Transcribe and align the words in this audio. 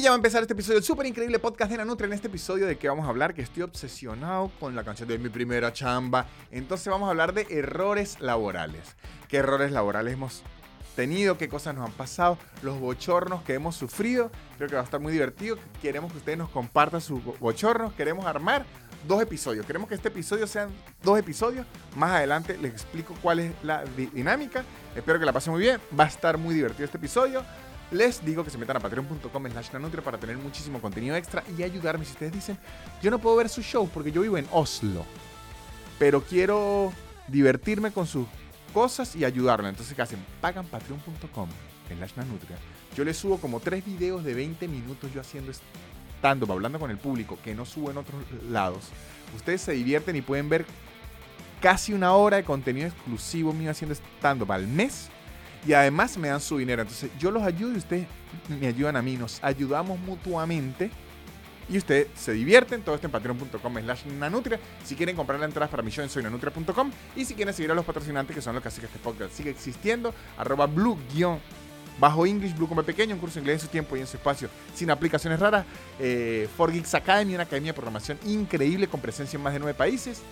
Y 0.00 0.02
ya 0.02 0.12
va 0.12 0.14
a 0.14 0.16
empezar 0.16 0.40
este 0.40 0.54
episodio 0.54 0.76
del 0.76 0.84
súper 0.84 1.04
increíble 1.04 1.38
podcast 1.38 1.70
de 1.70 1.76
Nanutria. 1.76 2.06
En 2.06 2.14
este 2.14 2.28
episodio 2.28 2.66
de 2.66 2.78
que 2.78 2.88
vamos 2.88 3.04
a 3.04 3.10
hablar, 3.10 3.34
que 3.34 3.42
estoy 3.42 3.64
obsesionado 3.64 4.50
con 4.58 4.74
la 4.74 4.82
canción 4.82 5.06
de 5.06 5.18
mi 5.18 5.28
primera 5.28 5.74
chamba. 5.74 6.26
Entonces 6.50 6.88
vamos 6.88 7.08
a 7.08 7.10
hablar 7.10 7.34
de 7.34 7.46
errores 7.50 8.18
laborales. 8.18 8.96
¿Qué 9.28 9.36
errores 9.36 9.72
laborales 9.72 10.14
hemos 10.14 10.42
tenido? 10.96 11.36
¿Qué 11.36 11.50
cosas 11.50 11.74
nos 11.74 11.84
han 11.84 11.92
pasado? 11.92 12.38
Los 12.62 12.80
bochornos 12.80 13.42
que 13.42 13.52
hemos 13.52 13.76
sufrido. 13.76 14.30
Creo 14.56 14.70
que 14.70 14.74
va 14.74 14.80
a 14.80 14.84
estar 14.84 15.00
muy 15.00 15.12
divertido. 15.12 15.58
Queremos 15.82 16.10
que 16.12 16.16
ustedes 16.16 16.38
nos 16.38 16.48
compartan 16.48 17.02
sus 17.02 17.22
bochornos. 17.38 17.92
Queremos 17.92 18.24
armar 18.24 18.64
dos 19.06 19.20
episodios. 19.20 19.66
Queremos 19.66 19.86
que 19.86 19.96
este 19.96 20.08
episodio 20.08 20.46
sean 20.46 20.70
dos 21.02 21.18
episodios. 21.18 21.66
Más 21.94 22.12
adelante 22.12 22.56
les 22.56 22.72
explico 22.72 23.14
cuál 23.20 23.40
es 23.40 23.52
la 23.62 23.84
dinámica. 23.84 24.64
Espero 24.96 25.18
que 25.18 25.26
la 25.26 25.34
pasen 25.34 25.52
muy 25.52 25.60
bien. 25.60 25.78
Va 25.98 26.04
a 26.04 26.08
estar 26.08 26.38
muy 26.38 26.54
divertido 26.54 26.86
este 26.86 26.96
episodio. 26.96 27.44
Les 27.90 28.24
digo 28.24 28.44
que 28.44 28.50
se 28.50 28.58
metan 28.58 28.76
a 28.76 28.80
patreon.com 28.80 29.50
slash 29.50 29.72
nanutria 29.72 30.02
para 30.02 30.18
tener 30.18 30.38
muchísimo 30.38 30.80
contenido 30.80 31.16
extra 31.16 31.42
y 31.58 31.62
ayudarme. 31.64 32.04
Si 32.04 32.12
ustedes 32.12 32.32
dicen, 32.32 32.58
yo 33.02 33.10
no 33.10 33.18
puedo 33.18 33.36
ver 33.36 33.48
su 33.48 33.62
show 33.62 33.88
porque 33.92 34.12
yo 34.12 34.22
vivo 34.22 34.38
en 34.38 34.46
Oslo, 34.52 35.04
pero 35.98 36.22
quiero 36.22 36.92
divertirme 37.26 37.90
con 37.90 38.06
sus 38.06 38.26
cosas 38.72 39.16
y 39.16 39.24
ayudarlo. 39.24 39.68
Entonces, 39.68 39.94
¿qué 39.94 40.02
hacen? 40.02 40.24
Pagan 40.40 40.66
patreon.com 40.66 41.48
slash 41.88 42.12
nanutria. 42.16 42.56
Yo 42.96 43.04
les 43.04 43.16
subo 43.16 43.38
como 43.38 43.58
tres 43.58 43.84
videos 43.84 44.22
de 44.22 44.34
20 44.34 44.68
minutos 44.68 45.12
yo 45.12 45.20
haciendo 45.20 45.52
stand-up, 45.52 46.52
hablando 46.52 46.78
con 46.78 46.92
el 46.92 46.98
público, 46.98 47.38
que 47.42 47.56
no 47.56 47.66
subo 47.66 47.90
en 47.90 47.98
otros 47.98 48.22
lados. 48.48 48.84
Ustedes 49.34 49.62
se 49.62 49.72
divierten 49.72 50.14
y 50.14 50.22
pueden 50.22 50.48
ver 50.48 50.64
casi 51.60 51.92
una 51.92 52.12
hora 52.12 52.36
de 52.36 52.44
contenido 52.44 52.86
exclusivo 52.86 53.52
mío 53.52 53.72
haciendo 53.72 53.94
stand-up 53.94 54.52
al 54.52 54.68
mes 54.68 55.10
y 55.66 55.72
además 55.72 56.16
me 56.16 56.28
dan 56.28 56.40
su 56.40 56.58
dinero. 56.58 56.82
Entonces 56.82 57.10
yo 57.18 57.30
los 57.30 57.42
ayudo 57.42 57.72
y 57.72 57.78
ustedes 57.78 58.06
me 58.60 58.66
ayudan 58.66 58.96
a 58.96 59.02
mí. 59.02 59.16
Nos 59.16 59.42
ayudamos 59.42 59.98
mutuamente. 60.00 60.90
Y 61.68 61.78
ustedes 61.78 62.08
se 62.16 62.32
divierten. 62.32 62.82
Todo 62.82 62.94
esto 62.94 63.06
en 63.06 63.12
patreon.com 63.12 63.78
slash 63.78 64.06
nanutria. 64.06 64.58
Si 64.84 64.96
quieren 64.96 65.14
comprar 65.14 65.38
la 65.38 65.46
entrada 65.46 65.70
para 65.70 65.82
mi 65.82 65.90
show 65.90 66.02
en 66.02 66.10
soynanutria.com. 66.10 66.90
Y 67.14 67.24
si 67.24 67.34
quieren 67.34 67.54
seguir 67.54 67.70
a 67.70 67.74
los 67.74 67.84
patrocinantes 67.84 68.34
que 68.34 68.42
son 68.42 68.54
los 68.54 68.62
que 68.62 68.68
hacen 68.68 68.80
que 68.80 68.86
este 68.86 68.98
podcast 68.98 69.32
siga 69.34 69.50
existiendo. 69.50 70.14
Arroba 70.36 70.66
blue 70.66 70.98
bajo 72.00 72.24
English, 72.24 72.56
Blue 72.56 72.66
como 72.66 72.82
pequeño, 72.82 73.14
un 73.14 73.20
curso 73.20 73.34
de 73.34 73.40
inglés 73.40 73.56
en 73.56 73.60
su 73.60 73.68
tiempo 73.68 73.94
y 73.94 74.00
en 74.00 74.06
su 74.06 74.16
espacio, 74.16 74.48
sin 74.74 74.90
aplicaciones 74.90 75.38
raras. 75.38 75.66
Eh, 75.98 76.48
For 76.56 76.72
Geeks 76.72 76.94
Academy, 76.94 77.34
una 77.34 77.42
academia 77.42 77.72
de 77.72 77.74
programación 77.74 78.18
increíble 78.24 78.88
con 78.88 79.00
presencia 79.00 79.36
en 79.36 79.42
más 79.42 79.52
de 79.52 79.58
nueve 79.58 79.74
países. 79.74 80.22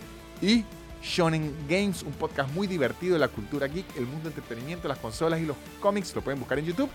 Y 0.40 0.64
Shonen 1.02 1.54
Games, 1.68 2.02
un 2.02 2.12
podcast 2.12 2.52
muy 2.52 2.66
divertido 2.66 3.14
de 3.14 3.20
la 3.20 3.28
cultura 3.28 3.66
geek, 3.66 3.96
el 3.96 4.06
mundo 4.06 4.28
del 4.28 4.38
entretenimiento, 4.38 4.88
las 4.88 4.98
consolas 4.98 5.40
y 5.40 5.46
los 5.46 5.56
cómics. 5.80 6.14
Lo 6.14 6.22
pueden 6.22 6.40
buscar 6.40 6.58
en 6.58 6.66
YouTube. 6.66 6.90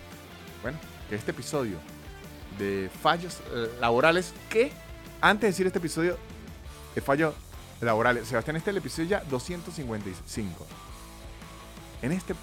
Bueno, 0.62 0.78
que 1.10 1.16
este 1.16 1.32
episodio 1.32 1.78
de 2.58 2.90
fallos 3.02 3.40
eh, 3.54 3.70
laborales, 3.80 4.34
que 4.50 4.72
antes 5.22 5.42
de 5.42 5.48
decir 5.48 5.68
este 5.68 5.80
episodio 5.80 6.18
de 6.96 7.02
fallos 7.02 7.34
laborales, 7.82 8.28
Sebastián, 8.28 8.56
este 8.58 8.70
es 8.70 8.74
el 8.74 8.78
episodio 8.78 9.10
ya 9.10 9.24
255. 9.30 10.68
En 12.02 12.12
este 12.12 12.36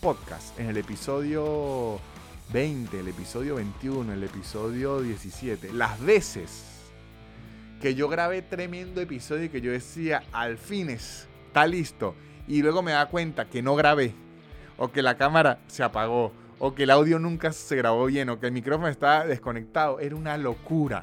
podcast, 0.00 0.58
en 0.58 0.68
el 0.68 0.76
episodio 0.76 1.98
20, 2.52 3.00
el 3.00 3.08
episodio 3.08 3.56
21, 3.56 4.12
el 4.12 4.22
episodio 4.22 5.00
17, 5.00 5.72
las 5.72 6.00
veces 6.00 6.73
que 7.84 7.94
yo 7.94 8.08
grabé 8.08 8.40
tremendo 8.40 9.02
episodio 9.02 9.44
y 9.44 9.48
que 9.50 9.60
yo 9.60 9.70
decía, 9.70 10.22
al 10.32 10.56
fines, 10.56 11.28
está 11.48 11.66
listo. 11.66 12.14
Y 12.48 12.62
luego 12.62 12.80
me 12.82 12.92
da 12.92 13.10
cuenta 13.10 13.44
que 13.44 13.60
no 13.60 13.76
grabé, 13.76 14.14
o 14.78 14.90
que 14.90 15.02
la 15.02 15.18
cámara 15.18 15.58
se 15.66 15.82
apagó, 15.82 16.32
o 16.58 16.74
que 16.74 16.84
el 16.84 16.90
audio 16.90 17.18
nunca 17.18 17.52
se 17.52 17.76
grabó 17.76 18.06
bien, 18.06 18.30
o 18.30 18.40
que 18.40 18.46
el 18.46 18.52
micrófono 18.52 18.88
estaba 18.88 19.26
desconectado. 19.26 20.00
Era 20.00 20.16
una 20.16 20.38
locura. 20.38 21.02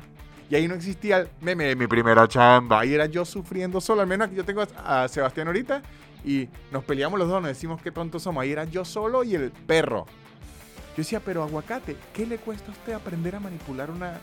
Y 0.50 0.56
ahí 0.56 0.68
no 0.68 0.74
existía 0.74 1.20
el 1.20 1.30
meme 1.40 1.66
de 1.66 1.76
mi 1.76 1.86
primera 1.86 2.28
chamba. 2.28 2.80
Ahí 2.80 2.96
era 2.96 3.06
yo 3.06 3.26
sufriendo 3.26 3.80
solo. 3.80 4.02
Al 4.02 4.08
menos 4.08 4.26
aquí 4.26 4.38
yo 4.38 4.44
tengo 4.44 4.64
a 4.84 5.08
Sebastián 5.08 5.46
ahorita 5.46 5.84
y 6.26 6.50
nos 6.72 6.84
peleamos 6.84 7.20
los 7.20 7.30
dos, 7.30 7.44
nos 7.44 7.50
decimos 7.50 7.80
qué 7.84 7.92
tontos 7.92 8.24
somos. 8.24 8.42
Ahí 8.42 8.54
era 8.54 8.64
yo 8.64 8.86
solo 8.86 9.24
y 9.24 9.36
el 9.36 9.52
perro. 9.52 10.08
Yo 10.08 10.98
decía, 10.98 11.20
pero 11.24 11.44
aguacate, 11.44 11.96
¿qué 12.12 12.26
le 12.26 12.40
cuesta 12.40 12.70
a 12.70 12.72
usted 12.72 12.94
aprender 12.94 13.36
a 13.36 13.40
manipular 13.40 13.92
una 13.92 14.20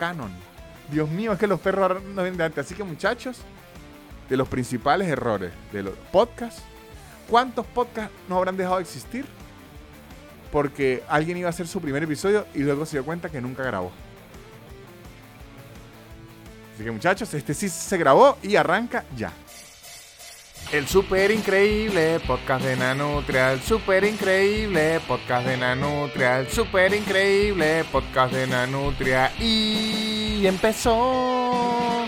Canon? 0.00 0.32
Dios 0.92 1.08
mío, 1.08 1.32
es 1.32 1.38
que 1.38 1.46
los 1.46 1.58
perros 1.58 2.02
no 2.02 2.22
vienen 2.22 2.36
de 2.36 2.44
antes. 2.44 2.66
Así 2.66 2.74
que 2.74 2.84
muchachos, 2.84 3.38
de 4.28 4.36
los 4.36 4.46
principales 4.46 5.08
errores 5.08 5.52
de 5.72 5.82
los 5.82 5.94
podcasts, 6.12 6.62
¿cuántos 7.28 7.66
podcasts 7.66 8.14
no 8.28 8.36
habrán 8.36 8.56
dejado 8.56 8.76
de 8.76 8.82
existir? 8.82 9.24
Porque 10.52 11.02
alguien 11.08 11.38
iba 11.38 11.48
a 11.48 11.50
hacer 11.50 11.66
su 11.66 11.80
primer 11.80 12.02
episodio 12.02 12.46
y 12.54 12.58
luego 12.58 12.84
se 12.84 12.98
dio 12.98 13.04
cuenta 13.04 13.30
que 13.30 13.40
nunca 13.40 13.62
grabó. 13.62 13.90
Así 16.74 16.84
que 16.84 16.90
muchachos, 16.90 17.32
este 17.32 17.54
sí 17.54 17.70
se 17.70 17.96
grabó 17.96 18.36
y 18.42 18.56
arranca 18.56 19.04
ya. 19.16 19.32
El 20.72 20.86
super 20.86 21.30
increíble 21.30 22.20
podcast 22.26 22.64
de 22.64 22.76
Nanutria, 22.76 23.52
el 23.52 23.62
super 23.62 24.04
increíble 24.04 25.00
podcast 25.06 25.46
de 25.46 25.56
Nanutria, 25.56 26.40
el 26.40 26.48
super 26.48 26.94
increíble 26.94 27.84
podcast 27.90 28.32
de 28.32 28.46
Nanutria 28.46 29.32
y 29.38 30.21
empezó. 30.46 32.06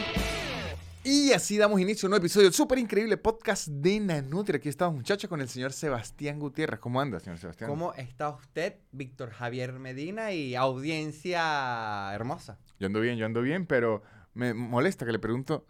Y 1.02 1.32
así 1.32 1.58
damos 1.58 1.80
inicio 1.80 2.06
a 2.06 2.08
un 2.08 2.10
nuevo 2.10 2.22
episodio 2.22 2.46
del 2.46 2.54
super 2.54 2.78
increíble 2.78 3.16
podcast 3.16 3.68
de 3.68 4.00
Nanutria. 4.00 4.56
Aquí 4.56 4.68
estamos 4.68 4.94
muchachos 4.94 5.28
con 5.28 5.40
el 5.40 5.48
señor 5.48 5.72
Sebastián 5.72 6.38
Gutiérrez. 6.38 6.80
¿Cómo 6.80 7.00
anda, 7.00 7.20
señor 7.20 7.38
Sebastián? 7.38 7.68
¿Cómo 7.68 7.92
está 7.94 8.30
usted, 8.30 8.76
Víctor 8.92 9.30
Javier 9.30 9.74
Medina 9.74 10.32
y 10.32 10.54
audiencia 10.54 12.12
hermosa? 12.14 12.58
Yo 12.80 12.86
ando 12.86 13.00
bien, 13.00 13.18
yo 13.18 13.26
ando 13.26 13.42
bien, 13.42 13.66
pero 13.66 14.02
me 14.32 14.54
molesta 14.54 15.04
que 15.04 15.12
le 15.12 15.18
pregunto 15.18 15.66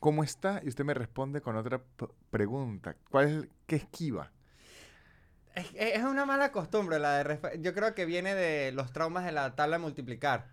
¿cómo 0.00 0.24
está? 0.24 0.60
Y 0.64 0.68
usted 0.68 0.84
me 0.84 0.94
responde 0.94 1.40
con 1.40 1.56
otra 1.56 1.80
pregunta. 2.30 2.96
¿Cuál 3.10 3.28
es 3.28 3.32
el, 3.34 3.50
qué 3.66 3.76
esquiva? 3.76 4.32
Es, 5.54 6.02
una 6.02 6.24
mala 6.24 6.52
costumbre 6.52 6.98
la 6.98 7.24
de 7.24 7.60
Yo 7.60 7.74
creo 7.74 7.94
que 7.94 8.04
viene 8.04 8.34
de 8.34 8.72
los 8.72 8.92
traumas 8.92 9.24
de 9.24 9.32
la 9.32 9.54
tabla 9.56 9.76
de 9.76 9.82
multiplicar. 9.82 10.46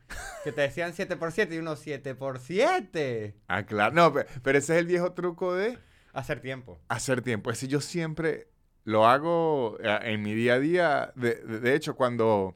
Que 0.43 0.51
te 0.51 0.61
decían 0.61 0.93
7 0.93 1.17
por 1.17 1.31
7 1.31 1.55
y 1.55 1.57
uno 1.59 1.75
7 1.75 2.15
por 2.15 2.39
7. 2.39 3.35
Ah, 3.47 3.63
claro. 3.63 3.93
No, 3.93 4.13
pero, 4.13 4.57
ese 4.57 4.73
es 4.73 4.79
el 4.79 4.87
viejo 4.87 5.13
truco 5.13 5.53
de... 5.53 5.77
Hacer 6.13 6.39
tiempo. 6.39 6.79
Hacer 6.87 7.21
tiempo. 7.21 7.51
Es 7.51 7.57
decir, 7.57 7.69
yo 7.69 7.81
siempre 7.81 8.47
lo 8.83 9.07
hago 9.07 9.77
eh, 9.81 9.99
en 10.03 10.21
mi 10.23 10.33
día 10.33 10.55
a 10.55 10.59
día. 10.59 11.11
De, 11.15 11.75
hecho, 11.75 11.95
cuando 11.95 12.55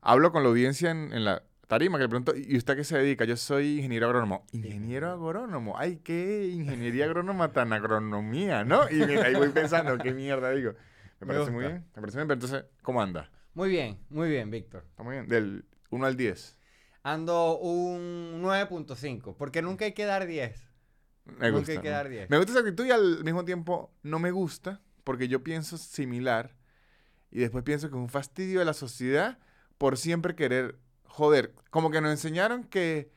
hablo 0.00 0.30
con 0.30 0.42
la 0.42 0.50
audiencia 0.50 0.90
en 0.90 1.24
la 1.24 1.42
Tarima, 1.70 1.98
que 1.98 2.02
le 2.02 2.08
pregunto, 2.08 2.32
¿y 2.36 2.56
usted 2.56 2.72
a 2.72 2.76
qué 2.76 2.82
se 2.82 2.98
dedica? 2.98 3.24
Yo 3.24 3.36
soy 3.36 3.76
ingeniero 3.76 4.06
agrónomo. 4.06 4.44
¿Ingeniero 4.50 5.12
agrónomo? 5.12 5.78
Ay, 5.78 6.00
qué 6.02 6.48
ingeniería 6.48 7.04
agrónoma 7.04 7.52
tan 7.52 7.72
agronomía, 7.72 8.64
¿no? 8.64 8.90
Y 8.90 9.00
ahí 9.02 9.36
voy 9.36 9.50
pensando, 9.50 9.96
¿qué 9.96 10.12
mierda 10.12 10.50
digo? 10.50 10.72
Me 11.20 11.26
parece 11.26 11.50
muy 11.50 11.64
bien, 11.64 11.86
me 11.94 12.00
parece 12.00 12.18
bien, 12.18 12.28
pero 12.28 12.34
entonces, 12.34 12.64
¿cómo 12.82 13.02
anda? 13.02 13.30
Muy 13.54 13.68
bien, 13.68 13.98
muy 14.08 14.28
bien, 14.30 14.50
Víctor. 14.50 14.84
Está 14.88 15.02
muy 15.02 15.14
bien, 15.14 15.28
del 15.28 15.64
1 15.90 16.06
al 16.06 16.16
10. 16.16 16.56
Ando 17.02 17.58
un 17.58 18.42
9.5, 18.42 19.36
porque 19.36 19.62
nunca 19.62 19.84
hay 19.84 19.92
que 19.92 20.04
dar 20.04 20.26
10. 20.26 20.70
Me 21.24 21.50
gusta. 21.50 21.50
Nunca 21.50 21.72
hay 21.72 21.78
que 21.78 21.90
dar 21.90 22.08
10. 22.08 22.30
Me 22.30 22.36
gusta 22.38 22.52
esa 22.52 22.60
actitud 22.60 22.86
y 22.86 22.90
al 22.90 23.22
mismo 23.24 23.44
tiempo 23.44 23.92
no 24.02 24.18
me 24.18 24.30
gusta, 24.30 24.80
porque 25.04 25.28
yo 25.28 25.44
pienso 25.44 25.78
similar 25.78 26.56
y 27.30 27.40
después 27.40 27.64
pienso 27.64 27.88
que 27.88 27.96
es 27.96 28.00
un 28.00 28.08
fastidio 28.08 28.58
de 28.60 28.64
la 28.64 28.74
sociedad 28.74 29.38
por 29.78 29.96
siempre 29.96 30.34
querer 30.34 30.78
joder, 31.10 31.54
como 31.70 31.90
que 31.90 32.00
nos 32.00 32.10
enseñaron 32.10 32.64
que 32.64 33.10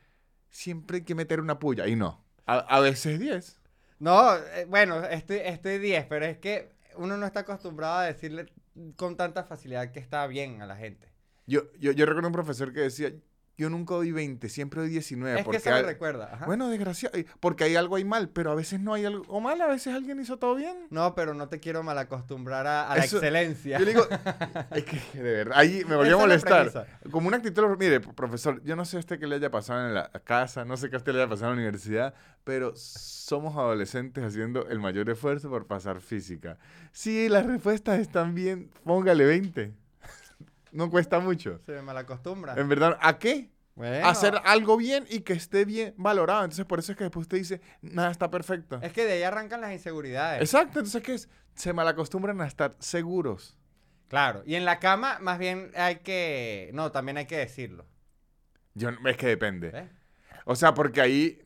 siempre 0.50 0.98
hay 0.98 1.04
que 1.04 1.14
meter 1.14 1.40
una 1.40 1.58
puya 1.58 1.86
y 1.86 1.96
no. 1.96 2.22
A, 2.46 2.80
veces 2.80 3.18
10. 3.18 3.58
No, 4.00 4.36
eh, 4.36 4.66
bueno, 4.68 5.02
estoy, 5.04 5.38
estoy 5.38 5.78
10, 5.78 6.06
pero 6.06 6.26
es 6.26 6.36
que 6.36 6.73
uno 6.96 7.16
no 7.16 7.26
está 7.26 7.40
acostumbrado 7.40 7.98
a 7.98 8.04
decirle 8.04 8.52
con 8.96 9.16
tanta 9.16 9.44
facilidad 9.44 9.92
que 9.92 10.00
está 10.00 10.26
bien 10.26 10.62
a 10.62 10.66
la 10.66 10.76
gente. 10.76 11.08
Yo, 11.46 11.72
yo, 11.78 11.92
yo 11.92 12.06
recuerdo 12.06 12.28
un 12.28 12.34
profesor 12.34 12.72
que 12.72 12.80
decía, 12.80 13.12
yo 13.56 13.70
nunca 13.70 13.94
doy 13.94 14.10
20, 14.10 14.48
siempre 14.48 14.80
doy 14.80 14.90
19. 14.90 15.38
Es 15.38 15.44
porque 15.44 15.58
que 15.58 15.64
se 15.64 15.70
me 15.70 15.82
recuerda. 15.82 16.40
Bueno, 16.46 16.68
desgraciado. 16.68 17.16
Porque 17.38 17.64
hay 17.64 17.76
algo 17.76 17.96
ahí 17.96 18.04
mal, 18.04 18.28
pero 18.28 18.50
a 18.50 18.54
veces 18.54 18.80
no 18.80 18.94
hay 18.94 19.04
algo 19.04 19.40
mal, 19.40 19.60
a 19.60 19.68
veces 19.68 19.94
alguien 19.94 20.20
hizo 20.20 20.38
todo 20.38 20.56
bien. 20.56 20.76
No, 20.90 21.14
pero 21.14 21.34
no 21.34 21.48
te 21.48 21.60
quiero 21.60 21.82
mal 21.84 21.96
acostumbrar 21.98 22.66
a, 22.66 22.94
la 22.96 23.04
excelencia. 23.04 23.78
Yo 23.78 23.84
digo, 23.84 24.06
es 24.72 24.84
que 24.84 25.22
de 25.22 25.32
verdad, 25.32 25.58
ahí 25.58 25.84
me 25.88 25.94
volvió 25.94 26.16
a 26.16 26.20
molestar. 26.20 26.88
Como 27.10 27.28
una 27.28 27.36
actitud, 27.36 27.64
mire, 27.78 28.00
profesor, 28.00 28.60
yo 28.64 28.74
no 28.74 28.84
sé 28.84 28.96
a 28.96 29.00
usted 29.00 29.20
qué 29.20 29.26
le 29.28 29.36
haya 29.36 29.50
pasado 29.50 29.86
en 29.86 29.94
la 29.94 30.10
casa, 30.24 30.64
no 30.64 30.76
sé 30.76 30.90
qué 30.90 30.96
a 30.96 30.98
usted 30.98 31.12
le 31.12 31.20
haya 31.20 31.28
pasado 31.28 31.52
en 31.52 31.58
la 31.58 31.62
universidad, 31.62 32.14
pero 32.42 32.72
somos 32.74 33.54
adolescentes 33.56 34.24
haciendo 34.24 34.66
el 34.68 34.80
mayor 34.80 35.08
esfuerzo 35.10 35.48
por 35.48 35.66
pasar 35.66 36.00
física. 36.00 36.58
Si 36.90 37.28
las 37.28 37.46
respuestas 37.46 38.00
están 38.00 38.34
bien, 38.34 38.70
póngale 38.82 39.24
20 39.24 39.83
no 40.74 40.90
cuesta 40.90 41.20
mucho. 41.20 41.60
Se 41.64 41.80
me 41.80 41.92
acostumbra. 41.92 42.54
En 42.56 42.68
verdad, 42.68 42.98
¿a 43.00 43.18
qué? 43.18 43.50
Hacer 44.04 44.40
algo 44.44 44.76
bien 44.76 45.04
y 45.08 45.20
que 45.20 45.32
esté 45.32 45.64
bien 45.64 45.94
valorado. 45.96 46.44
Entonces, 46.44 46.64
por 46.64 46.78
eso 46.78 46.92
es 46.92 46.98
que 46.98 47.04
después 47.04 47.22
usted 47.22 47.38
dice, 47.38 47.60
nada 47.82 48.10
está 48.10 48.30
perfecto. 48.30 48.78
Es 48.82 48.92
que 48.92 49.04
de 49.04 49.14
ahí 49.14 49.22
arrancan 49.22 49.60
las 49.60 49.72
inseguridades. 49.72 50.40
Exacto. 50.40 50.78
Entonces, 50.78 51.02
¿qué 51.02 51.14
es? 51.14 51.28
Se 51.54 51.72
malacostumbran 51.72 52.40
a 52.40 52.46
estar 52.46 52.76
seguros. 52.78 53.56
Claro. 54.08 54.42
Y 54.46 54.54
en 54.54 54.64
la 54.64 54.78
cama, 54.78 55.18
más 55.20 55.38
bien 55.38 55.70
hay 55.76 55.96
que. 55.96 56.70
No, 56.72 56.92
también 56.92 57.16
hay 57.16 57.26
que 57.26 57.36
decirlo. 57.36 57.86
Yo, 58.74 58.90
es 58.90 59.16
que 59.16 59.26
depende. 59.26 59.70
¿ves? 59.70 59.90
O 60.44 60.54
sea, 60.54 60.74
porque 60.74 61.00
ahí. 61.00 61.42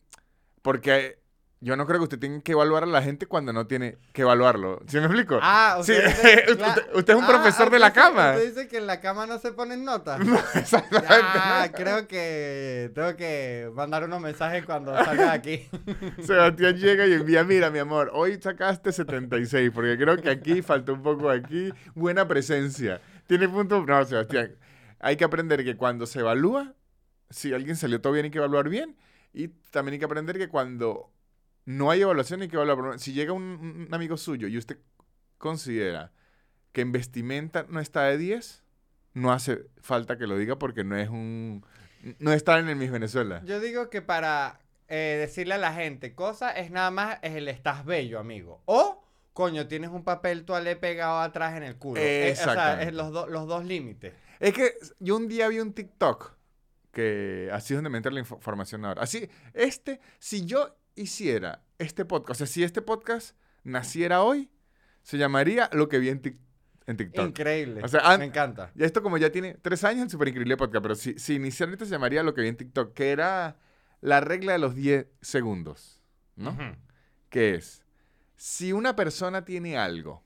Porque 0.63 1.18
yo 1.61 1.77
no 1.77 1.87
creo 1.87 1.99
que 1.99 2.05
usted 2.05 2.19
tenga 2.21 2.41
que 2.41 2.53
evaluar 2.53 2.85
a 2.85 2.87
la 2.87 3.03
gente 3.03 3.27
cuando 3.27 3.53
no 3.53 3.67
tiene 3.67 3.99
que 4.13 4.23
evaluarlo. 4.23 4.81
¿Sí 4.87 4.97
me 4.99 5.07
explico? 5.07 5.39
Ah, 5.43 5.81
Sí, 5.83 5.93
usted, 6.07 6.47
dice- 6.47 6.87
usted- 6.95 7.13
es 7.15 7.19
un 7.19 7.25
Ah, 7.25 7.29
profesor 7.29 7.69
de 7.71 7.79
la 7.81 7.93
cama. 7.93 8.31
Usted 8.33 8.49
dice 8.55 8.69
que 8.69 8.79
en 8.79 8.87
la 8.87 9.01
cama 9.01 9.27
no 9.27 9.39
se 9.39 9.53
ponen 9.53 9.85
notas. 9.85 10.21
Exactamente. 10.55 11.09
Ah, 11.11 11.69
creo 11.75 12.07
que 12.07 12.91
tengo 12.95 13.17
que 13.17 13.71
mandar 13.75 14.05
unos 14.05 14.21
mensajes 14.21 14.65
cuando 14.65 14.95
salga 15.05 15.25
de 15.25 15.31
aquí. 15.31 15.69
Sebastián 16.25 16.77
llega 16.77 17.07
y 17.07 17.15
envía, 17.15 17.43
mira, 17.45 17.71
mi 17.71 17.79
amor, 17.81 18.11
hoy 18.15 18.39
sacaste 18.41 18.93
76, 18.93 19.71
porque 19.75 19.97
creo 19.99 20.17
que 20.17 20.31
aquí 20.31 20.63
faltó 20.63 20.93
un 20.95 21.03
poco 21.03 21.29
aquí. 21.29 21.73
Buena 21.95 22.29
presencia. 22.29 23.01
¿Tiene 23.27 23.49
punto? 23.49 23.85
No, 23.85 24.05
Sebastián. 24.05 24.55
Hay 25.01 25.17
que 25.17 25.25
aprender 25.25 25.65
que 25.65 25.77
cuando 25.77 26.07
se 26.07 26.21
evalúa, 26.21 26.75
si 27.31 27.53
alguien 27.53 27.77
salió 27.77 28.01
todo 28.01 28.13
bien, 28.13 28.25
hay 28.27 28.31
que 28.31 28.39
evaluar 28.39 28.69
bien. 28.69 28.97
Y 29.33 29.49
también 29.71 29.95
hay 29.95 29.99
que 29.99 30.05
aprender 30.07 30.39
que 30.39 30.49
cuando 30.49 31.11
no 31.69 31.91
hay 31.91 32.01
evaluación, 32.01 32.41
hay 32.41 32.49
que 32.49 32.57
evaluar. 32.57 32.99
Si 32.99 33.13
llega 33.13 33.33
un, 33.35 33.43
un 33.89 33.89
amigo 33.95 34.17
suyo 34.17 34.49
y 34.49 34.57
usted 34.57 34.79
considera 35.37 36.13
que 36.73 36.81
en 36.81 36.93
vestimenta 36.93 37.67
no 37.69 37.81
está 37.81 38.05
de 38.05 38.17
10, 38.19 38.63
no 39.15 39.33
hace 39.33 39.67
falta 39.81 40.17
que 40.17 40.27
lo 40.27 40.39
diga 40.39 40.59
porque 40.59 40.83
no 40.85 40.97
es 40.97 41.09
un... 41.09 41.65
No 42.19 42.33
está 42.33 42.59
en 42.59 42.69
el 42.69 42.77
Miss 42.77 42.91
Venezuela. 42.91 43.43
Yo 43.45 43.61
digo 43.61 43.91
que 43.91 44.01
para 44.03 44.61
eh, 44.89 45.17
decirle 45.21 45.55
a 45.55 45.59
la 45.59 45.73
gente 45.75 46.15
cosas 46.15 46.55
es 46.57 46.71
nada 46.71 46.91
más 46.91 47.19
es 47.23 47.35
el 47.35 47.49
estás 47.49 47.85
bello, 47.85 48.19
amigo. 48.19 48.63
O, 48.67 49.05
coño, 49.35 49.67
tienes 49.67 49.91
un 49.91 50.05
papel 50.05 50.45
toalé 50.45 50.75
pegado 50.77 51.19
atrás 51.21 51.57
en 51.57 51.65
el 51.65 51.77
culo. 51.77 52.01
Eh, 52.01 52.33
o 52.33 52.37
sea, 52.37 52.83
es 52.83 52.95
los, 52.95 53.13
do- 53.13 53.27
los 53.27 53.47
dos 53.47 53.65
límites. 53.65 54.15
Es 54.41 54.55
que 54.55 54.73
yo 55.01 55.17
un 55.17 55.29
día 55.29 55.49
vi 55.49 55.59
un 55.61 55.73
TikTok 55.75 56.33
que 56.93 57.51
así 57.53 57.75
es 57.75 57.79
donde 57.79 57.91
me 57.91 57.99
entra 57.99 58.11
la 58.13 58.21
info- 58.21 58.37
información 58.37 58.85
ahora. 58.85 59.03
Así, 59.03 59.29
este, 59.53 60.01
si 60.19 60.47
yo 60.47 60.78
hiciera 60.99 61.63
este 61.79 62.05
podcast, 62.05 62.41
o 62.43 62.47
sea, 62.47 62.47
si 62.47 62.63
este 62.65 62.83
podcast 62.83 63.37
naciera 63.65 64.23
hoy, 64.23 64.51
se 65.03 65.17
llamaría 65.19 65.71
Lo 65.73 65.89
que 65.89 65.99
vi 65.99 66.09
en, 66.11 66.21
Tik- 66.23 66.39
en 66.87 66.97
TikTok. 66.97 67.29
Increíble. 67.29 67.81
O 67.85 67.89
sea, 67.89 68.01
an- 68.01 68.21
Me 68.21 68.27
encanta. 68.27 68.73
Ya 68.75 68.85
esto 68.87 69.03
como 69.03 69.17
ya 69.19 69.31
tiene 69.31 69.55
tres 69.55 69.85
años, 69.85 70.05
el 70.05 70.11
súper 70.11 70.29
increíble 70.29 70.57
podcast, 70.57 70.83
pero 70.83 70.95
si, 70.95 71.19
si 71.19 71.35
inicialmente 71.35 71.85
se 71.85 71.91
llamaría 71.93 72.23
Lo 72.23 72.35
que 72.35 72.43
vi 72.43 72.49
en 72.49 72.57
TikTok, 72.57 72.93
que 72.95 73.11
era 73.11 73.57
la 74.01 74.21
regla 74.21 74.53
de 74.53 74.59
los 74.59 74.75
10 74.75 75.07
segundos, 75.21 76.01
¿no? 76.37 76.51
Ujú. 76.51 76.77
que 77.31 77.55
es, 77.57 77.83
si 78.37 78.73
una 78.73 78.95
persona 78.97 79.45
tiene 79.45 79.77
algo 79.77 80.23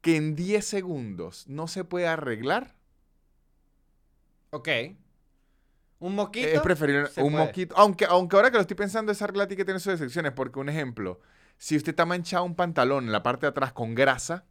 que 0.00 0.16
en 0.16 0.34
10 0.34 0.64
segundos 0.64 1.46
no 1.48 1.68
se 1.68 1.84
puede 1.84 2.06
arreglar, 2.08 2.74
Ok. 4.50 4.68
Un 6.02 6.14
moquito. 6.16 6.48
Es 6.48 6.60
preferible 6.60 7.04
un 7.16 7.32
puede. 7.32 7.46
moquito. 7.46 7.74
Aunque, 7.78 8.04
aunque 8.06 8.36
ahora 8.36 8.50
que 8.50 8.56
lo 8.56 8.60
estoy 8.62 8.76
pensando, 8.76 9.12
esa 9.12 9.26
regla 9.26 9.46
tiene 9.46 9.58
que 9.58 9.64
tener 9.64 9.80
sus 9.80 9.92
excepciones. 9.92 10.32
Porque, 10.32 10.58
un 10.58 10.68
ejemplo, 10.68 11.20
si 11.58 11.76
usted 11.76 11.90
está 11.90 12.04
manchado 12.06 12.44
un 12.44 12.54
pantalón 12.56 13.04
en 13.06 13.12
la 13.12 13.22
parte 13.22 13.46
de 13.46 13.50
atrás 13.50 13.72
con 13.72 13.94
grasa, 13.94 14.44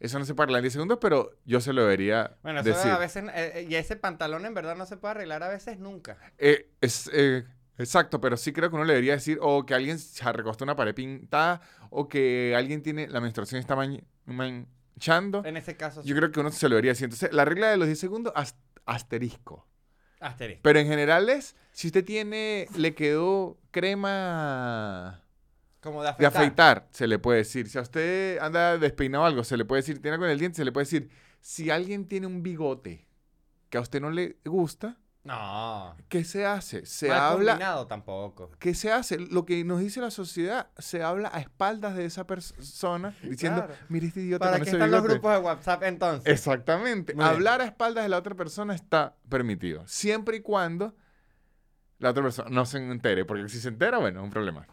eso 0.00 0.18
no 0.18 0.24
se 0.24 0.34
puede 0.34 0.44
arreglar 0.44 0.60
en 0.60 0.64
10 0.64 0.72
segundos, 0.74 0.98
pero 1.00 1.32
yo 1.44 1.60
se 1.60 1.72
lo 1.72 1.82
debería 1.82 2.36
Bueno, 2.42 2.60
eso 2.60 2.68
decir. 2.70 2.90
a 2.92 2.98
veces. 2.98 3.24
eh, 3.34 3.52
eh, 3.56 3.66
y 3.68 3.74
ese 3.76 3.96
pantalón 3.96 4.44
en 4.46 4.54
verdad 4.54 4.76
no 4.76 4.86
se 4.86 4.96
puede 4.96 5.12
arreglar 5.12 5.42
a 5.42 5.48
veces 5.48 5.78
nunca. 5.78 6.16
Eh, 6.38 6.70
es, 6.80 7.10
eh, 7.12 7.44
exacto, 7.78 8.20
pero 8.20 8.36
sí 8.36 8.52
creo 8.52 8.68
que 8.70 8.76
uno 8.76 8.84
le 8.84 8.92
debería 8.92 9.14
decir 9.14 9.38
o 9.40 9.64
que 9.66 9.74
alguien 9.74 9.98
se 9.98 10.30
recostó 10.32 10.64
una 10.64 10.76
pared 10.76 10.94
pintada 10.94 11.60
o 11.90 12.06
que 12.08 12.54
alguien 12.56 12.82
tiene 12.82 13.08
la 13.08 13.20
menstruación 13.20 13.58
está 13.60 13.76
manchando. 14.26 15.42
En 15.44 15.56
ese 15.56 15.76
caso, 15.76 16.02
Yo 16.02 16.14
creo 16.14 16.30
que 16.30 16.40
uno 16.40 16.50
se 16.50 16.68
lo 16.68 16.74
debería 16.74 16.92
decir. 16.92 17.04
Entonces, 17.06 17.32
la 17.32 17.44
regla 17.44 17.68
de 17.70 17.76
los 17.78 17.86
10 17.86 17.98
segundos, 17.98 18.32
as- 18.36 18.56
asterisco. 18.86 19.66
Asterisco. 20.26 20.60
Pero 20.62 20.78
en 20.78 20.86
general 20.86 21.28
es, 21.28 21.56
si 21.72 21.88
usted 21.88 22.04
tiene, 22.04 22.66
le 22.76 22.94
quedó 22.94 23.58
crema 23.70 25.22
Como 25.80 26.02
de 26.02 26.06
de 26.18 26.26
afeitar. 26.26 26.42
afeitar, 26.42 26.88
se 26.92 27.06
le 27.06 27.18
puede 27.18 27.38
decir. 27.38 27.68
Si 27.68 27.78
a 27.78 27.82
usted 27.82 28.38
anda 28.38 28.78
despeinado 28.78 29.24
o 29.24 29.26
algo, 29.26 29.44
se 29.44 29.56
le 29.56 29.64
puede 29.64 29.82
decir. 29.82 30.00
Tiene 30.00 30.14
algo 30.14 30.26
en 30.26 30.32
el 30.32 30.38
diente, 30.38 30.56
se 30.56 30.64
le 30.64 30.72
puede 30.72 30.84
decir. 30.84 31.10
Si 31.40 31.70
alguien 31.70 32.06
tiene 32.08 32.26
un 32.26 32.42
bigote 32.42 33.06
que 33.70 33.78
a 33.78 33.80
usted 33.80 34.00
no 34.00 34.10
le 34.10 34.36
gusta, 34.44 34.98
No. 35.24 35.96
¿qué 36.08 36.22
se 36.22 36.44
hace? 36.44 36.84
Se 36.84 37.08
Mal 37.08 37.18
habla... 37.18 37.52
combinado 37.52 37.86
tampoco. 37.86 38.50
¿Qué 38.58 38.74
se 38.74 38.92
hace? 38.92 39.18
Lo 39.18 39.46
que 39.46 39.64
nos 39.64 39.80
dice 39.80 40.00
la 40.02 40.10
sociedad, 40.10 40.68
se 40.78 41.02
habla 41.02 41.30
a 41.32 41.40
espaldas 41.40 41.96
de 41.96 42.04
esa 42.04 42.26
persona 42.26 43.14
diciendo, 43.22 43.64
Claro. 43.66 43.74
mire 43.88 44.06
este 44.08 44.20
idiota 44.20 44.44
¿Para 44.44 44.58
qué 44.62 44.70
están 44.70 44.90
los 44.90 45.00
bigote". 45.00 45.12
grupos 45.14 45.32
de 45.32 45.38
WhatsApp 45.38 45.82
entonces? 45.84 46.30
Exactamente. 46.32 47.14
Muy 47.14 47.24
bien. 47.24 47.34
Hablar 47.36 47.62
a 47.62 47.64
espaldas 47.64 48.04
de 48.04 48.10
la 48.10 48.18
otra 48.18 48.34
persona 48.34 48.74
está 48.74 49.16
permitido. 49.28 49.82
Siempre 49.86 50.36
y 50.36 50.40
cuando 50.40 50.94
la 51.98 52.10
otra 52.10 52.22
persona 52.22 52.50
no 52.50 52.66
se 52.66 52.76
entere. 52.78 53.24
Porque 53.24 53.48
si 53.48 53.58
se 53.60 53.68
entera, 53.68 53.96
bueno, 53.98 54.20
es 54.20 54.24
un 54.24 54.30
problema. 54.30 54.66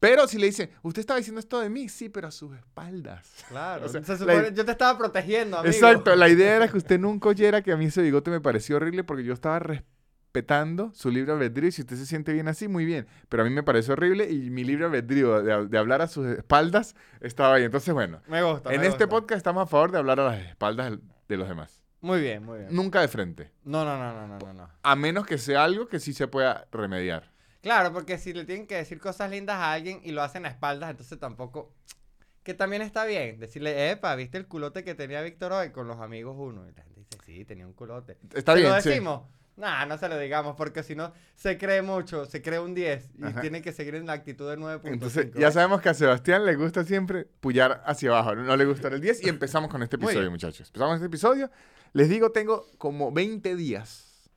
Pero 0.00 0.26
si 0.26 0.38
le 0.38 0.46
dicen, 0.46 0.70
usted 0.82 1.00
estaba 1.00 1.18
diciendo 1.18 1.38
esto 1.40 1.60
de 1.60 1.68
mí, 1.70 1.88
sí, 1.90 2.08
pero 2.08 2.26
a 2.28 2.30
sus 2.30 2.56
espaldas. 2.56 3.30
Claro. 3.48 3.84
O 3.86 3.88
sea, 3.88 4.02
se 4.02 4.12
la- 4.12 4.34
supone- 4.34 4.52
yo 4.54 4.64
te 4.64 4.72
estaba 4.72 4.96
protegiendo, 4.98 5.58
amigo. 5.58 5.72
Exacto. 5.72 6.16
La 6.16 6.28
idea 6.28 6.56
era 6.56 6.68
que 6.68 6.78
usted 6.78 6.98
nunca 6.98 7.28
oyera 7.28 7.62
que 7.62 7.70
a 7.72 7.76
mí 7.76 7.84
ese 7.86 8.00
bigote 8.02 8.30
me 8.30 8.40
pareció 8.40 8.76
horrible 8.76 9.04
porque 9.04 9.24
yo 9.24 9.34
estaba 9.34 9.58
respetando 9.58 10.92
su 10.94 11.10
libre 11.10 11.32
albedrío 11.32 11.68
y 11.68 11.72
si 11.72 11.82
usted 11.82 11.96
se 11.96 12.06
siente 12.06 12.32
bien 12.32 12.48
así, 12.48 12.68
muy 12.68 12.84
bien. 12.84 13.06
Pero 13.28 13.42
a 13.42 13.46
mí 13.46 13.52
me 13.52 13.62
parece 13.62 13.92
horrible 13.92 14.30
y 14.30 14.48
mi 14.50 14.64
libre 14.64 14.86
albedrío 14.86 15.42
de, 15.42 15.66
de 15.66 15.78
hablar 15.78 16.00
a 16.02 16.06
sus 16.08 16.26
espaldas 16.26 16.94
estaba 17.20 17.54
ahí. 17.54 17.64
Entonces, 17.64 17.92
bueno, 17.92 18.22
Me 18.28 18.42
gusta. 18.42 18.72
en 18.72 18.80
me 18.80 18.86
este 18.86 19.04
gusta. 19.04 19.08
podcast 19.20 19.36
estamos 19.38 19.64
a 19.64 19.66
favor 19.66 19.92
de 19.92 19.98
hablar 19.98 20.20
a 20.20 20.24
las 20.26 20.40
espaldas 20.46 20.92
de 21.28 21.36
los 21.36 21.48
demás. 21.48 21.82
Muy 22.00 22.20
bien, 22.22 22.42
muy 22.44 22.60
bien. 22.60 22.74
Nunca 22.74 23.00
de 23.02 23.08
frente. 23.08 23.50
No, 23.64 23.84
no, 23.84 23.98
no, 23.98 24.26
no, 24.26 24.38
no, 24.38 24.52
no. 24.54 24.70
A 24.82 24.96
menos 24.96 25.26
que 25.26 25.36
sea 25.36 25.64
algo 25.64 25.86
que 25.88 26.00
sí 26.00 26.14
se 26.14 26.26
pueda 26.28 26.66
remediar. 26.72 27.30
Claro, 27.62 27.92
porque 27.92 28.18
si 28.18 28.32
le 28.32 28.44
tienen 28.44 28.66
que 28.66 28.76
decir 28.76 28.98
cosas 29.00 29.30
lindas 29.30 29.56
a 29.56 29.72
alguien 29.72 30.00
y 30.02 30.12
lo 30.12 30.22
hacen 30.22 30.46
a 30.46 30.48
espaldas, 30.48 30.90
entonces 30.90 31.18
tampoco. 31.18 31.74
Que 32.42 32.54
también 32.54 32.80
está 32.80 33.04
bien. 33.04 33.38
Decirle, 33.38 33.90
epa, 33.90 34.14
¿viste 34.14 34.38
el 34.38 34.46
culote 34.46 34.82
que 34.82 34.94
tenía 34.94 35.20
Víctor 35.20 35.52
hoy 35.52 35.70
con 35.70 35.86
los 35.86 35.98
amigos 36.00 36.36
uno? 36.38 36.66
Y 36.66 36.72
la 36.72 36.82
gente 36.82 37.00
dice, 37.00 37.18
sí, 37.26 37.44
tenía 37.44 37.66
un 37.66 37.74
culote. 37.74 38.16
Está 38.34 38.54
¿Se 38.54 38.60
bien, 38.60 38.72
lo 38.72 38.80
sí. 38.80 38.88
decimos? 38.88 39.22
Nah, 39.56 39.84
no 39.84 39.98
se 39.98 40.08
lo 40.08 40.18
digamos, 40.18 40.56
porque 40.56 40.82
si 40.82 40.94
no, 40.94 41.12
se 41.34 41.58
cree 41.58 41.82
mucho, 41.82 42.24
se 42.24 42.40
cree 42.40 42.58
un 42.58 42.74
10 42.74 43.10
y 43.18 43.24
Ajá. 43.24 43.40
tiene 43.42 43.60
que 43.60 43.72
seguir 43.72 43.94
en 43.94 44.06
la 44.06 44.14
actitud 44.14 44.48
de 44.48 44.56
9.5. 44.56 44.80
Entonces, 44.84 45.30
ya 45.34 45.52
sabemos 45.52 45.82
que 45.82 45.90
a 45.90 45.94
Sebastián 45.94 46.46
le 46.46 46.56
gusta 46.56 46.82
siempre 46.82 47.26
pullar 47.40 47.82
hacia 47.84 48.08
abajo, 48.08 48.34
no 48.36 48.56
le 48.56 48.64
gusta 48.64 48.88
el 48.88 49.02
10 49.02 49.22
y 49.24 49.28
empezamos 49.28 49.70
con 49.70 49.82
este 49.82 49.96
episodio, 49.96 50.30
muchachos. 50.30 50.68
Empezamos 50.68 50.92
con 50.92 50.94
este 50.96 51.06
episodio. 51.08 51.50
Les 51.92 52.08
digo, 52.08 52.32
tengo 52.32 52.64
como 52.78 53.12
20 53.12 53.54
días 53.54 54.30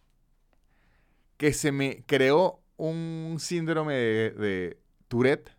que 1.38 1.54
se 1.54 1.72
me 1.72 2.04
creó 2.06 2.63
un 2.78 3.38
síndrome 3.40 3.94
de, 3.94 4.30
de 4.32 4.78
Tourette 5.08 5.52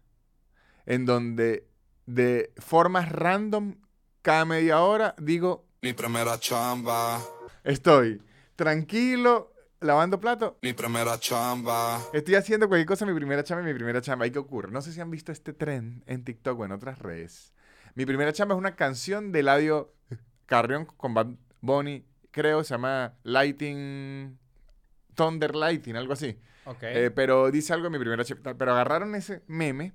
en 0.87 1.07
donde 1.07 1.67
de 2.07 2.53
formas 2.59 3.11
random 3.11 3.77
cada 4.23 4.45
media 4.45 4.81
hora 4.81 5.15
digo, 5.19 5.67
Mi 5.83 5.93
primera 5.93 6.39
chamba, 6.39 7.21
estoy 7.63 8.23
tranquilo 8.57 9.53
lavando 9.81 10.19
plato, 10.19 10.59
mi 10.63 10.73
primera 10.73 11.19
chamba. 11.19 12.01
Estoy 12.13 12.37
haciendo 12.37 12.69
cualquier 12.69 12.87
cosa, 12.87 13.07
mi 13.07 13.15
primera 13.15 13.45
chamba 13.45 13.63
y 13.63 13.67
mi 13.67 13.75
primera 13.75 14.01
chamba. 14.01 14.27
¿Y 14.27 14.31
qué 14.31 14.39
ocurre? 14.39 14.73
No 14.73 14.81
sé 14.81 14.93
si 14.93 15.01
han 15.01 15.11
visto 15.11 15.31
este 15.31 15.53
tren 15.53 16.03
en 16.07 16.25
TikTok 16.25 16.59
o 16.59 16.65
en 16.65 16.73
otras 16.73 16.99
redes. 16.99 17.53
Mi 17.95 18.07
primera 18.07 18.33
chamba 18.33 18.55
es 18.55 18.59
una 18.59 18.77
canción 18.77 19.31
de 19.31 19.41
Eladio 19.41 19.93
Carrión 20.47 20.87
con 20.87 21.15
Bad 21.15 21.29
Bunny, 21.61 22.05
creo, 22.31 22.65
se 22.65 22.75
llama 22.75 23.15
Lighting, 23.23 24.39
Thunder 25.15 25.55
Lighting, 25.55 25.97
algo 25.97 26.15
así. 26.15 26.39
Ok. 26.67 26.83
Eh, 26.83 27.11
pero 27.15 27.51
dice 27.51 27.73
algo 27.73 27.85
de 27.85 27.91
mi 27.91 27.99
primera. 27.99 28.25
Pero 28.25 28.73
agarraron 28.73 29.15
ese 29.15 29.43
meme 29.47 29.93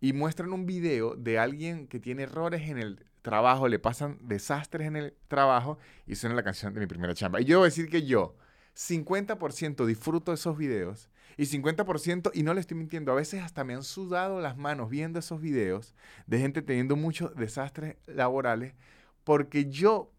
y 0.00 0.12
muestran 0.12 0.52
un 0.52 0.66
video 0.66 1.14
de 1.16 1.38
alguien 1.38 1.86
que 1.88 1.98
tiene 1.98 2.24
errores 2.24 2.68
en 2.68 2.78
el 2.78 3.04
trabajo, 3.22 3.68
le 3.68 3.78
pasan 3.78 4.18
desastres 4.22 4.86
en 4.86 4.96
el 4.96 5.14
trabajo 5.28 5.78
y 6.06 6.14
suena 6.14 6.34
la 6.36 6.42
canción 6.42 6.72
de 6.74 6.80
mi 6.80 6.86
primera 6.86 7.14
chamba. 7.14 7.40
Y 7.40 7.44
yo 7.44 7.56
debo 7.56 7.64
decir 7.64 7.88
que 7.88 8.06
yo 8.06 8.36
50% 8.76 9.86
disfruto 9.86 10.32
esos 10.32 10.56
videos 10.56 11.10
y 11.36 11.44
50%, 11.44 12.30
y 12.34 12.42
no 12.42 12.54
le 12.54 12.60
estoy 12.60 12.76
mintiendo, 12.76 13.12
a 13.12 13.14
veces 13.14 13.42
hasta 13.42 13.62
me 13.62 13.74
han 13.74 13.84
sudado 13.84 14.40
las 14.40 14.56
manos 14.56 14.90
viendo 14.90 15.18
esos 15.18 15.40
videos 15.40 15.94
de 16.26 16.38
gente 16.38 16.62
teniendo 16.62 16.96
muchos 16.96 17.34
desastres 17.36 17.96
laborales 18.06 18.74
porque 19.24 19.66
yo 19.66 20.10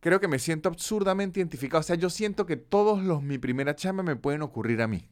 creo 0.00 0.20
que 0.20 0.28
me 0.28 0.38
siento 0.38 0.68
absurdamente 0.68 1.40
identificado. 1.40 1.80
O 1.80 1.84
sea, 1.84 1.96
yo 1.96 2.10
siento 2.10 2.46
que 2.46 2.56
todos 2.56 3.02
los 3.02 3.22
mi 3.22 3.38
primera 3.38 3.74
chamba 3.76 4.02
me 4.02 4.16
pueden 4.16 4.42
ocurrir 4.42 4.82
a 4.82 4.88
mí. 4.88 5.08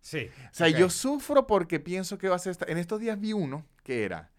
sí. 0.00 0.30
O 0.50 0.54
sea, 0.54 0.68
yo 0.68 0.90
sufro 0.90 1.46
porque 1.46 1.80
pienso 1.80 2.18
que 2.18 2.28
va 2.28 2.36
a 2.36 2.38
ser 2.38 2.52
esta... 2.52 2.66
En 2.66 2.78
estos 2.78 3.00
días 3.00 3.18
vi 3.20 3.32
uno 3.32 3.66
que 3.82 4.04
era, 4.04 4.30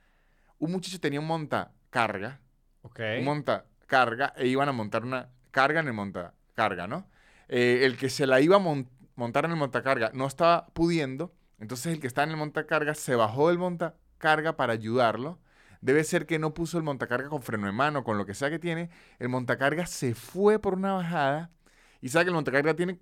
un 0.60 0.72
muchacho 0.72 1.00
tenía 1.00 1.20
un 1.20 1.28
montacarga, 1.28 2.40
Ok. 2.84 3.00
un 3.20 3.26
montacarga, 3.26 4.34
e 4.38 4.48
iban 4.48 4.70
a 4.70 4.72
montar 4.72 5.04
una 5.04 5.30
carga 5.52 5.80
en 5.82 5.88
el 5.88 5.94
montacarga, 5.94 6.88
¿no? 6.88 7.08
Eh, 7.48 7.82
el 7.84 7.98
que 7.98 8.10
se 8.10 8.28
la 8.28 8.42
iba 8.42 8.56
a 8.58 8.60
mon- 8.60 8.90
montar 9.16 9.46
en 9.46 9.52
el 9.52 9.58
montacarga 9.58 10.12
no 10.14 10.28
estaba 10.28 10.68
pudiendo, 10.74 11.34
entonces 11.60 11.94
el 11.94 12.00
que 12.00 12.08
está 12.08 12.24
en 12.24 12.32
el 12.32 12.38
montacarga 12.38 12.96
se 12.96 13.16
bajó 13.16 13.50
del 13.50 13.60
montacarga 13.60 14.56
para 14.58 14.74
ayudarlo. 14.74 15.40
Debe 15.86 16.04
ser 16.04 16.26
que 16.26 16.40
no 16.40 16.52
puso 16.56 16.80
el 16.80 16.84
montacarga 16.84 17.30
con 17.30 17.44
freno 17.44 17.68
de 17.68 17.72
mano, 17.72 18.04
con 18.04 18.18
lo 18.18 18.26
que 18.26 18.34
sea 18.34 18.50
que 18.50 18.58
tiene. 18.58 18.90
El 19.20 19.30
montacarga 19.30 19.86
se 19.86 20.16
fue 20.16 20.58
por 20.58 20.74
una 20.74 20.94
bajada. 20.94 21.52
Y 22.02 22.10
sabe 22.10 22.26
que 22.26 22.30
el 22.30 22.34
montacarga 22.34 22.76
tiene 22.76 23.00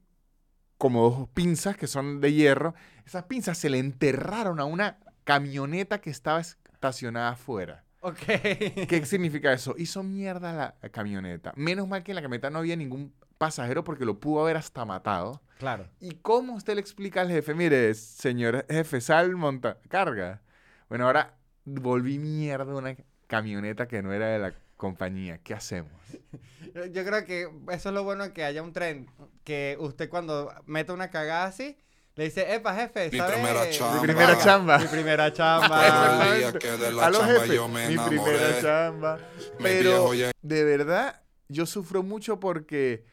como 0.78 1.10
dos 1.10 1.30
pinzas 1.30 1.78
que 1.78 1.88
son 1.88 2.20
de 2.20 2.34
hierro. 2.34 2.75
Esas 3.06 3.24
pinzas 3.24 3.58
se 3.58 3.70
le 3.70 3.80
enterraron 3.80 4.60
a 4.60 4.66
una 4.66 5.00
camioneta 5.24 6.02
que 6.02 6.10
estaba 6.10 6.42
estacionada 6.42 7.30
afuera. 7.30 7.86
Ok. 8.02 8.18
¿Qué 8.18 9.02
significa 9.06 9.54
eso? 9.54 9.75
Hizo 9.78 10.04
mierda 10.04 10.75
la 10.82 10.90
camioneta. 10.90 11.54
Menos 11.56 11.88
mal 11.88 12.04
que 12.04 12.12
en 12.12 12.16
la 12.16 12.22
camioneta 12.22 12.50
no 12.50 12.60
había 12.60 12.75
ningún 12.75 13.13
pasajero 13.38 13.86
porque 13.86 14.04
lo 14.04 14.20
pudo 14.20 14.42
haber 14.42 14.58
hasta 14.58 14.84
matado. 14.84 15.42
Claro. 15.58 15.88
¿Y 16.02 16.16
cómo 16.16 16.56
usted 16.56 16.75
le 16.75 16.82
explica 16.82 17.22
al 17.22 17.30
jefe? 17.30 17.54
Mire, 17.54 17.94
señor 17.94 18.66
jefe, 18.70 19.00
sal, 19.00 19.38
monta, 19.38 19.78
carga. 19.88 20.42
Bueno, 20.90 21.06
ahora 21.06 21.38
volví 21.65 22.20
mierda 22.20 22.74
una 22.75 22.96
camioneta 23.27 23.88
que 23.88 24.01
no 24.01 24.13
era 24.13 24.27
de 24.27 24.39
la 24.39 24.53
compañía. 24.77 25.38
¿Qué 25.39 25.53
hacemos? 25.53 25.91
Yo 26.91 27.05
creo 27.05 27.25
que 27.25 27.50
eso 27.72 27.89
es 27.89 27.96
lo 27.96 28.03
bueno 28.03 28.34
que 28.34 28.43
haya 28.43 28.62
un 28.63 28.74
tren. 28.74 29.08
Que 29.43 29.77
usted 29.79 30.10
cuando 30.10 30.53
mete 30.65 30.91
una 30.91 31.10
cagada 31.10 31.46
así, 31.46 31.77
le 32.15 32.25
dice, 32.25 32.53
epa, 32.53 32.75
jefe, 32.75 33.05
Mi 33.12 33.22
primera 33.22 33.65
Mi 33.65 33.72
chamba. 33.72 34.01
primera 34.01 34.38
chamba. 34.38 34.77
Mi 34.79 34.88
primera 34.88 35.25
El 35.27 35.34
chamba. 35.34 36.36
día 36.36 36.53
que 36.53 36.72
de 36.72 36.91
la 36.91 37.12
chamba 37.12 37.25
jefe, 37.27 37.55
yo 37.55 37.67
me 37.67 37.89
mi 37.89 37.98
primera 37.98 38.62
chamba. 38.62 39.17
Mi 39.58 39.63
Pero 39.63 40.12
de 40.41 40.63
verdad, 40.63 41.22
yo 41.48 41.65
sufro 41.65 42.03
mucho 42.03 42.39
porque 42.39 43.05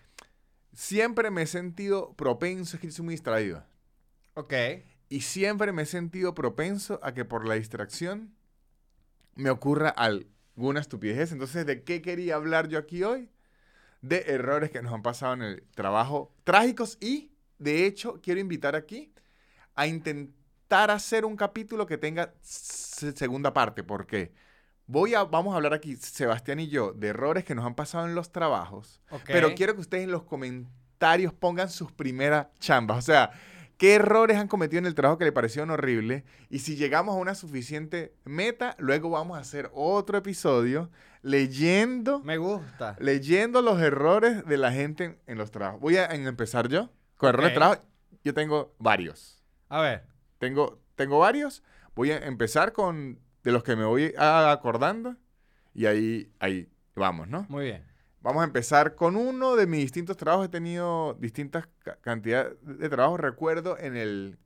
siempre 0.75 1.31
me 1.31 1.43
he 1.43 1.47
sentido 1.47 2.13
propenso, 2.15 2.77
es 2.77 2.81
que 2.83 2.91
soy 2.91 3.05
muy 3.05 3.15
distraído. 3.15 3.65
ok. 4.35 4.53
Y 5.09 5.23
siempre 5.23 5.73
me 5.73 5.83
he 5.83 5.87
sentido 5.87 6.35
propenso 6.35 7.01
a 7.03 7.13
que 7.15 7.25
por 7.25 7.47
la 7.49 7.55
distracción 7.55 8.33
me 9.35 9.51
ocurra 9.51 9.89
alguna 9.91 10.81
estupidez. 10.81 11.33
Entonces, 11.33 11.67
¿de 11.67 11.83
qué 11.85 12.03
quería 12.03 12.37
hablar 12.37 12.69
yo 12.69 12.79
aquí 12.79 13.03
hoy? 13.03 13.31
De 14.03 14.25
errores 14.29 14.71
que 14.71 14.83
nos 14.83 14.93
han 14.93 15.03
pasado 15.03 15.35
en 15.35 15.43
el 15.43 15.63
trabajo, 15.75 16.33
trágicos 16.45 16.97
y, 17.01 17.33
de 17.59 17.87
hecho, 17.87 18.21
quiero 18.23 18.41
invitar 18.41 18.75
aquí 18.75 19.13
a 19.75 19.87
intentar 19.87 20.91
hacer 20.91 21.25
un 21.25 21.37
capítulo 21.37 21.87
que 21.87 21.99
tenga 21.99 22.33
se- 22.41 23.13
segunda 23.13 23.53
parte. 23.53 23.83
porque 23.83 24.33
Voy 24.87 25.15
a, 25.15 25.23
vamos 25.23 25.53
a 25.53 25.57
hablar 25.57 25.73
aquí, 25.73 25.95
Sebastián 25.97 26.59
y 26.59 26.67
yo, 26.69 26.93
de 26.93 27.09
errores 27.09 27.45
que 27.45 27.55
nos 27.55 27.65
han 27.65 27.77
pasado 27.77 28.07
en 28.09 28.15
los 28.17 28.33
trabajos. 28.33 29.01
Pero 29.27 29.55
quiero 29.55 29.75
que 29.75 29.81
ustedes 29.83 30.03
en 30.05 30.11
los 30.11 30.25
comentarios 30.25 31.33
pongan 31.33 31.71
sus 31.71 31.93
primeras 31.93 32.49
chambas. 32.59 32.99
O 32.99 33.03
sea, 33.03 33.31
qué 33.81 33.95
errores 33.95 34.37
han 34.37 34.47
cometido 34.47 34.79
en 34.79 34.85
el 34.85 34.95
trabajo 34.95 35.17
que 35.17 35.25
le 35.25 35.33
parecieron 35.33 35.71
horribles. 35.71 36.23
Y 36.51 36.59
si 36.59 36.77
llegamos 36.77 37.15
a 37.15 37.19
una 37.19 37.35
suficiente 37.35 38.15
meta, 38.27 38.77
luego 38.79 39.09
vamos 39.09 39.39
a 39.39 39.41
hacer 39.41 39.71
otro 39.73 40.19
episodio 40.19 40.91
leyendo, 41.23 42.21
Me 42.21 42.37
gusta. 42.37 42.95
leyendo 43.01 43.63
los 43.63 43.81
errores 43.81 44.45
de 44.45 44.57
la 44.59 44.71
gente 44.71 45.05
en, 45.05 45.19
en 45.27 45.39
los 45.39 45.51
trabajos. 45.51 45.81
Voy 45.81 45.97
a 45.97 46.05
en- 46.07 46.27
empezar 46.27 46.69
yo. 46.69 46.91
Con 47.17 47.31
errores 47.31 47.51
de 47.53 47.55
trabajo, 47.55 47.83
yo 48.23 48.35
tengo 48.35 48.75
varios. 48.79 49.43
A 49.71 49.81
ver. 49.81 50.05
Tengo, 50.39 50.79
tengo 50.95 51.19
varios. 51.19 51.63
Voy 51.95 52.11
a 52.11 52.19
empezar 52.19 52.73
con 52.75 53.19
de 53.43 53.53
los 53.53 53.63
que 53.63 53.77
me 53.77 53.85
voy 53.85 54.13
acordando. 54.19 55.17
Y 55.73 55.87
ahí, 55.87 56.31
ahí 56.39 56.69
vamos, 56.95 57.29
¿no? 57.29 57.47
Muy 57.49 57.65
bien. 57.65 57.85
Vamos 58.21 58.43
a 58.43 58.45
empezar 58.45 58.95
con 58.97 59.17
uno 59.17 59.57
de 59.57 59.67
mis 59.67 59.81
distintos 59.81 60.17
trabajos. 60.17 60.47
He 60.47 60.51
tenido 60.51 61.15
distintas 61.15 61.67
ca- 61.83 61.97
cantidades 62.03 62.55
de 62.63 62.89
trabajos. 62.89 63.19
Recuerdo 63.21 63.79
en 63.79 63.97
el 63.97 64.39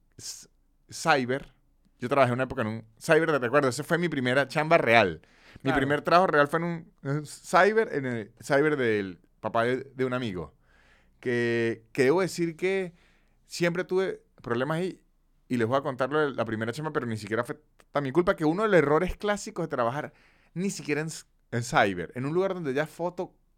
cyber. 0.90 1.52
Yo 1.99 2.09
trabajé 2.09 2.33
una 2.33 2.45
época 2.45 2.62
en 2.62 2.69
un 2.69 2.85
cyber, 3.00 3.31
te 3.31 3.38
recuerdo. 3.38 3.69
Ese 3.69 3.83
fue 3.83 3.99
mi 3.99 4.09
primera 4.09 4.47
chamba 4.49 4.78
real. 4.78 5.21
Mi 5.57 5.71
Claro. 5.71 5.78
primer 5.78 6.02
trabajo 6.02 6.26
real 6.28 6.49
fue 6.49 6.59
en 6.61 6.64
un, 6.64 6.93
un 7.02 7.26
cyber, 7.26 7.88
en 7.93 8.07
el 8.07 8.33
cyber 8.43 8.76
del 8.76 9.19
papá 9.40 9.64
de, 9.64 9.76
de 9.95 10.04
un 10.04 10.12
amigo. 10.12 10.54
Que, 11.21 11.85
que 11.93 12.04
debo 12.04 12.21
decir 12.21 12.57
que 12.57 12.93
siempre 13.47 13.85
tuve 13.85 14.23
problemas 14.43 14.78
ahí. 14.78 15.00
Y 15.49 15.57
les 15.57 15.66
voy 15.66 15.78
a 15.78 15.83
contar 15.83 16.11
lo 16.11 16.21
de 16.21 16.31
la 16.33 16.45
primera 16.45 16.73
chamba, 16.73 16.93
pero 16.93 17.07
ni 17.07 17.16
siquiera 17.16 17.45
fue 17.45 17.61
mi 18.02 18.12
culpa. 18.12 18.37
Que 18.37 18.45
uno 18.45 18.62
de 18.64 18.69
los 18.69 18.78
errores 18.78 19.16
clásicos 19.16 19.64
de 19.64 19.69
trabajar 19.69 20.12
ni 20.52 20.71
siquiera 20.71 21.00
en, 21.00 21.09
en 21.52 21.62
cyber, 21.62 22.12
en 22.14 22.26
un 22.26 22.35
lugar 22.35 22.54
donde 22.54 22.75
ya 22.75 22.85
es 22.85 22.90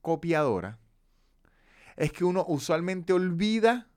fotocopiadora, 0.07 0.79
es 1.97 2.13
que 2.13 2.25
uno 2.25 2.45
usualmente 2.47 3.13
olvida 3.13 3.89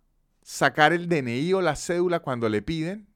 sacar 0.41 0.93
el 0.93 1.07
DNI 1.07 1.53
o 1.53 1.61
la 1.61 1.75
cédula 1.75 2.21
cuando 2.21 2.49
le 2.49 2.61
piden 2.61 3.07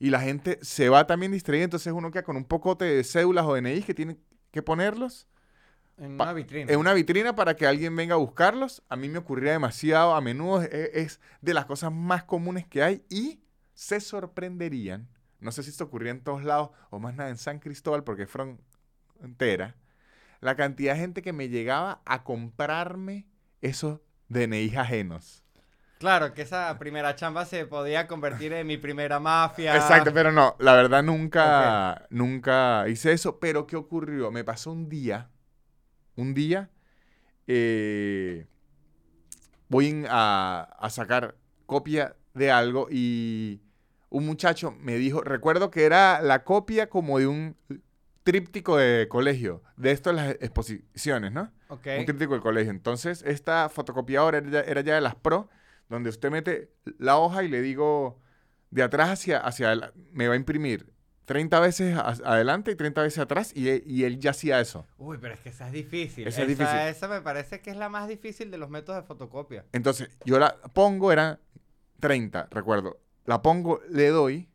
y 0.00 0.10
la 0.10 0.20
gente 0.20 0.58
se 0.62 0.88
va 0.88 1.06
también 1.06 1.32
distraída, 1.32 1.64
entonces 1.64 1.92
uno 1.92 2.10
queda 2.10 2.22
con 2.22 2.36
un 2.36 2.44
pocote 2.44 2.84
de 2.84 3.04
cédulas 3.04 3.44
o 3.46 3.54
DNI 3.54 3.82
que 3.82 3.94
tiene 3.94 4.16
que 4.50 4.62
ponerlos 4.62 5.28
En 5.96 6.12
una 6.14 6.32
vitrina. 6.32 6.72
en 6.72 6.78
una 6.78 6.94
vitrina 6.94 7.36
para 7.36 7.54
que 7.54 7.66
alguien 7.66 7.94
venga 7.94 8.14
a 8.14 8.18
buscarlos. 8.18 8.82
A 8.88 8.96
mí 8.96 9.08
me 9.08 9.18
ocurría 9.18 9.52
demasiado, 9.52 10.14
a 10.14 10.20
menudo 10.20 10.62
es, 10.62 10.70
es 10.72 11.20
de 11.40 11.54
las 11.54 11.66
cosas 11.66 11.92
más 11.92 12.24
comunes 12.24 12.66
que 12.66 12.82
hay 12.82 13.04
y 13.08 13.40
se 13.74 14.00
sorprenderían, 14.00 15.08
no 15.40 15.52
sé 15.52 15.62
si 15.62 15.70
esto 15.70 15.84
ocurría 15.84 16.10
en 16.10 16.22
todos 16.22 16.42
lados 16.42 16.70
o 16.90 16.98
más 16.98 17.14
nada 17.14 17.30
en 17.30 17.36
San 17.36 17.60
Cristóbal 17.60 18.02
porque 18.02 18.24
es 18.24 18.30
frontera, 18.30 19.76
la 20.40 20.54
cantidad 20.56 20.94
de 20.94 21.00
gente 21.00 21.22
que 21.22 21.32
me 21.32 21.48
llegaba 21.48 22.00
a 22.04 22.24
comprarme 22.24 23.26
esos 23.60 24.00
DNIs 24.28 24.76
ajenos. 24.76 25.44
Claro, 25.98 26.32
que 26.32 26.42
esa 26.42 26.78
primera 26.78 27.16
chamba 27.16 27.44
se 27.44 27.66
podía 27.66 28.06
convertir 28.06 28.52
en 28.52 28.66
mi 28.66 28.76
primera 28.76 29.18
mafia. 29.18 29.74
Exacto, 29.74 30.12
pero 30.14 30.30
no, 30.30 30.54
la 30.60 30.74
verdad 30.74 31.02
nunca, 31.02 32.06
nunca 32.10 32.88
hice 32.88 33.12
eso. 33.12 33.40
Pero 33.40 33.66
¿qué 33.66 33.74
ocurrió? 33.74 34.30
Me 34.30 34.44
pasó 34.44 34.70
un 34.70 34.88
día, 34.88 35.28
un 36.14 36.34
día, 36.34 36.70
eh, 37.48 38.46
voy 39.68 40.04
a, 40.08 40.68
a 40.78 40.90
sacar 40.90 41.34
copia 41.66 42.14
de 42.32 42.52
algo 42.52 42.86
y 42.90 43.60
un 44.08 44.24
muchacho 44.24 44.70
me 44.80 44.96
dijo, 44.96 45.22
recuerdo 45.22 45.72
que 45.72 45.84
era 45.84 46.22
la 46.22 46.44
copia 46.44 46.88
como 46.88 47.18
de 47.18 47.26
un 47.26 47.56
tríptico 48.28 48.76
de 48.76 49.08
colegio, 49.08 49.62
de 49.78 49.90
esto 49.90 50.10
de 50.10 50.16
las 50.16 50.30
exposiciones, 50.32 51.32
¿no? 51.32 51.50
Ok. 51.68 51.86
Un 51.98 52.04
tríptico 52.04 52.34
del 52.34 52.42
colegio. 52.42 52.70
Entonces, 52.70 53.22
esta 53.26 53.70
fotocopiadora 53.70 54.36
era 54.36 54.50
ya, 54.50 54.60
era 54.60 54.80
ya 54.82 54.94
de 54.96 55.00
las 55.00 55.14
Pro, 55.14 55.48
donde 55.88 56.10
usted 56.10 56.30
mete 56.30 56.70
la 56.98 57.16
hoja 57.16 57.42
y 57.42 57.48
le 57.48 57.62
digo 57.62 58.20
de 58.70 58.82
atrás 58.82 59.08
hacia, 59.08 59.38
hacia 59.38 59.94
me 60.12 60.28
va 60.28 60.34
a 60.34 60.36
imprimir 60.36 60.92
30 61.24 61.58
veces 61.60 61.96
adelante 61.96 62.72
y 62.72 62.74
30 62.74 63.00
veces 63.00 63.18
atrás, 63.18 63.50
y, 63.54 63.82
y 63.90 64.04
él 64.04 64.18
ya 64.18 64.32
hacía 64.32 64.60
eso. 64.60 64.86
Uy, 64.98 65.16
pero 65.18 65.32
es 65.32 65.40
que 65.40 65.48
esa 65.48 65.68
es 65.68 65.72
difícil. 65.72 66.28
Esa 66.28 66.42
es 66.42 66.48
difícil. 66.48 66.76
esa 66.80 67.08
me 67.08 67.22
parece 67.22 67.62
que 67.62 67.70
es 67.70 67.78
la 67.78 67.88
más 67.88 68.08
difícil 68.08 68.50
de 68.50 68.58
los 68.58 68.68
métodos 68.68 69.00
de 69.00 69.06
fotocopia. 69.06 69.64
Entonces, 69.72 70.10
yo 70.26 70.38
la 70.38 70.54
pongo, 70.74 71.12
era 71.12 71.40
30, 72.00 72.48
recuerdo. 72.50 73.00
La 73.24 73.40
pongo, 73.40 73.80
le 73.88 74.08
doy, 74.08 74.50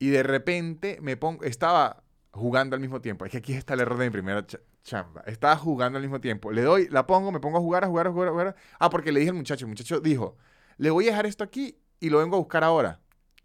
y 0.00 0.08
de 0.08 0.24
repente 0.24 0.98
me 1.00 1.16
pongo, 1.16 1.44
estaba 1.44 2.02
jugando 2.38 2.74
al 2.76 2.80
mismo 2.80 3.00
tiempo. 3.00 3.24
Es 3.24 3.30
que 3.32 3.38
aquí 3.38 3.52
está 3.52 3.74
el 3.74 3.80
error 3.80 3.98
de 3.98 4.06
mi 4.06 4.10
primera 4.10 4.46
cha- 4.46 4.60
chamba. 4.82 5.22
Estaba 5.26 5.56
jugando 5.56 5.96
al 5.98 6.02
mismo 6.02 6.20
tiempo. 6.20 6.50
Le 6.52 6.62
doy, 6.62 6.88
la 6.88 7.06
pongo, 7.06 7.30
me 7.32 7.40
pongo 7.40 7.58
a 7.58 7.60
jugar, 7.60 7.84
a 7.84 7.88
jugar, 7.88 8.06
a 8.06 8.10
jugar, 8.12 8.28
a 8.28 8.30
jugar. 8.32 8.56
Ah, 8.78 8.88
porque 8.90 9.12
le 9.12 9.20
dije 9.20 9.30
al 9.30 9.36
muchacho, 9.36 9.64
el 9.66 9.68
muchacho 9.70 10.00
dijo, 10.00 10.36
le 10.78 10.90
voy 10.90 11.06
a 11.06 11.10
dejar 11.10 11.26
esto 11.26 11.44
aquí 11.44 11.78
y 12.00 12.10
lo 12.10 12.18
vengo 12.18 12.36
a 12.36 12.38
buscar 12.38 12.64
ahora. 12.64 13.00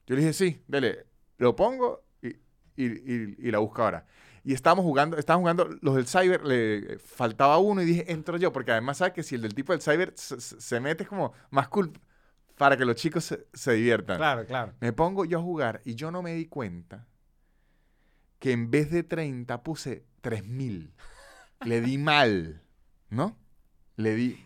Yo 0.06 0.16
le 0.16 0.22
dije, 0.22 0.34
sí, 0.34 0.64
dele, 0.68 1.06
lo 1.38 1.56
pongo 1.56 2.04
y, 2.22 2.30
y, 2.76 2.86
y- 2.86 3.36
y 3.40 3.52
la 3.52 3.60
busco 3.60 3.82
ahora. 3.84 4.06
Y 4.46 4.54
estábamos 4.54 4.84
jugando, 4.84 5.18
estábamos 5.18 5.44
jugando 5.44 5.78
los 5.82 5.96
del 5.96 6.06
cyber, 6.06 6.46
le 6.46 7.00
faltaba 7.00 7.58
uno 7.60 7.82
y 7.82 7.86
dije, 7.86 8.12
entro 8.12 8.36
yo, 8.38 8.52
porque 8.52 8.72
además 8.72 8.98
sabes 8.98 9.14
que 9.14 9.24
si 9.24 9.36
el 9.36 9.42
del 9.42 9.56
tipo 9.56 9.72
del 9.72 9.82
cyber 9.82 10.14
se, 10.16 10.40
se- 10.42 10.60
se 10.60 10.80
mete 10.82 11.04
es 11.04 11.10
como 11.10 11.32
más 11.50 11.70
cool 11.70 11.94
para 12.58 12.76
que 12.78 12.84
los 12.86 12.96
chicos 12.98 13.24
se, 13.24 13.48
se 13.54 13.72
diviertan. 13.74 14.18
Claro, 14.18 14.46
claro. 14.46 14.74
Me 14.82 14.92
pongo 14.94 15.24
yo 15.26 15.40
a 15.40 15.42
jugar 15.42 15.82
y 15.86 15.96
yo 15.96 16.12
no 16.12 16.22
me 16.22 16.34
di 16.36 16.46
cuenta 16.48 17.08
que 18.44 18.52
en 18.52 18.70
vez 18.70 18.92
de 18.92 19.04
30 19.04 19.64
puse 19.64 20.04
3000. 20.20 20.94
Le 21.64 21.80
di 21.80 21.98
mal, 21.98 22.62
¿no? 23.10 23.38
Le 23.96 24.16
di 24.16 24.38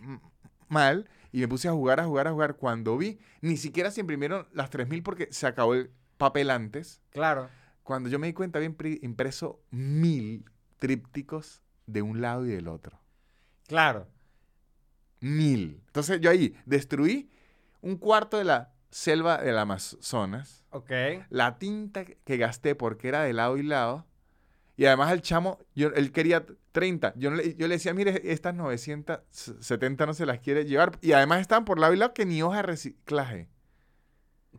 mal 0.68 1.10
y 1.32 1.40
me 1.40 1.48
puse 1.48 1.68
a 1.68 1.72
jugar, 1.72 2.00
a 2.00 2.06
jugar, 2.06 2.28
a 2.28 2.32
jugar. 2.32 2.58
Cuando 2.58 2.96
vi, 2.96 3.18
ni 3.42 3.58
siquiera 3.58 3.90
se 3.90 4.02
imprimieron 4.02 4.48
las 4.54 4.70
3000 4.70 5.02
porque 5.02 5.30
se 5.32 5.48
acabó 5.48 5.74
el 5.74 5.90
papel 6.20 6.52
antes. 6.52 7.02
Claro. 7.10 7.50
Cuando 7.82 8.08
yo 8.08 8.20
me 8.20 8.28
di 8.28 8.34
cuenta, 8.34 8.60
había 8.60 8.72
impreso 9.02 9.64
mil 9.72 10.46
trípticos 10.78 11.64
de 11.88 12.04
un 12.04 12.22
lado 12.22 12.46
y 12.46 12.50
del 12.50 12.68
otro. 12.68 13.00
Claro. 13.66 14.08
Mil. 15.22 15.82
Entonces 15.88 16.22
yo 16.22 16.30
ahí 16.30 16.56
destruí 16.68 17.32
un 17.82 17.98
cuarto 17.98 18.38
de 18.38 18.44
la 18.44 18.76
selva 18.90 19.38
del 19.38 19.58
Amazonas. 19.58 20.64
Ok. 20.72 20.92
la 21.30 21.58
tinta 21.58 22.06
que 22.06 22.38
gasté 22.38 22.76
porque 22.76 23.08
era 23.08 23.24
de 23.24 23.34
lado 23.34 23.58
y 23.58 23.64
lado. 23.64 24.06
Y 24.76 24.86
además 24.86 25.12
el 25.12 25.22
chamo, 25.22 25.58
yo, 25.74 25.88
él 25.96 26.12
quería 26.12 26.46
30. 26.72 27.14
Yo, 27.16 27.32
no 27.32 27.38
le, 27.38 27.56
yo 27.56 27.68
le 27.68 27.76
decía, 27.76 27.94
mire, 27.96 28.22
estas 28.32 28.54
970 28.54 30.06
no 30.06 30.14
se 30.14 30.26
las 30.28 30.40
quiere 30.40 30.66
llevar. 30.66 31.00
Y 31.02 31.14
además 31.14 31.42
están 31.42 31.66
por 31.66 31.80
lado 31.80 31.94
y 31.94 31.98
lado 31.98 32.14
que 32.14 32.26
ni 32.28 32.44
hoja 32.44 32.58
de 32.58 32.64
reciclaje. 32.64 33.50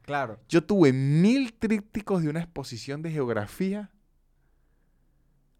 Claro. 0.02 0.40
Yo 0.48 0.64
tuve 0.64 0.92
mil 0.92 1.52
trípticos 1.54 2.22
de 2.22 2.30
una 2.30 2.40
exposición 2.40 3.02
de 3.02 3.10
geografía 3.12 3.90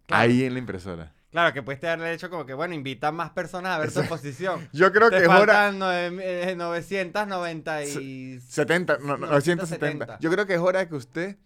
Claro. 0.07 0.23
ahí 0.23 0.43
en 0.45 0.55
la 0.55 0.59
impresora. 0.59 1.15
Claro, 1.31 1.53
que 1.53 1.63
puedes 1.63 1.83
haberle 1.85 2.13
hecho 2.15 2.31
como 2.31 2.47
que, 2.47 2.55
bueno, 2.55 2.75
invita 2.75 3.13
más 3.13 3.31
personas 3.31 3.77
a 3.77 3.79
ver 3.81 3.93
tu 3.93 4.01
exposición. 4.01 4.67
Yo 4.73 4.91
creo 4.93 5.11
Te 5.11 5.19
que 5.19 5.23
es 5.25 5.29
hora... 5.29 5.39
faltan 5.55 5.79
nueve- 5.79 6.51
eh, 6.51 6.57
990 6.57 7.85
y... 7.85 8.41
70, 8.41 8.99
no, 8.99 9.19
no, 9.19 9.27
970. 9.27 10.19
Yo 10.21 10.31
creo 10.31 10.47
que 10.47 10.55
es 10.55 10.61
hora 10.61 10.79
de 10.81 10.89
que 10.89 10.95
usted 10.95 11.37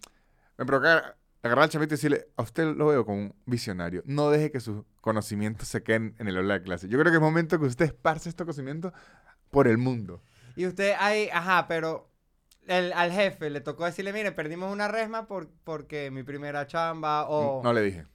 me 0.57 0.65
provoca 0.65 1.17
agarrar 1.41 1.63
al 1.63 1.69
chamito 1.69 1.93
y 1.95 1.97
decirle, 1.97 2.27
a 2.37 2.43
usted 2.43 2.63
lo 2.75 2.87
veo 2.87 3.05
como 3.05 3.17
un 3.17 3.35
visionario. 3.45 4.01
No 4.05 4.29
deje 4.29 4.51
que 4.51 4.61
sus 4.61 4.85
conocimientos 5.01 5.67
se 5.67 5.83
queden 5.83 6.15
en 6.17 6.29
el 6.29 6.37
aula 6.37 6.53
de 6.59 6.61
clase. 6.63 6.87
Yo 6.87 6.97
creo 6.97 7.11
que 7.11 7.17
es 7.17 7.21
momento 7.21 7.59
que 7.59 7.65
usted 7.65 7.85
esparce 7.85 8.29
estos 8.29 8.45
conocimientos 8.45 8.93
por 9.51 9.67
el 9.67 9.77
mundo. 9.77 10.21
Y 10.55 10.65
usted 10.65 10.93
ahí, 10.97 11.27
ajá, 11.33 11.67
pero 11.67 12.09
el- 12.67 12.93
al 12.93 13.11
jefe 13.11 13.49
le 13.49 13.59
tocó 13.59 13.83
decirle, 13.83 14.13
mire, 14.13 14.31
perdimos 14.31 14.71
una 14.71 14.87
resma 14.87 15.27
por, 15.27 15.49
porque 15.65 16.09
mi 16.09 16.23
primera 16.23 16.65
chamba 16.67 17.27
o... 17.27 17.61
No 17.61 17.73
le 17.73 17.81
dije. 17.81 18.05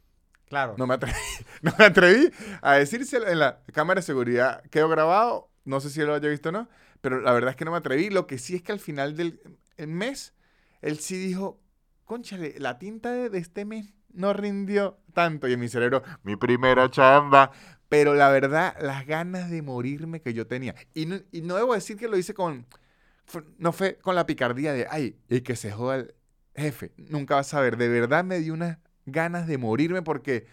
Claro. 0.48 0.74
No 0.78 0.86
me 0.86 0.94
atreví. 0.94 1.16
No 1.62 1.72
me 1.78 1.86
atreví 1.86 2.30
a 2.62 2.74
decírselo 2.74 3.26
en 3.26 3.40
la 3.40 3.60
cámara 3.72 4.00
de 4.00 4.06
seguridad. 4.06 4.62
Quedó 4.70 4.88
grabado. 4.88 5.50
No 5.64 5.80
sé 5.80 5.90
si 5.90 6.00
lo 6.00 6.14
haya 6.14 6.28
visto 6.28 6.50
o 6.50 6.52
no. 6.52 6.68
Pero 7.00 7.20
la 7.20 7.32
verdad 7.32 7.50
es 7.50 7.56
que 7.56 7.64
no 7.64 7.72
me 7.72 7.78
atreví. 7.78 8.10
Lo 8.10 8.26
que 8.26 8.38
sí 8.38 8.54
es 8.54 8.62
que 8.62 8.72
al 8.72 8.80
final 8.80 9.16
del 9.16 9.40
el 9.76 9.88
mes, 9.88 10.34
él 10.82 10.98
sí 10.98 11.16
dijo, 11.16 11.60
conchale, 12.04 12.54
la 12.58 12.78
tinta 12.78 13.12
de, 13.12 13.38
este 13.38 13.64
mes 13.64 13.94
no 14.12 14.32
rindió 14.32 14.98
tanto. 15.14 15.48
Y 15.48 15.54
en 15.54 15.60
mi 15.60 15.68
cerebro, 15.68 16.02
mi 16.22 16.36
primera 16.36 16.90
chamba. 16.90 17.52
Pero 17.88 18.14
la 18.14 18.28
verdad, 18.28 18.76
las 18.80 19.06
ganas 19.06 19.50
de 19.50 19.62
morirme 19.62 20.20
que 20.20 20.34
yo 20.34 20.46
tenía. 20.46 20.74
Y 20.94 21.06
no, 21.06 21.20
y 21.32 21.40
no 21.40 21.56
debo 21.56 21.74
decir 21.74 21.96
que 21.96 22.08
lo 22.08 22.18
hice 22.18 22.34
con... 22.34 22.66
no 23.56 23.72
fue 23.72 23.96
con 23.96 24.14
la 24.14 24.26
picardía 24.26 24.72
de, 24.72 24.86
ay, 24.90 25.18
y 25.28 25.40
que 25.40 25.56
se 25.56 25.72
joda 25.72 25.96
el 25.96 26.14
jefe. 26.54 26.92
Nunca 26.96 27.36
vas 27.36 27.54
a 27.54 27.60
ver. 27.60 27.76
De 27.78 27.88
verdad 27.88 28.24
me 28.24 28.40
dio 28.40 28.52
unas 28.52 28.78
ganas 29.12 29.46
de 29.46 29.58
morirme 29.58 30.02
porque, 30.02 30.46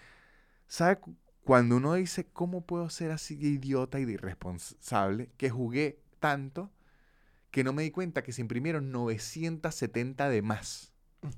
¿sabe? 0.68 0.98
cu- 0.98 1.16
Cuando 1.44 1.78
uno 1.78 1.94
dice, 1.94 2.26
¿cómo 2.34 2.62
puedo 2.66 2.90
ser 2.90 3.12
así 3.12 3.36
de 3.36 3.48
idiota 3.48 4.00
y 4.00 4.06
de 4.06 4.14
irresponsable? 4.14 5.30
Que 5.38 5.50
jugué 5.50 6.00
tanto 6.20 6.72
que 7.52 7.64
no 7.64 7.72
me 7.72 7.84
di 7.84 7.92
cuenta 7.92 8.24
que 8.24 8.32
se 8.34 8.42
imprimieron 8.42 8.92
970 8.92 10.28
de 10.30 10.42
más. 10.42 10.92
O 11.24 11.30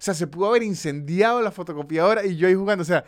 sea, 0.00 0.14
se 0.14 0.26
pudo 0.26 0.48
haber 0.48 0.62
incendiado 0.62 1.40
la 1.42 1.50
fotocopiadora 1.50 2.24
y 2.26 2.36
yo 2.36 2.48
ahí 2.48 2.54
jugando. 2.54 2.82
O 2.82 2.84
sea, 2.84 3.04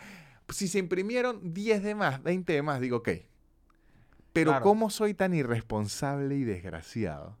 si 0.49 0.67
se 0.67 0.79
imprimieron 0.79 1.53
10 1.53 1.83
de 1.83 1.93
más, 1.95 2.21
20 2.23 2.51
de 2.53 2.61
más, 2.61 2.81
digo, 2.81 2.97
ok. 2.97 3.09
Pero 4.33 4.51
Claro. 4.51 4.63
¿cómo 4.63 4.89
soy 4.89 5.13
tan 5.13 5.33
irresponsable 5.33 6.35
y 6.35 6.43
desgraciado? 6.43 7.37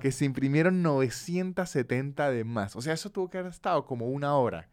Que 0.00 0.10
se 0.12 0.24
imprimieron 0.24 0.82
970 0.82 2.30
de 2.30 2.44
más. 2.44 2.76
O 2.76 2.80
sea, 2.82 2.94
eso 2.94 3.10
tuvo 3.10 3.28
que 3.28 3.38
haber 3.38 3.50
estado 3.50 3.84
como 3.84 4.06
una 4.08 4.34
hora. 4.36 4.68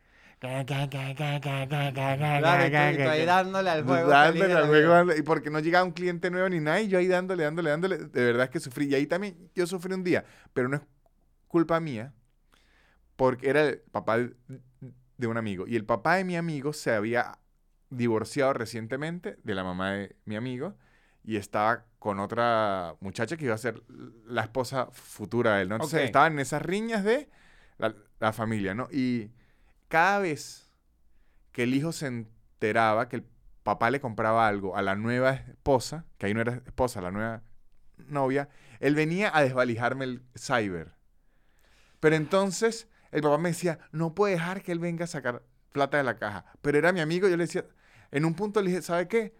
Claro, 2.39 2.67
y 2.67 2.71
tú, 2.71 3.01
y 3.01 3.03
tú 3.03 3.09
ahí 3.09 3.25
dándole 3.25 3.69
al 3.69 3.83
juego. 3.85 4.09
Dándole 4.09 4.53
al 4.53 4.67
juego, 4.67 5.15
y 5.15 5.21
porque 5.21 5.49
no 5.49 5.59
llegaba 5.59 5.85
un 5.85 5.93
cliente 5.93 6.29
nuevo 6.29 6.49
ni 6.49 6.59
nada, 6.59 6.81
y 6.81 6.89
yo 6.89 6.97
ahí 6.97 7.07
dándole, 7.07 7.43
dándole, 7.43 7.69
dándole. 7.69 7.97
De 7.97 8.25
verdad 8.25 8.43
es 8.45 8.49
que 8.49 8.59
sufrí. 8.59 8.87
Y 8.87 8.95
ahí 8.95 9.07
también 9.07 9.49
yo 9.55 9.65
sufrí 9.65 9.93
un 9.93 10.03
día, 10.03 10.25
pero 10.53 10.67
no 10.67 10.75
es 10.75 10.81
culpa 11.47 11.79
mía, 11.79 12.13
porque 13.15 13.49
era 13.49 13.61
el 13.61 13.79
papá 13.91 14.17
de, 14.17 15.27
un 15.27 15.37
amigo. 15.37 15.65
Y 15.65 15.77
el 15.77 15.85
papá 15.85 16.15
de 16.15 16.25
mi 16.25 16.35
amigo 16.35 16.73
se 16.73 16.91
había 16.91 17.39
divorciado 17.89 18.51
recientemente 18.51 19.37
de 19.43 19.55
la 19.55 19.63
mamá 19.63 19.93
de 19.93 20.15
mi 20.25 20.35
amigo 20.35 20.75
y 21.23 21.37
estaba 21.37 21.85
con 21.99 22.19
otra 22.19 22.95
muchacha 22.99 23.37
que 23.37 23.45
iba 23.45 23.53
a 23.53 23.57
ser 23.57 23.81
la 24.25 24.41
esposa 24.41 24.89
futura 24.91 25.55
de 25.55 25.61
él, 25.61 25.69
¿no? 25.69 25.75
Entonces 25.75 26.01
estaban 26.01 26.33
en 26.33 26.39
esas 26.39 26.61
riñas 26.61 27.05
de 27.05 27.29
la, 27.77 27.95
la 28.19 28.33
familia, 28.33 28.73
¿no? 28.73 28.89
Y 28.91 29.31
cada 29.93 30.17
vez 30.17 30.71
que 31.51 31.61
el 31.61 31.75
hijo 31.75 31.91
se 31.91 32.07
enteraba 32.07 33.09
que 33.09 33.17
el 33.17 33.25
papá 33.61 33.91
le 33.91 34.01
compraba 34.01 34.47
algo 34.47 34.75
a 34.75 34.81
la 34.81 34.95
nueva 34.95 35.33
esposa, 35.33 36.07
que 36.17 36.25
ahí 36.25 36.33
no 36.33 36.41
era 36.41 36.63
esposa, 36.65 36.99
la 36.99 37.11
nueva 37.11 37.43
novia, 38.07 38.49
él 38.79 38.95
venía 38.95 39.29
a 39.31 39.43
desvalijarme 39.43 40.05
el 40.05 40.23
cyber. 40.35 40.95
Pero 41.99 42.15
entonces 42.15 42.87
el 43.11 43.21
papá 43.21 43.37
me 43.37 43.49
decía, 43.49 43.77
no 43.91 44.15
puede 44.15 44.33
dejar 44.33 44.63
que 44.63 44.71
él 44.71 44.79
venga 44.79 45.03
a 45.03 45.07
sacar 45.07 45.43
plata 45.71 45.97
de 45.97 46.03
la 46.03 46.17
caja. 46.17 46.43
Pero 46.63 46.79
era 46.79 46.91
mi 46.91 46.99
amigo, 46.99 47.27
yo 47.27 47.37
le 47.37 47.43
decía, 47.43 47.63
en 48.09 48.25
un 48.25 48.33
punto 48.33 48.63
le 48.63 48.71
dije, 48.71 48.81
¿sabe 48.81 49.07
qué? 49.07 49.35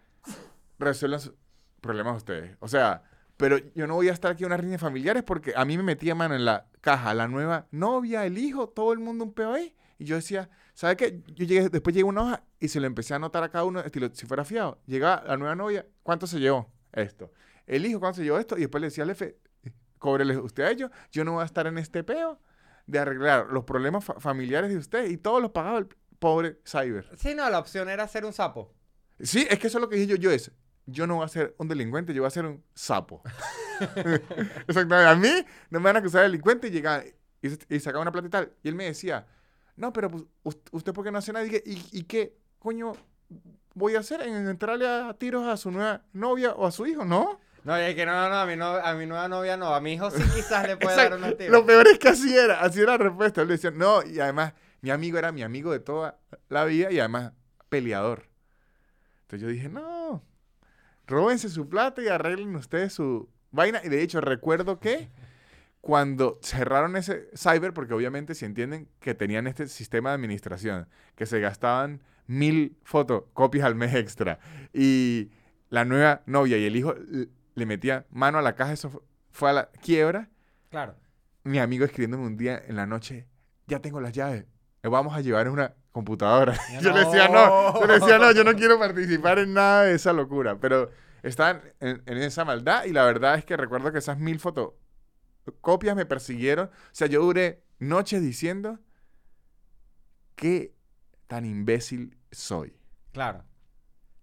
Resuelvan 0.78 1.18
sus 1.18 1.34
problemas 1.80 2.18
ustedes. 2.18 2.56
O 2.60 2.68
sea, 2.68 3.02
pero 3.36 3.58
yo 3.74 3.88
no 3.88 3.94
voy 3.94 4.08
a 4.08 4.12
estar 4.12 4.30
aquí 4.30 4.44
en 4.44 4.50
unas 4.50 4.60
riñas 4.60 4.80
familiares 4.80 5.24
porque 5.24 5.52
a 5.56 5.64
mí 5.64 5.76
me 5.76 5.82
metía 5.82 6.14
mano 6.14 6.36
en 6.36 6.44
la 6.44 6.68
caja 6.80 7.12
la 7.12 7.26
nueva 7.26 7.66
novia, 7.72 8.24
el 8.24 8.38
hijo, 8.38 8.68
todo 8.68 8.92
el 8.92 9.00
mundo 9.00 9.24
un 9.24 9.34
peo 9.34 9.52
ahí. 9.52 9.74
Y 9.98 10.04
yo 10.04 10.16
decía, 10.16 10.50
¿sabe 10.74 10.96
qué? 10.96 11.22
Yo 11.34 11.44
llegué, 11.44 11.68
después 11.68 11.94
llegué 11.94 12.04
una 12.04 12.22
hoja 12.22 12.44
y 12.60 12.68
se 12.68 12.80
lo 12.80 12.86
empecé 12.86 13.12
a 13.14 13.16
anotar 13.16 13.42
a 13.44 13.48
cada 13.50 13.64
uno, 13.64 13.80
estilo, 13.80 14.10
si 14.12 14.26
fuera 14.26 14.44
fiado. 14.44 14.80
Llegaba 14.86 15.22
la 15.26 15.36
nueva 15.36 15.54
novia, 15.54 15.86
¿cuánto 16.02 16.26
se 16.26 16.38
llevó? 16.40 16.72
Esto. 16.92 17.32
El 17.66 17.86
hijo, 17.86 18.00
¿cuánto 18.00 18.16
se 18.18 18.24
llevó 18.24 18.38
esto? 18.38 18.56
Y 18.56 18.60
después 18.60 18.80
le 18.80 18.88
decía 18.88 19.04
al 19.04 19.10
jefe, 19.10 19.38
cóbrele 19.98 20.36
usted 20.38 20.64
a 20.64 20.70
ellos, 20.70 20.90
yo 21.12 21.24
no 21.24 21.32
voy 21.32 21.42
a 21.42 21.46
estar 21.46 21.66
en 21.66 21.78
este 21.78 22.04
peo 22.04 22.40
de 22.86 22.98
arreglar 22.98 23.46
los 23.50 23.64
problemas 23.64 24.04
fa- 24.04 24.20
familiares 24.20 24.70
de 24.70 24.76
usted 24.76 25.08
y 25.08 25.16
todos 25.16 25.40
los 25.40 25.50
pagaba 25.52 25.78
el 25.78 25.86
pobre 26.18 26.58
cyber. 26.66 27.08
Sí, 27.16 27.34
no, 27.34 27.48
la 27.48 27.58
opción 27.58 27.88
era 27.88 28.06
ser 28.08 28.24
un 28.24 28.32
sapo. 28.32 28.74
Sí, 29.20 29.46
es 29.48 29.58
que 29.58 29.68
eso 29.68 29.78
es 29.78 29.82
lo 29.82 29.88
que 29.88 29.96
dije 29.96 30.08
yo, 30.08 30.16
yo 30.16 30.30
es, 30.30 30.50
yo 30.86 31.06
no 31.06 31.16
voy 31.16 31.24
a 31.24 31.28
ser 31.28 31.54
un 31.58 31.68
delincuente, 31.68 32.12
yo 32.12 32.22
voy 32.22 32.26
a 32.28 32.30
ser 32.30 32.44
un 32.44 32.62
sapo. 32.74 33.22
Exactamente. 34.68 35.08
A 35.08 35.14
mí 35.14 35.46
no 35.70 35.80
me 35.80 35.84
van 35.84 35.96
a 35.96 35.98
acusar 36.00 36.20
de 36.22 36.28
delincuente 36.28 36.68
y 36.68 36.70
llegaba 36.70 37.02
y, 37.42 37.74
y 37.74 37.80
sacaba 37.80 38.02
una 38.02 38.12
plata 38.12 38.26
y 38.26 38.30
tal. 38.30 38.52
Y 38.62 38.68
él 38.68 38.74
me 38.74 38.84
decía, 38.84 39.26
no, 39.76 39.92
pero 39.92 40.10
pues, 40.10 40.24
us- 40.42 40.58
usted 40.72 40.92
por 40.92 41.04
qué 41.04 41.10
no 41.10 41.18
hace 41.18 41.32
nada. 41.32 41.46
Y, 41.46 41.62
¿y, 41.92 42.02
qué 42.04 42.36
coño 42.58 42.92
voy 43.74 43.96
a 43.96 44.00
hacer 44.00 44.22
en 44.22 44.48
entrarle 44.48 44.88
a 44.88 45.14
tiros 45.14 45.46
a 45.46 45.56
su 45.56 45.70
nueva 45.70 46.02
novia 46.12 46.52
o 46.52 46.66
a 46.66 46.70
su 46.70 46.86
hijo? 46.86 47.04
No. 47.04 47.38
No, 47.64 47.78
y 47.78 47.82
es 47.82 47.94
que 47.94 48.04
no, 48.04 48.12
no, 48.12 48.28
no, 48.28 48.36
a 48.40 48.46
mi, 48.46 48.56
no, 48.56 48.66
a 48.66 48.94
mi 48.94 49.06
nueva 49.06 49.26
novia 49.26 49.56
no. 49.56 49.74
A 49.74 49.80
mi 49.80 49.94
hijo 49.94 50.10
sí 50.10 50.22
quizás 50.34 50.66
le 50.66 50.76
puede 50.76 50.96
dar 50.96 51.14
unos 51.16 51.36
tiros. 51.36 51.50
Lo 51.52 51.64
peor 51.64 51.88
es 51.88 51.98
que 51.98 52.08
así 52.08 52.36
era, 52.36 52.60
así 52.60 52.80
era 52.80 52.92
la 52.92 52.98
respuesta. 53.04 53.40
Él 53.42 53.48
decía, 53.48 53.70
no, 53.70 54.02
y 54.04 54.20
además, 54.20 54.52
mi 54.82 54.90
amigo 54.90 55.18
era 55.18 55.32
mi 55.32 55.42
amigo 55.42 55.72
de 55.72 55.80
toda 55.80 56.18
la 56.50 56.64
vida 56.66 56.92
y 56.92 56.98
además 56.98 57.32
peleador. 57.70 58.28
Entonces 59.22 59.40
yo 59.40 59.48
dije, 59.48 59.70
no, 59.70 60.22
róbense 61.06 61.48
su 61.48 61.68
plata 61.68 62.02
y 62.02 62.08
arreglen 62.08 62.54
ustedes 62.54 62.92
su 62.92 63.30
vaina. 63.50 63.80
Y 63.82 63.88
de 63.88 64.02
hecho, 64.02 64.20
recuerdo 64.20 64.78
que 64.78 65.08
cuando 65.84 66.38
cerraron 66.40 66.96
ese 66.96 67.28
cyber, 67.36 67.74
porque 67.74 67.92
obviamente 67.92 68.34
si 68.34 68.46
entienden 68.46 68.88
que 69.00 69.14
tenían 69.14 69.46
este 69.46 69.68
sistema 69.68 70.08
de 70.08 70.14
administración, 70.14 70.88
que 71.14 71.26
se 71.26 71.40
gastaban 71.40 72.02
mil 72.26 72.78
fotocopias 72.84 73.66
al 73.66 73.74
mes 73.74 73.94
extra, 73.94 74.38
y 74.72 75.30
la 75.68 75.84
nueva 75.84 76.22
novia 76.24 76.56
y 76.56 76.64
el 76.64 76.74
hijo 76.76 76.94
le 77.54 77.66
metía 77.66 78.06
mano 78.10 78.38
a 78.38 78.42
la 78.42 78.54
caja, 78.54 78.72
eso 78.72 78.88
fu- 78.88 79.02
fue 79.30 79.50
a 79.50 79.52
la 79.52 79.66
quiebra 79.82 80.30
Claro. 80.70 80.94
mi 81.42 81.58
amigo 81.58 81.84
escribiéndome 81.84 82.24
un 82.24 82.38
día 82.38 82.62
en 82.66 82.76
la 82.76 82.86
noche, 82.86 83.26
ya 83.66 83.80
tengo 83.80 84.00
las 84.00 84.12
llaves, 84.14 84.46
vamos 84.82 85.14
a 85.14 85.20
llevar 85.20 85.50
una 85.50 85.74
computadora. 85.92 86.54
Yo 86.80 86.94
le 86.94 87.00
decía, 87.04 87.28
no, 87.28 87.78
yo 87.78 87.86
le 87.86 87.94
decía, 88.00 88.18
no, 88.18 88.32
yo 88.32 88.42
no 88.42 88.54
quiero 88.56 88.78
participar 88.78 89.38
en 89.38 89.52
nada 89.52 89.82
de 89.82 89.94
esa 89.94 90.14
locura, 90.14 90.58
pero 90.58 90.90
estaban 91.22 91.60
en, 91.80 92.02
en 92.06 92.18
esa 92.18 92.46
maldad 92.46 92.84
y 92.86 92.92
la 92.92 93.04
verdad 93.04 93.34
es 93.36 93.44
que 93.44 93.56
recuerdo 93.58 93.92
que 93.92 93.98
esas 93.98 94.18
mil 94.18 94.40
fotocopias 95.44 95.94
me 95.96 96.06
persiguieron. 96.06 96.68
O 96.68 96.70
sea, 96.92 97.06
yo 97.06 97.22
duré 97.22 97.62
noches 97.78 98.22
diciendo 98.22 98.78
qué 100.36 100.74
tan 101.26 101.44
imbécil 101.44 102.16
soy. 102.30 102.76
Claro. 103.12 103.44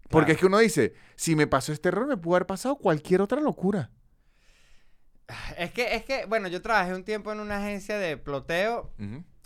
Porque 0.10 0.26
Claro. 0.26 0.32
es 0.34 0.38
que 0.40 0.46
uno 0.48 0.58
dice, 0.60 0.94
si 1.16 1.36
me 1.36 1.48
pasó 1.48 1.72
este 1.72 1.88
error, 1.90 2.08
me 2.08 2.18
pudo 2.18 2.36
haber 2.36 2.48
pasado 2.48 2.76
cualquier 2.76 3.22
otra 3.22 3.40
locura. 3.40 3.92
Es 5.58 5.72
que, 5.72 5.96
es 5.96 6.04
que, 6.04 6.26
bueno, 6.26 6.50
yo 6.50 6.62
trabajé 6.62 6.94
un 6.94 7.06
tiempo 7.06 7.32
en 7.32 7.40
una 7.40 7.58
agencia 7.58 7.98
de 7.98 8.18
ploteo. 8.18 8.94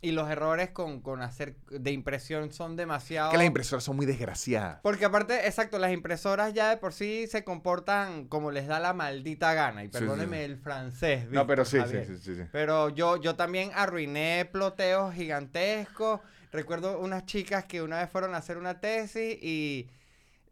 Y 0.02 0.12
los 0.12 0.30
errores 0.30 0.70
con, 0.70 1.02
con 1.02 1.22
hacer 1.22 1.56
de 1.70 1.92
impresión 1.92 2.52
son 2.52 2.76
demasiado... 2.76 3.32
Que 3.32 3.38
las 3.38 3.48
impresoras 3.48 3.84
son 3.84 3.96
muy 3.96 4.06
desgraciadas. 4.06 4.80
Porque 4.84 5.06
aparte, 5.06 5.48
exacto, 5.48 5.80
las 5.80 5.92
impresoras 5.92 6.54
ya 6.54 6.70
de 6.70 6.78
por 6.78 6.94
sí 6.94 7.28
se 7.28 7.44
comportan 7.44 8.26
como 8.28 8.52
les 8.52 8.68
da 8.68 8.80
la 8.80 8.94
maldita 8.94 9.54
gana. 9.54 9.84
Y 9.84 9.88
sí, 9.88 9.94
perdóneme 9.94 10.38
sí. 10.38 10.44
el 10.44 10.58
francés. 10.58 11.30
No, 11.32 11.48
pero 11.48 11.66
sí, 11.66 11.80
sí, 11.90 11.98
sí, 12.06 12.36
sí. 12.36 12.42
Pero 12.52 12.90
yo, 12.90 13.18
yo 13.18 13.36
también 13.36 13.72
arruiné 13.74 14.48
ploteos 14.52 15.14
gigantescos. 15.14 16.20
Recuerdo 16.52 17.00
unas 17.00 17.26
chicas 17.26 17.66
que 17.66 17.82
una 17.82 17.98
vez 18.00 18.10
fueron 18.10 18.36
a 18.36 18.38
hacer 18.38 18.58
una 18.58 18.80
tesis 18.80 19.38
y 19.42 19.90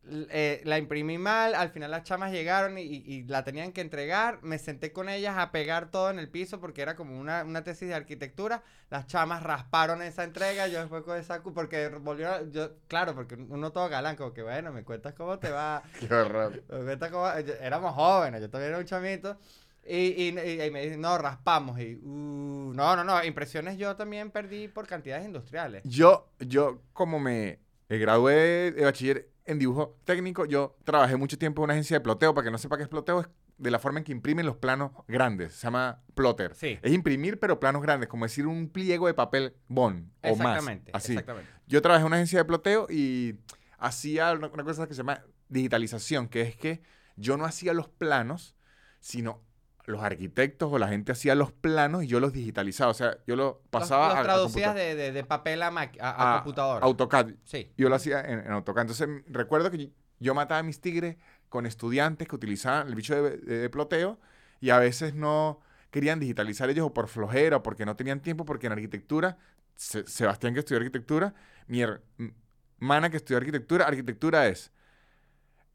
eh, 0.10 0.62
la 0.66 0.78
imprimí 0.78 1.18
mal. 1.18 1.56
Al 1.56 1.70
final 1.70 1.92
las 1.92 2.04
chamas 2.04 2.32
llegaron 2.32 2.78
y, 2.78 2.82
y 2.84 3.24
la 3.24 3.44
tenían 3.44 3.72
que 3.72 3.82
entregar. 3.82 4.40
Me 4.44 4.58
senté 4.60 4.92
con 4.92 5.10
ellas 5.10 5.36
a 5.38 5.52
pegar 5.52 5.92
todo 5.92 6.10
en 6.10 6.20
el 6.20 6.30
piso 6.30 6.60
porque 6.60 6.82
era 6.82 6.96
como 6.96 7.20
una, 7.20 7.44
una 7.44 7.64
tesis 7.64 7.88
de 7.88 7.96
arquitectura. 7.96 8.64
Las 8.90 9.08
chamas 9.08 9.44
rasparon 9.44 10.02
esa 10.02 10.24
entrega. 10.24 10.68
Yo 10.68 10.80
después 10.80 11.04
con 11.04 11.18
esa... 11.18 11.42
Porque 11.42 11.88
volvieron... 11.90 12.52
Yo, 12.52 12.72
claro, 12.88 13.16
porque 13.16 13.36
uno 13.36 13.72
todo 13.72 13.90
galán. 13.90 14.16
Como 14.16 14.34
que 14.34 14.44
bueno, 14.44 14.72
me 14.72 14.84
cuentas 14.84 15.14
cómo 15.14 15.40
te 15.40 15.50
va. 15.52 15.84
Qué 16.00 16.14
horror. 16.14 16.64
Me 16.70 16.84
cuenta 16.84 17.10
cómo- 17.10 17.40
yo- 17.40 17.54
éramos 17.62 17.94
jóvenes, 17.96 18.42
yo 18.42 18.50
todavía 18.50 18.70
era 18.70 18.80
un 18.80 18.86
chamito. 18.86 19.38
Y, 19.86 19.98
y, 19.98 20.28
y- 20.30 20.72
me 20.72 20.82
dicen, 20.84 21.02
no, 21.02 21.18
raspamos. 21.18 21.78
Y, 21.80 21.96
uh, 21.96 22.72
no, 22.74 22.96
no, 22.96 23.04
no, 23.04 23.24
impresiones 23.24 23.78
yo 23.78 23.96
también 23.98 24.32
perdí 24.32 24.68
por 24.70 24.88
cantidades 24.88 25.26
industriales. 25.26 25.84
Yo, 25.86 26.30
yo 26.40 26.82
como 26.94 27.20
Me 27.20 27.60
gradué 27.90 28.72
de 28.72 28.84
bachiller 28.86 29.30
en 29.46 29.60
dibujo 29.60 29.98
técnico. 30.06 30.46
Yo 30.46 30.76
trabajé 30.84 31.18
mucho 31.18 31.38
tiempo 31.38 31.62
en 31.62 31.66
una 31.66 31.74
agencia 31.74 31.98
de 31.98 32.02
ploteo. 32.02 32.34
Para 32.34 32.46
que 32.46 32.52
no 32.52 32.58
sepa 32.58 32.78
qué 32.78 32.84
es 32.84 32.90
ploteo, 32.90 33.22
es 33.22 33.28
de 33.58 33.72
la 33.72 33.80
forma 33.80 34.00
en 34.00 34.06
que 34.06 34.12
imprimen 34.12 34.46
los 34.46 34.58
planos 34.58 34.92
grandes. 35.08 35.54
Se 35.54 35.68
llama 35.68 36.02
plotter. 36.16 36.56
Sí. 36.56 36.80
Es 36.82 36.92
imprimir, 36.92 37.40
pero 37.40 37.60
planos 37.60 37.82
grandes, 37.82 38.10
como 38.10 38.26
decir 38.26 38.48
un 38.48 38.70
pliego 38.70 39.08
de 39.08 39.14
papel 39.14 39.56
bond 39.68 40.10
o 40.24 40.36
más. 40.36 40.58
Exactamente. 40.58 40.92
Así. 40.94 41.14
Exactamente. 41.14 41.50
Yo 41.68 41.82
trabajé 41.82 42.02
en 42.02 42.08
una 42.08 42.16
agencia 42.18 42.40
de 42.40 42.46
ploteo 42.46 42.88
y 42.90 43.40
hacía 43.78 44.34
una 44.34 44.64
cosa 44.64 44.88
que 44.88 44.94
se 44.94 45.00
llama 45.00 45.24
digitalización, 45.50 46.28
que 46.28 46.42
es 46.42 46.56
que 46.56 46.82
yo 47.16 47.38
no 47.38 47.46
hacía 47.46 47.74
los 47.74 47.90
planos, 47.90 48.56
sino 49.00 49.42
los 49.86 50.02
arquitectos 50.02 50.72
o 50.72 50.78
la 50.78 50.88
gente 50.88 51.12
hacía 51.12 51.36
los 51.36 51.52
planos 51.52 52.04
y 52.04 52.08
yo 52.08 52.20
los 52.20 52.32
digitalizaba. 52.34 52.92
O 52.92 52.94
sea, 52.94 53.18
yo 53.28 53.36
lo 53.36 53.62
pasaba 53.70 54.08
Los, 54.08 54.14
los 54.16 54.20
a 54.20 54.24
traducías 54.24 54.76
de, 54.76 54.96
de, 54.96 55.12
de 55.12 55.24
papel 55.24 55.62
a, 55.62 55.68
a, 55.68 55.72
a 56.00 56.38
a 56.40 56.44
computadora. 56.44 56.86
AutoCAD. 56.86 57.32
sí. 57.44 57.72
Yo 57.78 57.90
lo 57.90 57.96
hacía 57.96 58.22
en, 58.22 58.40
en 58.40 58.52
AutoCAD. 58.52 58.82
Entonces, 58.82 59.10
recuerdo 59.28 59.70
que 59.72 59.92
yo 60.20 60.34
mataba 60.34 60.60
a 60.60 60.64
mis 60.64 60.80
tigres 60.80 61.18
con 61.50 61.66
estudiantes 61.66 62.28
que 62.28 62.36
utilizaban 62.36 62.88
el 62.88 62.96
bicho 62.96 63.14
de, 63.22 63.38
de- 63.38 63.58
de 63.60 63.70
ploteo 63.70 64.20
y 64.62 64.70
a 64.70 64.80
veces 64.80 65.14
no 65.16 65.60
querían 65.92 66.20
digitalizar 66.20 66.70
ellos 66.70 66.88
o 66.88 66.94
por 66.94 67.08
flojera 67.08 67.58
o 67.58 67.64
porque 67.64 67.86
no 67.86 67.96
tenían 67.96 68.22
tiempo, 68.22 68.46
porque 68.46 68.68
en 68.68 68.74
arquitectura, 68.74 69.38
Se- 69.76 70.08
Sebastián 70.08 70.54
que 70.54 70.62
estudió 70.62 70.78
arquitectura, 70.80 71.34
mi 71.68 71.82
hermana 71.82 73.10
que 73.10 73.18
estudió 73.18 73.38
arquitectura, 73.38 73.86
arquitectura 73.86 74.48
es 74.48 74.72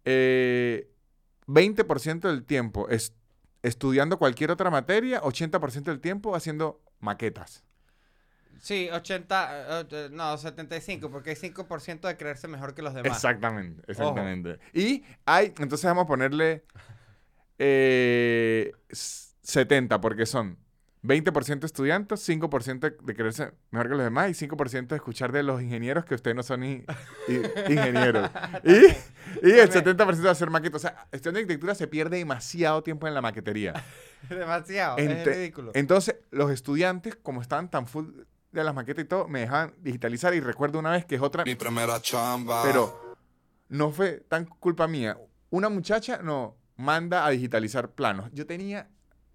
eh, 0.04 0.90
20% 1.46 2.28
del 2.28 2.44
tiempo 2.44 2.88
es 2.88 3.14
estudiando 3.62 4.18
cualquier 4.18 4.50
otra 4.50 4.70
materia, 4.70 5.20
80% 5.22 5.90
del 5.90 6.00
tiempo 6.00 6.34
haciendo 6.36 6.80
maquetas. 7.00 7.64
Sí, 8.60 8.88
80, 8.90 9.80
eh, 9.80 9.86
eh, 9.90 10.08
no, 10.10 10.36
75, 10.36 11.10
porque 11.10 11.30
hay 11.30 11.36
5% 11.36 12.08
de 12.08 12.16
creerse 12.16 12.48
mejor 12.48 12.74
que 12.74 12.82
los 12.82 12.92
demás. 12.92 13.12
Exactamente, 13.16 13.82
exactamente. 13.86 14.58
Y 14.72 15.04
hay, 15.26 15.52
entonces 15.58 15.84
vamos 15.84 16.04
a 16.04 16.06
ponerle 16.08 16.64
eh, 17.58 18.72
s- 18.88 19.34
70, 19.42 20.00
porque 20.00 20.26
son 20.26 20.58
20% 21.02 21.64
estudiantes, 21.64 22.28
5% 22.28 22.96
de 23.02 23.14
creerse 23.14 23.52
mejor 23.70 23.88
que 23.88 23.94
los 23.94 24.04
demás 24.04 24.30
y 24.30 24.46
5% 24.48 24.88
de 24.88 24.96
escuchar 24.96 25.30
de 25.32 25.42
los 25.42 25.62
ingenieros 25.62 26.04
que 26.04 26.14
ustedes 26.14 26.36
no 26.36 26.42
son 26.42 26.64
i- 26.64 26.84
i- 27.28 27.34
ingenieros. 27.72 28.30
Y, 28.64 28.72
y 29.46 29.50
el 29.52 29.70
70% 29.70 30.16
de 30.16 30.30
hacer 30.30 30.50
maquetas. 30.50 30.76
O 30.76 30.88
sea, 30.88 31.06
estudiando 31.12 31.38
arquitectura 31.40 31.74
se 31.74 31.86
pierde 31.86 32.18
demasiado 32.18 32.82
tiempo 32.82 33.06
en 33.06 33.14
la 33.14 33.20
maquetería. 33.22 33.74
Demasiado, 34.28 34.98
es 34.98 35.24
ridículo. 35.24 35.70
Entonces, 35.74 36.16
los 36.32 36.50
estudiantes, 36.50 37.14
como 37.16 37.40
estaban 37.40 37.70
tan 37.70 37.86
full 37.86 38.06
de 38.50 38.64
las 38.64 38.74
maquetas 38.74 39.04
y 39.04 39.08
todo, 39.08 39.28
me 39.28 39.40
dejaban 39.40 39.74
digitalizar. 39.78 40.34
Y 40.34 40.40
recuerdo 40.40 40.78
una 40.80 40.90
vez 40.90 41.04
que 41.04 41.14
es 41.14 41.20
otra. 41.22 41.44
Mi 41.44 41.54
primera 41.54 42.00
chamba. 42.02 42.62
Pero 42.64 43.16
no 43.68 43.92
fue 43.92 44.24
tan 44.28 44.44
culpa 44.46 44.88
mía. 44.88 45.16
Una 45.50 45.68
muchacha 45.68 46.20
no 46.22 46.56
manda 46.76 47.24
a 47.24 47.30
digitalizar 47.30 47.92
planos. 47.92 48.30
Yo 48.32 48.46
tenía, 48.46 48.88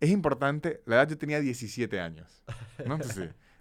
es 0.03 0.09
importante, 0.09 0.81
la 0.85 0.95
edad 0.97 1.09
yo 1.09 1.17
tenía 1.17 1.39
17 1.39 1.99
años. 1.99 2.43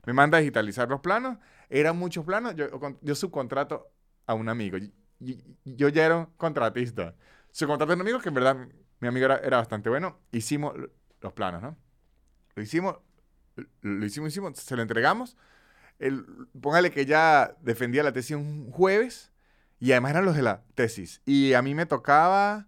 me 0.07 0.13
manda 0.13 0.39
a 0.39 0.41
digitalizar 0.41 0.89
los 0.89 1.01
planos. 1.01 1.39
Eran 1.71 1.97
muchos 1.97 2.25
planos. 2.25 2.55
Yo, 2.57 2.67
yo 3.01 3.15
subcontrato 3.15 3.91
a 4.27 4.35
un 4.35 4.49
amigo. 4.49 4.77
Y- 4.77 4.93
y- 5.21 5.45
Yo 5.65 5.89
ya 5.89 6.05
era 6.05 6.17
un 6.19 6.27
contratista. 6.37 7.15
Subcontrato 7.51 7.93
a 7.93 7.95
un 7.95 8.01
amigo 8.01 8.19
que 8.21 8.29
en 8.29 8.35
verdad 8.35 8.57
mi 9.01 9.09
amigo 9.09 9.27
era, 9.27 9.39
era 9.39 9.59
bastante 9.59 9.89
bueno. 9.89 10.19
Hicimos 10.33 10.75
los 11.21 11.33
planos, 11.33 11.63
¿no? 11.63 11.77
Lo 12.57 12.63
hicimos, 12.63 12.97
lo 13.81 14.05
hicimos, 14.05 14.31
hicimos, 14.31 14.59
se 14.59 14.77
lo 14.77 14.83
entregamos. 14.83 15.37
El, 15.99 16.25
póngale 16.61 16.91
que 16.91 17.07
ya 17.07 17.55
defendía 17.61 18.03
la 18.03 18.13
tesis 18.13 18.37
un 18.37 18.71
jueves. 18.71 19.33
Y 19.79 19.93
además 19.93 20.11
eran 20.13 20.25
los 20.25 20.37
de 20.37 20.43
la 20.43 20.65
tesis. 20.75 21.23
Y 21.25 21.55
a 21.55 21.63
mí 21.63 21.75
me 21.75 21.87
tocaba 21.87 22.67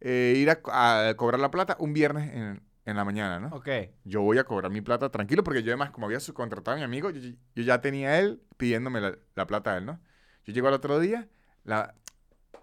eh, 0.00 0.34
ir 0.36 0.50
a, 0.50 1.08
a 1.08 1.14
cobrar 1.16 1.40
la 1.40 1.50
plata 1.50 1.76
un 1.78 1.92
viernes 1.92 2.32
en, 2.34 2.62
en 2.84 2.96
la 2.96 3.04
mañana, 3.04 3.40
¿no? 3.40 3.56
Ok. 3.56 3.68
Yo 4.04 4.22
voy 4.22 4.38
a 4.38 4.44
cobrar 4.44 4.70
mi 4.70 4.80
plata 4.80 5.10
tranquilo 5.10 5.44
porque 5.44 5.62
yo 5.62 5.70
además, 5.70 5.90
como 5.90 6.06
había 6.06 6.20
subcontratado 6.20 6.76
a 6.76 6.78
mi 6.78 6.84
amigo, 6.84 7.10
yo, 7.10 7.20
yo 7.20 7.62
ya 7.62 7.80
tenía 7.80 8.10
a 8.10 8.18
él 8.18 8.42
pidiéndome 8.56 9.00
la, 9.00 9.18
la 9.34 9.46
plata 9.46 9.74
a 9.74 9.78
él, 9.78 9.86
¿no? 9.86 10.00
Yo 10.44 10.52
llego 10.52 10.68
al 10.68 10.74
otro 10.74 10.98
día, 10.98 11.28
la, 11.64 11.94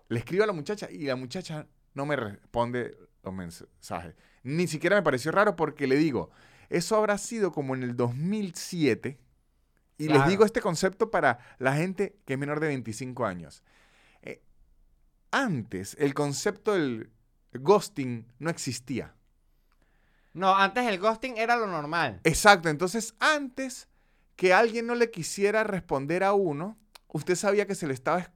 le 0.09 0.19
escribo 0.19 0.43
a 0.43 0.47
la 0.47 0.53
muchacha 0.53 0.89
y 0.89 1.05
la 1.05 1.15
muchacha 1.15 1.67
no 1.93 2.05
me 2.05 2.15
responde 2.15 2.97
los 3.23 3.33
mensajes. 3.33 4.15
Ni 4.43 4.67
siquiera 4.67 4.95
me 4.95 5.03
pareció 5.03 5.31
raro 5.31 5.55
porque 5.55 5.87
le 5.87 5.95
digo, 5.95 6.31
eso 6.69 6.95
habrá 6.95 7.17
sido 7.17 7.51
como 7.51 7.75
en 7.75 7.83
el 7.83 7.95
2007. 7.95 9.19
Y 9.99 10.09
les 10.09 10.27
digo 10.27 10.45
este 10.45 10.61
concepto 10.61 11.09
para 11.09 11.39
la 11.57 11.75
gente 11.75 12.19
que 12.25 12.33
es 12.33 12.39
menor 12.39 12.59
de 12.59 12.67
25 12.67 13.25
años. 13.25 13.63
Eh, 14.21 14.43
antes, 15.31 15.95
el 15.99 16.13
concepto 16.13 16.73
del 16.73 17.09
ghosting 17.53 18.27
no 18.37 18.51
existía. 18.51 19.15
No, 20.37 20.55
antes 20.55 20.85
el 20.85 20.99
ghosting 20.99 21.35
era 21.37 21.55
lo 21.55 21.65
normal. 21.65 22.19
Exacto, 22.23 22.69
entonces 22.69 23.15
antes 23.19 23.87
que 24.35 24.53
alguien 24.53 24.85
no 24.85 24.93
le 24.93 25.09
quisiera 25.09 25.63
responder 25.63 26.23
a 26.23 26.33
uno, 26.33 26.77
usted 27.07 27.35
sabía 27.35 27.65
que 27.65 27.73
se 27.73 27.87
le 27.87 27.95
estaba 27.95 28.29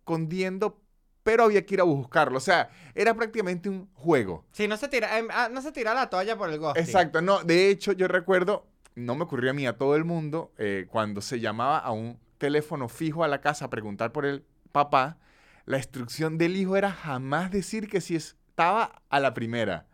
escondiendo, 0.00 0.82
pero 1.22 1.44
había 1.44 1.64
que 1.64 1.74
ir 1.74 1.80
a 1.80 1.84
buscarlo. 1.84 2.38
O 2.38 2.40
sea, 2.40 2.70
era 2.96 3.14
prácticamente 3.14 3.68
un 3.68 3.88
juego. 3.94 4.44
Sí, 4.50 4.66
no 4.66 4.76
se 4.76 4.88
tira, 4.88 5.16
em, 5.16 5.28
ah, 5.30 5.48
no 5.48 5.62
se 5.62 5.70
tira 5.70 5.94
la 5.94 6.10
toalla 6.10 6.36
por 6.36 6.50
el 6.50 6.58
ghosting. 6.58 6.82
Exacto, 6.82 7.22
no, 7.22 7.44
de 7.44 7.70
hecho 7.70 7.92
yo 7.92 8.08
recuerdo, 8.08 8.66
no 8.96 9.14
me 9.14 9.22
ocurrió 9.22 9.52
a 9.52 9.54
mí, 9.54 9.64
a 9.64 9.78
todo 9.78 9.94
el 9.94 10.04
mundo, 10.04 10.52
eh, 10.58 10.88
cuando 10.90 11.20
se 11.20 11.38
llamaba 11.38 11.78
a 11.78 11.92
un 11.92 12.18
teléfono 12.38 12.88
fijo 12.88 13.22
a 13.22 13.28
la 13.28 13.40
casa 13.40 13.66
a 13.66 13.70
preguntar 13.70 14.10
por 14.10 14.26
el 14.26 14.44
papá, 14.72 15.18
la 15.66 15.76
instrucción 15.76 16.36
del 16.36 16.56
hijo 16.56 16.76
era 16.76 16.90
jamás 16.90 17.52
decir 17.52 17.88
que 17.88 18.00
si 18.00 18.16
estaba 18.16 19.02
a 19.08 19.20
la 19.20 19.34
primera. 19.34 19.86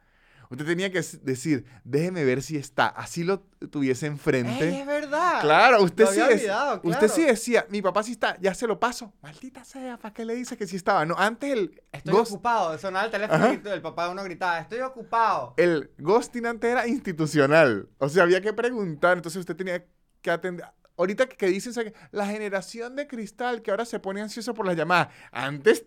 Usted 0.50 0.66
tenía 0.66 0.90
que 0.90 1.00
decir, 1.22 1.64
déjeme 1.84 2.24
ver 2.24 2.42
si 2.42 2.56
está, 2.56 2.88
así 2.88 3.22
lo 3.22 3.40
tuviese 3.70 4.06
enfrente. 4.06 4.68
Ey, 4.68 4.80
es 4.80 4.86
verdad. 4.86 5.40
Claro, 5.40 5.80
usted 5.82 6.04
Lo 6.06 6.12
sí, 6.12 6.20
había 6.20 6.80
usted 6.82 7.08
sí 7.08 7.22
decía, 7.22 7.66
mi 7.70 7.80
papá 7.80 8.02
sí 8.02 8.10
está, 8.12 8.36
ya 8.40 8.52
se 8.52 8.66
lo 8.66 8.80
paso. 8.80 9.14
Maldita 9.22 9.64
sea, 9.64 9.96
¿para 9.96 10.12
qué 10.12 10.24
le 10.24 10.34
dice 10.34 10.56
que 10.56 10.66
sí 10.66 10.74
estaba? 10.74 11.04
No, 11.06 11.14
antes 11.16 11.52
el 11.52 11.80
Estoy 11.92 12.12
ghost- 12.14 12.32
ocupado. 12.32 12.76
Sonaba 12.78 13.04
el 13.04 13.10
teléfono 13.12 13.52
y 13.52 13.68
el 13.68 13.80
papá 13.80 14.06
de 14.06 14.10
uno 14.10 14.24
gritaba, 14.24 14.58
estoy 14.58 14.80
ocupado. 14.80 15.54
el 15.56 15.92
ghosting 15.98 16.44
antes 16.46 16.68
era 16.70 16.86
institucional. 16.88 17.88
O 17.98 18.08
sea, 18.08 18.24
había 18.24 18.40
que 18.40 18.52
preguntar, 18.52 19.16
entonces 19.16 19.38
usted 19.38 19.54
tenía 19.54 19.84
que 20.20 20.30
atender. 20.32 20.66
Ahorita 20.96 21.26
que, 21.28 21.36
que 21.36 21.46
dicen 21.46 21.70
o 21.70 21.74
sea, 21.74 21.84
que 21.84 21.94
la 22.10 22.26
generación 22.26 22.96
de 22.96 23.06
cristal 23.06 23.62
que 23.62 23.70
ahora 23.70 23.84
se 23.84 24.00
pone 24.00 24.20
ansioso 24.20 24.52
por 24.52 24.66
las 24.66 24.76
llamadas. 24.76 25.08
Antes, 25.32 25.86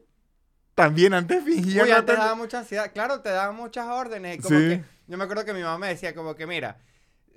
también 0.75 1.13
antes 1.13 1.43
fingían 1.43 1.85
Uy, 1.85 1.91
no 1.91 1.97
antes 1.97 2.15
atender- 2.15 2.23
daba 2.23 2.35
mucha 2.35 2.59
ansiedad. 2.59 2.91
Claro, 2.93 3.21
te 3.21 3.29
daban 3.29 3.55
muchas 3.55 3.87
órdenes. 3.87 4.41
Como 4.41 4.57
Sí. 4.59 4.65
que, 4.69 4.83
yo 5.07 5.17
me 5.17 5.23
acuerdo 5.23 5.45
que 5.45 5.53
mi 5.53 5.61
mamá 5.61 5.77
me 5.77 5.87
decía 5.89 6.13
como 6.15 6.35
que, 6.35 6.47
mira, 6.47 6.77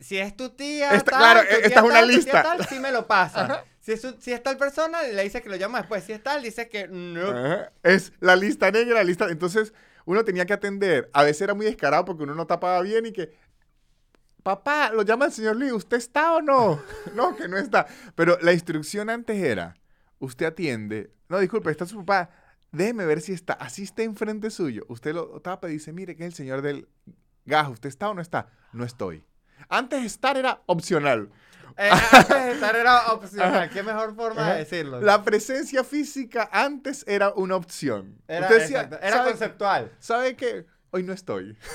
si 0.00 0.18
es 0.18 0.36
tu 0.36 0.50
tía 0.50 0.92
Esta- 0.94 1.10
tal, 1.12 1.18
claro, 1.20 1.40
tu 1.40 1.46
tía 1.48 1.66
esta 1.66 1.80
es 1.80 1.86
una 1.86 2.02
lista. 2.02 2.42
tal, 2.42 2.66
sí 2.66 2.78
me 2.78 2.92
lo 2.92 3.06
pasa. 3.06 3.64
Si 3.80 3.92
es, 3.92 4.06
si 4.18 4.32
es 4.32 4.42
tal 4.42 4.56
persona, 4.56 5.02
le 5.02 5.22
dice 5.22 5.40
que 5.42 5.48
lo 5.48 5.56
llama 5.56 5.78
después. 5.78 6.02
Si 6.02 6.12
es 6.12 6.22
tal, 6.22 6.42
dice 6.42 6.68
que 6.68 6.88
no. 6.88 7.30
Ajá. 7.30 7.72
Es 7.84 8.12
la 8.20 8.34
lista 8.34 8.70
negra, 8.70 8.94
la 8.96 9.04
lista. 9.04 9.28
Entonces, 9.30 9.72
uno 10.06 10.24
tenía 10.24 10.44
que 10.44 10.52
atender. 10.54 11.08
A 11.12 11.22
veces 11.22 11.42
era 11.42 11.54
muy 11.54 11.66
descarado 11.66 12.04
porque 12.04 12.24
uno 12.24 12.34
no 12.34 12.46
tapaba 12.46 12.80
bien 12.82 13.06
y 13.06 13.12
que. 13.12 13.32
Papá, 14.42 14.90
lo 14.92 15.02
llama 15.02 15.24
el 15.26 15.32
señor 15.32 15.56
Lee, 15.56 15.72
¿usted 15.72 15.96
está 15.96 16.32
o 16.34 16.40
no? 16.42 16.80
no, 17.14 17.34
que 17.36 17.48
no 17.48 17.56
está. 17.58 17.86
Pero 18.14 18.38
la 18.42 18.52
instrucción 18.52 19.10
antes 19.10 19.36
era: 19.42 19.76
usted 20.18 20.46
atiende. 20.46 21.10
No, 21.28 21.38
disculpe, 21.38 21.70
está 21.70 21.86
su 21.86 21.98
papá. 22.04 22.30
Déjeme 22.72 23.06
ver 23.06 23.20
si 23.20 23.32
está. 23.32 23.54
Así 23.54 23.82
está 23.84 24.02
enfrente 24.02 24.50
suyo. 24.50 24.84
Usted 24.88 25.14
lo 25.14 25.40
tapa 25.40 25.68
y 25.68 25.72
dice: 25.72 25.92
Mire, 25.92 26.16
que 26.16 26.24
es 26.24 26.28
el 26.28 26.34
señor 26.34 26.62
del 26.62 26.88
gas. 27.44 27.68
¿Usted 27.68 27.88
está 27.88 28.08
o 28.10 28.14
no 28.14 28.20
está? 28.20 28.48
No 28.72 28.84
estoy. 28.84 29.24
Antes 29.68 30.04
estar 30.04 30.36
era 30.36 30.62
opcional. 30.66 31.30
Eh, 31.78 31.90
antes 31.90 32.54
estar 32.54 32.76
era 32.76 33.06
opcional. 33.12 33.70
Qué 33.70 33.82
mejor 33.82 34.14
forma 34.14 34.42
Ajá. 34.42 34.52
de 34.54 34.58
decirlo. 34.60 35.00
La 35.00 35.22
presencia 35.24 35.84
física 35.84 36.48
antes 36.52 37.04
era 37.06 37.32
una 37.34 37.56
opción. 37.56 38.18
Era, 38.28 38.46
Usted 38.46 38.60
decía, 38.60 38.82
exacto, 38.82 39.06
era 39.06 39.16
"¿Sabe- 39.16 39.30
conceptual. 39.30 39.92
¿Sabe 39.98 40.36
qué? 40.36 40.66
Hoy 40.90 41.02
no 41.02 41.12
estoy. 41.12 41.56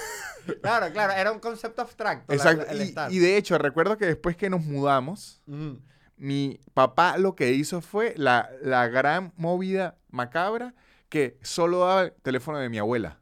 Claro, 0.63 0.91
claro, 0.91 1.13
era 1.13 1.31
un 1.31 1.39
concepto 1.39 1.83
abstracto. 1.83 2.25
la- 2.27 2.35
Exacto. 2.35 2.65
el 2.67 2.79
y, 2.79 2.83
estar. 2.85 3.11
y 3.13 3.19
de 3.19 3.37
hecho, 3.37 3.59
recuerdo 3.59 3.95
que 3.95 4.07
después 4.07 4.35
que 4.35 4.49
nos 4.49 4.61
mudamos, 4.65 5.39
Mm. 5.45 5.73
Mi 6.21 6.59
papá 6.75 7.17
lo 7.17 7.35
que 7.35 7.51
hizo 7.51 7.81
fue 7.81 8.13
la, 8.15 8.47
la 8.61 8.87
gran 8.87 9.33
movida 9.37 9.97
macabra 10.11 10.75
que 11.09 11.39
solo 11.41 11.79
daba 11.79 12.03
el 12.03 12.13
teléfono 12.21 12.59
de 12.59 12.69
mi 12.69 12.77
abuela. 12.77 13.19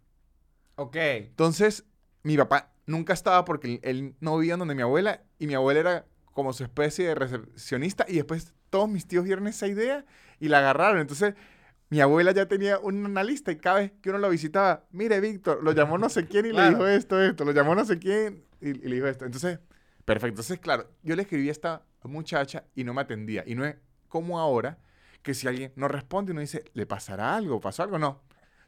Ok. 0.76 0.98
Entonces, 0.98 1.86
mi 2.24 2.36
papá 2.36 2.74
nunca 2.86 3.14
estaba 3.14 3.46
porque 3.46 3.80
él, 3.84 4.16
no 4.20 4.38
vivía 4.38 4.58
donde 4.58 4.76
mi 4.76 4.82
abuela 4.82 5.24
y 5.38 5.48
mi 5.48 5.54
abuela 5.54 5.80
era 5.80 6.06
como 6.34 6.52
su 6.52 6.64
especie 6.66 7.08
de 7.08 7.16
recepcionista 7.16 8.06
y 8.06 8.16
después 8.18 8.54
todos 8.70 8.90
mis 8.90 9.08
tíos 9.08 9.24
vieron 9.24 9.48
esa 9.48 9.68
idea 9.68 10.06
y 10.42 10.50
la 10.50 10.60
agarraron. 10.60 11.00
Entonces, 11.00 11.36
mi 11.90 12.02
abuela 12.02 12.34
ya 12.34 12.48
tenía 12.48 12.80
una 12.80 13.24
lista 13.24 13.54
y 13.54 13.58
cada 13.60 13.78
vez 13.80 13.94
que 14.02 14.10
uno 14.10 14.20
lo 14.20 14.30
visitaba, 14.30 14.84
mire, 14.92 15.22
Víctor, 15.22 15.64
lo 15.64 15.72
llamó 15.72 15.98
no 15.98 16.10
sé 16.10 16.28
quién 16.28 16.48
y 16.48 16.50
Claro. 16.50 16.66
le 16.66 16.76
dijo 16.76 16.88
esto, 16.88 17.22
esto, 17.22 17.46
lo 17.46 17.54
llamó 17.54 17.76
no 17.76 17.86
sé 17.86 17.98
quién 17.98 18.44
y, 18.60 18.72
y 18.72 18.74
le 18.74 18.96
dijo 18.96 19.08
esto. 19.08 19.24
Entonces, 19.24 19.60
perfecto. 20.04 20.42
Entonces, 20.42 20.60
claro, 20.60 20.92
yo 21.02 21.16
le 21.16 21.22
escribí 21.22 21.50
esta 21.50 21.84
muchacha 22.04 22.66
y 22.76 22.84
no 22.84 22.94
me 22.94 23.02
atendía. 23.02 23.44
Y 23.46 23.56
no 23.56 23.66
es 23.66 23.76
como 24.08 24.40
ahora 24.40 24.80
que 25.22 25.34
si 25.34 25.48
alguien 25.48 25.74
no 25.76 25.88
responde, 25.88 26.32
uno 26.32 26.42
dice, 26.42 26.64
¿le 26.74 26.86
pasará 26.86 27.36
algo? 27.36 27.60
¿Pasó 27.60 27.84
algo? 27.84 28.00
No. 28.00 28.22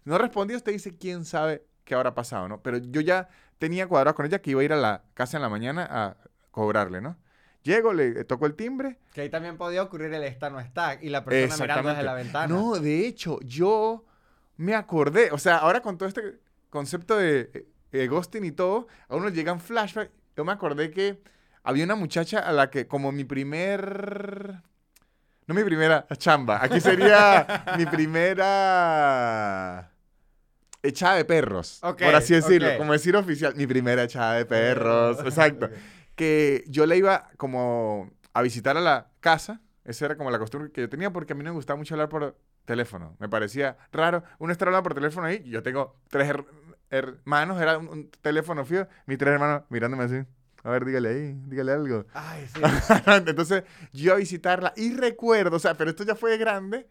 No 0.04 0.18
respondió, 0.18 0.58
usted 0.58 0.72
dice, 0.72 0.98
¿quién 0.98 1.26
sabe 1.26 1.66
qué 1.86 1.96
habrá 1.96 2.14
pasado, 2.14 2.48
no? 2.48 2.62
Pero 2.62 2.78
yo 2.78 3.02
ya 3.02 3.30
tenía 3.58 3.88
cuadrado 3.88 4.16
con 4.16 4.26
ella 4.26 4.42
que 4.42 4.52
iba 4.52 4.62
a 4.62 4.64
ir 4.64 4.74
a 4.74 4.78
la 4.78 5.04
casa 5.14 5.38
en 5.38 5.44
la 5.44 5.50
mañana 5.50 5.88
a 5.90 6.18
cobrarle, 6.52 7.02
¿no? 7.02 7.18
Llego, 7.64 7.94
le 7.94 8.24
toco 8.26 8.48
el 8.48 8.56
timbre. 8.56 8.98
Que 9.14 9.22
ahí 9.22 9.30
también 9.30 9.58
podía 9.58 9.84
ocurrir 9.84 10.12
el 10.14 10.24
está 10.24 10.50
no 10.50 10.60
está 10.60 10.98
y 11.00 11.10
la 11.10 11.24
persona 11.24 11.64
mirando 11.64 11.90
desde 11.90 12.04
la 12.04 12.14
ventana. 12.16 12.48
No, 12.48 12.80
de 12.80 13.06
hecho, 13.06 13.40
yo 13.42 14.06
me 14.58 14.74
acordé, 14.74 15.32
o 15.32 15.38
sea, 15.38 15.58
ahora 15.58 15.82
con 15.82 15.98
todo 15.98 16.10
este 16.10 16.40
concepto 16.70 17.16
de 17.16 17.68
eh, 17.92 18.08
ghosting 18.08 18.46
y 18.46 18.52
todo, 18.52 18.88
a 19.08 19.16
uno 19.16 19.30
llegan 19.30 19.60
flashbacks. 19.60 20.12
Yo 20.36 20.44
me 20.44 20.52
acordé 20.52 20.90
que 20.90 21.22
había 21.64 21.86
una 21.86 21.96
muchacha 21.96 22.40
a 22.40 22.52
la 22.52 22.70
que, 22.70 22.88
como 22.88 23.12
mi 23.12 23.24
primer. 23.24 24.56
No 25.48 25.56
mi 25.56 25.64
primera 25.64 26.06
chamba, 26.18 26.64
aquí 26.64 26.80
sería 26.80 27.66
mi 27.78 27.86
primera. 27.86 29.92
Echada 30.84 31.16
de 31.16 31.26
perros, 31.26 31.80
Ok, 31.84 32.02
por 32.02 32.16
así 32.16 32.34
decirlo, 32.34 32.70
ok. 32.70 32.78
como 32.78 32.94
decir 32.94 33.16
oficial, 33.16 33.54
mi 33.56 33.68
primera 33.68 34.02
echada 34.04 34.34
de 34.34 34.46
perros, 34.48 35.20
exacto 35.20 35.68
Ok. 35.68 35.72
que 36.16 36.64
yo 36.68 36.88
le 36.88 36.98
iba 36.98 37.30
como 37.38 38.10
a 38.34 38.42
visitar 38.42 38.78
a 38.78 38.82
la 38.82 39.12
casa. 39.20 39.62
Esa 39.84 40.06
era 40.06 40.18
como 40.18 40.32
la 40.32 40.40
costumbre 40.40 40.72
que 40.72 40.82
yo 40.82 40.90
tenía 40.90 41.12
porque 41.12 41.34
a 41.34 41.36
mí 41.36 41.44
no 41.44 41.52
me 41.52 41.56
gustaba 41.56 41.78
mucho 41.78 41.94
hablar 41.94 42.10
por 42.10 42.36
teléfono. 42.66 43.16
Me 43.20 43.30
parecía 43.30 43.78
raro. 43.92 44.24
Uno 44.40 44.52
estar 44.52 44.68
hablando 44.70 44.84
por 44.84 44.94
teléfono 44.96 45.28
ahí. 45.28 45.44
Yo 45.48 45.62
tengo 45.62 45.98
tres 46.10 46.28
her- 46.30 46.46
hermanos, 46.90 47.62
era 47.62 47.78
un, 47.78 47.88
un 47.88 48.12
teléfono 48.22 48.66
fío. 48.66 48.88
Mis 49.06 49.18
tres 49.20 49.34
hermanos 49.34 49.64
mirándome 49.70 50.06
así. 50.06 50.24
A 50.64 50.70
ver, 50.70 50.86
dígale 50.86 51.10
ahí, 51.10 51.42
dígale 51.48 51.72
algo. 51.72 52.06
Ay, 52.14 52.48
sí. 52.54 52.62
Entonces 53.28 53.64
yo 53.94 54.04
iba 54.04 54.14
a 54.14 54.18
visitarla 54.18 54.74
y 54.76 54.94
recuerdo, 54.94 55.56
o 55.56 55.60
sea, 55.60 55.76
pero 55.76 55.90
esto 55.90 56.04
ya 56.04 56.16
fue 56.16 56.32
de 56.32 56.38
grande, 56.38 56.88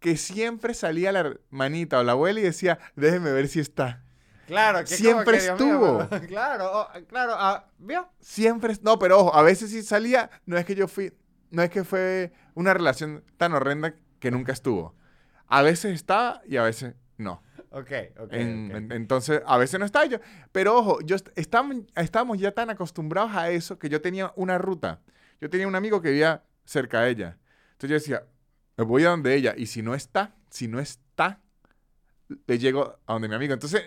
que 0.00 0.16
siempre 0.16 0.74
salía 0.74 1.12
la 1.12 1.20
hermanita 1.20 1.98
o 1.98 2.02
la 2.02 2.12
abuela 2.12 2.40
y 2.40 2.44
decía, 2.44 2.78
déjeme 2.96 3.32
ver 3.32 3.48
si 3.48 3.60
está. 3.60 4.04
Claro, 4.46 4.78
que 4.80 4.86
Siempre 4.86 5.38
que, 5.38 5.44
Dios 5.44 5.60
mío, 5.60 6.00
estuvo. 6.00 6.26
claro, 6.26 6.88
claro, 7.06 7.34
ah, 7.36 7.66
¿vio? 7.78 8.08
Siempre, 8.20 8.74
no, 8.82 8.98
pero 8.98 9.18
ojo, 9.18 9.34
a 9.34 9.42
veces 9.42 9.70
sí 9.70 9.82
salía, 9.82 10.30
no 10.46 10.56
es 10.56 10.64
que 10.64 10.74
yo 10.74 10.88
fui, 10.88 11.12
no 11.50 11.62
es 11.62 11.68
que 11.68 11.84
fue 11.84 12.32
una 12.54 12.72
relación 12.72 13.22
tan 13.36 13.52
horrenda 13.52 13.94
que 14.18 14.30
nunca 14.30 14.52
estuvo. 14.52 14.94
A 15.48 15.60
veces 15.60 15.94
estaba 15.94 16.40
y 16.46 16.56
a 16.56 16.62
veces 16.62 16.94
no. 17.18 17.42
Ok, 17.70 17.90
ok. 18.18 18.32
En- 18.32 18.70
ok. 18.70 18.76
en- 18.76 18.92
entonces, 18.92 19.42
a 19.46 19.56
veces 19.58 19.78
no 19.78 19.86
estaba 19.86 20.06
yo. 20.06 20.18
Pero 20.52 20.76
ojo, 20.76 21.00
yo 21.02 21.16
est- 21.16 21.28
estábamos, 21.36 21.76
estábamos 21.96 22.38
ya 22.38 22.52
tan 22.52 22.70
acostumbrados 22.70 23.32
a 23.34 23.50
eso 23.50 23.78
que 23.78 23.88
yo 23.88 24.00
tenía 24.00 24.32
una 24.36 24.58
ruta. 24.58 25.00
Yo 25.40 25.50
tenía 25.50 25.68
un 25.68 25.74
amigo 25.74 26.00
que 26.00 26.10
vivía 26.10 26.42
cerca 26.64 27.02
de 27.02 27.10
ella. 27.10 27.38
Entonces 27.72 27.90
yo 27.90 27.94
decía, 27.94 28.26
me 28.76 28.84
voy 28.84 29.04
a 29.04 29.10
donde 29.10 29.34
ella. 29.34 29.54
Y 29.56 29.66
si 29.66 29.82
no 29.82 29.94
está, 29.94 30.34
si 30.50 30.66
no 30.68 30.80
está, 30.80 31.40
le 32.46 32.58
llego 32.58 32.98
a 33.06 33.12
donde 33.12 33.28
mi 33.28 33.34
amigo. 33.34 33.54
Entonces, 33.54 33.82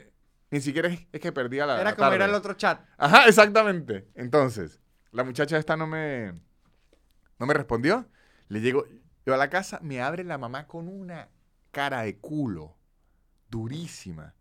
ni 0.49 0.61
siquiera 0.61 0.87
es, 0.89 1.07
es 1.11 1.19
que 1.21 1.31
perdía 1.31 1.65
la 1.65 1.79
Era 1.81 1.91
como 1.95 2.05
tarde. 2.05 2.15
ir 2.17 2.21
al 2.23 2.33
otro 2.35 2.53
chat. 2.53 2.81
Ajá, 2.97 3.25
exactamente. 3.25 4.07
Entonces, 4.15 4.79
la 5.11 5.23
muchacha 5.23 5.57
esta 5.57 5.75
no 5.77 5.87
me, 5.87 6.33
no 7.39 7.45
me 7.45 7.53
respondió. 7.53 8.07
Le 8.47 8.61
llego 8.61 8.85
yo 9.25 9.33
a 9.33 9.37
la 9.37 9.49
casa, 9.49 9.79
me 9.81 10.01
abre 10.01 10.23
la 10.23 10.37
mamá 10.37 10.67
con 10.67 10.87
una 10.87 11.29
cara 11.71 12.01
de 12.03 12.17
culo 12.17 12.75
durísima. 13.51 14.33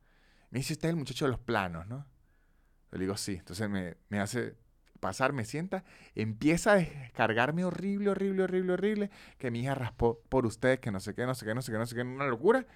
Me 0.51 0.61
dice, 0.61 0.73
este 0.73 0.87
es 0.87 0.91
el 0.91 0.97
muchacho 0.97 1.27
de 1.27 1.33
los 1.33 1.41
planos, 1.41 1.87
¿no? 1.87 2.07
Le 2.93 3.01
digo, 3.01 3.17
sí. 3.17 3.35
Entonces 3.35 3.69
me, 3.69 3.97
me 4.09 4.21
hace 4.21 4.57
pasar, 5.01 5.33
me 5.33 5.45
sienta, 5.45 5.85
empieza 6.15 6.73
a 6.73 6.77
descargarme 6.77 7.65
horrible, 7.65 8.11
horrible, 8.11 8.45
horrible, 8.45 8.73
horrible, 8.75 9.11
que 9.39 9.51
mi 9.51 9.61
hija 9.61 9.75
raspó 9.75 10.21
por 10.29 10.47
ustedes, 10.47 10.79
que 10.79 10.91
no 10.91 11.01
sé 11.01 11.15
qué, 11.15 11.27
no 11.27 11.35
sé 11.35 11.45
qué, 11.45 11.55
no 11.55 11.63
sé 11.63 11.73
qué, 11.73 11.79
no 11.79 11.87
sé 11.87 11.95
qué, 11.97 12.03
una 12.03 12.27
locura. 12.27 12.67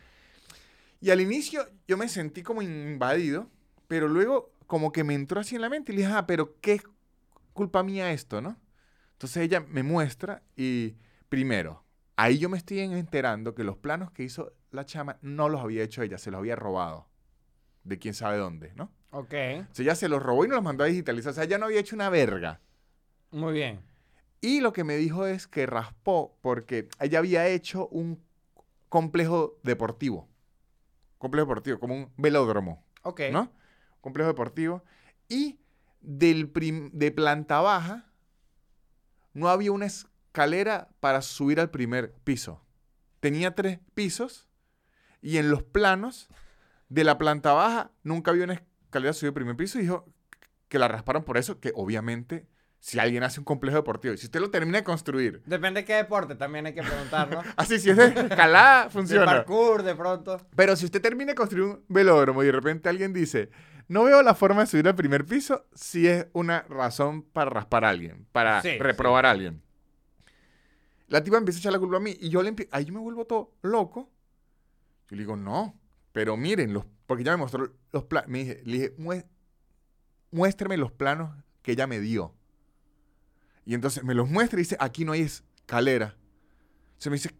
Y 1.01 1.11
al 1.11 1.21
inicio 1.21 1.69
yo 1.87 1.97
me 1.97 2.09
sentí 2.09 2.43
como 2.43 2.63
invadido, 2.63 3.51
pero 3.87 4.09
luego 4.09 4.53
como 4.67 4.91
que 4.91 5.05
me 5.05 5.15
entró 5.15 5.41
así 5.41 5.55
en 5.55 5.61
la 5.61 5.69
mente 5.69 5.93
y 5.93 5.97
le 5.97 6.03
dije, 6.03 6.15
ah, 6.15 6.27
pero 6.27 6.59
¿qué 6.61 6.81
culpa 7.53 7.83
mía 7.83 8.11
esto, 8.13 8.41
no? 8.41 8.57
Entonces 9.13 9.43
ella 9.43 9.61
me 9.61 9.83
muestra 9.83 10.43
y 10.57 10.97
primero, 11.29 11.85
ahí 12.17 12.39
yo 12.39 12.49
me 12.49 12.59
estoy 12.59 12.81
enterando 12.81 13.55
que 13.55 13.65
los 13.65 13.77
planos 13.77 14.11
que 14.11 14.25
hizo 14.25 14.53
la 14.75 14.85
chama 14.85 15.19
no 15.23 15.49
los 15.49 15.61
había 15.61 15.83
hecho 15.83 16.03
ella, 16.03 16.19
se 16.19 16.31
los 16.31 16.39
había 16.39 16.57
robado. 16.57 17.09
De 17.85 17.99
quién 17.99 18.15
sabe 18.15 18.39
dónde, 18.39 18.73
¿no? 18.75 18.91
Ok, 19.11 19.27
O 19.71 19.75
sea, 19.75 19.83
ella 19.85 19.95
se 19.95 20.09
los 20.09 20.23
robó 20.23 20.45
y 20.45 20.49
nos 20.49 20.57
los 20.57 20.65
mandó 20.65 20.85
a 20.85 20.89
digitalizar. 20.89 21.31
O 21.31 21.35
sea, 21.35 21.45
ella 21.45 21.59
no 21.59 21.67
había 21.67 21.81
hecho 21.81 21.95
una 21.97 22.09
verga. 22.11 22.61
muy 23.31 23.53
bien. 23.53 23.81
Y 24.41 24.61
lo 24.61 24.73
que 24.75 24.85
me 24.85 24.97
dijo 24.97 25.27
es 25.27 25.47
que 25.47 25.65
raspó 25.67 26.37
porque 26.43 26.89
ella 27.01 27.19
había 27.21 27.47
hecho 27.49 27.89
un 27.89 28.23
complejo 28.91 29.59
deportivo. 29.63 30.29
Complejo 31.19 31.47
deportivo, 31.47 31.79
como 31.81 31.95
un 31.95 32.13
velódromo. 32.19 32.85
Ok. 33.03 33.23
¿no? 33.33 33.51
Complejo 34.03 34.29
deportivo. 34.29 34.83
Y 35.29 35.59
del 36.03 36.51
prim- 36.51 36.91
de 36.93 37.11
planta 37.11 37.61
baja 37.61 38.11
no 39.33 39.49
había 39.49 39.73
una 39.73 39.87
escalera 39.87 40.89
para 41.01 41.23
subir 41.23 41.59
al 41.61 41.71
primer 41.71 42.13
piso. 42.25 42.61
Tenía 43.21 43.55
tres 43.55 43.79
pisos 43.95 44.47
y 45.25 45.39
en 45.39 45.51
los 45.51 45.63
planos 45.63 46.29
de 46.89 47.03
la 47.03 47.17
planta 47.19 47.53
baja 47.55 47.91
nunca 48.03 48.31
había 48.31 48.45
una 48.45 48.55
escalera 48.55 49.13
subir 49.15 49.29
al 49.31 49.35
primer 49.35 49.57
piso 49.57 49.79
y 49.79 49.83
dijo 49.83 50.07
que 50.69 50.79
la 50.79 50.87
rasparon 50.87 51.25
por 51.25 51.39
eso, 51.39 51.59
que 51.61 51.73
obviamente 51.75 52.47
si 52.81 52.99
alguien 52.99 53.23
hace 53.23 53.41
un 53.41 53.45
complejo 53.45 53.79
deportivo 53.79 54.13
y 54.13 54.19
si 54.19 54.27
usted 54.27 54.41
lo 54.41 54.51
termina 54.51 54.77
de 54.79 54.85
construir, 54.85 55.43
Depende 55.47 55.81
de 55.81 55.85
qué 55.87 55.95
deporte, 55.95 56.35
también 56.35 56.67
hay 56.67 56.75
que 56.75 56.83
preguntar, 56.83 57.31
¿no? 57.31 57.43
así 57.57 57.79
si 57.79 57.89
es 57.91 57.97
de 57.97 58.09
escalada, 58.09 58.85
De 58.85 58.91
funciona. 58.91 59.25
parkour, 59.25 59.83
de 59.83 59.95
pronto. 59.95 60.37
Pero 60.55 60.77
si 60.77 60.85
usted 60.85 61.01
termina 61.01 61.33
de 61.33 61.35
construir 61.35 61.65
un 61.65 61.85
velódromo 61.89 62.43
y 62.43 62.47
de 62.47 62.53
repente 62.53 62.91
alguien 62.91 63.15
dice, 63.15 63.49
no 63.89 64.05
veo 64.05 64.23
la 64.23 64.35
forma 64.35 64.61
de 64.61 64.67
subir 64.67 64.87
al 64.87 64.95
primer 64.95 65.25
piso, 65.25 65.65
sí 65.75 66.07
es 66.07 66.27
una 66.35 66.63
razón 66.69 67.23
para 67.23 67.49
raspar 67.51 67.87
a 67.87 67.89
alguien, 67.89 68.27
para 68.33 68.61
Sí, 68.61 68.77
reprobar 68.79 69.25
a 69.25 69.31
alguien. 69.31 69.63
La 71.09 71.23
tipa 71.23 71.37
empieza 71.39 71.59
a 71.59 71.61
echar 71.61 71.73
la 71.73 71.79
culpa 71.79 71.97
a 71.97 72.01
mí 72.01 72.17
y 72.21 72.29
yo 72.29 72.43
le 72.43 72.55
empie- 72.55 72.69
ahí 72.71 72.85
yo 72.85 72.93
me 72.93 73.01
vuelvo 73.01 73.25
todo 73.27 73.53
loco. 73.63 74.11
Le 75.15 75.23
digo, 75.23 75.37
no, 75.37 75.79
pero 76.13 76.37
miren, 76.37 76.73
los, 76.73 76.85
porque 77.07 77.25
ya 77.25 77.33
me 77.33 77.39
mostró 77.39 77.73
los 77.93 78.05
planos. 78.05 78.31
Le 78.31 78.55
dije, 78.65 78.97
"Mue- 78.97 79.27
muéstreme 80.31 80.77
los 80.77 80.93
planos 80.93 81.31
que 81.63 81.73
ella 81.73 81.87
me 81.87 82.01
dio. 82.01 82.35
Y 83.67 83.75
entonces 83.75 84.05
me 84.05 84.15
los 84.15 84.29
muestra 84.29 84.59
y 84.59 84.63
dice, 84.63 84.77
aquí 84.79 85.05
no 85.05 85.13
hay 85.13 85.23
escalera. 85.23 86.17
Se 86.99 87.09
me 87.11 87.17
dice, 87.17 87.31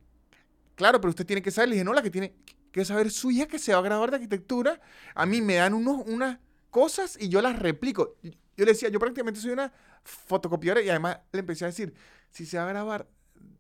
claro, 0.75 1.01
pero 1.01 1.11
usted 1.11 1.27
tiene 1.27 1.43
que 1.43 1.51
saber. 1.51 1.69
Le 1.69 1.75
dije, 1.77 1.85
no, 1.85 1.93
la 1.93 2.03
que 2.03 2.11
tiene 2.11 2.35
que 2.73 2.85
saber 2.85 3.09
es 3.09 3.15
su 3.15 3.31
hija 3.31 3.47
que 3.47 3.59
se 3.59 3.73
va 3.73 3.79
a 3.79 3.83
graduar 3.83 4.11
de 4.11 4.17
arquitectura. 4.17 4.81
A 5.15 5.27
mí 5.27 5.41
me 5.43 5.57
dan 5.57 5.75
unos, 5.75 6.03
unas 6.07 6.39
cosas 6.71 7.17
y 7.21 7.29
yo 7.29 7.43
las 7.43 7.59
replico. 7.59 8.17
Yo 8.23 8.65
le 8.65 8.73
decía, 8.73 8.89
yo 8.89 8.99
prácticamente 8.99 9.41
soy 9.41 9.51
una 9.51 9.73
fotocopiadora 10.03 10.83
y 10.83 10.89
además 10.91 11.19
le 11.33 11.41
empecé 11.41 11.65
a 11.65 11.69
decir, 11.69 11.95
si 12.31 12.47
se 12.47 12.57
va 12.57 12.65
a 12.65 12.69
grabar 12.69 13.09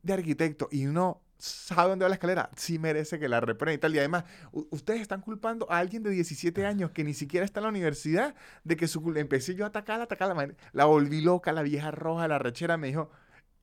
de 0.03 0.13
arquitecto 0.13 0.69
y 0.71 0.85
no 0.87 1.21
sabe 1.39 1.91
dónde 1.91 2.05
va 2.05 2.09
la 2.09 2.15
escalera, 2.15 2.51
sí 2.57 2.79
merece 2.79 3.19
que 3.19 3.29
la 3.29 3.41
reprueben 3.41 3.77
y 3.77 3.81
tal. 3.81 3.95
Y 3.95 3.99
además, 3.99 4.25
ustedes 4.71 5.01
están 5.01 5.21
culpando 5.21 5.71
a 5.71 5.79
alguien 5.79 6.03
de 6.03 6.11
17 6.11 6.65
años 6.65 6.91
que 6.91 7.05
ni 7.05 7.15
siquiera 7.15 7.45
está 7.45 7.61
en 7.61 7.65
la 7.65 7.71
universidad 7.71 8.35
de 8.65 8.77
que 8.77 8.89
su 8.89 9.03
empecé 9.17 9.55
yo 9.55 9.65
a 9.65 9.69
atacarla, 9.69 10.05
atacarla, 10.05 10.55
la 10.73 10.85
volví 10.85 11.21
loca, 11.21 11.53
la 11.53 11.63
vieja 11.63 11.91
roja, 11.91 12.29
la 12.29 12.39
rechera, 12.39 12.77
me 12.77 12.89
dijo 12.89 13.11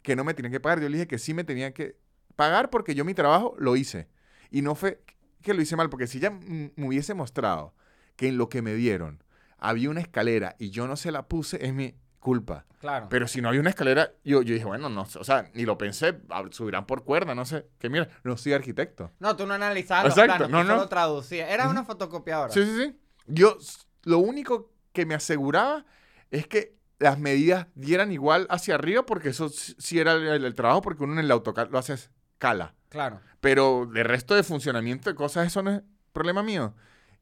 que 0.02 0.16
no 0.16 0.24
me 0.24 0.34
tenía 0.34 0.52
que 0.52 0.60
pagar. 0.60 0.82
Yo 0.82 0.90
le 0.90 0.98
dije 0.98 1.08
que 1.08 1.20
sí 1.20 1.34
me 1.34 1.44
tenía 1.44 1.74
que 1.74 1.98
pagar 2.36 2.70
porque 2.70 2.96
yo 2.96 3.06
mi 3.06 3.14
trabajo 3.14 3.56
lo 3.58 3.76
hice. 3.76 4.08
Y 4.50 4.62
no 4.62 4.76
fue 4.76 5.04
que 5.42 5.54
lo 5.54 5.62
hice 5.62 5.76
mal, 5.76 5.90
porque 5.90 6.08
si 6.08 6.20
ella 6.20 6.32
me 6.32 6.88
hubiese 6.88 7.14
mostrado 7.14 7.74
que 8.16 8.28
en 8.28 8.38
lo 8.38 8.50
que 8.50 8.62
me 8.62 8.76
dieron 8.76 9.24
había 9.58 9.90
una 9.90 10.02
escalera 10.02 10.56
y 10.60 10.72
yo 10.72 10.88
no 10.88 10.96
se 10.96 11.12
la 11.12 11.28
puse, 11.28 11.66
es 11.66 11.74
mi 11.74 11.96
culpa. 12.22 12.66
Claro. 12.80 13.08
Pero 13.10 13.28
si 13.28 13.42
no 13.42 13.50
había 13.50 13.60
una 13.60 13.72
escalera, 13.72 14.12
yo, 14.24 14.42
yo 14.42 14.54
dije, 14.54 14.64
bueno, 14.66 14.88
no, 14.88 15.06
sé, 15.06 15.20
o 15.20 15.24
sea, 15.26 15.52
ni 15.54 15.66
lo 15.66 15.78
pensé, 15.78 16.18
subirán 16.52 16.86
por 16.86 17.04
cuerda, 17.04 17.36
no 17.36 17.44
sé. 17.46 17.68
Que 17.78 17.90
mira, 17.90 18.08
no 18.24 18.38
soy 18.38 18.54
arquitecto. 18.54 19.12
No, 19.20 19.36
tú 19.36 19.46
no 19.46 19.54
analizabas 19.56 20.06
los 20.06 20.14
Exacto, 20.18 20.48
planos, 20.48 20.50
no, 20.52 20.62
tú 20.62 20.68
no. 20.70 20.74
solo 20.76 20.88
traducías. 20.88 21.60
Ujú. 21.60 21.70
una 21.72 21.84
fotocopiadora. 21.84 22.54
Sí, 22.54 22.64
sí, 22.64 22.76
sí. 22.86 23.00
Yo, 23.28 23.58
lo 24.04 24.20
único 24.20 24.72
que 24.94 25.06
me 25.06 25.14
aseguraba 25.16 25.86
es 26.32 26.48
que 26.48 26.76
las 27.00 27.20
medidas 27.20 27.68
dieran 27.76 28.12
igual 28.12 28.48
hacia 28.50 28.76
arriba, 28.76 29.06
porque 29.06 29.30
eso 29.30 29.50
sí 29.50 30.00
era 30.00 30.14
el, 30.14 30.26
el- 30.28 30.46
el 30.46 30.56
trabajo, 30.56 30.82
porque 30.82 31.04
uno 31.04 31.14
en 31.14 31.20
el 31.20 31.32
AutoCAD 31.32 31.70
lo 31.70 31.78
hace 31.80 31.94
escala. 31.94 32.74
Claro. 32.90 33.20
Pero 33.42 33.84
el 33.84 34.06
resto 34.06 34.34
de 34.36 34.44
funcionamiento 34.44 35.10
de 35.10 35.16
cosas, 35.16 35.48
eso 35.48 35.62
no 35.64 35.72
es 35.72 35.82
problema 36.14 36.44
mío. 36.44 36.76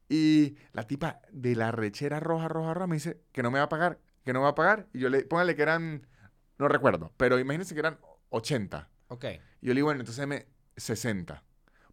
Y 0.08 0.56
la 0.72 0.82
tipa 0.86 1.20
de 1.32 1.54
la 1.54 1.70
rechera 1.70 2.18
roja, 2.20 2.48
roja, 2.48 2.74
roja 2.74 2.86
me 2.86 2.96
dice 2.96 3.20
que 3.32 3.42
no 3.42 3.50
me 3.50 3.58
va 3.58 3.66
a 3.66 3.68
pagar, 3.68 3.98
que 4.24 4.32
no 4.32 4.40
me 4.40 4.44
va 4.44 4.50
a 4.50 4.54
pagar. 4.54 4.86
Y 4.92 5.00
yo 5.00 5.08
le, 5.08 5.22
póngale 5.24 5.54
que 5.56 5.62
eran, 5.62 6.06
no 6.58 6.68
recuerdo, 6.68 7.12
pero 7.16 7.38
imagínense 7.38 7.74
que 7.74 7.80
eran 7.80 7.98
80. 8.30 8.88
Ok. 9.08 9.24
Y 9.60 9.66
yo 9.66 9.74
le 9.74 9.74
digo, 9.74 9.86
bueno, 9.86 10.00
entonces 10.00 10.26
me 10.26 10.46
60. 10.76 11.42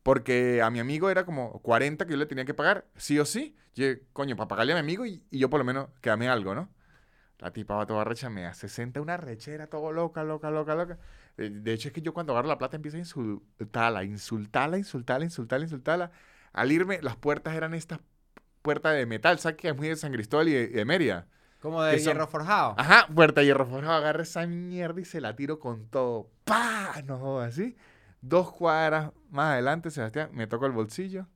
Porque 0.04 0.62
a 0.62 0.70
mi 0.70 0.80
amigo 0.80 1.10
era 1.10 1.26
como 1.26 1.62
40 1.62 2.06
que 2.06 2.12
yo 2.12 2.18
le 2.18 2.26
tenía 2.26 2.46
que 2.46 2.54
pagar, 2.54 2.86
sí 2.96 3.20
o 3.20 3.26
sí. 3.26 3.56
Yo, 3.76 3.88
coño, 4.13 4.36
para 4.36 4.48
pagarle 4.48 4.74
a 4.74 4.76
mi 4.76 4.80
amigo 4.80 5.06
y, 5.06 5.24
y 5.30 5.40
yo 5.40 5.50
por 5.50 5.60
lo 5.60 5.66
menos 5.66 5.90
quedame 6.02 6.30
algo, 6.30 6.56
¿no? 6.56 6.70
La 7.40 7.52
tipa 7.54 7.76
va 7.76 7.86
toda 7.86 8.04
recha, 8.04 8.30
me 8.30 8.42
da 8.42 8.54
60, 8.54 9.00
una 9.00 9.16
rechera, 9.18 9.68
todo 9.68 9.92
loca, 9.92 10.24
loca, 10.24 10.50
loca, 10.50 10.74
loca. 10.74 10.98
De 11.38 11.74
hecho, 11.74 11.90
es 11.90 11.94
que 11.94 12.02
yo 12.02 12.13
cuando 12.13 12.34
agarro 12.34 12.48
la 12.48 12.58
plata 12.58 12.78
empiezo 12.78 12.98
a 12.98 13.00
insultarla, 13.00 14.04
insultarla, 14.04 14.78
insultarla, 14.78 15.26
insultarla, 15.26 15.66
insultarla. 15.66 16.12
Al 16.52 16.72
irme, 16.72 17.00
las 17.04 17.16
puertas 17.16 17.54
eran 17.56 17.76
estas 17.76 18.00
puertas 18.63 18.96
de 18.96 19.06
metal, 19.06 19.38
¿sabes? 19.38 19.58
Que 19.58 19.70
es 19.70 19.78
muy 19.78 19.88
de 19.88 19.96
San 19.96 20.12
Cristóbal 20.12 20.50
y 20.50 20.54
de, 20.54 20.63
y 20.63 20.74
de 20.74 20.86
Mérida. 20.86 21.28
Como 21.62 21.82
de 21.84 21.98
son- 22.00 22.13
hierro 22.13 22.28
forjado. 22.28 22.76
Ajá, 22.78 23.08
puerta 23.13 23.41
de 23.41 23.48
hierro 23.48 23.65
forjado, 23.65 23.93
agarra 23.93 24.24
esa 24.24 24.46
mierda 24.46 25.02
y 25.02 25.06
se 25.06 25.20
la 25.22 25.36
tiro 25.36 25.60
con 25.60 25.88
todo. 25.88 26.30
¡Pah! 26.43 27.02
No 27.06 27.39
así. 27.39 27.76
Dos 28.22 28.52
cuadras 28.52 29.12
más 29.30 29.54
adelante, 29.54 29.91
Sebastián, 29.91 30.30
me 30.34 30.48
toco 30.48 30.65
el 30.65 30.72
bolsillo. 30.72 31.28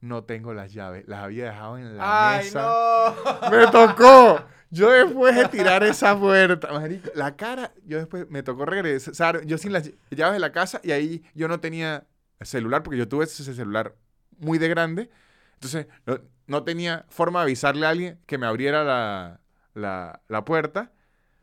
No 0.00 0.24
tengo 0.24 0.52
las 0.52 0.72
llaves, 0.72 1.08
las 1.08 1.24
había 1.24 1.46
dejado 1.46 1.78
en 1.78 1.96
la 1.96 2.30
¡Ay, 2.36 2.44
mesa. 2.44 2.60
no! 2.62 3.50
Me 3.50 3.66
tocó. 3.68 4.44
Yo 4.70 4.90
después 4.90 5.34
de 5.36 5.48
tirar 5.48 5.82
esa 5.84 6.18
puerta, 6.18 6.72
marico, 6.72 7.08
la 7.14 7.36
cara, 7.36 7.72
yo 7.86 7.98
después 7.98 8.28
me 8.28 8.42
tocó 8.42 8.66
regresar, 8.66 9.44
yo 9.46 9.56
sin 9.56 9.72
las 9.72 9.90
llaves 10.10 10.34
de 10.34 10.40
la 10.40 10.50
casa 10.52 10.80
y 10.82 10.90
ahí 10.90 11.22
yo 11.34 11.46
no 11.48 11.60
tenía 11.60 12.06
celular 12.40 12.82
porque 12.82 12.98
yo 12.98 13.08
tuve 13.08 13.24
ese 13.24 13.54
celular 13.54 13.94
muy 14.38 14.58
de 14.58 14.68
grande. 14.68 15.10
Entonces, 15.54 15.86
no, 16.06 16.18
no 16.48 16.64
tenía 16.64 17.06
forma 17.08 17.38
de 17.40 17.44
avisarle 17.44 17.86
a 17.86 17.90
alguien 17.90 18.20
que 18.26 18.36
me 18.36 18.46
abriera 18.46 18.82
la, 18.84 19.40
la, 19.74 20.22
la 20.28 20.44
puerta. 20.44 20.92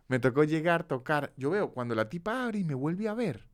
Me 0.07 0.19
tocó 0.19 0.43
llegar, 0.43 0.83
tocar. 0.85 1.33
Yo 1.37 1.51
veo, 1.51 1.71
cuando 1.71 1.95
la 1.95 2.09
tipa 2.09 2.43
abre 2.43 2.59
y 2.59 2.63
me 2.63 2.73
vuelve 2.73 3.07
a 3.07 3.13
ver, 3.13 3.47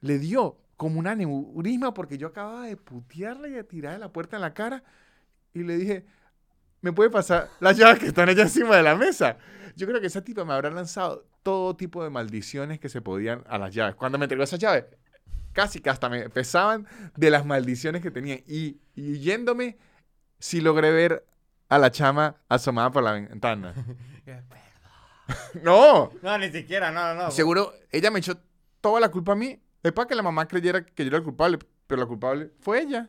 le 0.00 0.18
dio 0.18 0.58
como 0.76 0.98
un 1.00 1.06
aneurisma 1.06 1.92
porque 1.92 2.18
yo 2.18 2.28
acababa 2.28 2.66
de 2.66 2.76
putearle 2.76 3.48
y 3.48 3.52
de 3.52 3.64
tirarle 3.64 3.98
la 3.98 4.12
puerta 4.12 4.36
en 4.36 4.42
la 4.42 4.54
cara 4.54 4.84
y 5.52 5.64
le 5.64 5.76
dije, 5.76 6.06
¿me 6.80 6.92
puede 6.92 7.10
pasar 7.10 7.50
las 7.60 7.76
llaves 7.76 7.98
que 7.98 8.06
están 8.06 8.28
allá 8.28 8.42
encima 8.42 8.76
de 8.76 8.82
la 8.82 8.96
mesa? 8.96 9.38
Yo 9.76 9.86
creo 9.86 10.00
que 10.00 10.06
esa 10.08 10.22
tipa 10.22 10.44
me 10.44 10.52
habrá 10.54 10.70
lanzado 10.70 11.26
todo 11.42 11.76
tipo 11.76 12.04
de 12.04 12.10
maldiciones 12.10 12.80
que 12.80 12.88
se 12.88 13.00
podían 13.00 13.44
a 13.48 13.58
las 13.58 13.74
llaves. 13.74 13.94
Cuando 13.96 14.18
me 14.18 14.24
entregó 14.26 14.44
esas 14.44 14.58
llaves, 14.58 14.84
casi 15.52 15.80
que 15.80 15.90
hasta 15.90 16.08
me 16.08 16.28
pesaban 16.30 16.86
de 17.16 17.30
las 17.30 17.46
maldiciones 17.46 18.02
que 18.02 18.10
tenía. 18.10 18.36
Y, 18.46 18.80
y 18.94 19.18
yéndome, 19.20 19.78
sí 20.38 20.60
logré 20.60 20.90
ver 20.92 21.26
a 21.68 21.78
la 21.78 21.90
chama 21.90 22.36
asomada 22.48 22.90
por 22.90 23.02
la 23.02 23.12
ventana. 23.12 23.74
¡No! 25.62 26.10
No, 26.22 26.38
ni 26.38 26.50
siquiera, 26.50 26.90
no, 26.90 27.14
no, 27.14 27.24
no. 27.24 27.30
Seguro, 27.30 27.72
ella 27.90 28.10
me 28.10 28.18
echó 28.18 28.38
toda 28.80 29.00
la 29.00 29.10
culpa 29.10 29.32
a 29.32 29.36
mí. 29.36 29.60
Es 29.82 29.92
para 29.92 30.08
que 30.08 30.14
la 30.14 30.22
mamá 30.22 30.48
creyera 30.48 30.84
que 30.84 31.04
yo 31.04 31.08
era 31.08 31.18
el 31.18 31.24
culpable, 31.24 31.58
pero 31.86 32.00
la 32.00 32.06
culpable 32.06 32.50
fue 32.60 32.80
ella. 32.80 33.08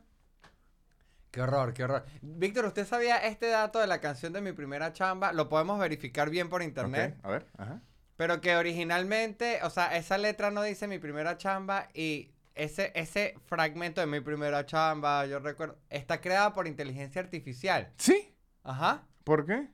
Qué 1.32 1.42
horror, 1.42 1.74
qué 1.74 1.84
horror. 1.84 2.06
Víctor, 2.22 2.66
¿usted 2.66 2.88
sabía 2.88 3.18
este 3.18 3.48
dato 3.48 3.80
de 3.80 3.88
la 3.88 4.00
canción 4.00 4.34
de 4.34 4.42
mi 4.42 4.52
primera 4.52 4.94
chamba? 4.94 5.32
Lo 5.32 5.48
podemos 5.48 5.80
verificar 5.80 6.30
bien 6.30 6.50
por 6.50 6.64
internet. 6.64 7.18
A 7.24 7.30
ver, 7.30 7.46
ajá. 7.58 7.82
Pero 8.18 8.42
que 8.42 8.56
originalmente, 8.56 9.60
o 9.64 9.70
sea, 9.70 9.96
esa 9.96 10.18
letra 10.18 10.52
no 10.52 10.62
dice 10.64 10.88
mi 10.88 11.00
primera 11.00 11.38
chamba 11.38 11.88
y 11.94 12.32
ese, 12.56 12.92
ese 12.96 13.36
fragmento 13.46 14.02
de 14.02 14.08
mi 14.08 14.20
primera 14.20 14.66
chamba, 14.66 15.26
yo 15.26 15.40
recuerdo, 15.40 15.78
está 15.90 16.20
creada 16.20 16.54
por 16.54 16.68
inteligencia 16.68 17.22
artificial. 17.22 17.94
¿Sí? 17.98 18.36
Ajá. 18.70 19.08
¿Por 19.24 19.48
qué? 19.48 19.68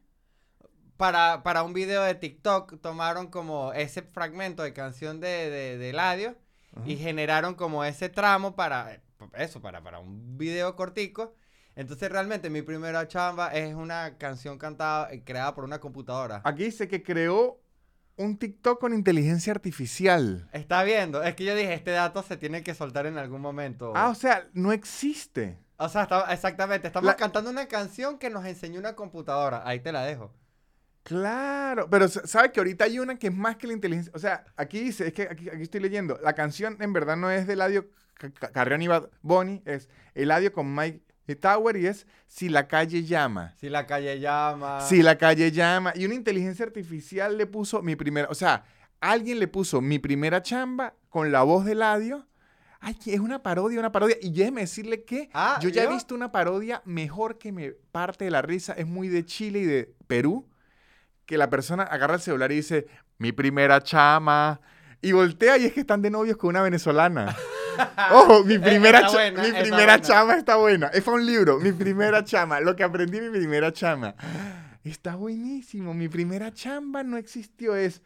Para, 0.96 1.44
para 1.44 1.64
un 1.64 1.74
video 1.74 2.02
de 2.04 2.16
TikTok 2.16 2.80
tomaron 2.80 3.28
como 3.28 3.74
ese 3.74 4.02
fragmento 4.02 4.64
de 4.64 4.72
canción 4.72 5.20
de, 5.20 5.50
de, 5.50 5.78
de 5.78 5.90
Eladio 5.90 6.38
y 6.86 6.96
generaron 6.96 7.56
como 7.56 7.84
ese 7.84 8.08
tramo 8.08 8.56
para 8.56 9.02
eso, 9.34 9.62
para, 9.62 9.84
para 9.84 10.00
un 10.00 10.38
video 10.38 10.78
cortico. 10.78 11.36
Entonces 11.76 12.10
realmente 12.10 12.50
mi 12.50 12.62
primera 12.62 13.06
chamba 13.10 13.50
es 13.50 13.76
una 13.76 14.18
canción 14.18 14.58
cantada 14.58 15.14
y 15.14 15.24
creada 15.24 15.54
por 15.54 15.66
una 15.66 15.80
computadora. 15.80 16.42
Aquí 16.46 16.64
dice 16.64 16.88
que 16.88 17.04
creó 17.04 17.62
un 18.16 18.38
TikTok 18.38 18.80
con 18.80 18.94
inteligencia 18.94 19.52
artificial. 19.52 20.50
Está 20.54 20.84
viendo, 20.84 21.22
es 21.22 21.36
que 21.36 21.44
yo 21.44 21.54
dije, 21.54 21.74
este 21.74 21.92
dato 21.92 22.24
se 22.24 22.38
tiene 22.38 22.64
que 22.64 22.74
soltar 22.74 23.08
en 23.08 23.18
algún 23.18 23.42
momento. 23.42 23.92
Ah, 23.94 24.08
o 24.08 24.16
sea, 24.16 24.48
no 24.54 24.72
existe. 24.72 25.65
O 25.78 25.90
sea, 25.90 26.04
está- 26.04 26.32
exactamente, 26.34 26.88
estamos 26.88 27.08
La- 27.08 27.16
cantando 27.16 27.50
una 27.50 27.68
canción 27.68 28.18
que 28.18 28.30
nos 28.30 28.46
enseñó 28.46 28.80
una 28.80 28.96
computadora. 28.96 29.62
Ahí 29.66 29.80
te 29.80 29.92
la 29.92 30.04
dejo. 30.04 30.34
Claro, 31.04 31.88
pero 31.90 32.08
sa- 32.08 32.26
¿sabe 32.26 32.52
que 32.52 32.60
ahorita 32.60 32.86
hay 32.86 32.98
una 32.98 33.16
que 33.20 33.28
es 33.28 33.34
más 33.36 33.58
que 33.58 33.68
la 33.68 33.74
inteligencia? 33.74 34.12
O 34.16 34.20
sea, 34.20 34.44
aquí 34.58 34.80
dice, 34.80 35.08
es 35.08 35.14
que 35.14 35.24
aquí, 35.24 35.50
aquí 35.50 35.62
estoy 35.62 35.80
leyendo, 35.82 36.20
la 36.24 36.34
canción 36.34 36.78
en 36.80 36.94
verdad 36.94 37.16
no 37.16 37.30
es 37.30 37.46
de 37.46 37.54
Eladio 37.54 37.90
Ca- 38.16 38.32
Ca- 38.32 38.52
Carrión 38.52 38.82
y 38.82 38.88
Bunny, 39.22 39.62
es 39.66 39.88
Eladio 40.16 40.52
con 40.52 40.74
Mike 40.74 41.02
Tower 41.40 41.76
y 41.78 41.86
es 41.88 42.08
Si 42.28 42.50
la 42.50 42.68
calle 42.68 43.04
llama. 43.04 43.54
Si 43.60 43.70
la 43.70 43.86
calle 43.86 44.20
llama. 44.20 44.82
Si 44.82 45.04
la 45.04 45.18
calle 45.18 45.52
llama. 45.52 45.92
Y 45.96 46.06
una 46.06 46.16
inteligencia 46.16 46.66
artificial 46.66 47.38
le 47.38 47.46
puso 47.46 47.82
mi 47.84 47.96
primera, 47.96 48.28
o 48.32 48.36
sea, 48.36 48.64
alguien 49.00 49.38
le 49.40 49.48
puso 49.48 49.82
mi 49.82 50.00
primera 50.00 50.42
chamba 50.42 50.96
con 51.10 51.32
la 51.32 51.44
voz 51.44 51.66
de 51.66 51.74
Eladio. 51.74 52.26
Ay, 52.80 52.98
es 53.06 53.20
una 53.20 53.42
parodia, 53.42 53.80
una 53.80 53.92
parodia. 53.92 54.18
Y 54.22 54.32
déjeme 54.32 54.62
decirle 54.62 55.04
que 55.04 55.30
Ah, 55.34 55.58
yo 55.62 55.70
ya 55.70 55.84
he 55.84 55.86
¿yo? 55.86 55.92
visto 55.92 56.14
una 56.16 56.32
parodia 56.32 56.82
mejor 56.86 57.38
que 57.38 57.52
me 57.52 57.72
parte 57.92 58.26
de 58.26 58.32
la 58.32 58.42
risa. 58.42 58.74
Es 58.74 58.86
muy 58.86 59.08
de 59.08 59.26
Chile 59.26 59.60
y 59.60 59.66
de 59.66 59.94
Perú. 60.08 60.48
Que 61.26 61.38
la 61.38 61.50
persona 61.50 61.84
agarra 61.84 62.16
el 62.16 62.22
celular 62.22 62.52
y 62.52 62.58
dice, 62.58 62.88
mi 63.18 63.32
primera 63.32 63.82
chama. 63.82 64.62
Y 65.02 65.12
voltea 65.12 65.58
y 65.58 65.66
es 65.66 65.74
que 65.74 65.80
están 65.82 66.02
de 66.02 66.10
novios 66.12 66.38
con 66.38 66.50
una 66.50 66.62
venezolana. 66.62 67.36
Ojo, 68.12 68.44
mi 68.44 68.58
primera, 68.60 69.00
está 69.00 69.10
cha- 69.12 69.18
buena, 69.18 69.42
mi 69.42 69.48
está 69.48 69.62
primera 69.62 69.84
buena. 69.86 70.02
chama 70.02 70.36
está 70.36 70.56
buena. 70.56 70.88
Es 70.88 71.04
para 71.04 71.18
un 71.18 71.26
libro, 71.26 71.60
mi 71.60 71.72
primera 71.72 72.24
chama. 72.24 72.60
Lo 72.60 72.76
que 72.76 72.84
aprendí 72.84 73.20
mi 73.20 73.30
primera 73.30 73.72
chama. 73.74 74.16
Está 74.84 75.16
buenísimo. 75.16 75.94
Mi 75.94 76.08
primera 76.08 76.54
chamba 76.54 77.04
no 77.04 77.18
existió. 77.18 77.76
Es 77.76 78.02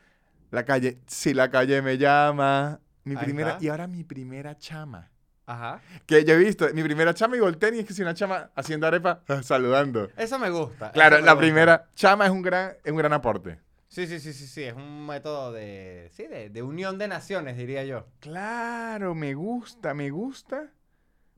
la 0.51 0.63
calle. 0.65 0.97
Si 1.08 1.34
la 1.34 1.49
calle 1.51 1.82
me 1.82 1.97
llama. 1.97 2.79
Mi 3.09 3.15
Ahí 3.19 3.23
primera. 3.25 3.51
está. 3.51 3.63
Y 3.63 3.69
ahora 3.69 3.87
mi 3.87 4.03
primera 4.03 4.57
chama. 4.57 5.09
Ajá. 5.45 5.81
Que 6.05 6.23
yo 6.23 6.35
he 6.35 6.37
visto, 6.37 6.67
mi 6.75 6.83
primera 6.83 7.13
chama 7.13 7.35
y 7.35 7.39
voltean 7.39 7.73
y 7.75 7.79
es 7.79 7.85
que 7.85 7.93
si 7.93 8.03
una 8.03 8.13
chama 8.13 8.51
haciendo 8.55 8.85
arepa, 8.85 9.23
saludando. 9.43 10.09
Eso 10.15 10.37
me 10.37 10.49
gusta. 10.51 10.91
Claro, 10.91 11.17
me 11.17 11.23
la 11.23 11.31
gusta. 11.33 11.41
primera 11.41 11.89
chama 11.95 12.25
es 12.25 12.31
un 12.31 12.41
gran, 12.43 12.73
es 12.83 12.91
un 12.91 12.97
gran 12.97 13.13
aporte. 13.13 13.59
Sí, 13.87 14.05
sí, 14.05 14.19
sí, 14.19 14.33
sí, 14.33 14.45
sí. 14.45 14.63
Es 14.63 14.75
un 14.75 15.07
método 15.07 15.51
de. 15.51 16.09
Sí, 16.13 16.27
de, 16.27 16.49
de 16.51 16.61
unión 16.61 16.99
de 16.99 17.07
naciones, 17.07 17.57
diría 17.57 17.83
yo. 17.83 18.05
Claro, 18.19 19.15
me 19.15 19.33
gusta, 19.33 19.95
me 19.95 20.11
gusta. 20.11 20.71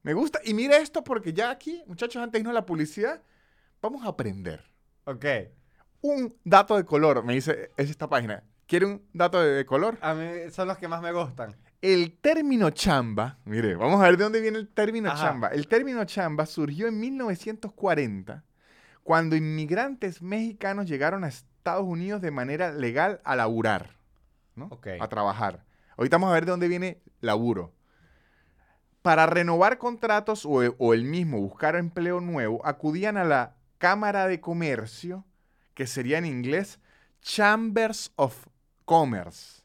Me 0.03 0.13
gusta. 0.13 0.39
Y 0.43 0.53
mira 0.53 0.75
esto 0.77 1.03
porque 1.03 1.31
ya 1.31 1.49
aquí, 1.49 1.81
muchachos, 1.88 2.17
antes 2.21 2.34
de 2.34 2.39
irnos 2.39 2.51
a 2.51 2.55
la 2.55 2.65
publicidad, 2.65 3.21
vamos 3.81 4.03
a 4.05 4.10
aprender. 4.10 4.62
Ok. 5.05 5.25
Un 6.01 6.36
dato 6.43 6.75
de 6.75 6.84
color, 6.84 7.23
me 7.23 7.34
dice, 7.36 7.69
es 7.77 7.89
esta 7.89 8.10
página. 8.10 8.43
¿Quiere 8.71 8.86
un 8.86 9.01
dato 9.12 9.41
de, 9.41 9.49
de 9.51 9.65
color? 9.65 9.97
A 9.99 10.13
mí 10.13 10.49
son 10.49 10.69
los 10.69 10.77
que 10.77 10.88
más 10.88 11.01
me 11.01 11.12
gustan. 11.12 11.53
El 11.81 12.17
término 12.21 12.69
chamba, 12.69 13.38
mire, 13.43 13.75
vamos 13.75 13.99
a 13.99 14.05
ver 14.05 14.15
de 14.15 14.23
dónde 14.23 14.39
viene 14.39 14.60
el 14.60 14.69
término 14.69 15.12
Ajá. 15.12 15.25
chamba. 15.27 15.49
El 15.49 15.67
término 15.67 16.05
chamba 16.05 16.45
surgió 16.45 16.88
en 16.88 16.97
1940, 16.97 18.45
cuando 19.03 19.36
inmigrantes 19.36 20.21
mexicanos 20.21 20.86
llegaron 20.86 21.25
a 21.25 21.27
Estados 21.27 21.84
Unidos 21.84 22.21
de 22.21 22.31
manera 22.31 22.71
legal 22.71 23.19
a 23.25 23.36
laburar, 23.36 23.97
¿no? 24.55 24.69
A 25.01 25.07
trabajar. 25.10 25.65
Ahorita 25.97 26.15
vamos 26.15 26.29
a 26.29 26.36
ver 26.36 26.45
de 26.45 26.51
dónde 26.51 26.69
viene 26.69 27.01
laburo. 27.19 27.73
Para 29.01 29.25
renovar 29.25 29.79
contratos 29.79 30.45
o, 30.45 30.62
o 30.77 30.93
el 30.93 31.03
mismo 31.03 31.41
buscar 31.41 31.75
empleo 31.75 32.21
nuevo, 32.21 32.65
acudían 32.65 33.17
a 33.17 33.25
la 33.25 33.57
Cámara 33.79 34.27
de 34.27 34.39
Comercio, 34.39 35.25
que 35.73 35.88
sería 35.88 36.19
en 36.19 36.25
inglés 36.25 36.79
Chambers 37.19 38.13
of 38.15 38.47
Commerce. 38.86 39.62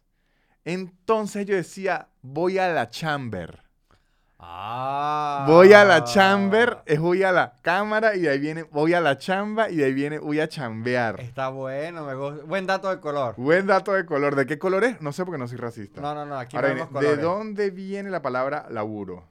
Entonces 0.65 1.47
yo 1.47 1.55
decía, 1.55 2.09
voy 2.23 2.59
a 2.59 2.69
la 2.69 2.91
chamber. 2.91 3.63
Ah. 4.39 5.45
Voy 5.49 5.73
a 5.73 5.85
la 5.85 6.05
chamber, 6.05 6.79
es 6.85 7.01
voy 7.01 7.23
a 7.23 7.33
la 7.33 7.55
cámara 7.63 8.15
y 8.17 8.21
de 8.21 8.31
ahí 8.31 8.39
viene, 8.39 8.65
voy 8.65 8.93
a 8.93 9.01
la 9.01 9.17
chamba 9.17 9.71
y 9.71 9.77
de 9.77 9.87
ahí 9.87 9.95
viene, 9.95 10.19
voy 10.19 10.41
a 10.41 10.49
chambear. 10.49 11.21
Está 11.21 11.49
bueno, 11.49 12.05
me 12.05 12.15
gusta. 12.15 12.45
Buen 12.45 12.67
dato 12.67 12.91
de 12.91 13.01
color. 13.01 13.35
Buen 13.39 13.67
dato 13.67 13.93
de 13.95 14.05
color. 14.05 14.37
¿De 14.37 14.45
qué 14.45 14.59
color 14.59 14.85
es? 14.85 15.01
No 15.01 15.13
sé 15.13 15.25
porque 15.25 15.39
no 15.39 15.49
soy 15.49 15.57
racista. 15.57 16.01
No, 16.03 16.15
no, 16.15 16.27
no, 16.27 16.39
aquí 16.39 16.55
Ahora 16.57 16.69
no 16.69 16.75
viene, 16.75 16.91
vemos 16.91 17.03
¿de 17.03 17.17
dónde 17.23 17.71
viene 17.71 18.11
la 18.11 18.21
palabra 18.21 18.67
laburo? 18.71 19.27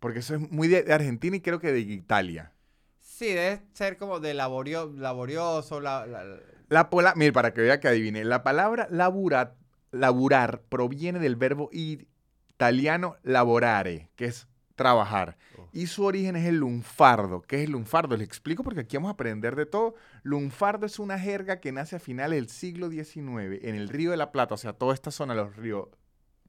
Porque 0.00 0.18
eso 0.18 0.34
es 0.34 0.50
muy 0.50 0.66
de, 0.66 0.82
de 0.82 0.92
Argentina 0.92 1.36
y 1.36 1.40
creo 1.40 1.60
que 1.60 1.70
de 1.72 1.80
Italia. 1.80 2.52
Sí, 3.00 3.28
debe 3.28 3.62
ser 3.72 3.96
como 3.96 4.18
de 4.18 4.34
laborio, 4.34 4.92
laborioso, 4.96 5.80
la, 5.80 6.04
la- 6.06 6.24
La 6.68 6.90
pola, 6.90 7.14
mire, 7.16 7.32
para 7.32 7.52
que 7.52 7.60
vea 7.60 7.80
que 7.80 7.88
adivine, 7.88 8.24
la 8.24 8.42
palabra 8.42 8.88
labura- 8.90 9.56
laburar 9.90 10.62
proviene 10.62 11.18
del 11.18 11.36
verbo 11.36 11.68
italiano 11.72 13.16
lavorare, 13.22 14.10
que 14.16 14.26
es 14.26 14.48
trabajar. 14.74 15.36
Oh. 15.58 15.68
Y 15.72 15.86
su 15.86 16.04
origen 16.04 16.36
es 16.36 16.46
el 16.46 16.56
lunfardo. 16.56 17.42
¿Qué 17.42 17.58
es 17.58 17.64
el 17.64 17.72
lunfardo? 17.72 18.16
Les 18.16 18.26
explico 18.26 18.64
porque 18.64 18.80
aquí 18.80 18.96
vamos 18.96 19.10
a 19.10 19.12
aprender 19.12 19.56
de 19.56 19.66
todo. 19.66 19.94
Lunfardo 20.22 20.86
es 20.86 20.98
una 20.98 21.18
jerga 21.18 21.60
que 21.60 21.72
nace 21.72 21.96
a 21.96 22.00
finales 22.00 22.36
del 22.38 22.48
siglo 22.48 22.88
XIX 22.90 23.58
en 23.62 23.74
el 23.74 23.88
Río 23.88 24.10
de 24.10 24.16
la 24.16 24.32
Plata, 24.32 24.54
o 24.54 24.58
sea, 24.58 24.72
toda 24.72 24.94
esta 24.94 25.10
zona 25.10 25.34
los 25.34 25.54
ríos 25.56 25.88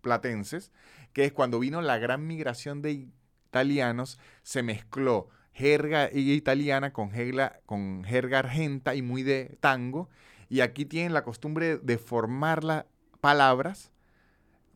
platenses, 0.02 0.72
que 1.14 1.26
es 1.26 1.34
cuando 1.34 1.60
vino 1.60 1.82
la 1.82 1.98
gran 1.98 2.26
migración 2.28 2.82
de 2.82 3.08
italianos, 3.48 4.20
se 4.44 4.64
mezcló 4.64 5.30
jerga 5.56 6.10
italiana 6.12 6.92
con 6.94 7.12
jerga, 7.12 7.60
con 7.66 8.04
jerga 8.04 8.40
argenta 8.40 8.94
y 8.94 9.02
muy 9.02 9.24
de 9.24 9.58
tango. 9.62 10.10
Y 10.50 10.60
aquí 10.62 10.86
tienen 10.86 11.14
la 11.14 11.24
costumbre 11.24 11.78
de 11.78 11.98
formar 11.98 12.64
las 12.64 12.86
palabras 13.22 13.92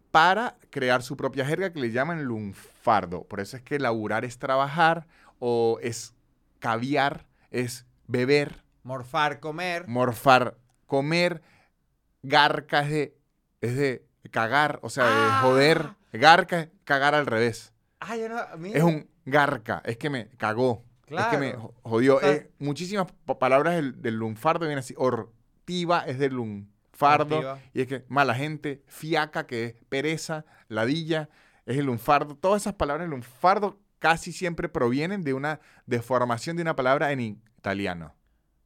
para 0.10 0.58
crear 0.72 1.04
su 1.04 1.16
propia 1.18 1.46
jerga 1.46 1.72
que 1.72 1.80
le 1.80 1.92
llaman 1.92 2.24
lunfardo. 2.24 3.24
Por 3.26 3.40
eso 3.42 3.58
es 3.58 3.62
que 3.64 3.78
laburar 3.78 4.26
es 4.26 4.40
trabajar 4.40 5.06
o 5.38 5.78
es 5.84 6.16
caviar, 6.60 7.28
es 7.52 7.86
beber, 8.08 8.64
Morfar, 8.84 9.40
comer. 9.40 9.88
morfar, 9.88 10.58
comer, 10.88 11.42
garca 12.24 12.80
es 12.82 12.90
de, 12.90 13.18
es 13.62 13.76
de 13.76 14.06
cagar, 14.32 14.80
o 14.82 14.90
sea, 14.90 15.04
de 15.06 15.12
Ah. 15.14 15.40
joder. 15.44 15.90
Garca 16.12 16.62
es 16.62 16.70
cagar 16.86 17.14
al 17.14 17.28
revés. 17.28 17.72
Ah, 18.00 18.16
yo 18.18 18.30
no. 18.30 18.38
mira. 18.58 18.78
Es 18.80 18.84
un 18.84 19.08
garca, 19.30 19.82
es 19.86 19.98
que 19.98 20.10
me 20.10 20.28
cagó. 20.38 20.84
Es 21.08 21.26
que 21.26 21.38
me 21.38 21.56
jodió. 21.84 22.18
O 22.18 22.20
sea- 22.20 22.32
Eh, 22.34 22.52
muchísimas 22.60 23.08
pa- 23.26 23.40
palabras 23.40 23.76
del, 23.76 24.00
del 24.02 24.16
lunfardo 24.16 24.62
vienen 24.62 24.78
así. 24.80 24.94
Ortiva 24.98 26.02
es 26.06 26.20
del 26.20 26.34
lunfardo. 26.36 27.36
Ortiva. 27.38 27.60
Y 27.74 27.82
es 27.82 27.88
que 27.88 28.06
mala 28.10 28.36
gente, 28.36 28.84
fiaca, 28.88 29.48
que 29.48 29.64
es 29.66 29.74
pereza, 29.90 30.46
ladilla, 30.68 31.30
es 31.66 31.78
el 31.78 31.86
lunfardo. 31.88 32.36
Todas 32.36 32.62
esas 32.64 32.74
palabras 32.76 33.06
del 33.06 33.12
lunfardo 33.12 33.80
casi 33.98 34.32
siempre 34.32 34.70
provienen 34.70 35.24
de 35.24 35.34
una 35.34 35.60
deformación 35.88 36.56
de 36.58 36.62
una 36.62 36.76
palabra 36.76 37.12
en 37.12 37.20
italiano. 37.22 38.14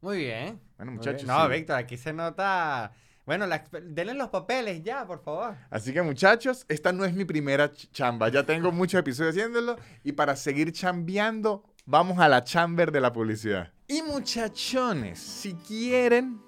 Muy 0.01 0.17
bien. 0.17 0.59
Bueno, 0.77 0.91
muchachos. 0.91 1.23
bien. 1.23 1.35
No, 1.37 1.45
sí. 1.45 1.51
Víctor, 1.53 1.77
aquí 1.77 1.95
se 1.97 2.11
nota. 2.11 2.91
Bueno, 3.25 3.45
denle 3.83 4.13
los 4.15 4.29
papeles 4.29 4.83
ya, 4.83 5.05
por 5.07 5.21
favor. 5.23 5.55
Así 5.69 5.93
que 5.93 6.01
muchachos, 6.01 6.65
esta 6.67 6.91
no 6.91 7.05
es 7.05 7.13
mi 7.13 7.23
primera 7.23 7.71
ch- 7.71 7.89
chamba. 7.91 8.27
Ya 8.29 8.45
tengo 8.45 8.71
muchos 8.71 8.99
episodios 8.99 9.33
haciéndolo. 9.35 9.77
Y 10.03 10.11
para 10.11 10.35
seguir 10.35 10.73
chambeando, 10.73 11.63
vamos 11.85 12.19
a 12.19 12.27
la 12.27 12.43
chamber 12.43 12.91
de 12.91 12.99
la 12.99 13.13
publicidad. 13.13 13.71
Y 13.87 14.01
muchachones, 14.01 15.19
si 15.19 15.53
quieren 15.53 16.41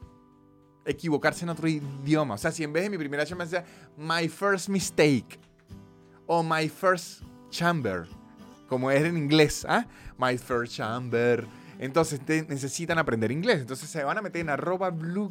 equivocarse 0.85 1.45
en 1.45 1.49
otro 1.49 1.67
idioma, 1.67 2.35
o 2.35 2.37
sea, 2.37 2.51
si 2.51 2.63
en 2.63 2.73
vez 2.73 2.83
de 2.83 2.89
mi 2.89 2.97
primera 2.97 3.25
chamba 3.25 3.45
sea 3.45 3.63
my 3.97 4.27
first 4.27 4.67
mistake 4.69 5.39
o 6.27 6.43
my 6.43 6.67
first 6.69 7.23
chamber, 7.49 8.05
como 8.67 8.91
es 8.91 9.03
en 9.03 9.15
inglés, 9.17 9.65
¿ah? 9.69 9.85
My 10.17 10.37
first 10.37 10.73
chamber. 10.75 11.45
Entonces 11.79 12.19
te- 12.19 12.43
necesitan 12.47 12.97
aprender 12.97 13.31
inglés. 13.31 13.61
Entonces 13.61 13.89
se 13.89 14.03
van 14.03 14.17
a 14.17 14.21
meter 14.21 14.41
en 14.41 14.49
arroba 14.49 14.89
blue 14.89 15.29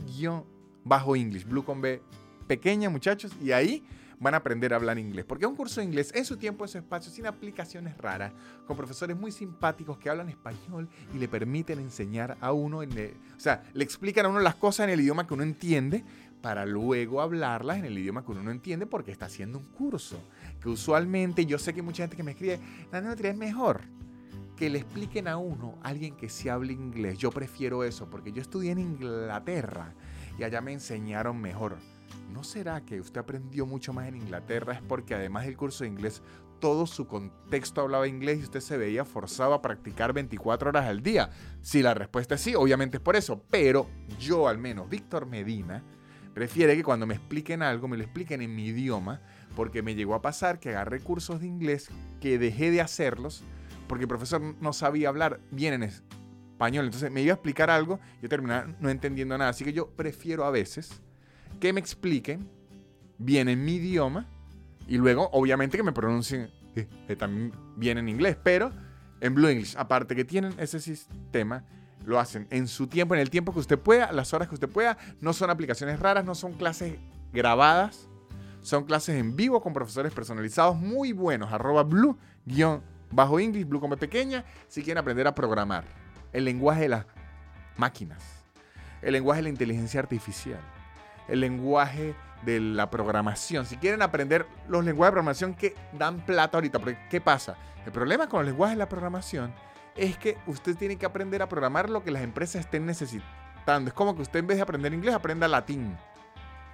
bajo 0.85 1.16
English, 1.16 1.45
blue 1.45 1.64
con 1.64 1.80
B 1.80 2.03
pequeña, 2.47 2.91
muchachos, 2.91 3.32
y 3.43 3.53
ahí 3.53 3.82
van 4.20 4.35
a 4.35 4.39
aprender 4.39 4.72
a 4.72 4.76
hablar 4.76 4.99
inglés. 4.99 5.24
Porque 5.24 5.47
un 5.47 5.57
curso 5.57 5.80
de 5.80 5.87
inglés 5.87 6.12
en 6.14 6.24
su 6.24 6.37
tiempo, 6.37 6.64
en 6.64 6.68
su 6.68 6.78
espacio, 6.78 7.11
sin 7.11 7.26
aplicaciones 7.26 7.97
raras, 7.99 8.32
con 8.66 8.76
profesores 8.76 9.16
muy 9.16 9.32
simpáticos 9.32 9.99
que 9.99 10.11
hablan 10.11 10.28
español 10.28 10.89
y 11.14 11.18
le 11.18 11.28
permiten 11.28 11.78
enseñar 11.78 12.37
a 12.41 12.53
uno, 12.53 12.82
en 12.82 12.91
o 12.93 13.41
sea, 13.41 13.62
le 13.72 13.85
explican 13.85 14.26
a 14.26 14.28
uno 14.28 14.41
las 14.41 14.55
cosas 14.55 14.85
en 14.85 14.91
el 14.91 15.01
idioma 15.01 15.26
que 15.26 15.35
uno 15.35 15.43
entiende 15.43 16.05
para 16.41 16.66
luego 16.66 17.22
hablarlas 17.22 17.78
en 17.78 17.87
el 17.87 17.99
idioma 17.99 18.22
que 18.22 18.32
uno 18.32 18.43
no 18.43 18.51
entiende 18.51 18.87
porque 18.87 19.11
está 19.11 19.26
haciendo 19.26 19.59
un 19.59 19.64
curso. 19.64 20.18
Que 20.61 20.68
usualmente, 20.68 21.47
yo 21.47 21.59
sé 21.59 21.72
que 21.72 21.80
mucha 21.82 22.03
gente 22.03 22.16
que 22.16 22.22
me 22.22 22.32
escribe, 22.32 22.61
nutria 22.93 23.30
es 23.30 23.37
mejor 23.37 23.80
que 24.57 24.70
le 24.70 24.78
expliquen 24.78 25.26
a 25.26 25.37
uno 25.37 25.78
a 25.82 25.89
alguien 25.89 26.14
que 26.16 26.28
sí 26.28 26.49
hable 26.49 26.72
inglés. 26.72 27.18
Yo 27.18 27.30
prefiero 27.30 27.82
eso 27.82 28.09
porque 28.09 28.30
yo 28.30 28.41
estudié 28.43 28.72
en 28.72 28.78
Inglaterra 28.78 29.95
y 30.39 30.45
allá 30.45 30.61
me 30.61 30.72
enseñaron 30.72 31.41
mejor. 31.41 31.78
¿No 32.32 32.43
será 32.43 32.80
que 32.85 33.01
usted 33.01 33.20
aprendió 33.20 33.66
mucho 33.66 33.93
más 33.93 34.09
en 34.09 34.16
Inglaterra? 34.16 34.74
Es 34.74 34.82
porque 34.82 35.14
además 35.14 35.47
del 35.47 35.57
curso 35.57 35.85
de 35.85 35.91
inglés, 35.91 36.22
todo 36.61 36.87
su 36.87 37.07
contexto 37.07 37.80
hablaba 37.80 38.09
inglés 38.09 38.41
y 38.41 38.45
usted 38.45 38.61
se 38.61 38.76
veía 38.76 39.05
forzado 39.05 39.55
a 39.55 39.62
practicar 39.62 40.12
24 40.12 40.70
horas 40.70 40.87
al 40.87 41.03
día. 41.03 41.30
Si 41.61 41.82
la 41.82 41.95
respuesta 41.95 42.35
es 42.35 42.41
sí, 42.41 42.55
obviamente 42.55 42.97
es 42.97 43.03
por 43.03 43.16
eso. 43.16 43.43
Pero 43.51 43.89
yo 44.18 44.49
al 44.49 44.59
menos, 44.59 44.89
Víctor 44.89 45.26
Medina, 45.26 45.82
prefiere 46.32 46.74
que 46.76 46.82
cuando 46.82 47.07
me 47.07 47.14
expliquen 47.14 47.62
algo, 47.62 47.87
me 47.87 47.97
lo 47.97 48.03
expliquen 48.03 48.43
en 48.43 48.55
mi 48.55 48.66
idioma, 48.66 49.20
porque 49.55 49.82
me 49.82 49.95
llegó 49.95 50.14
a 50.14 50.22
pasar 50.22 50.59
que 50.59 50.70
agarré 50.70 51.01
cursos 51.01 51.41
de 51.41 51.47
inglés 51.47 51.89
que 52.20 52.39
dejé 52.39 52.70
de 52.70 52.80
hacerlos 52.80 53.45
porque 53.87 54.05
el 54.05 54.09
profesor 54.09 54.41
no 54.61 54.72
sabía 54.72 55.09
hablar 55.09 55.41
bien 55.51 55.74
en 55.74 55.82
español. 56.55 56.87
Entonces 56.87 57.11
me 57.11 57.21
iba 57.21 57.33
a 57.33 57.35
explicar 57.35 57.69
algo 57.71 58.01
yo 58.23 58.29
terminaba 58.29 58.67
no 58.81 58.89
entendiendo 58.89 59.37
nada. 59.37 59.51
Así 59.51 59.65
que 59.65 59.73
yo 59.73 59.91
prefiero 59.91 60.45
a 60.45 60.51
veces 60.51 61.03
que 61.61 61.73
me 61.73 61.81
expliquen 61.81 62.49
bien 63.19 63.49
en 63.49 63.65
mi 63.65 63.75
idioma 63.75 64.27
y 64.87 64.97
luego, 64.97 65.29
obviamente, 65.33 65.77
que 65.77 65.83
me 65.83 65.93
pronuncien 65.93 66.51
también 67.19 67.53
bien 67.77 67.99
en 67.99 68.09
inglés, 68.09 68.37
pero 68.43 68.71
en 69.21 69.35
Blue 69.35 69.49
English. 69.49 69.77
Aparte 69.77 70.15
que 70.15 70.25
tienen 70.25 70.55
ese 70.59 70.81
sistema, 70.81 71.65
lo 72.05 72.19
hacen 72.19 72.47
en 72.51 72.69
su 72.69 72.87
tiempo, 72.87 73.15
en 73.15 73.21
el 73.21 73.31
tiempo 73.31 73.53
que 73.53 73.61
usted 73.61 73.79
pueda, 73.79 74.13
las 74.13 74.35
horas 74.35 74.49
que 74.49 74.55
usted 74.55 74.69
pueda. 74.69 74.99
No 75.21 75.33
son 75.33 75.51
aplicaciones 75.51 75.99
raras, 76.01 76.25
no 76.25 76.35
son 76.35 76.53
clases 76.53 76.97
grabadas. 77.33 78.09
Son 78.61 78.85
clases 78.85 79.17
en 79.17 79.37
vivo 79.37 79.61
con 79.61 79.75
profesores 79.75 80.13
personalizados 80.13 80.77
muy 80.77 81.13
buenos. 81.13 81.53
Arroba 81.53 81.83
blue 81.83 82.17
guion 82.47 82.83
bajo 83.11 83.39
English, 83.39 83.67
blue 83.67 83.81
como 83.81 83.97
pequeña, 83.97 84.45
si 84.69 84.83
quieren 84.83 84.99
aprender 84.99 85.27
a 85.27 85.35
programar. 85.35 86.04
El 86.35 86.45
lenguaje 86.45 86.82
de 86.82 86.89
las 86.91 87.07
máquinas. 87.78 88.22
El 89.01 89.14
lenguaje 89.14 89.39
de 89.39 89.45
la 89.45 89.49
inteligencia 89.49 90.01
artificial. 90.01 90.61
El 91.28 91.41
lenguaje 91.41 92.14
de 92.45 92.61
la 92.61 92.91
programación. 92.91 93.64
Si 93.64 93.76
quieren 93.78 94.03
aprender 94.03 94.47
los 94.68 94.85
lenguajes 94.85 95.11
de 95.11 95.12
programación 95.12 95.55
que 95.55 95.74
dan 95.93 96.20
plata 96.20 96.59
ahorita. 96.59 96.78
Porque, 96.78 96.99
¿qué 97.09 97.20
pasa? 97.20 97.57
El 97.87 97.93
problema 97.93 98.28
con 98.28 98.41
los 98.41 98.49
lenguajes 98.49 98.76
de 98.76 98.80
la 98.80 98.89
programación 98.89 99.55
es 99.97 100.18
que 100.18 100.37
usted 100.47 100.76
tiene 100.76 100.97
que 100.97 101.07
aprender 101.07 101.41
a 101.41 101.49
programar 101.49 101.89
lo 101.89 102.03
que 102.03 102.11
las 102.11 102.22
empresas 102.22 102.61
estén 102.61 102.85
necesitando. 102.85 103.89
Es 103.89 103.95
como 103.95 104.14
que 104.16 104.22
usted 104.22 104.41
en 104.41 104.47
vez 104.47 104.57
de 104.57 104.62
aprender 104.62 104.93
inglés 104.93 105.14
aprenda 105.14 105.47
latín. 105.49 105.97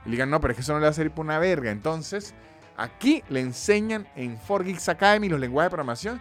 Y 0.07 0.11
digan, 0.11 0.31
no, 0.31 0.41
pero 0.41 0.53
es 0.53 0.57
que 0.57 0.63
eso 0.63 0.73
no 0.73 0.79
le 0.79 0.85
va 0.87 0.91
a 0.91 0.95
servir 0.95 1.13
por 1.13 1.27
una 1.27 1.39
verga. 1.39 1.71
Entonces, 1.71 2.35
aquí 2.77 3.23
le 3.29 3.41
enseñan 3.41 4.09
en 4.17 4.39
4Geeks 4.39 4.89
Academy 4.89 5.29
los 5.29 5.39
lenguajes 5.39 5.67
de 5.67 5.71
programación 5.71 6.21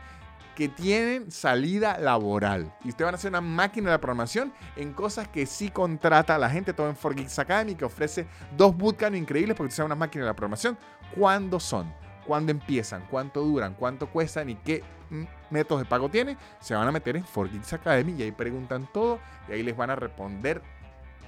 que 0.60 0.68
tienen 0.68 1.32
salida 1.32 1.98
laboral. 1.98 2.76
Y 2.84 2.90
ustedes 2.90 3.06
van 3.06 3.14
a 3.14 3.18
hacer 3.18 3.30
una 3.30 3.40
máquina 3.40 3.92
de 3.92 3.98
programación 3.98 4.52
en 4.76 4.92
cosas 4.92 5.30
que 5.30 5.46
sí 5.46 5.70
contrata 5.70 6.36
a 6.36 6.38
la 6.38 6.50
gente, 6.50 6.74
todo 6.74 6.90
en 6.90 6.98
4Geeks 6.98 7.40
Academy, 7.40 7.76
que 7.76 7.86
ofrece 7.86 8.28
dos 8.58 8.76
bootcamps 8.76 9.18
increíbles 9.18 9.56
porque 9.56 9.72
sea 9.72 9.86
una 9.86 9.96
máquina 9.96 10.26
de 10.26 10.34
programación. 10.34 10.78
¿Cuándo 11.18 11.62
son? 11.62 11.90
¿Cuándo 12.28 12.52
empiezan? 12.52 13.06
¿Cuánto 13.10 13.42
duran? 13.42 13.74
¿Cuánto 13.74 14.10
cuestan? 14.10 14.50
¿Y 14.50 14.56
qué 14.56 14.84
mm, 15.10 15.24
métodos 15.50 15.84
de 15.84 15.88
pago 15.88 16.10
tienen? 16.10 16.38
Se 16.60 16.76
van 16.76 16.90
a 16.90 16.92
meter 16.92 17.16
en 17.16 17.24
4Geeks 17.24 17.72
Academy 17.72 18.14
y 18.20 18.24
ahí 18.24 18.34
preguntan 18.34 18.86
todo 18.92 19.18
y 19.48 19.54
ahí 19.54 19.64
les 19.64 19.78
van 19.78 19.92
a 19.92 19.96
responder 19.96 20.62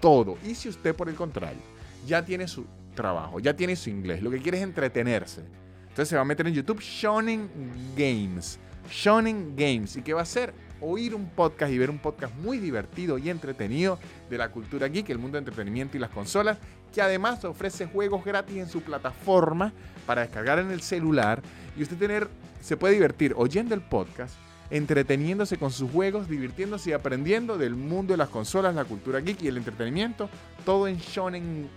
todo. 0.01 0.37
Y 0.43 0.55
si 0.55 0.67
usted, 0.67 0.93
por 0.93 1.07
el 1.07 1.15
contrario, 1.15 1.61
ya 2.05 2.25
tiene 2.25 2.49
su 2.49 2.65
trabajo, 2.93 3.39
ya 3.39 3.55
tiene 3.55 3.77
su 3.77 3.89
inglés, 3.89 4.21
lo 4.21 4.29
que 4.29 4.41
quiere 4.41 4.57
es 4.57 4.63
entretenerse. 4.65 5.45
Entonces 5.83 6.09
se 6.09 6.17
va 6.17 6.21
a 6.23 6.25
meter 6.25 6.45
en 6.47 6.53
YouTube 6.53 6.81
Shonen 6.81 7.49
Games. 7.95 8.59
Shonen 8.89 9.55
Games. 9.55 9.95
¿Y 9.95 10.01
qué 10.01 10.13
va 10.13 10.21
a 10.21 10.23
hacer? 10.23 10.53
Oír 10.79 11.13
un 11.13 11.29
podcast 11.29 11.71
y 11.71 11.77
ver 11.77 11.89
un 11.89 11.99
podcast 11.99 12.33
muy 12.35 12.57
divertido 12.57 13.17
y 13.17 13.29
entretenido 13.29 13.99
de 14.29 14.37
la 14.37 14.49
cultura 14.49 14.87
geek, 14.87 15.09
el 15.09 15.19
mundo 15.19 15.35
de 15.35 15.39
entretenimiento 15.39 15.97
y 15.97 15.99
las 15.99 16.09
consolas, 16.09 16.57
que 16.93 17.01
además 17.01 17.45
ofrece 17.45 17.85
juegos 17.85 18.25
gratis 18.25 18.57
en 18.57 18.67
su 18.67 18.81
plataforma 18.81 19.73
para 20.05 20.21
descargar 20.21 20.59
en 20.59 20.71
el 20.71 20.81
celular 20.81 21.41
y 21.77 21.83
usted 21.83 21.97
tener, 21.97 22.27
se 22.61 22.77
puede 22.77 22.95
divertir 22.95 23.33
oyendo 23.37 23.75
el 23.75 23.81
podcast, 23.81 24.35
entreteniéndose 24.71 25.57
con 25.57 25.71
sus 25.71 25.91
juegos, 25.91 26.27
divirtiéndose 26.27 26.89
y 26.89 26.93
aprendiendo 26.93 27.57
del 27.57 27.75
mundo 27.75 28.13
de 28.13 28.17
las 28.17 28.29
consolas, 28.29 28.73
la 28.73 28.85
cultura 28.85 29.19
geek 29.19 29.43
y 29.43 29.47
el 29.47 29.57
entretenimiento, 29.57 30.29
todo 30.65 30.87
en 30.87 30.97
Shonen 30.97 31.69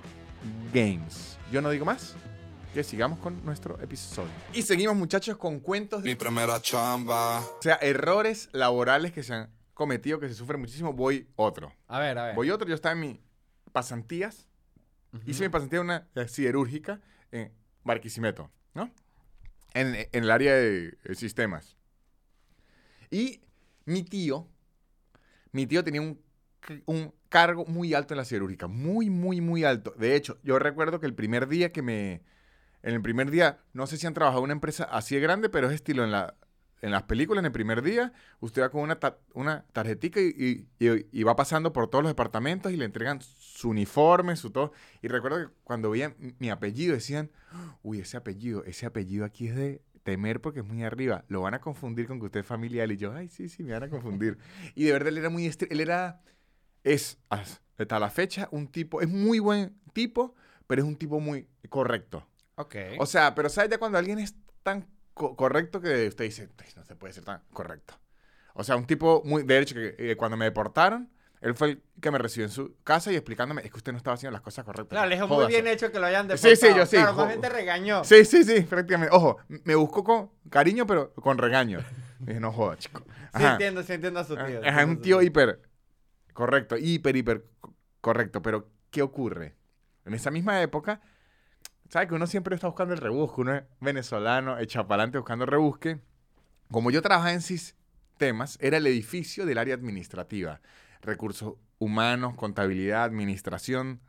Games. 0.73 1.37
Yo 1.53 1.61
no 1.61 1.71
digo 1.71 1.85
más, 1.85 2.17
que 2.75 2.83
sigamos 2.83 3.21
con 3.21 3.45
nuestro 3.45 3.81
episodio. 3.81 4.33
Y 4.53 4.63
seguimos 4.63 4.97
muchachos 4.97 5.37
con 5.37 5.61
cuentos 5.61 6.03
de 6.03 6.11
Mi 6.11 6.17
primera 6.17 6.61
chamba. 6.61 7.39
o 7.39 7.63
sea, 7.63 7.77
errores 7.77 8.49
laborales 8.53 9.13
que 9.13 9.23
se 9.23 9.33
han 9.33 9.51
cometido, 9.75 10.19
que 10.19 10.29
se 10.29 10.35
sufren 10.35 10.61
muchísimo. 10.61 10.93
Voy 10.93 11.29
otro. 11.37 11.73
A 11.87 12.01
ver, 12.01 12.19
a 12.19 12.25
ver. 12.27 12.35
Voy 12.35 12.51
otro. 12.51 12.69
Yo 12.69 12.75
estaba 12.75 12.95
en 12.95 13.01
mi 13.01 13.21
pasantías. 13.71 14.49
Hice 15.25 15.45
mi 15.45 15.51
pasantía 15.51 15.79
en 15.79 15.85
una 15.85 16.09
siderúrgica 16.27 17.01
en 17.31 17.53
Barquisimeto, 17.85 18.51
¿no? 18.75 18.93
En, 19.73 19.95
en 19.95 20.25
el 20.25 20.31
área 20.33 20.55
de, 20.55 20.99
sistemas. 21.15 21.77
Y 23.09 23.41
mi 23.85 24.03
tío, 24.03 24.49
mi 25.53 25.69
tío 25.69 25.85
tenía 25.85 26.01
un, 26.01 26.21
un 26.87 27.15
cargo 27.29 27.65
muy 27.67 27.95
alto 27.95 28.15
en 28.15 28.19
la 28.19 28.25
siderúrgica. 28.25 28.67
Muy, 28.67 29.11
muy, 29.11 29.41
muy 29.41 29.63
alto. 29.63 29.95
De 29.97 30.17
hecho, 30.17 30.41
yo 30.43 30.59
recuerdo 30.59 30.99
que 30.99 31.07
el 31.07 31.15
primer 31.15 31.47
día 31.47 31.71
que 31.71 31.83
me... 31.83 32.34
En 32.85 32.95
el 32.95 33.03
primer 33.03 33.31
día, 33.31 33.59
no 33.73 33.87
sé 33.87 33.97
si 33.97 34.07
han 34.07 34.15
trabajado 34.15 34.41
en 34.41 34.45
una 34.45 34.53
empresa 34.53 34.85
así 34.85 35.15
de 35.15 35.21
grande, 35.23 35.49
pero 35.49 35.69
es 35.69 35.75
estilo 35.75 36.05
en 36.05 36.11
la... 36.13 36.35
En 36.83 36.91
las 36.91 37.05
películas, 37.05 37.41
en 37.41 37.47
el 37.47 37.53
primer 37.53 37.81
día, 37.81 38.13
usted 38.41 38.61
va 38.61 38.69
con 38.69 38.83
una, 38.83 39.01
ta- 39.01 39.17
una 39.33 39.65
tarjetica 39.73 40.21
y, 40.21 40.67
y- 40.79 41.23
va 41.23 41.35
pasando 41.35 41.73
por 41.73 41.89
todos 41.89 42.05
los 42.05 42.11
departamentos 42.11 42.71
y 42.73 42.77
le 42.77 42.85
entregan 42.85 43.23
su 43.23 43.71
uniforme, 43.71 44.37
su 44.37 44.51
todo. 44.51 44.73
Y 45.01 45.09
recuerdo 45.09 45.39
que 45.49 45.55
cuando 45.65 45.89
veían 45.89 46.15
mi- 46.39 46.51
apellido 46.51 46.93
decían, 46.93 47.31
uy, 47.83 48.01
ese 48.01 48.19
apellido, 48.19 48.65
ese 48.67 48.85
apellido 48.85 49.25
aquí 49.25 49.49
es 49.49 49.57
de 49.57 49.81
temer 50.03 50.43
porque 50.43 50.61
es 50.61 50.67
muy 50.67 50.85
arriba. 50.85 51.25
Lo 51.29 51.41
van 51.41 51.55
a 51.55 51.61
confundir 51.63 52.07
con 52.07 52.19
que 52.21 52.27
usted 52.27 52.41
es 52.41 52.47
familiar. 52.47 52.93
Y 52.93 52.99
yo, 52.99 53.15
ay, 53.15 53.29
sí, 53.29 53.49
sí, 53.49 53.63
me 53.63 53.73
van 53.73 53.85
a 53.85 53.89
confundir. 53.89 54.37
y 54.75 54.85
de 54.85 54.93
verdad 54.93 55.09
él 55.09 55.17
era 55.19 55.31
muy... 55.31 55.47
Él 55.47 55.81
era... 55.81 56.21
Es, 56.83 57.17
hasta 57.31 57.99
la 57.99 58.11
fecha, 58.11 58.49
un 58.51 58.69
tipo... 58.69 59.01
Es 59.01 59.09
muy 59.09 59.39
buen 59.39 59.75
tipo, 59.95 60.35
pero 60.67 60.83
es 60.83 60.89
un 60.89 60.97
tipo 60.97 61.19
muy 61.19 61.49
correcto. 61.71 62.27
Ok. 62.57 62.75
O 62.99 63.07
sea, 63.07 63.35
pero 63.35 63.49
¿sabes 63.49 63.71
ya 63.71 63.79
cuando 63.79 63.99
alguien 63.99 64.19
es 64.19 64.35
tan 64.63 64.87
co- 65.13 65.37
correcto 65.37 65.81
que 65.81 66.07
usted 66.09 66.25
dice, 66.25 66.49
"Ay, 66.59 66.69
no 66.77 66.85
se 66.85 66.95
puede 66.97 67.13
ser 67.13 67.25
tan 67.25 67.43
correcto? 67.53 67.95
O 68.55 68.63
sea, 68.63 68.77
un 68.77 68.87
tipo 68.87 69.23
muy, 69.25 69.43
de 69.43 69.59
hecho, 69.59 69.75
que 69.75 69.95
eh, 69.99 70.17
cuando 70.17 70.37
me 70.37 70.45
deportaron, 70.45 71.11
él 71.41 71.55
fue 71.55 71.71
el 71.71 71.83
que 72.01 72.11
me 72.11 72.19
recibió 72.19 72.47
en 72.47 72.53
su 72.53 72.77
casa 72.85 73.13
y 73.13 73.17
explicándome, 73.17 73.63
es 73.63 73.71
que 73.71 73.77
usted 73.77 73.93
no 73.93 73.99
estaba 73.99 74.15
haciendo 74.15 74.33
las 74.33 74.41
cosas 74.41 74.65
correctas. 74.65 74.91
Claro, 74.91 75.09
le 75.09 75.17
dijo 75.17 75.27
muy 75.27 75.37
Jódase". 75.37 75.53
bien 75.63 75.67
hecho 75.67 75.91
que 75.93 75.99
lo 75.99 76.07
hayan 76.07 76.27
Sí, 76.31 76.49
deportado. 76.49 76.57
sí, 76.57 76.79
yo 76.79 76.87
sí, 76.87 76.97
Claro, 76.97 77.15
más 77.15 77.29
bien 77.29 77.41
te 77.41 77.49
regañó. 77.49 78.05
Sí, 78.05 78.25
sí, 78.25 78.45
sí, 78.45 78.61
prácticamente. 78.63 79.15
Ojo, 79.15 79.39
me 79.49 79.75
buscó 79.75 80.05
con 80.05 80.31
cariño, 80.49 80.87
pero 80.87 81.13
con 81.15 81.37
regaño. 81.37 81.81
Dije, 82.21 82.39
no 82.41 82.53
joda, 82.53 82.77
chico. 82.79 83.05
Sí 83.37 83.45
entiendo, 83.45 83.83
sí 83.83 83.93
entiendo 83.93 84.21
a 84.21 84.25
su 84.25 84.37
tío. 84.37 84.61
Ajá, 84.65 84.83
es 84.83 84.87
un 84.89 85.01
tío 85.03 85.21
hiper 85.21 85.61
correcto, 86.33 86.77
hiper, 86.79 87.17
hiper 87.17 87.45
co- 87.61 87.75
correcto. 88.01 88.41
Pero, 88.41 88.71
¿qué 88.91 89.03
ocurre? 89.03 89.55
En 90.07 90.15
esa 90.15 90.31
misma 90.31 90.63
época, 90.63 91.01
¿sabes 91.89 92.09
que 92.09 92.15
uno 92.15 92.27
siempre 92.27 92.55
está 92.55 92.67
buscando 92.67 92.95
el 92.95 93.01
rebusque? 93.01 93.41
Uno 93.41 93.55
es 93.55 93.65
venezolano, 93.81 94.59
echa 94.59 94.87
para 94.87 95.03
adelante 95.03 95.19
buscando 95.19 95.47
rebusque. 95.47 96.01
Como 96.71 96.91
yo 96.91 97.03
trabajaba 97.03 97.33
en 97.33 97.43
sistemas, 97.43 98.59
era 98.61 98.79
el 98.79 98.87
edificio 98.87 99.47
del 99.47 99.59
área 99.59 99.75
administrativa. 99.75 100.61
Recursos 101.03 101.55
humanos, 101.79 102.35
contabilidad, 102.35 103.05
administración, 103.05 104.01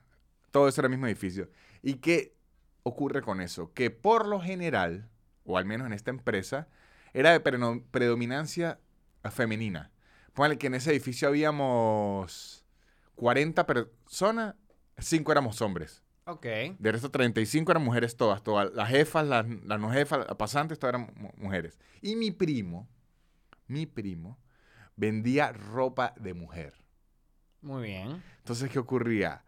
todo 0.51 0.67
eso 0.67 0.81
era 0.81 0.87
el 0.87 0.91
mismo 0.91 1.07
edificio. 1.07 1.49
¿Y 1.81 1.95
qué 1.95 2.33
ocurre 2.83 3.21
con 3.21 3.41
eso? 3.41 3.73
Que 3.73 3.91
por 3.91 4.27
lo 4.27 4.39
general, 4.39 5.09
o 5.43 5.57
al 5.57 5.65
menos 5.65 5.87
en 5.87 5.93
esta 5.93 6.11
empresa, 6.11 6.69
era 7.13 7.37
de 7.37 7.39
predominancia 7.39 8.79
femenina. 9.31 9.91
Póngale 10.33 10.57
que 10.57 10.67
en 10.67 10.75
ese 10.75 10.91
edificio 10.91 11.27
habíamos 11.27 12.65
40 13.15 13.65
personas, 13.65 14.55
5 14.97 15.31
éramos 15.31 15.61
hombres. 15.61 16.03
Ok. 16.25 16.45
De 16.79 16.91
resto, 16.91 17.11
35 17.11 17.71
eran 17.71 17.83
mujeres 17.83 18.17
todas, 18.17 18.43
todas. 18.43 18.73
Las 18.73 18.89
jefas, 18.89 19.27
las, 19.27 19.45
las 19.63 19.79
no 19.79 19.91
jefas, 19.91 20.25
las 20.27 20.35
pasantes, 20.37 20.79
todas 20.79 20.95
eran 20.95 21.13
mu- 21.15 21.31
mujeres. 21.37 21.77
Y 22.01 22.15
mi 22.15 22.31
primo, 22.31 22.87
mi 23.67 23.85
primo, 23.85 24.39
vendía 24.95 25.51
ropa 25.51 26.13
de 26.19 26.33
mujer. 26.33 26.73
Muy 27.61 27.83
bien. 27.83 28.23
Entonces, 28.39 28.69
¿qué 28.71 28.79
ocurría? 28.79 29.43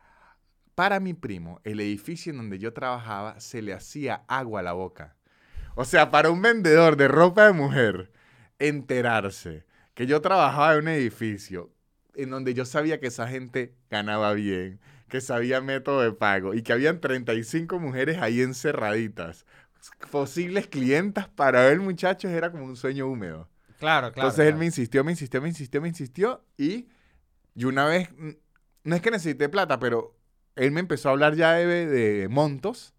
Para 0.76 1.00
mi 1.00 1.16
primo, 1.16 1.60
el 1.64 1.80
edificio 1.80 2.32
en 2.32 2.38
donde 2.38 2.60
yo 2.60 2.74
trabajaba 2.74 3.40
se 3.40 3.64
le 3.64 3.74
hacía 3.74 4.24
agua 4.28 4.60
a 4.60 4.64
la 4.64 4.74
boca. 4.74 5.16
O 5.76 5.86
sea, 5.86 6.12
para 6.12 6.30
un 6.30 6.42
vendedor 6.42 6.96
de 6.98 7.08
ropa 7.08 7.48
de 7.48 7.54
mujer, 7.54 8.12
enterarse 8.60 9.66
que 9.96 10.06
yo 10.06 10.22
trabajaba 10.22 10.74
en 10.74 10.82
un 10.82 10.88
edificio 10.90 11.72
en 12.16 12.30
donde 12.30 12.54
yo 12.54 12.66
sabía 12.66 13.00
que 13.00 13.08
esa 13.08 13.28
gente 13.28 13.76
ganaba 13.90 14.34
bien, 14.34 14.80
que 15.10 15.22
sabía 15.22 15.62
método 15.62 16.02
de 16.02 16.12
pago 16.12 16.54
y 16.54 16.62
que 16.64 16.74
habían 16.74 17.00
35 17.00 17.80
mujeres 17.80 18.18
ahí 18.20 18.42
encerraditas, 18.42 19.46
posibles 20.12 20.68
clientas 20.68 21.28
para 21.30 21.62
ver 21.64 21.80
muchachos, 21.80 22.32
era 22.32 22.52
como 22.52 22.66
un 22.66 22.76
sueño 22.76 23.08
húmedo. 23.08 23.50
Claro, 23.80 24.12
claro. 24.12 24.30
Entonces 24.30 24.48
él 24.48 24.56
me 24.56 24.66
insistió, 24.66 25.04
me 25.04 25.12
insistió, 25.12 25.42
me 25.42 25.50
insistió, 25.50 25.82
me 25.82 25.88
insistió 25.88 26.44
y 26.58 26.88
yo 27.54 27.70
una 27.70 27.86
vez, 27.86 28.10
no 28.84 28.96
es 28.96 29.02
que 29.02 29.12
necesité 29.12 29.50
plata, 29.50 29.80
pero 29.80 30.16
él 30.56 30.72
me 30.72 30.80
empezó 30.80 31.10
a 31.10 31.12
hablar 31.12 31.36
ya 31.36 31.54
de, 31.54 31.86
de 31.86 32.28
montos, 32.28 32.94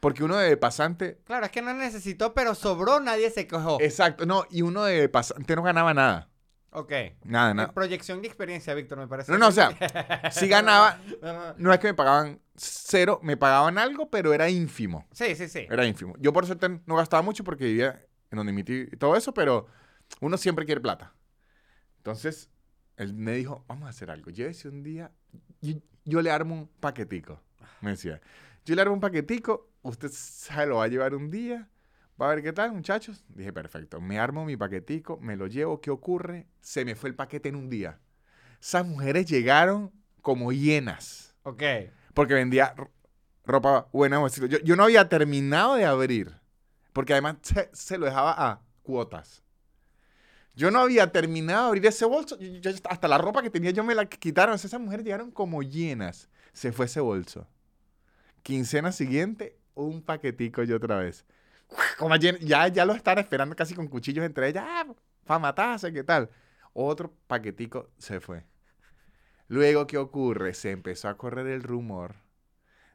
porque 0.00 0.24
uno 0.24 0.36
de 0.36 0.56
pasante, 0.56 1.18
Claro, 1.24 1.46
es 1.46 1.52
que 1.52 1.62
no 1.62 1.72
necesitó, 1.74 2.34
pero 2.34 2.54
sobró, 2.54 3.00
nadie 3.00 3.30
se 3.30 3.46
quejó. 3.46 3.78
exacto, 3.80 4.26
no, 4.26 4.44
y 4.50 4.62
uno 4.62 4.84
de 4.84 5.08
pasante 5.08 5.56
no 5.56 5.62
ganaba 5.62 5.94
nada, 5.94 6.28
Ok. 6.78 6.92
nada, 7.24 7.50
Eh, 7.50 7.54
nada. 7.54 7.72
Proyección 7.72 8.20
de 8.20 8.28
experiencia, 8.28 8.74
Víctor, 8.74 8.98
me 8.98 9.08
parece. 9.08 9.32
No, 9.32 9.38
no, 9.38 9.48
o 9.48 9.52
sea, 9.52 9.70
si 10.30 10.46
ganaba, 10.46 11.00
No, 11.22 11.32
no. 11.32 11.54
no 11.56 11.72
es 11.72 11.78
que 11.80 11.86
me 11.86 11.94
pagaban 11.94 12.40
cero, 12.54 13.18
me 13.22 13.36
pagaban 13.36 13.78
algo, 13.78 14.10
pero 14.10 14.34
era 14.34 14.48
ínfimo, 14.50 15.06
Sí, 15.12 15.34
sí, 15.34 15.48
sí. 15.48 15.66
era 15.70 15.86
ínfimo. 15.86 16.14
Yo 16.18 16.32
por 16.32 16.44
suerte 16.46 16.80
no 16.86 16.96
gastaba 16.96 17.22
mucho 17.22 17.44
porque 17.44 17.64
vivía 17.64 18.04
en 18.30 18.36
donde 18.36 18.52
mi 18.52 18.62
tío 18.62 18.82
y 18.82 18.96
todo 18.96 19.16
eso, 19.16 19.32
pero 19.32 19.66
uno 20.20 20.36
siempre 20.36 20.66
quiere 20.66 20.80
plata. 20.80 21.14
Entonces, 21.98 22.50
él 22.96 23.14
me 23.14 23.32
dijo, 23.32 23.64
vamos 23.68 23.86
a 23.86 23.90
hacer 23.90 24.10
algo. 24.10 24.30
Llévese 24.30 24.68
un 24.68 24.82
día, 24.82 25.10
yo, 25.60 25.74
yo 26.04 26.22
le 26.22 26.30
armo 26.30 26.54
un 26.54 26.68
paquetico. 26.68 27.42
Me 27.80 27.90
decía, 27.90 28.20
yo 28.64 28.74
le 28.74 28.82
armo 28.82 28.94
un 28.94 29.00
paquetico, 29.00 29.70
usted 29.82 30.10
se 30.10 30.66
lo 30.66 30.76
va 30.76 30.84
a 30.84 30.88
llevar 30.88 31.14
un 31.14 31.30
día, 31.30 31.68
va 32.20 32.26
a 32.30 32.34
ver 32.34 32.42
qué 32.42 32.52
tal, 32.52 32.72
muchachos. 32.72 33.24
Dije, 33.28 33.52
perfecto, 33.52 34.00
me 34.00 34.18
armo 34.18 34.44
mi 34.44 34.56
paquetico, 34.56 35.18
me 35.20 35.36
lo 35.36 35.46
llevo, 35.46 35.80
¿qué 35.80 35.90
ocurre? 35.90 36.46
Se 36.60 36.84
me 36.84 36.94
fue 36.94 37.10
el 37.10 37.14
paquete 37.14 37.48
en 37.48 37.56
un 37.56 37.68
día. 37.68 37.98
Esas 38.60 38.86
mujeres 38.86 39.26
llegaron 39.26 39.92
como 40.22 40.50
hienas, 40.52 41.34
Ok. 41.42 41.62
porque 42.14 42.34
vendía 42.34 42.74
ropa 43.44 43.88
buena. 43.92 44.20
Yo, 44.28 44.58
yo 44.58 44.76
no 44.76 44.84
había 44.84 45.08
terminado 45.08 45.74
de 45.76 45.84
abrir, 45.84 46.32
porque 46.92 47.12
además 47.12 47.36
se, 47.42 47.70
se 47.72 47.98
lo 47.98 48.06
dejaba 48.06 48.34
a 48.36 48.60
cuotas. 48.82 49.42
Yo 50.54 50.70
no 50.70 50.80
había 50.80 51.12
terminado 51.12 51.64
de 51.64 51.68
abrir 51.68 51.86
ese 51.86 52.06
bolso. 52.06 52.38
yo- 52.38 52.48
yo- 52.60 52.70
hasta 52.88 53.08
la 53.08 53.18
ropa 53.18 53.42
que 53.42 53.50
tenía 53.50 53.72
yo 53.72 53.84
me 53.84 53.94
la 53.94 54.06
quitaron. 54.06 54.54
O 54.54 54.58
sea, 54.58 54.68
esas 54.68 54.80
mujeres 54.80 55.04
llegaron 55.04 55.30
como 55.30 55.62
llenas. 55.62 56.30
Se 56.54 56.72
fue 56.72 56.86
ese 56.86 57.00
bolso. 57.00 57.46
Quincena 58.42 58.90
siguiente, 58.92 59.58
un 59.74 60.00
paquetico 60.02 60.62
yo 60.62 60.76
otra 60.76 60.96
vez. 60.98 61.26
Como 61.98 62.14
ya, 62.16 62.68
ya 62.68 62.84
lo 62.84 62.94
están 62.94 63.18
esperando 63.18 63.54
casi 63.56 63.74
con 63.74 63.88
cuchillos 63.88 64.24
entre 64.24 64.48
ellas. 64.48 64.64
Ah, 64.66 64.86
para 65.24 65.38
matarse, 65.40 65.92
¿qué 65.92 66.04
tal? 66.04 66.30
Otro 66.72 67.12
paquetico 67.26 67.90
se 67.98 68.20
fue. 68.20 68.44
Luego, 69.48 69.86
¿qué 69.86 69.98
ocurre? 69.98 70.54
Se 70.54 70.70
empezó 70.70 71.08
a 71.08 71.16
correr 71.16 71.46
el 71.46 71.62
rumor 71.62 72.16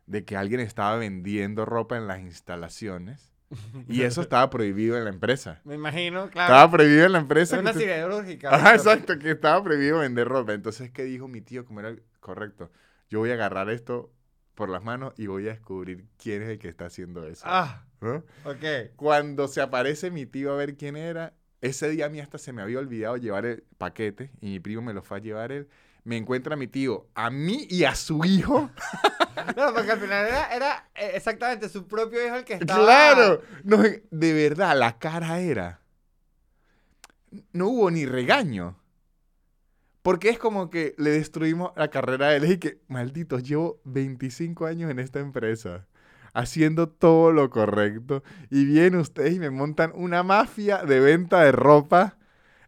de 0.05 0.26
que 0.26 0.36
alguien 0.36 0.59
estaba 0.59 0.97
vendiendo 0.97 1.65
ropa 1.65 1.97
en 1.97 2.07
las 2.07 2.19
instalaciones. 2.19 3.32
Y 3.89 4.03
eso 4.03 4.22
estaba 4.22 4.49
prohibido 4.49 4.97
en 4.97 5.03
la 5.03 5.09
empresa. 5.09 5.59
Me 5.65 5.76
imagino, 5.76 6.30
claro. 6.30 6.53
Estaba 6.53 6.72
prohibido 6.72 7.05
en 7.05 7.11
la 7.13 7.19
empresa. 7.19 7.55
Es 7.57 7.61
una 7.61 7.72
usted- 7.72 7.82
siderúrgica. 7.82 8.53
Ajá, 8.55 8.76
exacto, 8.76 9.17
que 9.19 9.32
estaba 9.32 9.61
prohibido 9.63 9.99
vender 9.99 10.28
ropa. 10.28 10.53
Entonces, 10.53 10.91
¿qué 10.91 11.03
dijo 11.03 11.28
mi 11.28 11.41
tío? 11.41 11.65
Como 11.65 11.80
era 11.82 11.89
el 11.89 12.03
correcto. 12.22 12.72
Yo 13.09 13.19
voy 13.19 13.32
a 13.32 13.34
agarrar 13.34 13.69
esto 13.69 14.13
por 14.55 14.69
las 14.69 14.84
manos 14.84 15.13
y 15.17 15.28
voy 15.28 15.47
a 15.47 15.51
descubrir 15.51 16.05
quién 16.17 16.43
es 16.43 16.49
el 16.49 16.59
que 16.59 16.69
está 16.69 16.86
haciendo 16.86 17.28
eso. 17.28 17.43
Ah, 17.45 17.86
¿no? 18.02 18.24
ok. 18.45 18.95
Cuando 18.95 19.47
se 19.47 19.62
aparece 19.62 20.12
mi 20.12 20.26
tío 20.26 20.52
a 20.52 20.56
ver 20.58 20.76
quién 20.76 20.97
era, 20.97 21.34
ese 21.62 21.89
día 21.89 22.08
a 22.08 22.10
mí 22.10 22.20
hasta 22.20 22.38
se 22.38 22.52
me 22.52 22.62
había 22.62 22.80
olvidado 22.80 23.18
llevar 23.18 23.45
el 23.45 23.64
paquete 23.78 24.32
y 24.41 24.47
mi 24.47 24.60
primo 24.60 24.82
me 24.82 24.93
lo 24.93 25.04
fue 25.04 25.18
a 25.18 25.22
llevar 25.22 25.52
él. 25.52 25.70
Me 26.04 26.18
encuentra 26.18 26.56
mi 26.56 26.66
tío, 26.66 27.08
a 27.14 27.30
mí 27.30 27.68
y 27.70 27.84
a 27.84 27.95
su 27.95 28.26
hijo. 28.26 28.70
No, 29.56 29.74
porque 29.74 29.91
al 29.91 29.99
final 29.99 30.28
era, 30.28 30.54
era 30.54 30.89
eh, 30.93 31.12
exactamente 31.16 31.70
su 31.70 31.88
propio 31.88 32.24
hijo 32.26 32.36
el 32.36 32.43
que 32.43 32.56
estaba. 32.56 32.84
¡Claro! 32.84 33.41
No, 33.64 33.78
de 33.78 34.34
verdad, 34.34 34.78
la 34.78 34.99
cara 34.99 35.39
era. 35.39 35.80
No 37.54 37.70
hubo 37.70 37.89
ni 37.89 38.06
regaño. 38.06 38.78
Porque 40.02 40.30
es 40.30 40.38
como 40.38 40.70
que 40.70 40.95
le 40.97 41.12
destruimos 41.12 41.72
la 41.76 41.89
carrera 41.89 42.28
a 42.28 42.36
él. 42.36 42.52
Y 42.52 42.58
que, 42.58 42.82
malditos, 42.88 43.43
llevo 43.43 43.80
25 43.86 44.66
años 44.66 44.91
en 44.91 44.99
esta 44.99 45.20
empresa. 45.20 45.88
Haciendo 46.34 46.88
todo 46.89 47.32
lo 47.32 47.49
correcto. 47.49 48.23
Y 48.49 48.65
vienen 48.65 48.95
ustedes 48.99 49.34
y 49.36 49.39
me 49.39 49.49
montan 49.49 49.91
una 49.95 50.23
mafia 50.23 50.84
de 50.84 50.99
venta 50.99 51.41
de 51.43 51.51
ropa. 51.51 52.17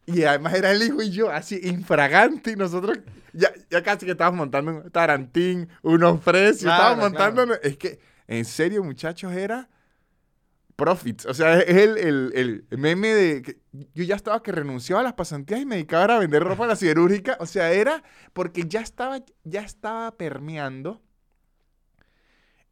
Y 0.05 0.23
además 0.23 0.53
era 0.55 0.71
el 0.71 0.83
hijo 0.83 1.01
y 1.01 1.11
yo, 1.11 1.29
así 1.31 1.59
infragante. 1.63 2.51
Y 2.51 2.55
nosotros 2.57 2.99
ya, 3.31 3.51
ya 3.69 3.81
casi 3.83 4.05
que 4.05 4.11
estábamos 4.11 4.37
montando 4.39 4.71
un 4.83 4.91
tarantín, 4.91 5.69
unos 5.81 6.19
precios. 6.21 6.63
Claro, 6.63 7.01
estábamos 7.01 7.03
montando. 7.45 7.53
Es 7.61 7.77
que, 7.77 7.99
en 8.27 8.43
serio, 8.45 8.83
muchachos, 8.83 9.31
era 9.31 9.69
profits. 10.75 11.25
O 11.25 11.33
sea, 11.33 11.59
es 11.59 11.77
el, 11.77 11.97
el- 11.97 12.65
el 12.69 12.77
meme 12.77 13.09
de 13.13 13.41
que 13.43 13.57
yo 13.93 14.03
ya 14.03 14.15
estaba 14.15 14.41
que 14.43 14.51
renunciaba 14.51 15.01
a 15.01 15.03
las 15.03 15.13
pasantías 15.13 15.61
y 15.61 15.65
me 15.65 15.75
dedicaba 15.75 16.15
a 16.15 16.19
vender 16.19 16.43
ropa 16.43 16.63
en 16.63 16.69
la 16.69 16.75
siderúrgica. 16.75 17.37
O 17.39 17.45
sea, 17.45 17.71
era 17.71 18.03
porque 18.33 18.65
ya 18.67 18.81
estaba, 18.81 19.19
ya 19.43 19.61
estaba 19.61 20.11
permeando 20.17 21.01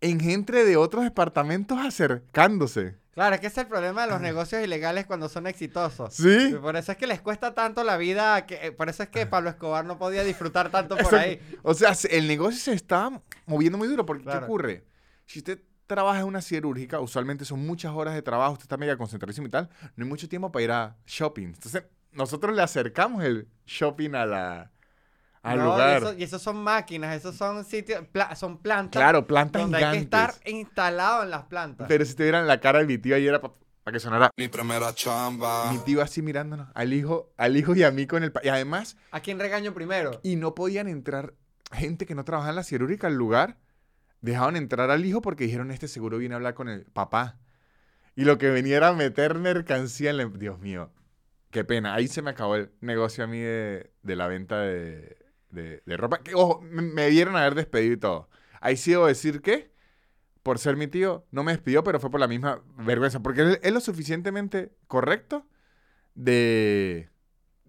en 0.01 0.19
gente 0.19 0.65
de 0.65 0.77
otros 0.77 1.03
departamentos 1.03 1.77
acercándose. 1.79 2.95
Claro, 3.13 3.35
es 3.35 3.41
que 3.41 3.47
ese 3.47 3.59
es 3.61 3.65
el 3.65 3.69
problema 3.69 4.03
de 4.05 4.11
los 4.11 4.21
negocios 4.21 4.63
ilegales 4.63 5.05
cuando 5.05 5.27
son 5.27 5.45
exitosos. 5.45 6.13
¿Sí? 6.13 6.49
Y 6.51 6.55
Por 6.55 6.75
eso 6.77 6.93
es 6.93 6.97
que 6.97 7.07
les 7.07 7.21
cuesta 7.21 7.53
tanto 7.53 7.83
la 7.83 7.97
vida, 7.97 8.45
que, 8.45 8.67
eh, 8.67 8.71
por 8.71 8.87
eso 8.89 9.03
es 9.03 9.09
que 9.09 9.25
Pablo 9.25 9.49
Escobar 9.49 9.83
no 9.85 9.97
podía 9.97 10.23
disfrutar 10.23 10.69
tanto 10.71 10.95
por 10.97 11.13
ahí. 11.15 11.39
O 11.61 11.73
sea, 11.73 11.93
se- 11.93 12.17
el 12.17 12.27
negocio 12.27 12.57
se 12.59 12.73
estaba 12.73 13.21
moviendo 13.45 13.77
muy 13.77 13.87
duro. 13.89 14.05
Porque, 14.05 14.23
Claro. 14.23 14.39
¿qué 14.39 14.45
ocurre? 14.45 14.85
Si 15.25 15.39
usted 15.39 15.59
trabaja 15.87 16.21
en 16.21 16.25
una 16.25 16.41
siderúrgica, 16.41 17.01
usualmente 17.01 17.43
son 17.43 17.65
muchas 17.65 17.91
horas 17.91 18.13
de 18.13 18.21
trabajo, 18.21 18.53
usted 18.53 18.63
está 18.63 18.77
mega 18.77 18.95
concentradísimo 18.95 19.47
y 19.47 19.49
tal, 19.51 19.69
no 19.97 20.05
hay 20.05 20.09
mucho 20.09 20.29
tiempo 20.29 20.49
para 20.51 20.63
ir 20.63 20.71
a 20.71 20.95
shopping. 21.05 21.47
Entonces, 21.47 21.83
nosotros 22.13 22.55
le 22.55 22.61
acercamos 22.61 23.23
el 23.25 23.49
shopping 23.65 24.15
a 24.15 24.25
la, 24.25 24.71
al 25.43 25.57
No, 25.57 25.63
y 25.63 25.67
lugar. 25.71 25.97
eso- 26.03 26.13
Y 26.17 26.23
esos 26.23 26.41
son 26.41 26.57
máquinas, 26.63 27.15
esos 27.15 27.35
son 27.35 27.63
sitios, 27.65 28.05
pla- 28.11 28.35
son 28.35 28.57
plantas. 28.59 28.99
claro, 29.01 29.25
plantas 29.25 29.61
donde 29.63 29.83
hay 29.83 29.97
que 29.97 30.03
estar 30.03 30.33
instalado 30.45 31.23
en 31.23 31.29
las 31.31 31.43
plantas. 31.45 31.87
Pero 31.87 32.05
si 32.05 32.13
te 32.15 32.23
vieran 32.23 32.45
la 32.47 32.59
cara 32.59 32.79
de 32.79 32.85
mi 32.85 32.97
tío 32.97 33.15
ayer 33.15 33.39
para 33.39 33.93
que 33.93 33.99
sonara 33.99 34.29
Mi 34.37 34.47
primera 34.47 34.93
chamba. 34.93 35.71
mi 35.71 35.79
tío 35.79 36.01
así 36.01 36.21
mirándonos, 36.21 36.67
al 36.75 36.93
hijo, 36.93 37.31
al 37.37 37.57
hijo 37.57 37.75
y 37.75 37.83
a 37.83 37.89
mí 37.91 38.05
con 38.05 38.23
el... 38.23 38.31
Y 38.43 38.49
además, 38.49 38.97
¿A 39.11 39.19
quién 39.21 39.39
regaño 39.39 39.73
primero? 39.73 40.19
y 40.23 40.35
no 40.35 40.53
podían 40.53 40.87
entrar 40.87 41.33
gente 41.71 42.05
que 42.05 42.13
no 42.15 42.23
trabajaba 42.23 42.51
en 42.51 42.55
la 42.57 42.63
siderúrgica 42.63 43.07
al 43.07 43.15
lugar 43.15 43.57
dejaron 44.19 44.55
entrar 44.57 44.91
al 44.91 45.03
hijo 45.05 45.21
porque 45.21 45.45
dijeron, 45.45 45.71
este 45.71 45.87
seguro 45.87 46.19
viene 46.19 46.35
a 46.35 46.37
hablar 46.37 46.53
con 46.53 46.69
el 46.69 46.83
papá. 46.85 47.39
Y 48.15 48.25
lo 48.25 48.37
que 48.37 48.49
venía 48.51 48.77
era 48.77 48.93
meter 48.93 49.33
mercancía 49.35 50.11
en 50.11 50.17
la... 50.17 50.23
em-". 50.23 50.33
Dios 50.37 50.59
mío, 50.59 50.91
qué 51.49 51.63
pena. 51.63 51.95
Ahí 51.95 52.07
se 52.07 52.21
me 52.21 52.29
acabó 52.29 52.55
el 52.57 52.71
negocio 52.81 53.23
a 53.23 53.27
mí 53.27 53.39
de, 53.39 53.91
de 54.03 54.15
la 54.15 54.27
venta 54.27 54.59
de, 54.59 55.17
de- 55.51 55.81
de 55.85 55.97
ropa. 55.97 56.19
Que, 56.23 56.33
ojo, 56.35 56.61
me, 56.61 56.81
me 56.81 57.09
vieron 57.09 57.35
haber 57.35 57.55
despedido 57.55 57.93
y 57.93 57.97
todo. 57.97 58.29
Ahí 58.59 58.77
sí 58.77 58.91
debo 58.91 59.07
decir 59.07 59.41
que, 59.41 59.71
por 60.43 60.57
ser 60.59 60.75
mi 60.77 60.87
tío, 60.87 61.25
no 61.31 61.43
me 61.43 61.51
despidió, 61.51 61.83
pero 61.83 61.99
fue 61.99 62.09
por 62.11 62.19
la 62.19 62.27
misma 62.27 62.61
vergüenza. 62.77 63.19
Porque 63.21 63.41
él 63.41 63.59
es 63.61 63.71
lo 63.73 63.79
suficientemente 63.79 64.71
correcto 64.87 65.45
de, 66.15 67.09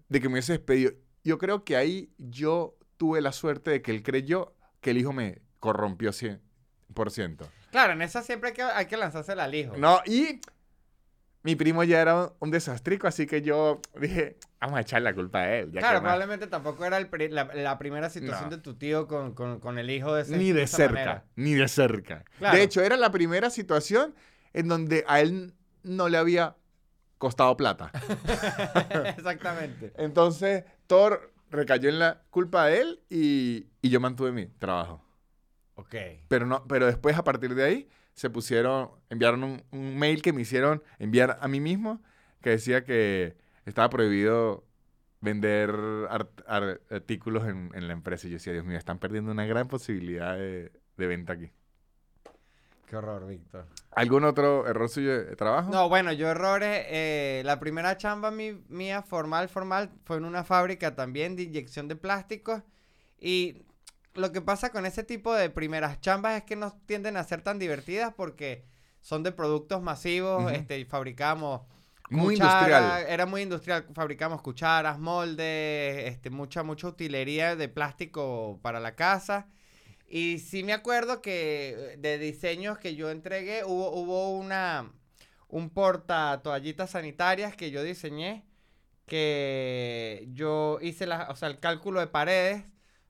de 0.09 0.19
que 0.21 0.27
me 0.27 0.33
hubiese 0.33 0.53
despedido. 0.53 0.93
Yo 1.23 1.37
creo 1.37 1.63
que 1.63 1.75
ahí 1.77 2.13
yo 2.17 2.77
tuve 2.97 3.21
la 3.21 3.31
suerte 3.31 3.71
de 3.71 3.81
que 3.81 3.91
él 3.91 4.03
creyó 4.03 4.55
que 4.81 4.91
el 4.91 4.97
hijo 4.97 5.13
me 5.13 5.41
corrompió 5.59 6.11
100%. 6.11 7.47
Claro, 7.71 7.93
en 7.93 8.01
esa 8.01 8.21
siempre 8.21 8.49
hay 8.49 8.55
que, 8.55 8.61
hay 8.61 8.85
que 8.85 8.97
lanzarse 8.97 9.31
al 9.31 9.55
hijo. 9.55 9.75
No, 9.77 10.01
y 10.05 10.41
mi 11.43 11.55
primo 11.55 11.83
ya 11.83 12.01
era 12.01 12.15
un, 12.23 12.31
un 12.39 12.51
desastrico, 12.51 13.05
así 13.07 13.27
que 13.27 13.41
yo 13.41 13.81
dije, 13.99 14.37
vamos 14.61 14.77
a 14.77 14.81
echar 14.81 15.01
la 15.01 15.13
culpa 15.13 15.39
a 15.39 15.55
él. 15.57 15.71
ya 15.73 15.79
Claro, 15.81 15.99
que 15.99 16.03
más". 16.03 16.13
probablemente 16.13 16.47
tampoco 16.47 16.85
era 16.85 16.97
el 16.97 17.07
pri- 17.09 17.29
la, 17.29 17.45
la 17.53 17.77
primera 17.77 18.09
situación 18.09 18.49
No. 18.49 18.55
de 18.55 18.61
tu 18.61 18.75
tío 18.75 19.07
con, 19.07 19.33
con- 19.33 19.59
con 19.59 19.77
el 19.77 19.89
hijo 19.89 20.13
de 20.15 20.21
ese 20.23 20.37
Ni 20.37 20.51
de 20.53 20.63
esa 20.63 20.77
cerca, 20.77 20.93
manera. 20.93 21.25
ni 21.35 21.53
de 21.53 21.67
cerca. 21.67 22.23
Claro. 22.39 22.57
De 22.57 22.63
hecho, 22.63 22.81
era 22.81 22.95
la 22.97 23.11
primera 23.11 23.49
situación 23.49 24.15
en 24.53 24.67
donde 24.69 25.03
a 25.07 25.19
él 25.19 25.53
no 25.83 26.07
le 26.09 26.17
había 26.17 26.55
costado 27.17 27.55
plata. 27.57 27.91
Exactamente. 29.17 29.93
Entonces, 29.97 30.63
todo 30.87 31.19
recayó 31.49 31.89
en 31.89 31.99
la 31.99 32.21
culpa 32.29 32.65
de 32.67 32.81
él 32.81 32.99
y, 33.09 33.67
y 33.81 33.89
yo 33.89 33.99
mantuve 33.99 34.31
mi 34.31 34.47
trabajo. 34.47 35.03
Ok. 35.75 35.95
Pero, 36.27 36.45
no, 36.45 36.65
pero 36.67 36.85
después, 36.85 37.17
a 37.17 37.23
partir 37.23 37.55
de 37.55 37.63
ahí, 37.63 37.89
se 38.13 38.29
pusieron, 38.29 38.91
enviaron 39.09 39.43
un, 39.43 39.63
un 39.71 39.97
mail 39.97 40.21
que 40.21 40.33
me 40.33 40.41
hicieron 40.41 40.83
enviar 40.99 41.37
a 41.41 41.47
mí 41.47 41.59
mismo 41.59 42.01
que 42.41 42.51
decía 42.51 42.83
que 42.83 43.35
estaba 43.65 43.89
prohibido 43.89 44.65
vender 45.21 45.71
art- 46.09 46.43
ar- 46.47 46.81
artículos 46.91 47.47
en, 47.47 47.71
en 47.73 47.87
la 47.87 47.93
empresa. 47.93 48.27
Y 48.27 48.31
yo 48.31 48.35
decía, 48.35 48.53
Dios 48.53 48.65
mío, 48.65 48.77
están 48.77 48.99
perdiendo 48.99 49.31
una 49.31 49.45
gran 49.45 49.67
posibilidad 49.67 50.35
de, 50.35 50.71
de 50.97 51.07
venta 51.07 51.33
aquí. 51.33 51.49
Qué 52.85 52.97
horror, 52.97 53.25
Víctor. 53.25 53.65
¿Algún 53.91 54.23
otro 54.25 54.67
error 54.67 54.89
suyo 54.89 55.23
de 55.25 55.35
trabajo? 55.35 55.71
No, 55.71 55.87
bueno, 55.89 56.11
yo 56.11 56.27
errores. 56.27 56.85
eh, 56.89 57.41
la 57.45 57.59
primera 57.59 57.97
chamba 57.97 58.29
mi- 58.29 58.61
mía, 58.67 59.01
formal, 59.01 59.47
formal, 59.49 59.89
fue 60.03 60.17
en 60.17 60.25
una 60.25 60.43
fábrica 60.43 60.93
también 60.95 61.35
de 61.35 61.43
inyección 61.43 61.87
de 61.87 61.95
plásticos. 61.95 62.61
Y 63.19 63.63
lo 64.15 64.31
que 64.31 64.41
pasa 64.41 64.71
con 64.71 64.85
ese 64.85 65.03
tipo 65.03 65.33
de 65.33 65.49
primeras 65.49 65.99
chambas 66.01 66.37
es 66.37 66.43
que 66.43 66.55
no 66.55 66.71
tienden 66.85 67.17
a 67.17 67.23
ser 67.23 67.41
tan 67.41 67.59
divertidas 67.59 68.13
porque 68.15 68.65
son 69.01 69.23
de 69.23 69.31
productos 69.31 69.81
masivos. 69.81 70.41
Ujú. 70.43 70.49
este, 70.49 70.79
y 70.79 70.85
fabricamos. 70.85 71.61
Muy 72.09 72.35
cuchara- 72.35 72.51
industrial. 72.67 73.05
Era 73.09 73.25
muy 73.25 73.41
industrial. 73.41 73.87
Fabricamos 73.93 74.41
cucharas, 74.41 74.99
moldes, 74.99 76.05
este, 76.11 76.29
mucha, 76.29 76.61
mucha 76.61 76.87
utilería 76.87 77.55
de 77.55 77.69
plástico 77.69 78.59
para 78.61 78.79
la 78.79 78.95
casa. 78.95 79.47
Y 80.07 80.37
sí 80.39 80.63
me 80.63 80.73
acuerdo 80.73 81.21
que 81.21 81.95
de 81.97 82.19
diseños 82.19 82.77
que 82.77 82.95
yo 82.95 83.09
entregué, 83.09 83.63
hubo, 83.65 83.89
hubo 83.91 84.31
una, 84.37 84.91
un 85.47 85.69
porta 85.71 86.39
toallitas 86.43 86.91
sanitarias 86.91 87.55
que 87.55 87.71
yo 87.71 87.81
diseñé, 87.81 88.45
que 89.07 90.27
yo 90.33 90.77
hice 90.81 91.05
la, 91.07 91.29
o 91.29 91.35
sea, 91.35 91.47
el 91.49 91.59
cálculo 91.59 91.99
de 91.99 92.07
paredes, 92.07 92.63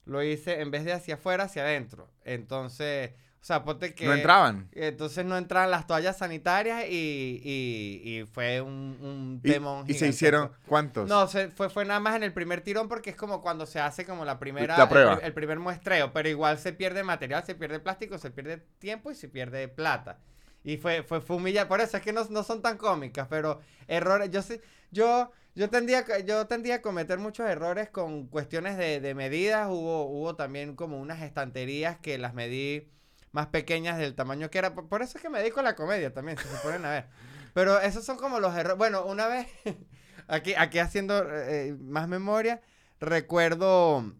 lo 0.04 0.22
hice 0.22 0.60
en 0.60 0.70
vez 0.70 0.84
de 0.84 0.92
hacia 0.92 1.14
afuera, 1.14 1.44
hacia 1.44 1.62
adentro. 1.62 2.10
Entonces, 2.24 3.12
o 3.40 3.44
sea, 3.46 3.62
ponte 3.64 3.94
que... 3.94 4.06
¿No 4.06 4.14
entraban? 4.14 4.68
Entonces 4.72 5.24
no 5.24 5.36
entraban 5.36 5.70
las 5.70 5.86
toallas 5.86 6.16
sanitarias 6.18 6.84
y, 6.88 7.40
y, 7.44 8.20
y 8.20 8.24
fue 8.24 8.60
un, 8.62 8.98
un 9.02 9.40
¿Y, 9.42 9.50
temón. 9.52 9.84
y 9.86 9.94
se 9.94 10.08
hicieron 10.08 10.50
cuántos? 10.66 11.08
No, 11.08 11.26
se, 11.28 11.48
fue, 11.48 11.68
fue 11.68 11.84
nada 11.84 12.00
más 12.00 12.16
en 12.16 12.22
el 12.22 12.32
primer 12.32 12.62
tirón 12.62 12.88
porque 12.88 13.10
es 13.10 13.16
como 13.16 13.42
cuando 13.42 13.66
se 13.66 13.80
hace 13.80 14.06
como 14.06 14.24
la 14.24 14.38
primera... 14.38 14.78
La 14.78 14.88
prueba. 14.88 15.12
El, 15.12 15.18
pri- 15.18 15.26
el 15.26 15.32
primer 15.34 15.58
muestreo, 15.58 16.12
pero 16.12 16.28
igual 16.28 16.58
se 16.58 16.72
pierde 16.72 17.02
material, 17.02 17.44
se 17.44 17.54
pierde 17.54 17.80
plástico, 17.80 18.16
se 18.18 18.30
pierde 18.30 18.58
tiempo 18.78 19.10
y 19.10 19.14
se 19.14 19.28
pierde 19.28 19.68
plata. 19.68 20.18
Y 20.62 20.78
fue, 20.78 21.02
fue, 21.02 21.20
fue 21.20 21.36
humilla- 21.36 21.68
Por 21.68 21.82
eso 21.82 21.98
es 21.98 22.02
que 22.02 22.14
no, 22.14 22.24
no 22.30 22.42
son 22.44 22.62
tan 22.62 22.78
cómicas, 22.78 23.26
pero 23.28 23.60
errores... 23.88 24.30
Yo 24.30 24.40
sí, 24.40 24.58
yo, 24.90 25.30
yo 25.54 25.70
tendía, 25.70 26.04
yo 26.24 26.46
tendía 26.46 26.76
a 26.76 26.82
cometer 26.82 27.18
muchos 27.18 27.48
errores 27.48 27.88
con 27.90 28.26
cuestiones 28.26 28.76
de, 28.76 29.00
de 29.00 29.14
medidas. 29.14 29.68
Hubo, 29.68 30.06
hubo 30.06 30.36
también 30.36 30.74
como 30.74 31.00
unas 31.00 31.22
estanterías 31.22 31.98
que 31.98 32.18
las 32.18 32.34
medí 32.34 32.88
más 33.34 33.48
pequeñas 33.48 33.98
del 33.98 34.14
tamaño 34.14 34.48
que 34.50 34.58
era. 34.58 34.74
Por, 34.74 35.02
eso 35.02 35.18
es 35.18 35.22
que 35.22 35.28
me 35.28 35.40
dedico 35.40 35.60
a 35.60 35.64
la 35.64 35.74
comedia 35.74 36.14
también, 36.14 36.38
si 36.38 36.48
se 36.48 36.56
ponen 36.58 36.84
a 36.84 36.90
ver. 36.90 37.06
Pero 37.52 37.80
esos 37.80 38.04
son 38.04 38.16
como 38.16 38.40
los 38.40 38.56
errores. 38.56 38.78
Bueno, 38.78 39.04
una 39.04 39.26
vez, 39.26 39.48
aquí, 40.28 40.54
aquí 40.56 40.78
haciendo 40.78 41.24
eh, 41.30 41.76
más 41.80 42.08
memoria, 42.08 42.62
recuerdo 43.00 44.14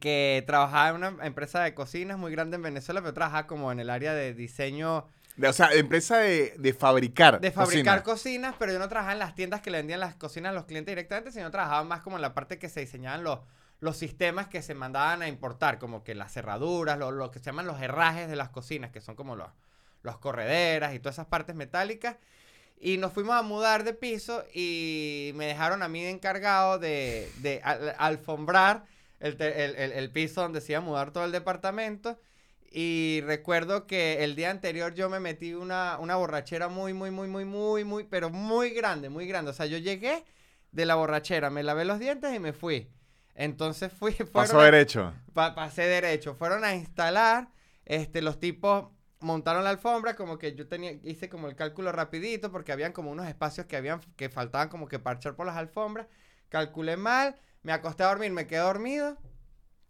que 0.00 0.42
trabajaba 0.46 0.88
en 0.88 0.96
una 0.96 1.26
empresa 1.26 1.62
de 1.62 1.74
cocinas 1.74 2.18
muy 2.18 2.32
grande 2.32 2.56
en 2.56 2.62
Venezuela, 2.62 3.00
pero 3.00 3.14
trabajaba 3.14 3.46
como 3.46 3.70
en 3.70 3.78
el 3.78 3.90
área 3.90 4.12
de 4.14 4.34
diseño 4.34 5.06
De- 5.36 5.48
o 5.48 5.52
sea, 5.52 5.68
empresa 5.72 6.18
de, 6.18 6.54
de 6.58 6.72
fabricar. 6.74 7.40
de 7.40 7.50
fabricar 7.50 8.02
cocina. 8.02 8.02
cocinas, 8.02 8.54
pero 8.58 8.72
yo 8.72 8.78
no 8.78 8.88
trabajaba 8.88 9.12
en 9.12 9.18
las 9.18 9.34
tiendas 9.34 9.60
que 9.60 9.70
le 9.70 9.78
vendían 9.78 10.00
las 10.00 10.14
cocinas 10.16 10.50
a 10.50 10.54
los 10.54 10.64
clientes 10.64 10.92
directamente, 10.92 11.30
sino 11.32 11.50
trabajaba 11.50 11.84
más 11.84 12.00
como 12.00 12.16
en 12.16 12.22
la 12.22 12.32
parte 12.34 12.58
que 12.58 12.68
se 12.70 12.80
diseñaban 12.80 13.22
los, 13.22 13.40
los 13.80 13.96
sistemas 13.98 14.48
que 14.48 14.62
se 14.62 14.74
mandaban 14.74 15.20
a 15.22 15.28
importar, 15.28 15.78
como 15.78 16.02
que 16.04 16.14
las 16.14 16.32
cerraduras, 16.32 16.98
lo, 16.98 17.10
lo 17.10 17.30
que 17.30 17.38
se 17.38 17.46
llaman 17.46 17.66
los 17.66 17.80
herrajes 17.82 18.28
de 18.28 18.36
las 18.36 18.48
cocinas, 18.48 18.90
que 18.90 19.00
son 19.02 19.14
como 19.14 19.36
los, 19.36 19.50
los 20.02 20.16
correderas 20.18 20.94
y 20.94 20.98
todas 21.00 21.16
esas 21.16 21.26
partes 21.26 21.54
metálicas. 21.54 22.16
Y 22.78 22.98
nos 22.98 23.12
fuimos 23.12 23.34
a 23.36 23.42
mudar 23.42 23.84
de 23.84 23.94
piso 23.94 24.44
y 24.54 25.32
me 25.34 25.46
dejaron 25.46 25.82
a 25.82 25.88
mí 25.88 26.02
de 26.02 26.10
encargado 26.10 26.78
de, 26.78 27.30
de 27.38 27.60
al- 27.64 27.94
alfombrar 27.98 28.84
el, 29.20 29.40
el- 29.40 29.76
el- 29.76 29.92
el 29.92 30.10
piso 30.10 30.42
donde 30.42 30.60
se 30.60 30.72
iba 30.72 30.78
a 30.78 30.82
mudar 30.82 31.10
todo 31.10 31.24
el 31.24 31.32
departamento. 31.32 32.18
Y 32.78 33.22
recuerdo 33.24 33.86
que 33.86 34.22
el 34.22 34.36
día 34.36 34.50
anterior 34.50 34.92
yo 34.94 35.08
me 35.08 35.18
metí 35.18 35.54
una, 35.54 35.96
una 35.98 36.16
borrachera 36.16 36.68
muy, 36.68 36.92
muy, 36.92 37.10
muy, 37.10 37.26
muy, 37.26 37.46
muy, 37.46 37.84
muy, 37.84 38.04
pero 38.04 38.28
muy 38.28 38.68
grande, 38.70 39.08
muy 39.08 39.26
grande. 39.26 39.50
O 39.50 39.54
sea, 39.54 39.64
yo 39.64 39.78
llegué 39.78 40.24
de 40.72 40.84
la 40.84 40.94
borrachera, 40.94 41.48
me 41.48 41.62
lavé 41.62 41.86
los 41.86 41.98
dientes 41.98 42.34
y 42.34 42.38
me 42.38 42.52
fui. 42.52 42.90
Entonces 43.34 43.90
fui, 43.92 44.12
Pasó 44.32 44.60
derecho. 44.60 45.14
Pa- 45.32 45.54
pasé 45.54 45.82
derecho. 45.86 46.34
Fueron 46.34 46.64
a 46.64 46.74
instalar, 46.74 47.48
este, 47.86 48.20
los 48.20 48.38
tipos 48.40 48.88
montaron 49.20 49.64
la 49.64 49.70
alfombra, 49.70 50.14
como 50.14 50.36
que 50.38 50.54
yo 50.54 50.68
tenía, 50.68 50.92
hice 51.02 51.30
como 51.30 51.48
el 51.48 51.56
cálculo 51.56 51.92
rapidito, 51.92 52.52
porque 52.52 52.72
habían 52.72 52.92
como 52.92 53.10
unos 53.10 53.26
espacios 53.26 53.66
que 53.66 53.76
habían, 53.76 54.00
que 54.16 54.28
faltaban 54.28 54.68
como 54.68 54.86
que 54.86 54.98
parchar 54.98 55.34
por 55.34 55.46
las 55.46 55.56
alfombras. 55.56 56.08
Calculé 56.50 56.98
mal, 56.98 57.36
me 57.62 57.72
acosté 57.72 58.02
a 58.04 58.08
dormir, 58.08 58.32
me 58.32 58.46
quedé 58.46 58.60
dormido. 58.60 59.16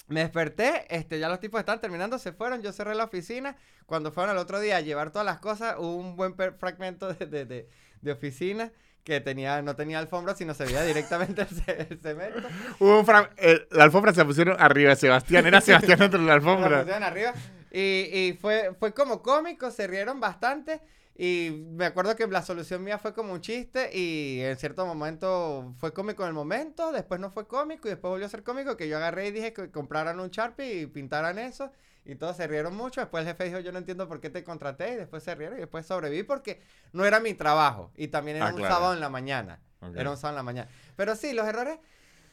Me 0.09 0.21
desperté, 0.21 0.87
este, 0.89 1.19
ya 1.19 1.29
los 1.29 1.41
tipos 1.41 1.59
estaban 1.59 1.81
terminando, 1.81 2.19
se 2.19 2.33
fueron, 2.33 2.63
yo 2.63 2.73
cerré 2.73 2.95
la 2.95 3.05
oficina. 3.05 3.57
Cuando 3.87 4.13
fueron 4.13 4.31
al 4.31 4.39
otro 4.39 4.61
día 4.61 4.77
a 4.77 4.81
llevar 4.81 5.11
todas 5.11 5.27
las 5.27 5.39
cosas, 5.39 5.77
hubo 5.79 5.97
un 5.97 6.15
buen 6.17 6.35
fragmento 6.35 7.13
de, 7.13 7.27
de- 7.27 7.45
de- 7.45 7.69
de 8.03 8.13
oficina 8.13 8.71
que 9.03 9.21
tenía, 9.21 9.63
no 9.63 9.75
tenía 9.77 9.99
alfombra, 9.99 10.35
sino 10.35 10.53
se 10.55 10.65
veía 10.65 10.83
directamente 10.85 11.43
el, 11.43 11.49
ce- 11.49 11.87
el 11.91 11.99
cemento. 12.01 12.49
Hubo 12.79 13.01
un 13.01 13.07
eh, 13.37 13.67
la 13.71 13.85
alfombra 13.85 14.13
se 14.13 14.25
pusieron 14.25 14.57
arriba 14.61 14.91
de 14.91 14.97
Sebastián. 14.97 15.47
Era 15.47 15.61
Sebastián 15.61 15.99
dentro 15.99 16.19
de 16.21 16.25
la 16.27 16.31
La 16.33 16.35
alfombra. 16.35 16.79
pusieron 16.81 17.03
arriba. 17.03 17.33
Y, 17.73 17.81
y 18.13 18.39
fue, 18.41 18.75
fue 18.79 18.95
como 18.95 19.23
cómico, 19.23 19.71
se 19.71 19.87
rieron 19.87 20.19
bastante. 20.21 20.81
Y 21.19 21.65
me 21.71 21.87
acuerdo 21.87 22.15
que 22.15 22.27
la 22.27 22.43
solución 22.43 22.85
mía 22.85 22.99
fue 22.99 23.15
como 23.15 23.33
un 23.33 23.41
chiste 23.41 23.89
y 23.97 24.41
en 24.43 24.57
cierto 24.59 24.85
momento 24.85 25.73
fue 25.79 25.95
cómico 25.95 26.23
en 26.25 26.29
el 26.29 26.35
momento, 26.35 26.93
después 26.93 27.19
no 27.21 27.31
fue 27.31 27.47
cómico 27.47 27.89
y 27.89 27.93
después 27.93 28.11
volvió 28.11 28.27
a 28.27 28.29
ser 28.29 28.43
cómico 28.43 28.77
que 28.77 28.87
yo 28.87 28.99
agarré 28.99 29.29
y 29.29 29.31
dije 29.31 29.55
que 29.55 29.71
compraran 29.71 30.21
un 30.21 30.29
Sharpie 30.29 30.83
y 30.83 30.87
pintaran 30.87 31.39
eso 31.39 31.73
y 32.05 32.17
todos 32.17 32.37
se 32.37 32.47
rieron 32.47 32.77
mucho. 32.77 33.01
Después 33.01 33.23
el 33.23 33.29
jefe 33.29 33.45
dijo 33.45 33.61
yo 33.61 33.73
no 33.73 33.79
entiendo 33.79 34.07
por 34.09 34.21
qué 34.21 34.29
te 34.29 34.45
contraté 34.45 34.93
y 34.93 34.97
después 34.97 35.23
se 35.23 35.35
rieron 35.35 35.57
y 35.57 35.61
después 35.61 35.87
sobreviví 35.87 36.23
porque 36.23 36.61
no 36.93 37.07
era 37.07 37.19
mi 37.19 37.33
trabajo 37.33 37.93
y 37.97 38.09
también 38.09 38.37
era 38.37 38.49
Ah, 38.49 38.51
un 38.51 38.57
claro. 38.57 38.75
sábado 38.75 38.93
en 38.95 39.01
la 39.01 39.09
mañana. 39.09 39.63
Era 39.95 40.11
un 40.11 40.17
sábado 40.19 40.35
en 40.35 40.37
la 40.37 40.43
mañana. 40.43 40.71
Pero 40.97 41.17
sí, 41.17 41.33
los 41.33 41.47
errores... 41.47 41.79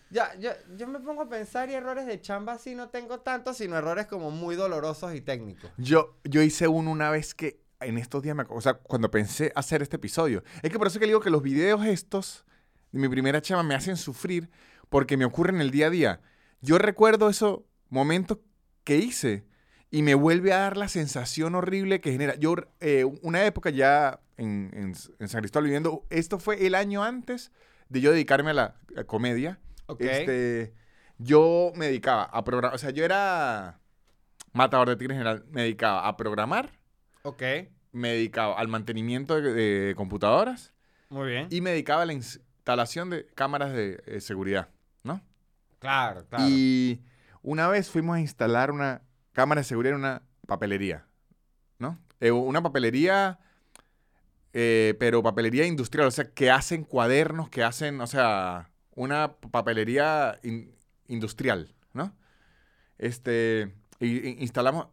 Ya, 0.09 0.35
yo, 0.35 0.51
yo 0.75 0.85
me 0.87 0.99
pongo 0.99 1.23
a 1.23 1.29
pensar 1.29 1.69
y 1.71 1.73
errores 1.73 2.05
de 2.05 2.21
chamba 2.21 2.59
sí 2.59 2.75
no 2.75 2.89
tengo 2.89 3.21
tantos, 3.21 3.57
sino 3.57 3.75
errores 3.77 4.05
como 4.05 4.29
muy 4.29 4.55
dolorosos 4.55 5.15
y 5.15 5.21
técnicos. 5.21 5.71
Yo, 5.77 6.17
yo 6.23 6.43
hice 6.43 6.67
uno 6.67 6.91
una 6.91 7.09
vez 7.09 7.33
que 7.33 7.62
en 7.85 7.97
estos 7.97 8.21
días, 8.23 8.35
me, 8.35 8.43
o 8.49 8.61
sea, 8.61 8.73
cuando 8.75 9.09
pensé 9.11 9.51
hacer 9.55 9.81
este 9.81 9.95
episodio. 9.97 10.43
Es 10.61 10.71
que 10.71 10.77
por 10.77 10.87
eso 10.87 10.99
que 10.99 11.05
le 11.05 11.11
digo 11.11 11.19
que 11.21 11.29
los 11.29 11.41
videos 11.43 11.85
estos 11.85 12.45
de 12.91 12.99
mi 12.99 13.09
primera 13.09 13.41
chama 13.41 13.63
me 13.63 13.75
hacen 13.75 13.97
sufrir 13.97 14.49
porque 14.89 15.17
me 15.17 15.25
ocurren 15.25 15.61
el 15.61 15.71
día 15.71 15.87
a 15.87 15.89
día. 15.89 16.21
Yo 16.61 16.77
recuerdo 16.77 17.29
esos 17.29 17.61
momentos 17.89 18.37
que 18.83 18.97
hice 18.97 19.45
y 19.91 20.01
me 20.01 20.15
vuelve 20.15 20.53
a 20.53 20.57
dar 20.59 20.77
la 20.77 20.87
sensación 20.87 21.55
horrible 21.55 22.01
que 22.01 22.11
genera. 22.11 22.35
Yo, 22.35 22.55
eh, 22.79 23.05
una 23.21 23.45
época 23.45 23.69
ya 23.69 24.19
en, 24.37 24.71
en- 24.73 24.93
en 25.19 25.27
San 25.27 25.41
Cristóbal 25.41 25.65
viviendo, 25.65 26.05
esto 26.09 26.39
fue 26.39 26.65
el 26.65 26.75
año 26.75 27.03
antes 27.03 27.51
de 27.89 28.01
yo 28.01 28.11
dedicarme 28.11 28.51
a 28.51 28.53
la 28.53 28.75
a 28.97 29.03
comedia. 29.03 29.59
Ok. 29.87 30.01
Este, 30.01 30.73
yo 31.17 31.71
me 31.75 31.87
dedicaba 31.87 32.23
a 32.23 32.43
programar, 32.43 32.75
o 32.75 32.79
sea, 32.79 32.89
yo 32.89 33.03
era 33.05 33.79
matador 34.51 34.89
de 34.89 34.95
tigres 34.95 35.15
en 35.15 35.23
general, 35.23 35.45
me 35.51 35.61
dedicaba 35.63 36.07
a 36.07 36.15
programar, 36.17 36.71
Ok, 37.25 37.41
me 37.93 38.09
dedicaba 38.09 38.59
al 38.59 38.67
mantenimiento 38.67 39.39
de, 39.39 39.53
de 39.53 39.95
computadoras 39.95 40.73
muy 41.09 41.29
bien. 41.29 41.47
y 41.49 41.61
me 41.61 41.69
dedicaba 41.71 42.01
a 42.01 42.05
la 42.05 42.11
instalación 42.13 43.09
de 43.09 43.25
cámaras 43.27 43.71
de 43.71 44.03
eh, 44.05 44.19
seguridad, 44.19 44.69
¿no? 45.03 45.21
claro, 45.79 46.25
claro. 46.27 46.43
Y 46.49 47.01
una 47.41 47.67
vez 47.69 47.89
fuimos 47.89 48.17
a 48.17 48.19
instalar 48.19 48.71
una 48.71 49.03
cámara 49.31 49.61
de 49.61 49.65
seguridad 49.65 49.93
en 49.95 49.99
una 50.01 50.21
papelería, 50.47 51.05
¿no? 51.79 51.97
Eh, 52.19 52.31
una 52.31 52.61
papelería, 52.61 53.39
eh, 54.51 54.95
pero 54.99 55.23
papelería 55.23 55.65
industrial, 55.65 56.07
o 56.07 56.11
sea, 56.11 56.29
que 56.33 56.51
hacen 56.51 56.83
cuadernos, 56.83 57.49
que 57.49 57.63
hacen, 57.63 58.01
o 58.01 58.07
sea, 58.07 58.69
una 58.95 59.33
papelería 59.33 60.39
in- 60.43 60.75
industrial, 61.07 61.73
¿no? 61.93 62.13
Este, 62.97 63.73
y- 63.99 64.27
y 64.29 64.37
instalamos 64.41 64.87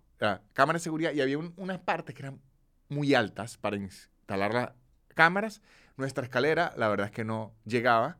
cámara 0.52 0.78
de 0.78 0.82
seguridad 0.82 1.12
y 1.12 1.20
había 1.20 1.38
un- 1.38 1.54
unas 1.56 1.78
partes 1.78 2.14
que 2.14 2.22
eran 2.22 2.40
muy 2.88 3.14
altas 3.14 3.56
para 3.56 3.76
instalar 3.76 4.52
las 4.52 4.70
cámaras. 5.14 5.62
Nuestra 5.96 6.24
escalera, 6.24 6.72
la 6.76 6.88
verdad 6.88 7.06
es 7.06 7.12
que 7.12 7.24
no 7.24 7.54
llegaba. 7.64 8.18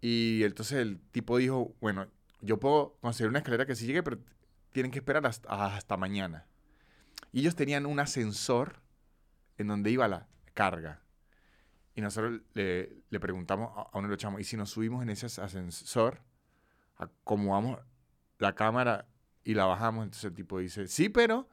Y 0.00 0.42
entonces 0.44 0.78
el 0.78 1.00
tipo 1.10 1.36
dijo, 1.38 1.74
bueno, 1.80 2.06
yo 2.40 2.60
puedo 2.60 2.96
conseguir 3.00 3.30
una 3.30 3.38
escalera 3.40 3.66
que 3.66 3.74
sí 3.74 3.86
llegue, 3.86 4.02
pero 4.02 4.18
tienen 4.72 4.92
que 4.92 4.98
esperar 4.98 5.26
hasta, 5.26 5.96
mañana. 5.96 6.46
Y 7.32 7.40
ellos 7.40 7.56
tenían 7.56 7.86
un 7.86 7.98
ascensor 7.98 8.80
en 9.58 9.68
donde 9.68 9.90
iba 9.90 10.06
la 10.06 10.28
carga. 10.54 11.02
Y 11.94 12.02
nosotros 12.02 12.40
le, 12.52 13.02
preguntamos 13.20 13.72
a, 13.76 13.82
a 13.82 13.98
uno 13.98 14.08
de 14.08 14.12
los 14.12 14.18
chamos, 14.18 14.40
¿y 14.40 14.44
si 14.44 14.56
nos 14.56 14.70
subimos 14.70 15.02
en 15.02 15.08
ese 15.10 15.26
ascensor, 15.40 16.20
acomodamos 16.98 17.80
la 18.38 18.54
cámara 18.54 19.06
y 19.46 19.54
la 19.54 19.64
bajamos? 19.64 20.04
Entonces 20.04 20.24
el 20.24 20.34
tipo 20.34 20.58
dice, 20.58 20.86
sí, 20.88 21.08
pero 21.08 21.48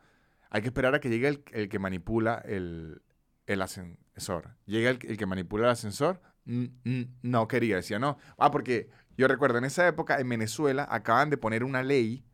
hay 0.49 0.61
que 0.61 0.67
esperar 0.67 0.93
a 0.95 0.99
que 0.99 1.09
llegue 1.09 1.27
el, 1.29 1.43
el 1.51 1.69
que 1.69 1.79
manipula 1.79 2.41
el, 2.45 3.01
el 3.47 3.61
ascensor. 3.61 4.55
Llega 4.65 4.89
el, 4.89 4.99
el 5.03 5.17
que 5.17 5.25
manipula 5.25 5.65
el 5.65 5.71
ascensor, 5.71 6.21
mm, 6.45 6.65
mm, 6.83 7.03
no 7.21 7.47
quería, 7.47 7.77
decía 7.77 7.99
no. 7.99 8.17
Ah, 8.37 8.51
porque 8.51 8.89
yo 9.17 9.27
recuerdo 9.27 9.59
en 9.59 9.65
esa 9.65 9.87
época 9.87 10.19
en 10.19 10.27
Venezuela 10.27 10.87
acaban 10.89 11.29
de 11.29 11.37
poner 11.37 11.63
una 11.63 11.83
ley 11.83 12.25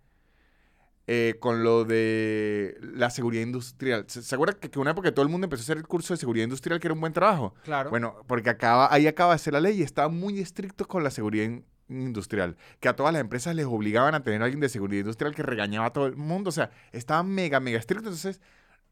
eh, 1.11 1.37
con 1.39 1.63
lo 1.63 1.85
de 1.85 2.77
la 2.81 3.09
seguridad 3.09 3.43
industrial. 3.43 4.05
¿Se, 4.07 4.21
se 4.21 4.35
acuerdan 4.35 4.59
que, 4.59 4.69
que 4.69 4.77
una 4.79 4.91
época 4.91 5.11
todo 5.11 5.23
el 5.23 5.29
mundo 5.31 5.45
empezó 5.45 5.61
a 5.61 5.65
hacer 5.65 5.77
el 5.77 5.87
curso 5.87 6.13
de 6.13 6.17
seguridad 6.19 6.43
industrial 6.43 6.79
que 6.79 6.87
era 6.87 6.93
un 6.93 7.01
buen 7.01 7.13
trabajo? 7.13 7.55
claro. 7.63 7.89
Bueno, 7.89 8.15
porque 8.27 8.49
acaba, 8.51 8.93
ahí 8.93 9.07
acaba 9.07 9.33
de 9.33 9.39
ser 9.39 9.53
la 9.53 9.59
ley 9.61 9.79
y 9.79 9.83
estaban 9.83 10.15
muy 10.15 10.39
estrictos 10.39 10.85
con 10.87 11.03
la 11.03 11.09
seguridad 11.09 11.45
in- 11.45 11.65
industrial. 11.89 12.55
Que 12.79 12.87
a 12.89 12.95
todas 12.95 13.11
las 13.13 13.21
empresas 13.21 13.55
les 13.55 13.65
obligaban 13.65 14.15
a 14.15 14.23
tener 14.23 14.41
a 14.41 14.45
alguien 14.45 14.61
de 14.61 14.69
seguridad 14.69 15.01
industrial 15.01 15.35
que 15.35 15.43
regañaba 15.43 15.87
a 15.87 15.93
todo 15.93 16.05
el 16.07 16.15
mundo. 16.15 16.49
O 16.49 16.53
sea, 16.53 16.71
estaban 16.91 17.27
mega, 17.29 17.59
mega 17.59 17.77
estrictos. 17.79 18.07
Entonces, 18.25 18.41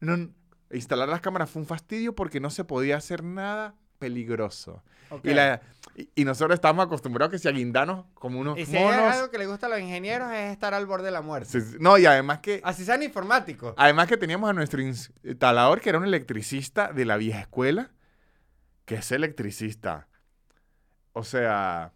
no, 0.00 0.30
instalar 0.70 1.08
las 1.08 1.20
cámaras 1.20 1.50
fue 1.50 1.62
un 1.62 1.66
fastidio 1.68 2.14
porque 2.14 2.40
no 2.40 2.50
se 2.50 2.64
podía 2.64 2.96
hacer 2.96 3.22
nada 3.24 3.74
peligroso. 3.98 4.82
ok. 5.10 5.24
Y, 5.24 5.34
la, 5.34 5.60
y, 5.96 6.08
y 6.14 6.24
nosotros 6.24 6.54
estábamos 6.54 6.86
acostumbrados 6.86 7.32
que 7.32 7.38
si 7.40 7.48
a 7.48 7.50
guindanos 7.50 8.04
como 8.14 8.38
unos 8.38 8.56
Y 8.58 8.64
si 8.66 8.76
hay 8.76 8.84
monos. 8.84 9.12
algo 9.14 9.30
que 9.30 9.38
le 9.38 9.46
gusta 9.46 9.66
a 9.66 9.70
los 9.70 9.80
ingenieros 9.80 10.30
es 10.32 10.52
estar 10.52 10.74
al 10.74 10.86
borde 10.86 11.06
de 11.06 11.10
la 11.10 11.20
muerte. 11.22 11.48
Sí, 11.50 11.60
sí. 11.60 11.76
No, 11.80 11.98
y 11.98 12.06
además 12.06 12.38
que 12.38 12.60
Así 12.62 12.84
sean 12.84 13.02
informáticos. 13.02 13.74
Además 13.76 14.06
que 14.06 14.16
teníamos 14.16 14.48
a 14.50 14.52
nuestro 14.52 14.80
instalador, 14.80 15.80
que 15.80 15.88
era 15.88 15.98
un 15.98 16.04
electricista 16.04 16.92
de 16.92 17.04
la 17.04 17.16
vieja 17.16 17.40
escuela, 17.40 17.90
que 18.84 18.94
es 18.96 19.10
electricista. 19.10 20.06
O 21.12 21.24
sea, 21.24 21.92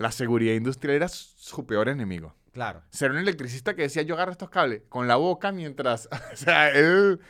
la 0.00 0.10
seguridad 0.10 0.54
industrial 0.54 0.96
era 0.96 1.08
su 1.08 1.66
peor 1.66 1.90
enemigo. 1.90 2.34
Claro. 2.52 2.82
Ser 2.88 3.10
un 3.10 3.18
electricista 3.18 3.76
que 3.76 3.82
decía, 3.82 4.00
yo 4.00 4.14
agarro 4.14 4.32
estos 4.32 4.48
cables 4.48 4.80
con 4.88 5.06
la 5.06 5.16
boca 5.16 5.52
mientras... 5.52 6.08
o 6.32 6.36
sea, 6.36 6.70
él... 6.70 7.20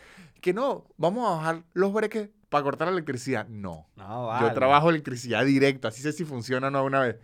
Que 0.40 0.54
no, 0.54 0.86
vamos 0.96 1.26
a 1.26 1.34
bajar 1.34 1.64
los 1.72 1.92
breques 1.92 2.30
para 2.48 2.62
cortar 2.62 2.86
la 2.86 2.92
electricidad. 2.92 3.48
No. 3.48 3.88
No, 3.96 4.28
vale. 4.28 4.46
Yo 4.46 4.54
trabajo 4.54 4.88
electricidad 4.88 5.44
directa, 5.44 5.88
así 5.88 6.00
sé 6.00 6.12
si 6.12 6.24
funciona 6.24 6.68
o 6.68 6.70
no 6.70 6.84
una 6.84 7.00
vez. 7.00 7.16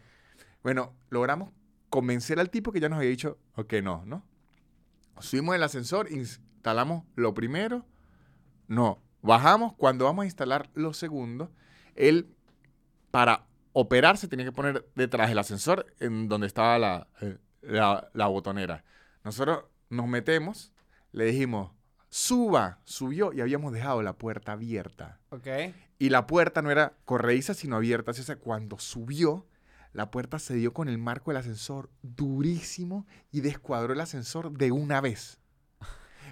Bueno, 0.65 0.97
logramos 1.11 1.53
convencer 1.91 2.41
al 2.41 2.51
tipo 2.51 2.73
que 2.73 2.81
ya 2.81 2.89
nos 2.89 2.99
había 2.99 3.11
dicho, 3.11 3.39
ok, 3.55 3.75
no, 3.85 4.05
¿no? 4.05 4.25
Subimos 5.21 5.55
el 5.55 5.63
ascensor, 5.63 6.11
instalamos 6.11 7.05
lo 7.15 7.35
primero, 7.35 7.87
no, 8.67 9.01
bajamos, 9.23 9.75
cuando 9.75 10.07
vamos 10.07 10.25
a 10.25 10.27
instalar 10.27 10.69
lo 10.75 10.93
segundo, 10.93 11.53
él 11.95 12.35
para 13.13 13.47
operar 13.79 14.17
se 14.17 14.27
tenía 14.27 14.47
que 14.47 14.53
poner 14.53 14.87
detrás 14.95 15.29
del 15.29 15.39
ascensor 15.39 15.85
en 16.01 16.29
donde 16.29 16.47
estaba 16.47 16.79
la, 16.79 17.09
eh, 17.21 17.37
la, 17.61 18.09
la 18.15 18.27
botonera. 18.27 18.85
Nosotros 19.23 19.65
nos 19.91 20.07
metemos, 20.07 20.73
le 21.13 21.27
dijimos, 21.27 21.73
suba, 22.09 22.81
subió 22.85 23.35
y 23.35 23.43
habíamos 23.43 23.75
dejado 23.75 24.01
la 24.03 24.15
puerta 24.15 24.53
abierta. 24.53 25.21
Ok. 25.29 25.47
Y 25.99 26.09
la 26.09 26.27
puerta 26.27 26.63
no 26.63 26.71
era 26.71 26.95
corrediza, 27.05 27.53
sino 27.53 27.77
abierta. 27.77 28.13
Así, 28.13 28.23
O 28.23 28.25
sea, 28.25 28.37
cuando 28.37 28.79
subió, 28.79 29.47
la 29.93 30.11
puerta 30.11 30.39
se 30.39 30.55
dio 30.55 30.73
con 30.73 30.89
el 30.89 30.97
marco 30.97 31.31
del 31.31 31.39
ascensor 31.41 31.91
durísimo 32.03 33.07
y 33.31 33.41
descuadró 33.43 33.93
el 33.93 34.01
ascensor 34.01 34.53
de 34.53 34.73
una 34.73 35.03
vez. 35.03 35.39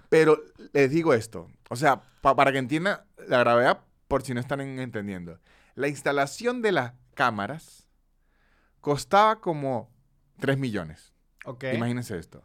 Pero 0.08 0.38
les 0.72 0.90
digo 0.90 1.12
esto, 1.12 1.50
o 1.68 1.76
sea, 1.76 2.02
pa- 2.22 2.36
para 2.36 2.52
que 2.52 2.58
entiendan 2.58 3.00
la 3.28 3.38
gravedad, 3.40 3.80
por 4.08 4.22
si 4.22 4.32
no 4.32 4.40
están 4.40 4.60
en- 4.62 4.78
entendiendo. 4.78 5.40
La 5.74 5.88
instalación 5.88 6.62
de 6.62 6.72
las 6.72 6.92
cámaras 7.14 7.88
costaba 8.80 9.40
como 9.40 9.90
3 10.40 10.58
millones. 10.58 11.12
Ok. 11.44 11.64
Imagínense 11.74 12.18
esto. 12.18 12.44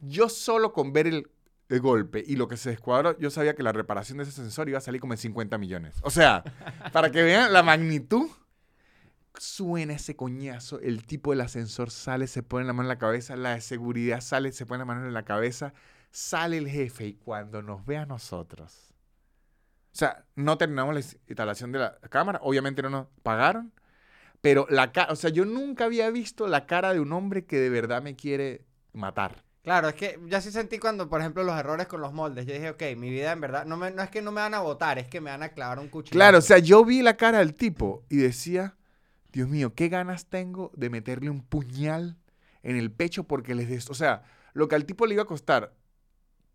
Yo 0.00 0.28
solo 0.28 0.72
con 0.72 0.92
ver 0.92 1.06
el, 1.06 1.30
el 1.68 1.80
golpe 1.80 2.22
y 2.26 2.36
lo 2.36 2.48
que 2.48 2.56
se 2.56 2.70
descuadró, 2.70 3.16
yo 3.18 3.30
sabía 3.30 3.54
que 3.54 3.62
la 3.62 3.72
reparación 3.72 4.18
de 4.18 4.24
ese 4.24 4.32
sensor 4.32 4.68
iba 4.68 4.78
a 4.78 4.82
salir 4.82 5.00
como 5.00 5.14
en 5.14 5.18
50 5.18 5.56
millones. 5.58 5.96
O 6.02 6.10
sea, 6.10 6.42
para 6.92 7.10
que 7.10 7.22
vean 7.22 7.52
la 7.52 7.62
magnitud, 7.62 8.28
suena 9.38 9.94
ese 9.94 10.16
coñazo, 10.16 10.80
el 10.80 11.04
tipo 11.04 11.30
del 11.30 11.40
ascensor 11.40 11.90
sale, 11.90 12.26
se 12.26 12.42
pone 12.42 12.66
la 12.66 12.72
mano 12.72 12.86
en 12.86 12.88
la 12.88 12.98
cabeza, 12.98 13.36
la 13.36 13.54
de 13.54 13.60
seguridad 13.60 14.20
sale, 14.20 14.52
se 14.52 14.66
pone 14.66 14.80
la 14.80 14.84
mano 14.84 15.06
en 15.06 15.14
la 15.14 15.24
cabeza, 15.24 15.72
sale 16.10 16.58
el 16.58 16.68
jefe 16.68 17.06
y 17.06 17.14
cuando 17.14 17.62
nos 17.62 17.84
ve 17.84 17.96
a 17.96 18.06
nosotros. 18.06 18.92
O 19.92 19.96
sea, 19.96 20.24
no 20.36 20.56
terminamos 20.58 20.94
la 20.94 21.00
instalación 21.00 21.72
de 21.72 21.78
la 21.80 21.98
cámara, 22.10 22.40
obviamente 22.42 22.82
no 22.82 22.90
nos 22.90 23.06
pagaron, 23.22 23.72
pero 24.42 24.66
la 24.68 24.92
cara, 24.92 25.12
o 25.12 25.16
sea, 25.16 25.30
yo 25.30 25.46
nunca 25.46 25.86
había 25.86 26.10
visto 26.10 26.46
la 26.48 26.66
cara 26.66 26.92
de 26.92 27.00
un 27.00 27.12
hombre 27.14 27.46
que 27.46 27.58
de 27.58 27.70
verdad 27.70 28.02
me 28.02 28.16
quiere 28.16 28.66
matar. 28.92 29.44
Claro, 29.62 29.88
es 29.88 29.94
que 29.94 30.18
yo 30.26 30.40
sí 30.40 30.50
sentí 30.50 30.78
cuando, 30.80 31.08
por 31.08 31.20
ejemplo, 31.20 31.44
los 31.44 31.56
errores 31.58 31.86
con 31.86 32.00
los 32.00 32.12
moldes. 32.12 32.46
Yo 32.46 32.52
dije, 32.52 32.70
ok, 32.70 32.82
mi 32.96 33.10
vida 33.10 33.32
en 33.32 33.40
verdad, 33.40 33.64
no, 33.64 33.76
me- 33.76 33.92
no 33.92 34.02
es 34.02 34.10
que 34.10 34.20
no 34.20 34.32
me 34.32 34.40
van 34.40 34.54
a 34.54 34.60
botar, 34.60 34.98
es 34.98 35.06
que 35.06 35.20
me 35.20 35.30
van 35.30 35.44
a 35.44 35.50
clavar 35.50 35.78
un 35.78 35.88
cuchillo. 35.88 36.18
Claro, 36.18 36.38
o 36.38 36.42
sea, 36.42 36.58
yo 36.58 36.84
vi 36.84 37.00
la 37.02 37.16
cara 37.16 37.38
del 37.38 37.54
tipo 37.54 38.04
y 38.10 38.16
decía, 38.16 38.76
Dios 39.32 39.48
mío, 39.48 39.74
qué 39.74 39.88
ganas 39.88 40.26
tengo 40.26 40.72
de 40.76 40.90
meterle 40.90 41.30
un 41.30 41.42
puñal 41.42 42.18
en 42.64 42.76
el 42.76 42.90
pecho 42.90 43.24
porque 43.24 43.54
les 43.54 43.68
des... 43.68 43.88
O 43.88 43.94
sea, 43.94 44.24
lo 44.52 44.66
que 44.68 44.74
al 44.74 44.84
tipo 44.84 45.06
le 45.06 45.14
iba 45.14 45.22
a 45.22 45.26
costar 45.26 45.72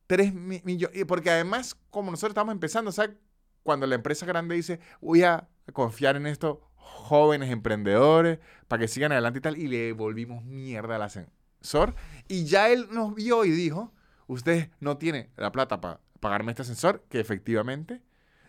3 0.08 0.34
millones... 0.34 1.06
Porque 1.06 1.30
además, 1.32 1.78
como 1.90 2.12
nosotros 2.12 2.32
estamos 2.32 2.52
empezando, 2.54 2.92
¿sabes? 2.92 3.16
Cuando 3.64 3.88
la 3.88 3.96
empresa 3.96 4.26
grande 4.26 4.56
dice, 4.56 4.80
voy 5.02 5.24
a 5.24 5.48
confiar 5.74 6.16
en 6.18 6.28
estos 6.28 6.58
jóvenes 6.88 7.52
emprendedores 7.52 8.40
para 8.68 8.82
que 8.82 8.88
sigan 8.88 9.12
adelante 9.12 9.40
y 9.40 9.42
tal, 9.42 9.58
y 9.58 9.68
le 9.68 9.94
volvimos 9.94 10.44
mierda 10.44 10.96
al 10.96 11.02
ascensor. 11.04 11.96
Y 12.28 12.46
ya 12.46 12.70
él 12.70 12.88
nos 12.92 13.14
vio 13.16 13.46
y 13.46 13.52
dijo, 13.52 13.94
usted 14.28 14.70
no 14.80 14.98
tiene 14.98 15.30
la 15.38 15.52
plata 15.52 15.80
para 15.82 16.00
pagarme 16.20 16.52
este 16.52 16.64
ascensor, 16.64 17.04
que 17.10 17.20
efectivamente 17.20 18.02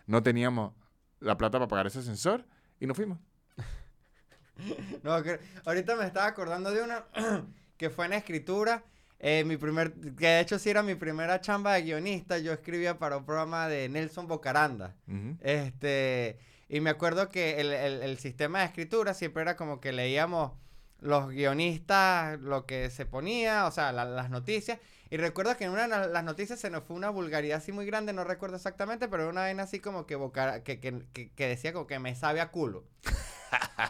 no 0.07 0.23
teníamos 0.23 0.73
la 1.19 1.37
plata 1.37 1.57
para 1.59 1.67
pagar 1.67 1.87
ese 1.87 1.99
ascensor, 1.99 2.45
y 2.79 2.87
nos 2.87 2.95
fuimos. 2.97 3.19
No, 5.03 5.21
que- 5.23 5.39
ahorita 5.65 5.95
me 5.95 6.05
estaba 6.05 6.25
acordando 6.27 6.71
de 6.71 6.81
una 6.83 7.05
que 7.77 7.89
fue 7.89 8.05
en 8.07 8.13
escritura. 8.13 8.83
eh, 9.19 9.43
mi 9.45 9.57
primer, 9.57 9.93
que 9.93 10.27
de 10.27 10.39
hecho 10.41 10.59
sí 10.59 10.69
era 10.69 10.83
mi 10.83 10.95
primera 10.95 11.39
chamba 11.41 11.73
de 11.73 11.83
guionista. 11.83 12.37
Yo 12.39 12.51
escribía 12.53 12.97
para 12.99 13.17
un 13.17 13.25
programa 13.25 13.67
de 13.67 13.87
Nelson 13.89 14.27
Bocaranda. 14.27 14.95
Este, 15.41 16.39
y 16.69 16.81
me 16.81 16.89
acuerdo 16.91 17.29
que 17.29 17.59
el, 17.61 17.73
el- 17.73 18.03
el 18.03 18.17
sistema 18.19 18.59
de 18.59 18.65
escritura 18.65 19.13
siempre 19.13 19.41
era 19.43 19.55
como 19.57 19.79
que 19.81 19.91
leíamos 19.91 20.53
los 20.99 21.29
guionistas 21.29 22.39
lo 22.41 22.65
que 22.65 22.89
se 22.89 23.05
ponía, 23.05 23.65
o 23.67 23.71
sea, 23.71 23.91
la- 23.91 24.05
las 24.05 24.29
noticias. 24.29 24.79
Y 25.09 25.17
recuerdo 25.17 25.57
que 25.57 25.65
en 25.65 25.71
una 25.71 25.83
de 25.83 25.87
la- 25.89 26.07
las 26.07 26.23
noticias 26.23 26.59
se 26.59 26.69
nos 26.69 26.83
fue 26.83 26.95
una 26.95 27.09
vulgaridad 27.09 27.57
así 27.59 27.71
muy 27.71 27.85
grande, 27.85 28.13
no 28.13 28.23
recuerdo 28.23 28.57
exactamente, 28.57 29.07
pero 29.07 29.23
era 29.23 29.31
una 29.31 29.41
vaina 29.41 29.63
así 29.63 29.79
como 29.79 30.05
que, 30.05 30.15
Bocara- 30.17 30.63
que, 30.63 30.79
que, 30.79 31.05
que- 31.13 31.31
que 31.33 31.47
decía 31.47 31.73
como 31.73 31.87
que 31.87 31.99
me 31.99 32.15
sabe 32.15 32.41
a 32.41 32.51
culo. 32.51 32.85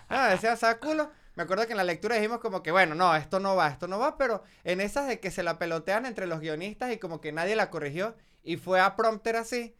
Ah, 0.10 0.30
decía 0.30 0.56
sabe 0.56 0.74
a 0.76 0.80
culo. 0.80 1.12
Me 1.36 1.44
acuerdo 1.44 1.66
que 1.66 1.72
en 1.74 1.78
la 1.78 1.84
lectura 1.84 2.16
dijimos 2.16 2.40
como 2.40 2.64
que, 2.64 2.72
bueno, 2.72 2.96
no, 2.96 3.16
esto 3.16 3.40
no 3.40 3.56
va, 3.56 3.70
esto 3.70 3.88
no 3.88 4.00
va, 4.00 4.18
pero 4.18 4.44
en 4.64 4.82
esas 4.82 5.08
de 5.08 5.20
que 5.20 5.32
se 5.32 5.44
la 5.44 5.58
pelotean 5.58 6.06
entre 6.06 6.28
los 6.28 6.40
guionistas 6.42 6.92
y 6.92 6.98
como 6.98 7.22
que 7.22 7.32
nadie 7.32 7.56
la 7.56 7.70
corrigió 7.70 8.16
y 8.44 8.58
fue 8.58 8.80
a 8.82 8.96
prompter 8.96 9.36
así 9.38 9.76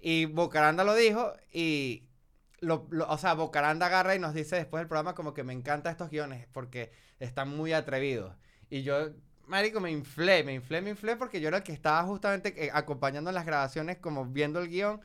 y 0.00 0.26
Bocaranda 0.26 0.84
lo 0.84 0.94
dijo 0.94 1.32
y, 1.52 2.04
lo, 2.60 2.86
lo- 2.90 3.08
o 3.08 3.18
sea, 3.18 3.34
Bocaranda 3.34 3.86
agarra 3.86 4.14
y 4.14 4.18
nos 4.18 4.34
dice 4.34 4.56
después 4.56 4.80
del 4.80 4.88
programa 4.88 5.14
como 5.14 5.34
que 5.34 5.44
me 5.44 5.52
encantan 5.52 5.92
estos 5.92 6.10
guiones 6.10 6.46
porque 6.52 6.92
están 7.18 7.48
muy 7.56 7.72
atrevidos. 7.72 8.34
Y 8.68 8.82
yo 8.82 9.10
marico, 9.46 9.80
me 9.80 9.90
inflé, 9.90 10.44
me 10.44 10.54
inflé, 10.54 10.80
me 10.80 10.90
inflé 10.90 11.16
porque 11.16 11.40
yo 11.40 11.48
era 11.48 11.58
el 11.58 11.62
que 11.62 11.72
estaba 11.72 12.02
justamente 12.04 12.54
eh, 12.64 12.70
acompañando 12.72 13.32
las 13.32 13.44
grabaciones, 13.46 13.98
como 13.98 14.24
viendo 14.26 14.60
el 14.60 14.68
guion. 14.68 15.00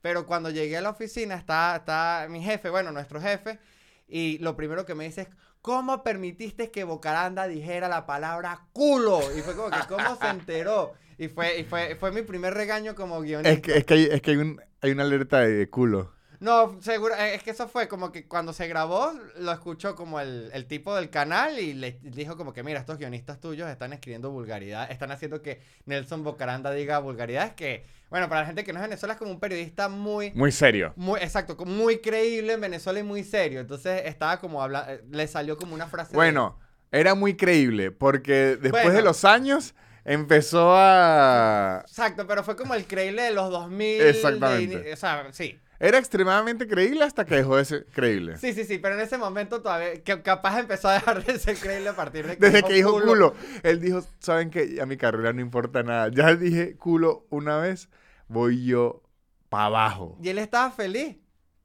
Pero 0.00 0.26
cuando 0.26 0.50
llegué 0.50 0.76
a 0.76 0.80
la 0.80 0.90
oficina, 0.90 1.34
está, 1.34 1.74
está 1.76 2.26
mi 2.30 2.42
jefe, 2.42 2.70
bueno, 2.70 2.92
nuestro 2.92 3.20
jefe, 3.20 3.58
y 4.06 4.38
lo 4.38 4.54
primero 4.56 4.86
que 4.86 4.94
me 4.94 5.04
dice 5.04 5.22
es, 5.22 5.28
¿cómo 5.60 6.04
permitiste 6.04 6.70
que 6.70 6.84
Bocaranda 6.84 7.48
dijera 7.48 7.88
la 7.88 8.06
palabra 8.06 8.66
culo? 8.72 9.20
Y 9.36 9.40
fue 9.42 9.56
como 9.56 9.70
que, 9.70 9.80
¿cómo 9.88 10.16
se 10.16 10.28
enteró? 10.28 10.94
Y 11.18 11.28
fue, 11.28 11.58
y 11.58 11.64
fue, 11.64 11.96
fue 11.96 12.12
mi 12.12 12.22
primer 12.22 12.54
regaño 12.54 12.94
como 12.94 13.20
guionista. 13.20 13.50
Es 13.50 13.60
que, 13.60 13.76
es 13.78 13.84
que, 13.84 13.94
hay, 13.94 14.04
es 14.04 14.22
que 14.22 14.30
hay, 14.30 14.36
un, 14.36 14.60
hay 14.80 14.92
una 14.92 15.02
alerta 15.02 15.40
de 15.40 15.68
culo. 15.68 16.12
No, 16.40 16.80
seguro, 16.82 17.14
eh, 17.16 17.34
es 17.34 17.42
que 17.42 17.50
eso 17.50 17.66
fue 17.68 17.88
como 17.88 18.12
que 18.12 18.26
cuando 18.28 18.52
se 18.52 18.68
grabó, 18.68 19.12
lo 19.38 19.50
escuchó 19.52 19.96
como 19.96 20.20
el, 20.20 20.50
el 20.52 20.66
tipo 20.66 20.94
del 20.94 21.10
canal 21.10 21.58
y 21.58 21.74
le 21.74 21.98
dijo 22.02 22.36
como 22.36 22.52
que, 22.52 22.62
mira, 22.62 22.78
estos 22.78 22.98
guionistas 22.98 23.40
tuyos 23.40 23.68
están 23.68 23.92
escribiendo 23.92 24.30
vulgaridad, 24.30 24.90
están 24.90 25.10
haciendo 25.10 25.42
que 25.42 25.60
Nelson 25.86 26.22
Bocaranda 26.22 26.70
diga 26.70 27.00
vulgaridades 27.00 27.54
que, 27.54 27.84
bueno, 28.08 28.28
para 28.28 28.42
la 28.42 28.46
gente 28.46 28.62
que 28.62 28.72
no 28.72 28.78
es 28.78 28.84
Venezuela 28.84 29.14
es 29.14 29.18
como 29.18 29.32
un 29.32 29.40
periodista 29.40 29.88
muy... 29.88 30.30
Muy 30.30 30.52
serio. 30.52 30.92
Muy, 30.94 31.18
exacto, 31.20 31.56
muy 31.66 31.98
creíble 31.98 32.52
en 32.52 32.60
Venezuela 32.60 33.00
y 33.00 33.02
muy 33.02 33.24
serio. 33.24 33.58
Entonces 33.60 34.02
estaba 34.04 34.38
como 34.38 34.62
hablando, 34.62 34.92
le 35.10 35.26
salió 35.26 35.56
como 35.56 35.74
una 35.74 35.88
frase. 35.88 36.12
de- 36.12 36.16
Bueno, 36.16 36.58
era 36.92 37.14
muy 37.16 37.36
creíble 37.36 37.90
porque 37.90 38.56
después 38.56 38.92
de 38.94 39.02
los 39.02 39.24
años 39.24 39.74
empezó 40.04 40.72
a... 40.74 41.82
Exacto, 41.86 42.26
pero 42.26 42.42
fue 42.44 42.54
como 42.56 42.74
el 42.74 42.86
creíble 42.86 43.22
de 43.22 43.32
los 43.32 43.50
2000. 43.50 44.02
Exactamente. 44.02 44.78
de 44.82 44.92
o 44.92 44.96
sea, 44.96 45.26
sí. 45.32 45.58
Era 45.80 45.98
extremadamente 45.98 46.66
creíble 46.66 47.04
hasta 47.04 47.24
que 47.24 47.36
dejó 47.36 47.56
de 47.56 47.64
ser 47.64 47.86
creíble. 47.86 48.36
Sí, 48.36 48.52
sí, 48.52 48.64
sí, 48.64 48.78
pero 48.78 48.94
en 48.96 49.00
ese 49.00 49.16
momento 49.16 49.62
todavía, 49.62 50.02
que 50.02 50.22
capaz 50.22 50.58
empezó 50.58 50.88
a 50.88 50.94
dejar 50.94 51.24
de 51.24 51.38
ser 51.38 51.56
creíble 51.56 51.88
a 51.90 51.94
partir 51.96 52.26
de 52.26 52.36
que 52.36 52.44
Desde 52.46 52.62
que 52.64 52.72
dijo 52.74 53.00
culo, 53.00 53.34
él 53.62 53.80
dijo, 53.80 54.02
¿saben 54.18 54.50
qué? 54.50 54.78
A 54.82 54.86
mi 54.86 54.96
carrera 54.96 55.32
no 55.32 55.40
importa 55.40 55.82
nada. 55.84 56.08
Ya 56.08 56.34
dije 56.34 56.76
culo 56.76 57.26
una 57.30 57.58
vez, 57.58 57.88
voy 58.26 58.64
yo 58.64 59.02
para 59.48 59.66
abajo. 59.66 60.18
Y 60.22 60.28
él 60.30 60.38
estaba 60.38 60.70
feliz. 60.72 61.16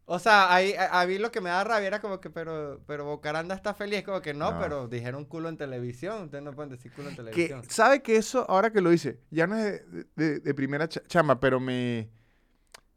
O 0.06 0.20
sea, 0.20 0.54
ahí, 0.54 0.74
a, 0.74 1.00
a 1.02 1.08
mí 1.08 1.18
lo 1.18 1.32
que 1.32 1.40
me 1.42 1.50
da 1.50 1.64
rabia 1.64 1.88
era 1.88 2.02
como 2.02 2.20
que, 2.20 2.30
pero, 2.30 2.82
pero 2.86 3.06
Bocaranda 3.06 3.56
está 3.56 3.74
feliz. 3.74 4.04
Como 4.04 4.22
que 4.22 4.34
no, 4.34 4.52
No. 4.52 4.60
pero 4.60 4.88
dijeron 4.90 5.24
culo 5.26 5.48
en 5.50 5.58
televisión. 5.58 6.24
Ustedes 6.26 6.44
no 6.44 6.52
pueden 6.54 6.70
decir 6.72 6.92
culo 6.92 7.08
en 7.10 7.16
Que, 7.16 7.24
televisión. 7.24 7.64
¿Sabe 7.70 8.02
que 8.04 8.18
eso, 8.18 8.46
ahora 8.50 8.70
que 8.72 8.82
lo 8.82 8.90
dice, 8.90 9.22
ya 9.32 9.48
no 9.48 9.56
es 9.58 9.82
de, 9.92 10.06
de- 10.16 10.40
de 10.40 10.54
primera 10.54 10.88
cha- 10.90 11.02
chamba, 11.08 11.40
pero 11.40 11.60
me, 11.62 12.10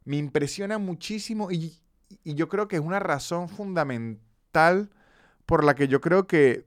me 0.07 0.17
impresiona 0.17 0.79
muchísimo 0.79 1.51
y, 1.51 1.77
y 2.25 2.35
yo 2.35 2.49
creo 2.49 2.69
que 2.69 2.77
es 2.77 2.83
una 2.83 3.01
razón 3.01 3.49
fundamental 3.49 4.89
por 5.45 5.65
la 5.65 5.75
que 5.75 5.89
yo 5.89 6.01
creo 6.01 6.27
que 6.27 6.65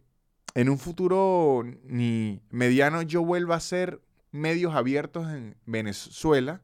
en 0.53 0.69
un 0.69 0.77
futuro 0.77 1.63
ni 1.83 2.41
mediano 2.49 3.01
yo 3.01 3.23
vuelva 3.23 3.55
a 3.55 3.59
ser 3.61 4.01
medios 4.31 4.75
abiertos 4.75 5.27
en 5.29 5.55
Venezuela, 5.65 6.61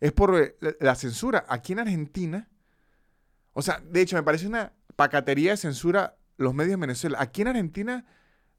es 0.00 0.12
por 0.12 0.54
la, 0.60 0.74
la 0.80 0.94
censura. 0.94 1.44
Aquí 1.48 1.72
en 1.72 1.80
Argentina, 1.80 2.48
o 3.54 3.62
sea, 3.62 3.80
de 3.80 4.02
hecho 4.02 4.16
me 4.16 4.22
parece 4.22 4.46
una 4.46 4.72
pacatería 4.96 5.52
de 5.52 5.56
censura 5.56 6.16
los 6.36 6.54
medios 6.54 6.74
en 6.74 6.80
Venezuela. 6.80 7.18
Aquí 7.20 7.40
en 7.40 7.48
Argentina 7.48 8.04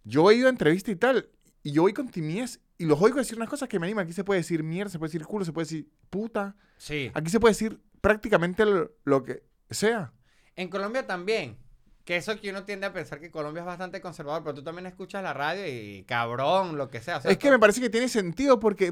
yo 0.03 0.31
he 0.31 0.35
ido 0.35 0.47
a 0.47 0.51
entrevistas 0.51 0.93
y 0.93 0.97
tal, 0.97 1.29
y 1.61 1.71
yo 1.71 1.83
voy 1.83 1.93
con 1.93 2.09
timidez 2.09 2.59
y 2.81 2.85
los 2.85 3.01
oigo 3.01 3.17
decir 3.17 3.37
unas 3.37 3.49
cosas 3.49 3.69
que 3.69 3.79
me 3.79 3.85
animan. 3.87 4.03
Aquí 4.05 4.13
se 4.13 4.23
puede 4.23 4.39
decir 4.41 4.63
mierda, 4.63 4.89
se 4.91 4.99
puede 4.99 5.09
decir 5.11 5.25
culo, 5.25 5.45
se 5.45 5.53
puede 5.53 5.65
decir 5.65 5.89
puta. 6.09 6.55
Sí. 6.77 7.11
Aquí 7.13 7.29
se 7.29 7.39
puede 7.39 7.51
decir 7.51 7.79
prácticamente 8.01 8.65
lo, 8.65 8.91
lo 9.03 9.23
que 9.23 9.43
sea. 9.69 10.13
En 10.55 10.69
Colombia 10.69 11.05
también. 11.07 11.57
Que 12.03 12.15
eso 12.17 12.35
que 12.41 12.49
uno 12.49 12.63
tiende 12.65 12.87
a 12.87 12.93
pensar 12.93 13.19
que 13.19 13.29
Colombia 13.29 13.59
es 13.61 13.65
bastante 13.67 14.01
conservador, 14.01 14.41
pero 14.43 14.55
tú 14.55 14.63
también 14.63 14.87
escuchas 14.87 15.21
la 15.21 15.33
radio 15.33 15.67
y 15.67 16.03
cabrón, 16.03 16.75
lo 16.75 16.89
que 16.89 16.99
sea. 16.99 17.17
o 17.17 17.21
sea, 17.21 17.29
es 17.31 17.37
que 17.37 17.51
me 17.51 17.59
parece 17.59 17.79
que 17.79 17.91
tiene 17.91 18.09
sentido 18.09 18.59
porque 18.59 18.91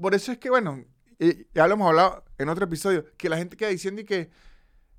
por 0.00 0.14
eso 0.16 0.32
es 0.32 0.38
que, 0.38 0.50
bueno, 0.50 0.84
y- 1.20 1.46
ya 1.54 1.68
lo 1.68 1.74
hemos 1.74 1.88
hablado 1.88 2.24
en 2.36 2.48
otro 2.48 2.64
episodio, 2.64 3.04
que 3.16 3.28
la 3.28 3.36
gente 3.36 3.56
queda 3.56 3.68
diciendo 3.68 4.00
y 4.00 4.04
que 4.04 4.30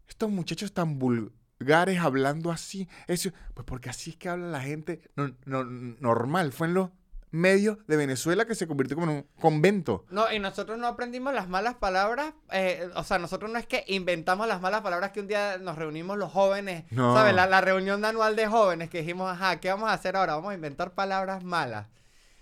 estos 0.07 0.30
muchachos 0.32 0.74
tan 0.74 0.97
vulgares 0.97 1.99
hablando 1.99 2.51
así, 2.51 2.88
eso, 3.07 3.32
pues 3.53 3.66
porque 3.66 3.89
así 3.89 4.11
es 4.11 4.16
que 4.16 4.30
habla 4.30 4.47
la 4.47 4.61
gente 4.61 5.01
no- 5.18 5.36
no- 5.45 5.66
normal. 5.66 6.53
Fue 6.53 6.68
en 6.68 6.74
los 6.74 6.89
medios 7.36 7.77
de 7.88 7.97
Venezuela 7.97 8.45
que 8.45 8.55
se 8.55 8.67
convirtió 8.67 8.95
como 8.95 9.11
en 9.11 9.17
un 9.17 9.27
convento. 9.39 10.05
No, 10.09 10.31
y 10.31 10.39
nosotros 10.39 10.77
no 10.77 10.88
aprendimos 10.88 11.33
las 11.33 11.49
malas 11.49 11.75
palabras. 11.75 12.33
eh, 12.51 12.89
o 12.95 13.03
sea, 13.03 13.19
nosotros 13.19 13.51
no 13.51 13.59
es 13.59 13.65
que 13.67 13.83
inventamos 13.88 14.47
las 14.47 14.61
malas 14.61 14.81
palabras 14.81 15.11
que 15.11 15.19
un 15.19 15.27
día 15.27 15.57
nos 15.57 15.77
reunimos 15.77 16.17
los 16.17 16.31
jóvenes. 16.31 16.86
No. 16.91 17.13
¿Sabes? 17.13 17.36
La, 17.36 17.45
la 17.47 17.61
reunión 17.61 18.03
anual 18.05 18.36
de 18.36 18.47
jóvenes 18.47 18.89
que 18.89 18.99
dijimos, 18.99 19.31
ajá, 19.31 19.59
¿qué 19.59 19.69
vamos 19.69 19.89
a 19.89 19.93
hacer 19.93 20.15
ahora? 20.15 20.36
Vamos 20.36 20.51
a 20.51 20.55
inventar 20.55 20.93
palabras 20.93 21.43
malas. 21.43 21.88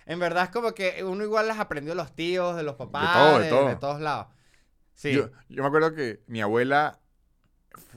En 0.06 0.20
verdad 0.20 0.44
es 0.46 0.50
como 0.50 0.74
que 0.74 1.04
uno 1.04 1.24
igual 1.24 1.48
las 1.48 1.60
aprendió 1.60 1.94
de 1.94 1.96
los 1.98 2.14
tíos, 2.14 2.56
de 2.56 2.64
los 2.64 2.76
papás, 2.76 3.14
todo, 3.14 3.38
de 3.40 3.44
de, 3.46 3.50
todo. 3.50 3.68
de 3.70 3.76
todos 3.78 4.02
lados. 4.02 4.28
Sí. 4.94 5.14
Yo, 5.14 5.30
yo 5.50 5.64
me 5.64 5.68
acuerdo 5.68 5.94
que 5.96 6.22
mi 6.28 6.42
abuela 6.42 7.00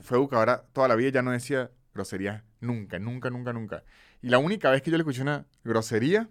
fue 0.02 0.16
educadora 0.18 0.64
toda 0.72 0.88
la 0.88 0.94
vida 0.94 1.08
y 1.08 1.12
ya 1.12 1.22
no 1.22 1.32
decía 1.32 1.70
groserías 1.94 2.42
nunca, 2.60 2.98
nunca, 2.98 3.28
nunca, 3.30 3.52
nunca. 3.52 3.84
Y 4.22 4.28
la 4.28 4.38
única 4.38 4.70
vez 4.70 4.82
que 4.82 4.90
yo 4.90 4.96
le 4.96 5.02
escuché 5.02 5.22
una 5.22 5.46
grosería 5.64 6.28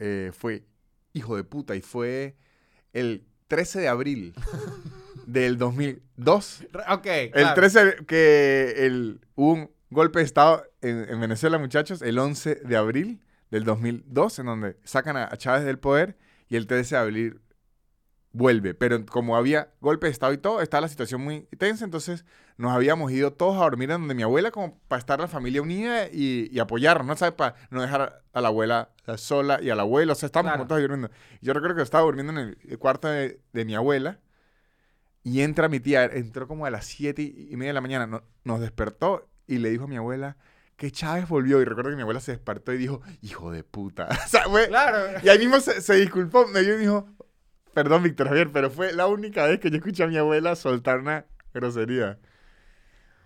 eh, 0.00 0.32
fue 0.36 0.64
hijo 1.12 1.36
de 1.36 1.44
puta 1.44 1.74
y 1.76 1.80
fue 1.80 2.36
el 2.92 3.24
13 3.48 3.80
de 3.80 3.88
abril 3.88 4.34
del 5.26 5.58
2002. 5.58 6.64
Re- 6.72 6.82
Ok. 6.90 7.06
El 7.06 7.30
claro. 7.32 7.54
13 7.54 7.84
de- 7.84 8.06
que 8.06 8.74
el, 8.86 9.20
hubo 9.34 9.52
un 9.54 9.70
golpe 9.90 10.18
de 10.20 10.24
estado 10.24 10.64
en, 10.82 11.08
en 11.08 11.20
Venezuela, 11.20 11.58
muchachos, 11.58 12.02
el 12.02 12.18
11 12.18 12.56
de 12.56 12.76
abril 12.76 13.20
del 13.50 13.64
2002, 13.64 14.38
en 14.40 14.46
donde 14.46 14.76
sacan 14.84 15.16
a, 15.16 15.24
a 15.24 15.36
Chávez 15.36 15.64
del 15.64 15.78
poder 15.78 16.16
y 16.48 16.56
el 16.56 16.66
13 16.66 16.94
de 16.96 17.00
abril 17.00 17.40
vuelve. 18.36 18.74
Pero 18.74 19.04
como 19.06 19.36
había 19.36 19.70
golpe 19.80 20.06
de 20.06 20.12
estado 20.12 20.32
y 20.32 20.38
todo, 20.38 20.60
estaba 20.60 20.82
la 20.82 20.88
situación 20.88 21.22
muy 21.22 21.42
tensa, 21.58 21.84
entonces 21.84 22.24
nos 22.58 22.72
habíamos 22.72 23.10
ido 23.12 23.32
todos 23.32 23.56
a 23.56 23.60
dormir 23.60 23.90
en 23.90 24.00
donde 24.00 24.14
mi 24.14 24.22
abuela, 24.22 24.50
como 24.50 24.78
para 24.88 24.98
estar 25.00 25.18
la 25.20 25.28
familia 25.28 25.62
unida 25.62 26.06
y, 26.12 26.48
y 26.52 26.58
apoyarnos, 26.58 27.06
¿no? 27.06 27.16
¿Sabes? 27.16 27.34
Para 27.34 27.54
no 27.70 27.82
dejar 27.82 28.22
a 28.32 28.40
la 28.40 28.48
abuela 28.48 28.90
sola 29.16 29.60
y 29.62 29.70
al 29.70 29.80
abuelo, 29.80 30.12
o 30.12 30.16
sea, 30.16 30.26
estábamos 30.26 30.52
Claro. 30.54 30.66
todos 30.68 30.80
durmiendo. 30.82 31.10
Yo 31.40 31.52
recuerdo 31.52 31.76
que 31.76 31.82
estaba 31.82 32.04
durmiendo 32.04 32.32
en 32.40 32.56
el 32.68 32.78
cuarto 32.78 33.08
de, 33.08 33.40
de 33.52 33.64
mi 33.64 33.74
abuela 33.74 34.18
y 35.22 35.40
entra 35.40 35.68
mi 35.68 35.80
tía, 35.80 36.04
entró 36.04 36.46
como 36.46 36.66
a 36.66 36.70
las 36.70 36.86
siete 36.86 37.22
y 37.22 37.48
y 37.50 37.56
media 37.56 37.70
de 37.70 37.74
la 37.74 37.80
mañana, 37.80 38.06
no- 38.06 38.22
nos 38.44 38.60
despertó 38.60 39.28
y 39.46 39.58
le 39.58 39.70
dijo 39.70 39.84
a 39.84 39.88
mi 39.88 39.96
abuela 39.96 40.36
que 40.76 40.90
Chávez 40.90 41.28
volvió. 41.28 41.60
Y 41.60 41.64
recuerdo 41.64 41.90
que 41.90 41.96
mi 41.96 42.02
abuela 42.02 42.20
se 42.20 42.32
despertó 42.32 42.72
y 42.72 42.78
dijo, 42.78 43.00
hijo 43.22 43.50
de 43.50 43.64
puta. 43.64 44.08
o 44.26 44.28
sea, 44.28 44.44
fue- 44.44 44.68
Claro. 44.68 45.18
Y 45.22 45.28
ahí 45.28 45.38
mismo 45.38 45.58
se, 45.60 45.80
se 45.80 45.94
disculpó, 45.94 46.46
me 46.48 46.60
vio 46.62 46.74
y 46.76 46.80
dijo, 46.80 47.08
perdón, 47.76 48.02
Víctor 48.04 48.28
Javier, 48.28 48.50
pero 48.52 48.70
fue 48.70 48.94
la 48.94 49.06
única 49.06 49.44
vez 49.46 49.60
que 49.60 49.70
yo 49.70 49.76
escuché 49.76 50.02
a 50.04 50.06
mi 50.06 50.16
abuela 50.16 50.56
soltar 50.56 50.98
una 51.00 51.26
grosería. 51.52 52.18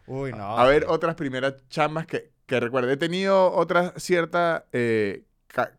Uy, 0.07 0.32
no. 0.32 0.59
a 0.59 0.66
ver, 0.66 0.86
otras 0.88 1.14
primeras 1.14 1.55
chambas 1.68 2.05
que, 2.07 2.32
que 2.46 2.59
recuerdo. 2.59 2.90
He 2.90 2.96
tenido 2.96 3.53
otra 3.53 3.94
cierta 3.96 4.66
eh, 4.72 5.24
ca- 5.46 5.78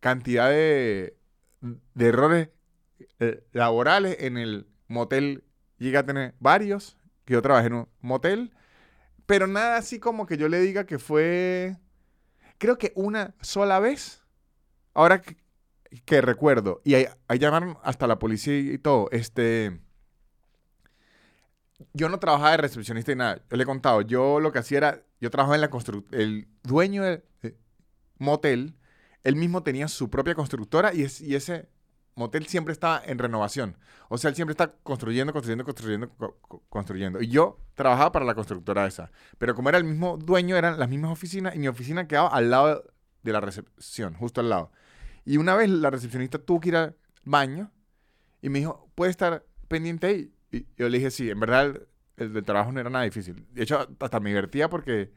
cantidad 0.00 0.50
de, 0.50 1.16
de 1.94 2.06
errores 2.06 2.50
eh, 3.20 3.44
laborales 3.52 4.18
en 4.20 4.38
el 4.38 4.66
motel. 4.88 5.44
Llegué 5.78 5.98
a 5.98 6.06
tener 6.06 6.34
varios, 6.40 6.98
que 7.24 7.34
yo 7.34 7.42
trabajé 7.42 7.68
en 7.68 7.74
un 7.74 7.88
motel, 8.02 8.52
pero 9.26 9.46
nada 9.46 9.78
así 9.78 10.00
como 10.00 10.26
que 10.26 10.36
yo 10.38 10.48
le 10.48 10.60
diga 10.60 10.86
que 10.86 10.98
fue, 10.98 11.76
creo 12.58 12.78
que 12.78 12.92
una 12.96 13.34
sola 13.42 13.80
vez, 13.80 14.24
ahora 14.94 15.22
que, 15.22 15.36
que 16.04 16.20
recuerdo, 16.20 16.80
y 16.84 16.94
ahí, 16.94 17.06
ahí 17.28 17.38
llamaron 17.38 17.78
hasta 17.82 18.06
la 18.06 18.18
policía 18.18 18.58
y 18.58 18.78
todo, 18.78 19.08
este... 19.12 19.80
Yo 21.92 22.08
no 22.08 22.18
trabajaba 22.18 22.52
de 22.52 22.56
recepcionista 22.58 23.12
y 23.12 23.16
nada. 23.16 23.42
Yo 23.50 23.56
le 23.56 23.62
he 23.64 23.66
contado. 23.66 24.00
Yo 24.00 24.40
lo 24.40 24.52
que 24.52 24.58
hacía 24.60 24.78
era. 24.78 25.02
Yo 25.20 25.30
trabajaba 25.30 25.56
en 25.56 25.60
la 25.60 25.70
construcción. 25.70 26.20
El 26.20 26.48
dueño 26.62 27.02
del 27.02 27.24
eh, 27.42 27.56
motel, 28.18 28.76
él 29.24 29.36
mismo 29.36 29.62
tenía 29.62 29.88
su 29.88 30.08
propia 30.08 30.34
constructora 30.34 30.94
y, 30.94 31.02
es- 31.02 31.20
y 31.20 31.34
ese 31.34 31.68
motel 32.14 32.46
siempre 32.46 32.72
estaba 32.72 33.02
en 33.04 33.18
renovación. 33.18 33.76
O 34.08 34.18
sea, 34.18 34.30
él 34.30 34.36
siempre 34.36 34.52
está 34.52 34.72
construyendo, 34.82 35.32
construyendo, 35.32 35.64
construyendo, 35.64 36.08
co- 36.10 36.38
co- 36.42 36.62
construyendo. 36.68 37.20
Y 37.20 37.28
yo 37.28 37.58
trabajaba 37.74 38.12
para 38.12 38.24
la 38.24 38.34
constructora 38.34 38.86
esa. 38.86 39.10
Pero 39.38 39.54
como 39.54 39.68
era 39.68 39.78
el 39.78 39.84
mismo 39.84 40.16
dueño, 40.16 40.56
eran 40.56 40.78
las 40.78 40.88
mismas 40.88 41.10
oficinas 41.10 41.54
y 41.56 41.58
mi 41.58 41.68
oficina 41.68 42.06
quedaba 42.06 42.28
al 42.28 42.50
lado 42.50 42.84
de 43.22 43.32
la 43.32 43.40
recepción, 43.40 44.14
justo 44.14 44.40
al 44.40 44.48
lado. 44.50 44.70
Y 45.24 45.36
una 45.38 45.54
vez 45.54 45.70
la 45.70 45.90
recepcionista 45.90 46.38
tuvo 46.38 46.60
que 46.60 46.68
ir 46.70 46.76
al 46.76 46.96
baño 47.24 47.72
y 48.42 48.48
me 48.50 48.58
dijo, 48.58 48.90
¿puede 48.94 49.10
estar 49.10 49.44
pendiente 49.68 50.06
ahí? 50.06 50.34
Y 50.52 50.66
yo 50.76 50.88
le 50.88 50.98
dije, 50.98 51.10
sí, 51.10 51.30
en 51.30 51.40
verdad 51.40 51.66
el, 51.66 51.88
el 52.16 52.32
del 52.32 52.44
trabajo 52.44 52.72
no 52.72 52.80
era 52.80 52.90
nada 52.90 53.04
difícil. 53.04 53.46
De 53.52 53.62
hecho, 53.62 53.88
hasta 54.00 54.20
me 54.20 54.30
divertía 54.30 54.68
porque 54.68 55.12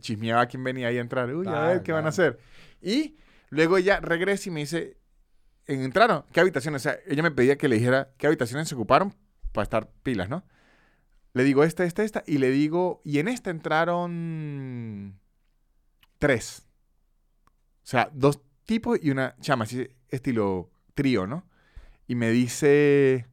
chismeaba 0.00 0.42
a 0.42 0.46
quién 0.46 0.62
venía 0.62 0.88
ahí 0.88 0.98
a 0.98 1.00
entrar. 1.00 1.32
Uy, 1.34 1.46
a 1.46 1.50
Claro, 1.50 1.66
ver, 1.68 1.82
¿qué 1.82 1.92
van 1.92 2.04
a 2.06 2.10
hacer? 2.10 2.38
Y 2.82 3.16
luego 3.50 3.78
ella 3.78 4.00
regresa 4.00 4.48
y 4.48 4.52
me 4.52 4.60
dice, 4.60 4.98
¿entraron? 5.66 6.24
¿Qué 6.32 6.40
habitaciones? 6.40 6.82
O 6.82 6.84
sea, 6.84 6.98
ella 7.06 7.22
me 7.22 7.30
pedía 7.30 7.56
que 7.56 7.68
le 7.68 7.76
dijera 7.76 8.12
qué 8.18 8.26
habitaciones 8.26 8.68
se 8.68 8.74
ocuparon 8.74 9.14
para 9.52 9.62
estar 9.64 9.90
pilas, 10.02 10.28
¿no? 10.28 10.44
Le 11.32 11.44
digo 11.44 11.64
esta, 11.64 11.84
esta, 11.84 12.02
esta, 12.04 12.22
y 12.26 12.38
le 12.38 12.50
digo, 12.50 13.00
y 13.04 13.18
en 13.18 13.28
esta 13.28 13.50
entraron 13.50 15.18
tres. 16.18 16.66
sea, 17.82 18.10
dos 18.12 18.40
tipos 18.66 18.98
y 19.02 19.10
una 19.10 19.34
chama, 19.40 19.64
así 19.64 19.88
estilo 20.10 20.70
trío, 20.94 21.26
¿no? 21.26 21.44
Y 22.06 22.14
me 22.14 22.30
dice, 22.30 23.26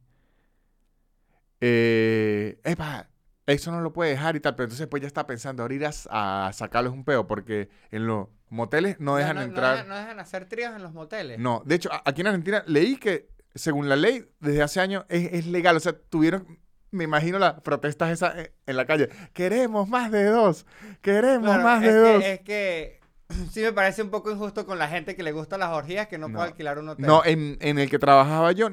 eh, 1.60 2.58
epa, 2.64 3.08
eso 3.46 3.70
no 3.70 3.80
lo 3.80 3.92
puede 3.92 4.10
dejar 4.10 4.36
y 4.36 4.40
tal, 4.40 4.54
pero 4.54 4.64
entonces 4.64 4.86
pues 4.86 5.00
ya 5.02 5.06
está 5.06 5.26
pensando, 5.26 5.62
ahora 5.62 5.74
ir 5.74 5.86
a, 5.86 6.46
a 6.48 6.52
sacarles 6.52 6.92
un 6.92 7.04
peo, 7.04 7.26
porque 7.26 7.68
en 7.90 8.06
los 8.06 8.28
moteles 8.48 8.98
no 9.00 9.16
dejan 9.16 9.36
no, 9.36 9.42
entrar. 9.42 9.76
dejan- 9.76 9.88
no 9.88 9.96
dejan 9.96 10.20
hacer 10.20 10.46
tríos 10.48 10.74
en 10.74 10.82
los 10.82 10.92
moteles. 10.92 11.38
No, 11.38 11.62
de 11.64 11.74
hecho, 11.74 11.90
aquí 12.04 12.20
en 12.22 12.28
Argentina 12.28 12.62
leí 12.66 12.96
que, 12.96 13.28
según 13.54 13.88
la 13.88 13.96
ley, 13.96 14.26
desde 14.40 14.62
hace 14.62 14.80
años 14.80 15.04
es, 15.08 15.32
es 15.32 15.46
legal. 15.46 15.76
O 15.76 15.80
sea, 15.80 15.92
tuvieron, 15.92 16.58
me 16.90 17.04
imagino 17.04 17.38
las 17.38 17.60
protestas 17.60 18.10
esas 18.10 18.36
en, 18.36 18.50
en 18.66 18.76
la 18.76 18.86
calle. 18.86 19.08
Queremos 19.32 19.88
más 19.88 20.10
de 20.10 20.24
dos. 20.24 20.66
Queremos 21.02 21.46
Claro, 21.48 21.62
más 21.62 21.80
de 21.82 21.92
dos. 21.94 22.24
es 22.24 22.40
que 22.40 23.00
sí 23.50 23.60
me 23.60 23.72
parece 23.72 24.02
un 24.02 24.10
poco 24.10 24.30
injusto 24.30 24.66
con 24.66 24.78
la 24.78 24.88
gente 24.88 25.16
que 25.16 25.22
le 25.22 25.32
gustan 25.32 25.60
las 25.60 25.70
orgías 25.70 26.08
que 26.08 26.18
no, 26.18 26.28
No. 26.28 26.34
puede 26.36 26.48
alquilar 26.50 26.78
un 26.78 26.88
hotel. 26.90 27.06
No, 27.06 27.24
en, 27.24 27.58
en 27.60 27.78
el 27.78 27.90
que 27.90 27.98
trabajaba 27.98 28.52
yo, 28.52 28.70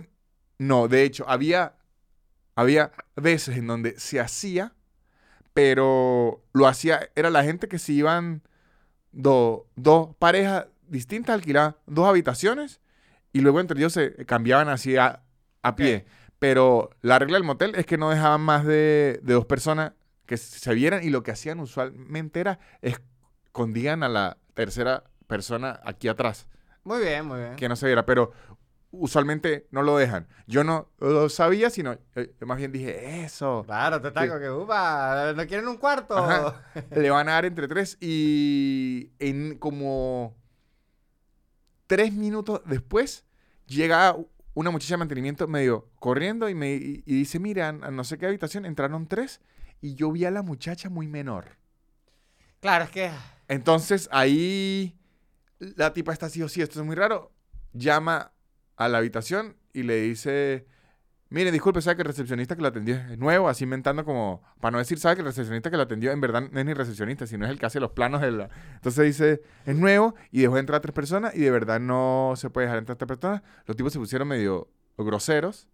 no. 0.58 0.88
De 0.88 1.04
hecho, 1.04 1.26
había, 1.30 1.76
había 2.56 2.92
veces 3.16 3.58
en 3.58 3.68
donde 3.68 4.00
se 4.00 4.20
hacía, 4.20 4.74
pero 5.54 6.44
lo 6.54 6.68
hacía, 6.68 7.10
era 7.16 7.30
la 7.30 7.44
gente 7.44 7.68
que 7.68 7.80
se 7.80 7.94
iban 7.94 8.44
do- 9.12 9.68
dos 9.76 10.16
parejas 10.18 10.68
distintas, 10.88 11.36
alquilaban 11.36 11.76
dos 11.88 12.08
habitaciones 12.08 12.80
y 13.34 13.42
luego 13.42 13.60
entre 13.60 13.78
ellos 13.80 13.94
se 13.94 14.26
cambiaban 14.26 14.70
así 14.70 14.98
a, 14.98 15.24
a 15.62 15.76
pie. 15.76 16.06
Pero 16.40 16.90
la 17.02 17.20
regla 17.20 17.36
del 17.36 17.44
motel 17.44 17.76
es 17.76 17.86
que 17.86 17.98
no 17.98 18.10
dejaban 18.10 18.42
más 18.42 18.66
de, 18.66 19.20
de 19.24 19.34
dos 19.34 19.46
personas 19.46 19.94
que 20.26 20.38
se 20.38 20.74
vieran 20.74 21.04
y 21.04 21.10
lo 21.10 21.24
que 21.24 21.32
hacían 21.32 21.60
usualmente 21.60 22.40
era 22.40 22.60
escondían 22.82 24.04
a 24.04 24.10
la 24.10 24.38
tercera 24.54 25.04
persona 25.28 25.80
aquí 25.84 26.08
atrás 26.08 26.48
Muy 26.84 27.02
bien, 27.02 27.26
muy 27.26 27.40
bien. 27.40 27.56
que 27.56 27.70
no 27.70 27.76
se 27.76 27.86
viera, 27.86 28.06
pero 28.06 28.32
usualmente 28.92 29.68
no 29.72 29.84
lo 29.84 29.98
dejan. 29.98 30.28
Yo 30.48 30.64
no 30.64 30.90
lo 31.00 31.30
sabía, 31.30 31.70
sino 31.70 31.98
eh, 32.16 32.34
más 32.42 32.58
bien 32.58 32.72
dije, 32.72 33.24
eso, 33.24 33.64
Claro, 33.66 34.02
te 34.02 34.12
taco 34.12 34.40
que, 34.40 34.50
upa, 34.50 35.34
¿no 35.36 35.48
quieren 35.48 35.68
un 35.68 35.78
cuarto? 35.78 36.18
Ajá. 36.18 36.64
le 36.96 37.10
van 37.10 37.30
a 37.30 37.34
dar 37.34 37.46
entre 37.46 37.68
tres 37.68 37.98
y 38.02 39.12
en 39.20 39.58
como 39.58 40.36
tres 41.88 42.14
minutos 42.14 42.62
después 42.66 43.26
llega 43.66 44.16
una 44.54 44.70
muchacha 44.72 44.96
de 44.96 44.98
mantenimiento 44.98 45.48
medio 45.48 45.88
corriendo 46.00 46.50
y 46.50 46.56
me 46.56 46.74
y, 46.74 47.04
y 47.06 47.16
dice, 47.16 47.40
mira, 47.40 47.70
a 47.70 47.72
no 47.72 48.04
sé 48.04 48.18
qué 48.18 48.26
habitación 48.26 48.66
entraron 48.66 49.08
tres 49.08 49.40
y 49.80 49.96
yo 49.96 50.12
vi 50.12 50.26
a 50.26 50.32
la 50.32 50.42
muchacha 50.42 50.90
muy 50.90 51.08
menor. 51.08 51.58
Claro, 52.60 52.84
es 52.84 52.92
que... 52.92 53.10
Entonces 53.52 54.08
ahí 54.14 54.98
la 55.60 55.92
tipa 55.92 56.14
está 56.14 56.28
así 56.28 56.42
o 56.42 56.48
sí, 56.48 56.62
esto 56.62 56.80
es 56.80 56.86
muy 56.86 56.96
raro. 56.96 57.34
Llama 57.74 58.32
a 58.78 58.88
la 58.88 59.00
habitación 59.00 59.58
y 59.74 59.84
le 59.84 60.00
dice, 60.00 60.66
mire, 61.28 61.52
disculpe, 61.52 61.82
sabe 61.82 61.98
que 61.98 62.04
el 62.04 62.08
recepcionista 62.08 62.56
que 62.56 62.62
la 62.62 62.70
atendió 62.70 62.96
es 62.96 63.18
nuevo, 63.18 63.50
así 63.50 63.66
inventando 63.66 64.06
como, 64.06 64.42
para 64.62 64.72
no 64.72 64.78
decir, 64.78 65.00
sabe 65.00 65.16
que 65.16 65.22
el 65.24 65.26
recepcionista 65.26 65.70
que 65.70 65.76
la 65.76 65.84
atendió 65.84 66.14
en 66.14 66.22
verdad 66.22 66.44
no 66.50 66.60
es 66.62 66.66
ni 66.66 66.74
recepcionista, 66.74 67.28
sino 67.28 67.44
es 67.44 67.52
el 67.52 67.60
que 67.60 67.66
hace 67.66 67.82
los 67.82 67.92
planos 67.92 68.22
de 68.22 68.32
la... 68.32 68.50
Entonces 68.76 69.04
dice, 69.04 69.42
es 69.66 69.76
nuevo 69.76 70.16
y 70.32 70.44
dejó 70.44 70.58
entrar 70.58 70.78
a 70.78 70.82
tres 70.82 70.94
personas 70.94 71.36
y 71.36 71.42
de 71.42 71.52
verdad 71.52 71.82
no 71.82 72.36
se 72.38 72.50
puede 72.50 72.68
dejar 72.68 72.80
entrar 72.80 72.96
a 72.96 73.00
tres 73.00 73.08
personas. 73.10 73.42
Los 73.66 73.76
tipos 73.76 73.92
se 73.92 74.00
pusieron 74.00 74.30
medio 74.30 74.70
groseros 74.98 75.68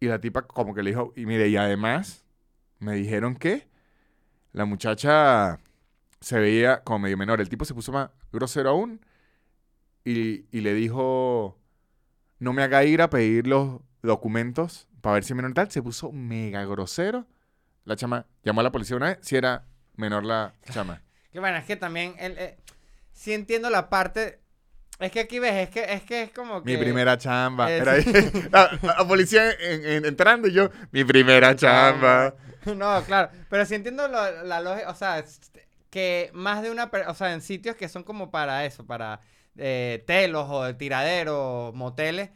y 0.00 0.06
la 0.06 0.20
tipa 0.20 0.42
como 0.42 0.74
que 0.74 0.82
le 0.82 0.90
dijo, 0.90 1.12
y 1.14 1.26
mire, 1.26 1.46
y 1.46 1.56
además 1.56 2.24
me 2.80 2.96
dijeron 2.96 3.36
que 3.36 3.68
la 4.52 4.64
muchacha 4.64 5.60
se 6.20 6.38
veía 6.38 6.82
como 6.82 7.00
medio 7.00 7.16
menor. 7.16 7.40
El 7.40 7.48
tipo 7.48 7.64
se 7.64 7.74
puso 7.74 7.92
más 7.92 8.10
grosero 8.32 8.70
aún 8.70 9.04
y, 10.04 10.44
y 10.56 10.60
le 10.60 10.74
dijo, 10.74 11.58
no 12.38 12.52
me 12.52 12.62
haga 12.62 12.84
ir 12.84 13.02
a 13.02 13.10
pedir 13.10 13.46
los 13.46 13.80
documentos 14.02 14.88
para 15.00 15.14
ver 15.14 15.24
si 15.24 15.32
es 15.32 15.36
menor 15.36 15.54
tal. 15.54 15.70
Se 15.70 15.82
puso 15.82 16.12
mega 16.12 16.64
grosero. 16.64 17.26
La 17.84 17.96
chama 17.96 18.26
llamó 18.44 18.60
a 18.60 18.64
la 18.64 18.72
policía 18.72 18.96
una 18.96 19.06
vez, 19.08 19.18
si 19.22 19.36
era 19.36 19.64
menor 19.96 20.24
la 20.24 20.54
chama. 20.72 21.02
Que 21.32 21.38
bueno, 21.38 21.58
es 21.58 21.64
que 21.64 21.76
también... 21.76 22.16
El, 22.18 22.36
eh, 22.38 22.56
sí 23.12 23.32
entiendo 23.32 23.70
la 23.70 23.88
parte... 23.88 24.40
Es 24.98 25.12
que 25.12 25.20
aquí 25.20 25.38
ves, 25.38 25.54
es 25.54 25.68
que 25.70 25.84
es, 25.94 26.02
que 26.02 26.22
es 26.24 26.32
como 26.32 26.60
que... 26.64 26.72
Mi 26.72 26.76
primera 26.76 27.16
chamba. 27.16 27.70
Es- 27.70 27.80
Era 27.80 27.92
ahí. 27.92 28.04
la, 28.50 28.78
la 28.82 29.06
policía 29.06 29.48
en- 29.52 29.84
en- 29.86 30.04
entrando 30.06 30.48
y 30.48 30.52
yo, 30.52 30.70
mi 30.90 31.04
primera 31.04 31.54
chamba. 31.54 32.34
No, 32.66 33.00
claro. 33.04 33.30
Pero 33.48 33.64
sí 33.64 33.76
entiendo 33.76 34.08
lo- 34.08 34.42
la 34.42 34.60
lógica, 34.60 34.90
o 34.90 34.94
sea, 34.96 35.24
que 35.90 36.30
más 36.32 36.62
de 36.62 36.70
una, 36.70 36.90
o 37.08 37.14
sea, 37.14 37.32
en 37.32 37.40
sitios 37.42 37.76
que 37.76 37.88
son 37.88 38.04
como 38.04 38.30
para 38.30 38.64
eso, 38.64 38.86
para 38.86 39.20
eh, 39.56 40.02
telos 40.06 40.48
o 40.50 40.64
de 40.64 40.74
tiraderos, 40.74 41.74
moteles, 41.74 42.30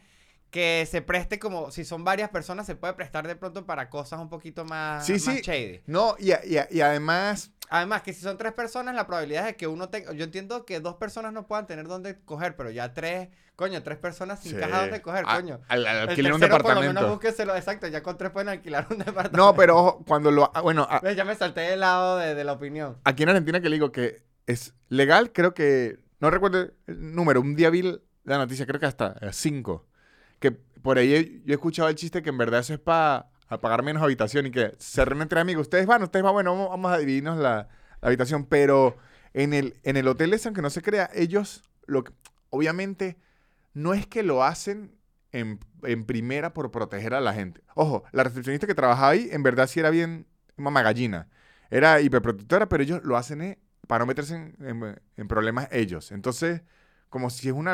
que 0.55 0.87
se 0.89 1.01
preste 1.01 1.37
como, 1.37 1.69
si 1.69 1.83
son 1.83 2.05
varias 2.05 2.29
personas, 2.29 2.65
se 2.65 2.75
puede 2.77 2.93
prestar 2.93 3.27
de 3.27 3.35
pronto 3.35 3.65
para 3.65 3.89
cosas 3.89 4.21
un 4.21 4.29
poquito 4.29 4.63
más, 4.63 5.05
Sí, 5.05 5.11
más 5.13 5.21
sí. 5.23 5.41
shady. 5.43 5.81
No, 5.85 6.15
y, 6.17 6.31
y 6.31 6.57
y 6.71 6.79
además, 6.79 7.51
Además, 7.69 8.03
que 8.03 8.13
si 8.13 8.21
son 8.21 8.37
tres 8.37 8.53
personas, 8.53 8.93
la 8.95 9.05
probabilidad 9.07 9.41
es 9.41 9.47
de 9.47 9.55
que 9.57 9.65
uno 9.67 9.89
tenga. 9.89 10.13
Yo 10.13 10.23
entiendo 10.23 10.65
que 10.65 10.79
dos 10.79 10.95
personas 10.95 11.33
no 11.33 11.45
puedan 11.47 11.65
tener 11.67 11.87
dónde 11.87 12.19
coger, 12.23 12.55
pero 12.55 12.69
ya 12.69 12.93
tres, 12.93 13.27
coño, 13.57 13.81
tres 13.83 13.97
personas 13.97 14.39
sin 14.39 14.51
Sí. 14.53 14.57
caja 14.59 14.81
dónde 14.81 15.01
coger, 15.01 15.25
a- 15.27 15.35
coño. 15.35 15.59
al- 15.67 15.85
al- 15.87 16.07
alquilar 16.09 16.33
un 16.35 16.39
tercero, 16.39 16.63
por 16.63 16.69
lo 16.75 16.79
menos, 16.81 16.93
departamento. 16.93 17.11
búsqueselo, 17.15 17.55
exacto, 17.55 17.87
ya 17.87 18.01
con 18.03 18.17
tres 18.17 18.31
pueden 18.31 18.47
alquilar 18.49 18.87
un 18.91 18.97
departamento. 19.31 19.35
No, 19.37 19.55
pero 19.55 19.77
ojo, 19.77 20.03
cuando 20.07 20.31
lo. 20.31 20.51
ah, 20.53 20.61
Bueno, 20.61 20.87
a- 20.89 20.99
¿Ves? 21.01 21.17
Ya 21.17 21.25
me 21.25 21.35
salté 21.35 21.61
del 21.61 21.81
lado 21.81 22.17
de, 22.17 22.33
de 22.35 22.43
la 22.45 22.53
opinión. 22.53 22.97
aquí 23.03 23.23
en 23.23 23.29
Argentina 23.29 23.59
que 23.59 23.67
le 23.69 23.75
digo 23.75 23.91
que 23.91 24.23
es 24.45 24.73
legal, 24.87 25.33
creo 25.33 25.53
que, 25.53 25.97
no 26.19 26.29
recuerdo 26.29 26.69
el 26.87 27.13
número, 27.15 27.41
un 27.41 27.55
día 27.57 27.69
vi 27.71 27.81
la 28.23 28.37
noticia, 28.37 28.65
creo 28.67 28.79
que 28.79 28.85
hasta 28.85 29.15
5, 29.33 29.87
que 30.39 30.51
por 30.51 30.97
ahí 30.97 31.41
yo 31.45 31.53
he 31.53 31.55
escuchado 31.55 31.89
el 31.89 31.95
chiste 31.95 32.21
que 32.21 32.29
en 32.29 32.37
verdad 32.37 32.59
eso 32.61 32.73
es 32.73 32.79
para 32.79 33.29
pagar 33.61 33.83
menos 33.83 34.03
habitación 34.03 34.45
y 34.47 34.51
que 34.51 34.73
se 34.79 35.01
entre 35.01 35.39
amigos, 35.39 35.63
ustedes 35.63 35.85
van, 35.85 36.03
ustedes 36.03 36.23
van, 36.23 36.33
bueno, 36.33 36.69
vamos, 36.69 36.91
a 36.91 36.97
dividirnos 36.97 37.37
la, 37.37 37.67
la 38.01 38.07
habitación, 38.07 38.45
pero 38.45 38.97
en 39.33 39.53
el, 39.53 39.75
en 39.83 39.97
el 39.97 40.07
hotel 40.07 40.33
ese, 40.33 40.47
aunque 40.47 40.61
no 40.61 40.69
se 40.69 40.81
crea, 40.81 41.09
ellos, 41.13 41.63
lo 41.87 42.03
que- 42.03 42.13
obviamente, 42.49 43.17
no 43.73 43.93
es 43.93 44.07
que 44.07 44.23
lo 44.23 44.43
hacen 44.43 44.95
en, 45.31 45.59
en 45.83 46.05
primera 46.05 46.53
por 46.53 46.71
proteger 46.71 47.13
a 47.13 47.21
la 47.21 47.33
gente. 47.33 47.61
Ojo, 47.75 48.03
la 48.11 48.23
recepcionista 48.23 48.67
que 48.67 48.75
trabajaba 48.75 49.09
ahí, 49.09 49.29
en 49.31 49.43
verdad 49.43 49.67
sí 49.67 49.79
era 49.79 49.89
bien 49.89 50.27
mamá 50.57 50.81
gallina. 50.81 51.27
Era 51.69 51.99
hiperprotectora, 52.01 52.69
pero 52.69 52.83
ellos 52.83 53.01
lo 53.03 53.17
hacen 53.17 53.41
eh, 53.41 53.59
para 53.87 53.99
no 53.99 54.07
meterse 54.07 54.35
en, 54.35 54.55
en- 55.17 55.27
problemas 55.27 55.67
ellos. 55.71 56.11
Entonces, 56.11 56.61
como 57.09 57.29
si 57.29 57.47
es 57.49 57.53
un 57.53 57.67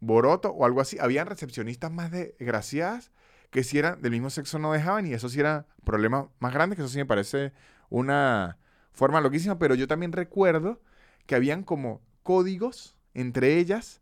alboroto 0.00 0.50
o 0.50 0.64
algo 0.64 0.80
así, 0.80 0.98
habían 1.00 1.26
recepcionistas 1.26 1.90
más 1.90 2.10
desgraciadas 2.10 3.10
que 3.50 3.64
si 3.64 3.78
eran 3.78 4.00
del 4.02 4.12
mismo 4.12 4.30
sexo 4.30 4.58
no 4.58 4.72
dejaban 4.72 5.06
y 5.06 5.14
eso 5.14 5.28
sí 5.28 5.40
era 5.40 5.66
problema 5.84 6.28
más 6.38 6.52
grande, 6.52 6.76
que 6.76 6.82
eso 6.82 6.90
sí 6.90 6.98
me 6.98 7.06
parece 7.06 7.52
una 7.88 8.58
forma 8.92 9.20
loquísima, 9.20 9.58
pero 9.58 9.74
yo 9.74 9.88
también 9.88 10.12
recuerdo 10.12 10.80
que 11.26 11.34
habían 11.34 11.62
como 11.62 12.02
códigos 12.22 12.96
entre 13.14 13.58
ellas 13.58 14.00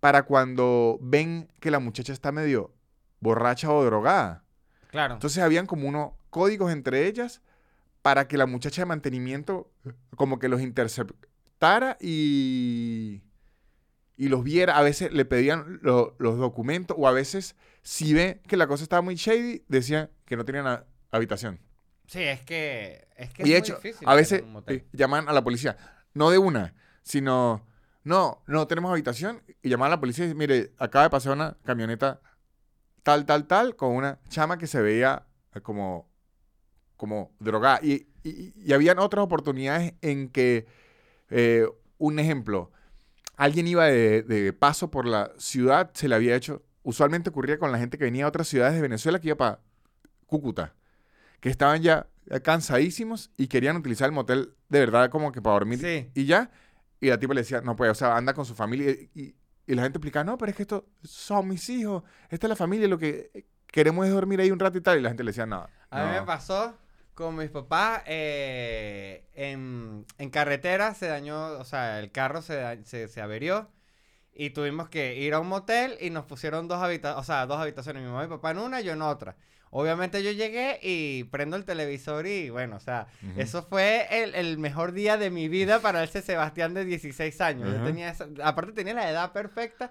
para 0.00 0.24
cuando 0.24 0.98
ven 1.00 1.48
que 1.60 1.70
la 1.70 1.80
muchacha 1.80 2.12
está 2.12 2.30
medio 2.30 2.72
borracha 3.20 3.72
o 3.72 3.84
drogada. 3.84 4.44
Claro. 4.90 5.14
Entonces 5.14 5.42
habían 5.42 5.66
como 5.66 5.88
unos 5.88 6.12
códigos 6.30 6.70
entre 6.70 7.06
ellas 7.06 7.40
para 8.02 8.28
que 8.28 8.36
la 8.36 8.46
muchacha 8.46 8.82
de 8.82 8.86
mantenimiento 8.86 9.70
como 10.16 10.38
que 10.38 10.48
los 10.48 10.60
interceptara 10.60 11.96
y, 12.00 13.22
y 14.16 14.28
los 14.28 14.44
viera. 14.44 14.76
A 14.78 14.82
veces 14.82 15.12
le 15.12 15.24
pedían 15.24 15.78
lo- 15.82 16.14
los 16.18 16.38
documentos 16.38 16.96
o 16.98 17.08
a 17.08 17.12
veces 17.12 17.56
si 17.82 18.14
ve 18.14 18.40
que 18.46 18.56
la 18.56 18.66
cosa 18.66 18.82
estaba 18.82 19.02
muy 19.02 19.14
shady, 19.16 19.64
decían 19.68 20.10
que 20.24 20.36
no 20.36 20.44
tenían 20.44 20.66
a- 20.66 20.84
habitación. 21.10 21.60
Sí, 22.06 22.22
es 22.22 22.40
que. 22.42 23.06
Es 23.16 23.30
que 23.32 23.42
y 23.42 23.50
de 23.50 23.56
es 23.56 23.58
hecho, 23.60 23.74
muy 23.74 23.82
difícil 23.82 24.08
a 24.08 24.14
veces 24.14 24.42
eh, 24.66 24.84
llaman 24.92 25.28
a 25.28 25.32
la 25.32 25.42
policía, 25.44 25.76
no 26.14 26.30
de 26.30 26.38
una, 26.38 26.74
sino, 27.02 27.66
no, 28.02 28.42
no 28.46 28.66
tenemos 28.66 28.90
habitación, 28.90 29.42
y 29.62 29.68
llaman 29.68 29.86
a 29.86 29.90
la 29.90 30.00
policía 30.00 30.24
y 30.24 30.28
dicen, 30.28 30.38
mire, 30.38 30.72
acaba 30.78 31.04
de 31.04 31.10
pasar 31.10 31.32
una 31.32 31.56
camioneta 31.64 32.20
tal, 33.02 33.24
tal, 33.26 33.46
tal, 33.46 33.76
con 33.76 33.90
una 33.94 34.18
chama 34.28 34.58
que 34.58 34.66
se 34.66 34.80
veía 34.82 35.26
eh, 35.54 35.60
como, 35.60 36.10
como 36.96 37.32
drogada. 37.38 37.80
Y, 37.82 38.08
y, 38.22 38.52
y 38.56 38.72
habían 38.72 38.98
otras 38.98 39.24
oportunidades 39.24 39.94
en 40.00 40.28
que, 40.30 40.66
eh, 41.30 41.66
un 41.98 42.18
ejemplo, 42.18 42.70
alguien 43.36 43.66
iba 43.66 43.86
de, 43.86 44.22
de 44.22 44.52
paso 44.52 44.90
por 44.90 45.06
la 45.06 45.32
ciudad, 45.38 45.90
se 45.94 46.08
le 46.08 46.14
había 46.14 46.36
hecho, 46.36 46.62
usualmente 46.82 47.30
ocurría 47.30 47.58
con 47.58 47.72
la 47.72 47.78
gente 47.78 47.98
que 47.98 48.04
venía 48.04 48.24
a 48.24 48.28
otras 48.28 48.48
ciudades 48.48 48.74
de 48.74 48.82
Venezuela 48.82 49.18
que 49.20 49.28
iba 49.28 49.36
para 49.36 49.60
Cúcuta, 50.26 50.74
que 51.40 51.48
estaban 51.50 51.82
ya 51.82 52.06
cansadísimos 52.42 53.30
y 53.36 53.48
querían 53.48 53.76
utilizar 53.76 54.06
el 54.06 54.12
motel 54.12 54.54
de 54.68 54.80
verdad 54.80 55.10
como 55.10 55.32
que 55.32 55.42
para 55.42 55.54
dormir 55.54 55.78
Sí. 55.78 56.10
y 56.14 56.24
ya. 56.26 56.50
Y 57.00 57.08
la 57.08 57.18
tipa 57.18 57.34
le 57.34 57.42
decía, 57.42 57.60
no 57.60 57.76
puede, 57.76 57.90
o 57.90 57.94
sea, 57.94 58.16
anda 58.16 58.32
con 58.34 58.44
su 58.44 58.54
familia. 58.54 58.90
Y, 58.90 59.10
y- 59.14 59.34
y 59.66 59.74
la 59.74 59.82
gente 59.82 59.96
explicaba, 59.98 60.24
no, 60.24 60.36
pero 60.36 60.50
es 60.50 60.56
que 60.56 60.62
estos 60.62 60.84
son 61.02 61.48
mis 61.48 61.68
hijos, 61.70 62.02
esta 62.28 62.46
es 62.46 62.48
la 62.50 62.56
familia, 62.56 62.86
lo 62.86 62.98
que 62.98 63.46
queremos 63.66 64.06
es 64.06 64.12
dormir 64.12 64.38
ahí 64.40 64.50
un 64.50 64.58
rato 64.58 64.76
y 64.76 64.80
tal. 64.82 64.98
Y 64.98 65.02
la 65.02 65.08
gente 65.08 65.24
le 65.24 65.30
decía, 65.30 65.46
no. 65.46 65.66
A 65.90 66.04
mí 66.04 66.12
no". 66.14 66.20
me 66.20 66.26
pasó 66.26 66.76
con 67.14 67.36
mis 67.36 67.50
papás 67.50 68.02
eh, 68.06 69.24
en, 69.34 70.04
en 70.18 70.30
carretera 70.30 70.94
se 70.94 71.06
dañó, 71.06 71.52
o 71.58 71.64
sea, 71.64 72.00
el 72.00 72.10
carro 72.10 72.42
se, 72.42 72.84
se, 72.84 73.08
se 73.08 73.20
averió 73.20 73.70
y 74.32 74.50
tuvimos 74.50 74.88
que 74.88 75.16
ir 75.16 75.34
a 75.34 75.40
un 75.40 75.48
motel 75.48 75.96
y 76.00 76.10
nos 76.10 76.24
pusieron 76.24 76.66
dos 76.68 76.82
habitaciones, 76.82 77.20
o 77.22 77.24
sea, 77.24 77.46
dos 77.46 77.58
habitaciones, 77.60 78.02
mi 78.02 78.08
mamá 78.08 78.24
y 78.24 78.26
mi 78.28 78.34
papá 78.34 78.50
en 78.50 78.58
una 78.58 78.80
y 78.80 78.84
yo 78.84 78.92
en 78.92 79.02
otra. 79.02 79.36
Obviamente 79.70 80.22
yo 80.22 80.30
llegué 80.30 80.78
y 80.82 81.24
prendo 81.24 81.56
el 81.56 81.64
televisor 81.64 82.26
y 82.28 82.48
bueno, 82.50 82.76
o 82.76 82.80
sea, 82.80 83.08
eso 83.36 83.62
fue 83.64 84.06
el, 84.10 84.34
el 84.36 84.56
mejor 84.58 84.92
día 84.92 85.16
de 85.16 85.30
mi 85.30 85.48
vida 85.48 85.80
para 85.80 86.04
ese 86.04 86.22
Sebastián 86.22 86.74
de 86.74 86.84
16 86.84 87.40
años. 87.40 87.68
Yo 87.68 87.84
tenía 87.84 88.10
esa- 88.10 88.28
aparte 88.44 88.72
tenía 88.72 88.94
la 88.94 89.10
edad 89.10 89.32
perfecta. 89.32 89.90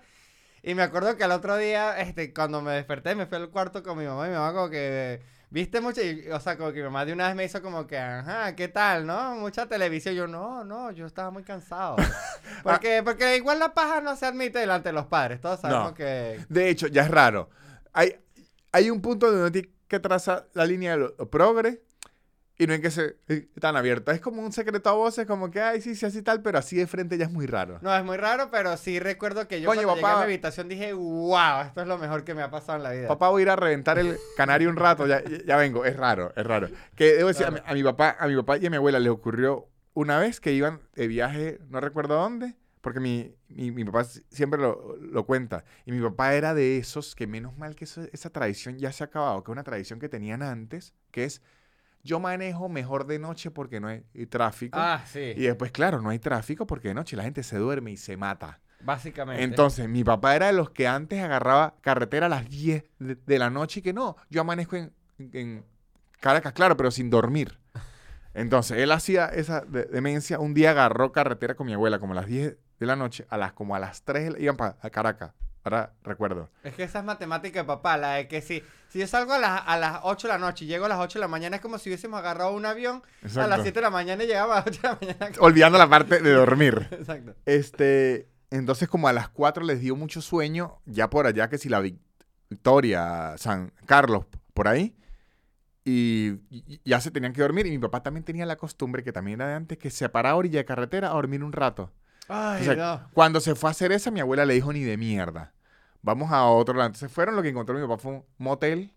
Y 0.62 0.76
me 0.76 0.84
acuerdo 0.84 1.18
que 1.18 1.26
al 1.26 1.32
otro 1.34 1.58
día, 1.58 2.00
este, 2.00 2.34
cuando 2.34 2.62
me 2.62 2.72
desperté, 2.72 3.16
me 3.16 3.26
fui 3.26 3.38
al 3.38 3.50
cuarto 3.50 3.84
con 3.84 3.98
mi 3.98 4.06
mamá 4.06 4.28
y 4.28 4.30
mi 4.30 4.36
mamá 4.38 4.54
como 4.54 4.70
que, 4.70 5.20
viste 5.54 5.80
mucho, 5.80 6.02
y, 6.02 6.28
o 6.30 6.40
sea, 6.40 6.58
como 6.58 6.72
que 6.72 6.80
mi 6.80 6.84
mamá 6.86 7.06
de 7.06 7.14
una 7.14 7.28
vez 7.28 7.36
me 7.36 7.46
hizo 7.46 7.62
como 7.62 7.86
que, 7.86 7.98
ajá, 7.98 8.56
¿qué 8.56 8.68
tal, 8.68 9.06
no? 9.06 9.36
Mucha 9.36 9.68
televisión. 9.68 10.16
Yo, 10.16 10.28
no, 10.28 10.64
no, 10.64 10.92
yo 10.92 11.06
estaba 11.06 11.30
muy 11.32 11.44
cansado. 11.44 11.96
Porque, 12.64 13.02
porque 13.04 13.36
igual 13.38 13.60
la 13.60 13.74
paja 13.74 14.00
no 14.02 14.16
se 14.16 14.26
admite 14.26 14.60
delante 14.60 14.90
de 14.90 14.94
los 14.94 15.06
padres. 15.08 15.42
Todos 15.42 15.60
sabemos 15.60 15.90
No. 15.92 15.94
que... 15.94 16.40
De 16.50 16.70
hecho, 16.70 16.88
ya 16.88 17.04
es 17.04 17.12
raro. 17.12 17.50
Hay, 17.94 18.16
hay 18.72 18.90
un 18.90 19.02
punto 19.02 19.26
donde 19.28 19.42
uno 19.42 19.52
tiene 19.52 19.70
que 19.88 20.00
trazar 20.00 20.48
la 20.54 20.66
línea 20.66 20.92
de 20.92 20.98
lo, 20.98 21.16
lo 21.18 21.30
progre 21.30 21.82
y 22.58 22.68
no 22.68 22.74
hay 22.74 22.82
que 22.82 22.92
ser 22.92 23.18
eh, 23.30 23.48
tan 23.60 23.76
abierto. 23.76 24.12
Es 24.12 24.22
como 24.22 24.42
un 24.44 24.52
secreto 24.52 24.90
a 24.90 24.94
voces, 24.94 25.26
como 25.26 25.50
que, 25.50 25.60
ay, 25.60 25.82
sí, 25.82 25.96
sí, 25.96 26.06
así 26.06 26.22
tal, 26.22 26.42
pero 26.44 26.60
así 26.60 26.76
de 26.78 26.86
frente 26.88 27.18
ya 27.18 27.26
es 27.26 27.32
muy 27.32 27.46
raro. 27.48 27.80
No, 27.82 27.96
es 27.96 28.04
muy 28.04 28.16
raro, 28.18 28.50
pero 28.52 28.78
sí 28.78 29.00
recuerdo 29.00 29.48
que 29.48 29.60
yo 29.60 29.70
Coño, 29.70 29.82
cuando 29.84 29.96
llegué 29.96 30.06
a 30.06 30.10
papá. 30.12 30.20
mi 30.20 30.24
habitación 30.26 30.70
dije, 30.70 30.94
wow, 30.94 31.62
esto 31.66 31.82
es 31.82 31.88
lo 31.88 31.98
mejor 31.98 32.24
que 32.24 32.36
me 32.36 32.42
ha 32.44 32.52
pasado 32.52 32.78
en 32.78 32.84
la 32.84 32.92
vida. 32.92 33.08
Papá, 33.08 33.30
voy 33.30 33.42
a 33.42 33.44
ir 33.44 33.50
a 33.50 33.56
reventar 33.56 33.98
el 33.98 34.18
canario 34.38 34.70
un 34.70 34.76
rato, 34.76 35.08
ya, 35.08 35.24
ya- 35.46 35.58
vengo. 35.58 35.84
Es 35.86 35.96
raro, 35.98 36.32
es 36.36 36.46
raro. 36.46 36.70
Que 36.96 37.14
debo 37.14 37.30
decir, 37.30 37.46
a 37.48 37.52
mi- 37.52 37.58
Claro. 37.58 37.72
a, 37.72 37.74
mi, 37.74 37.84
papá, 37.84 38.18
a 38.20 38.28
mi 38.28 38.36
papá 38.36 38.58
y 38.58 38.66
a 38.66 38.70
mi 38.70 38.76
abuela 38.78 39.00
les 39.00 39.12
ocurrió 39.12 39.68
una 39.96 40.20
vez 40.20 40.40
que 40.40 40.52
iban 40.54 40.80
de 40.96 41.08
viaje, 41.08 41.60
no 41.70 41.80
recuerdo 41.80 42.16
dónde, 42.16 42.56
porque 42.82 43.00
mi, 43.00 43.34
mi, 43.48 43.72
mi 43.72 43.84
papá 43.86 44.04
si- 44.04 44.24
siempre 44.30 44.60
lo, 44.62 44.96
lo 45.00 45.26
cuenta. 45.26 45.64
Y 45.86 45.92
mi 45.92 46.02
papá 46.02 46.36
era 46.36 46.54
de 46.54 46.78
esos 46.78 47.16
que 47.16 47.26
menos 47.26 47.58
mal 47.58 47.76
que 47.76 47.86
eso- 47.86 48.06
esa 48.12 48.30
tradición 48.30 48.78
ya 48.78 48.92
se 48.92 49.04
ha 49.04 49.08
acabado, 49.08 49.44
que 49.44 49.52
es 49.52 49.54
una 49.54 49.64
tradición 49.64 50.00
que 50.00 50.10
tenían 50.10 50.44
antes, 50.44 50.94
que 51.12 51.24
es 51.24 51.42
yo 52.04 52.20
manejo 52.20 52.70
mejor 52.70 53.06
de 53.08 53.18
noche 53.20 53.50
porque 53.52 53.80
no 53.80 53.88
hay 53.88 54.04
tráfico. 54.30 54.78
Ah, 54.80 55.04
sí, 55.06 55.34
Y 55.36 55.44
después, 55.44 55.72
claro, 55.72 56.02
no 56.02 56.10
hay 56.10 56.20
tráfico 56.20 56.68
porque 56.68 56.90
de 56.90 56.94
noche 56.94 57.16
la 57.16 57.24
gente 57.24 57.44
se 57.44 57.58
duerme 57.58 57.92
y 57.92 57.98
se 57.98 58.18
mata. 58.18 58.60
básicamente. 58.82 59.44
Entonces, 59.44 59.88
mi 59.88 60.04
papá 60.04 60.36
era 60.36 60.48
de 60.48 60.54
los 60.54 60.70
que 60.72 60.88
antes 60.88 61.22
agarraba 61.24 61.76
carretera 61.82 62.26
a 62.26 62.30
las 62.30 62.50
10 62.50 62.84
de, 63.00 63.16
de 63.16 63.40
la 63.40 63.50
noche 63.50 63.80
y 63.80 63.84
que 63.84 63.94
no, 63.94 64.18
yo 64.30 64.42
amanezco 64.42 64.76
en, 64.76 64.92
en 65.18 65.66
Caracas, 66.20 66.54
claro, 66.54 66.76
pero 66.78 66.92
sin 66.92 67.10
dormir. 67.10 67.58
Entonces, 68.34 68.78
él 68.80 68.92
hacía 68.92 69.28
esa 69.28 69.62
de- 69.62 69.86
demencia. 69.86 70.40
Un 70.40 70.54
día 70.54 70.72
agarró 70.72 71.12
carretera 71.12 71.56
con 71.56 71.68
mi 71.68 71.74
abuela 71.74 72.00
como 72.00 72.14
a 72.14 72.16
las 72.16 72.26
10 72.28 72.58
de 72.80 72.86
la 72.86 72.96
noche, 72.96 73.26
a 73.30 73.38
las 73.38 73.54
como 73.54 73.76
a 73.76 73.80
las 73.80 74.04
3 74.04 74.34
iban 74.40 74.58
para 74.58 74.74
Caracas. 74.90 75.34
Ahora 75.64 75.94
recuerdo. 76.04 76.50
Es 76.64 76.74
que 76.76 76.84
esa 76.84 77.00
es 77.00 77.06
matemática 77.06 77.60
de 77.62 77.66
papá, 77.66 77.96
la 77.98 78.16
de 78.16 78.28
que 78.28 78.42
si, 78.42 78.62
si 78.90 79.00
yo 79.00 79.08
salgo 79.08 79.34
a 79.34 79.40
las, 79.40 79.62
a 79.66 79.78
las 79.78 80.00
8 80.04 80.28
de 80.28 80.34
la 80.34 80.40
noche 80.40 80.66
y 80.66 80.68
llego 80.68 80.86
a 80.86 80.90
las 80.90 81.00
8 81.00 81.20
de 81.20 81.22
la 81.22 81.28
mañana, 81.30 81.56
es 81.56 81.62
como 81.62 81.78
si 81.78 81.90
hubiésemos 81.90 82.20
agarrado 82.20 82.52
un 82.54 82.66
avión 82.66 83.02
a 83.38 83.48
las 83.48 83.62
7 83.64 83.72
de 83.80 83.82
la 83.82 83.90
mañana 83.90 84.24
y 84.24 84.28
llegaba 84.28 84.56
a 84.58 84.66
las 84.66 84.68
8 84.68 84.82
de 84.82 84.88
la 84.90 84.98
mañana. 85.20 85.36
Olvidando 85.40 85.78
la 85.78 85.90
parte 85.90 86.20
de 86.22 86.32
dormir. 86.34 86.88
Exacto. 86.92 87.34
Este, 87.46 88.28
entonces 88.52 88.90
como 88.90 89.08
a 89.08 89.14
las 89.14 89.30
4 89.30 89.64
les 89.64 89.80
dio 89.80 89.96
mucho 89.96 90.22
sueño, 90.22 90.82
ya 90.86 91.10
por 91.10 91.28
allá 91.28 91.48
que 91.50 91.58
si 91.58 91.70
la 91.70 91.80
Vic- 91.82 92.00
Victoria, 92.50 93.36
San 93.38 93.72
Carlos, 93.86 94.26
por 94.54 94.68
ahí, 94.68 94.96
y, 95.86 96.34
y- 96.50 96.82
ya 96.86 97.02
se 97.02 97.12
tenían 97.12 97.34
que 97.34 97.42
dormir. 97.42 97.66
Y 97.68 97.72
mi 97.72 97.80
papá 97.80 98.04
también 98.04 98.24
tenía 98.24 98.46
la 98.46 98.58
costumbre, 98.58 99.04
que 99.04 99.12
también 99.12 99.40
era 99.42 99.50
de 99.50 99.56
antes, 99.56 99.78
que 99.78 99.90
se 99.90 100.08
paraba 100.10 100.34
a 100.34 100.38
orilla 100.38 100.60
de 100.60 100.66
carretera 100.66 101.10
a 101.10 101.14
dormir 101.14 101.44
un 101.44 101.52
rato. 101.52 101.92
Ay, 102.28 102.62
O 102.62 102.66
sea, 102.66 102.76
no. 102.76 103.10
Cuando 103.14 103.40
se 103.40 103.56
fue 103.56 103.70
a 103.70 103.72
hacer 103.72 103.92
esa, 103.92 104.12
mi 104.12 104.20
abuela 104.20 104.46
le 104.46 104.54
dijo 104.54 104.72
ni 104.72 104.84
de 104.84 104.98
mierda. 104.98 105.54
Vamos 106.02 106.32
a 106.32 106.46
otro 106.46 106.76
lado. 106.76 106.88
Entonces 106.88 107.12
fueron, 107.12 107.36
lo 107.36 107.42
que 107.42 107.50
encontró 107.50 107.76
mi 107.76 107.82
papá 107.82 107.98
fue 107.98 108.12
un 108.14 108.26
motel. 108.38 108.94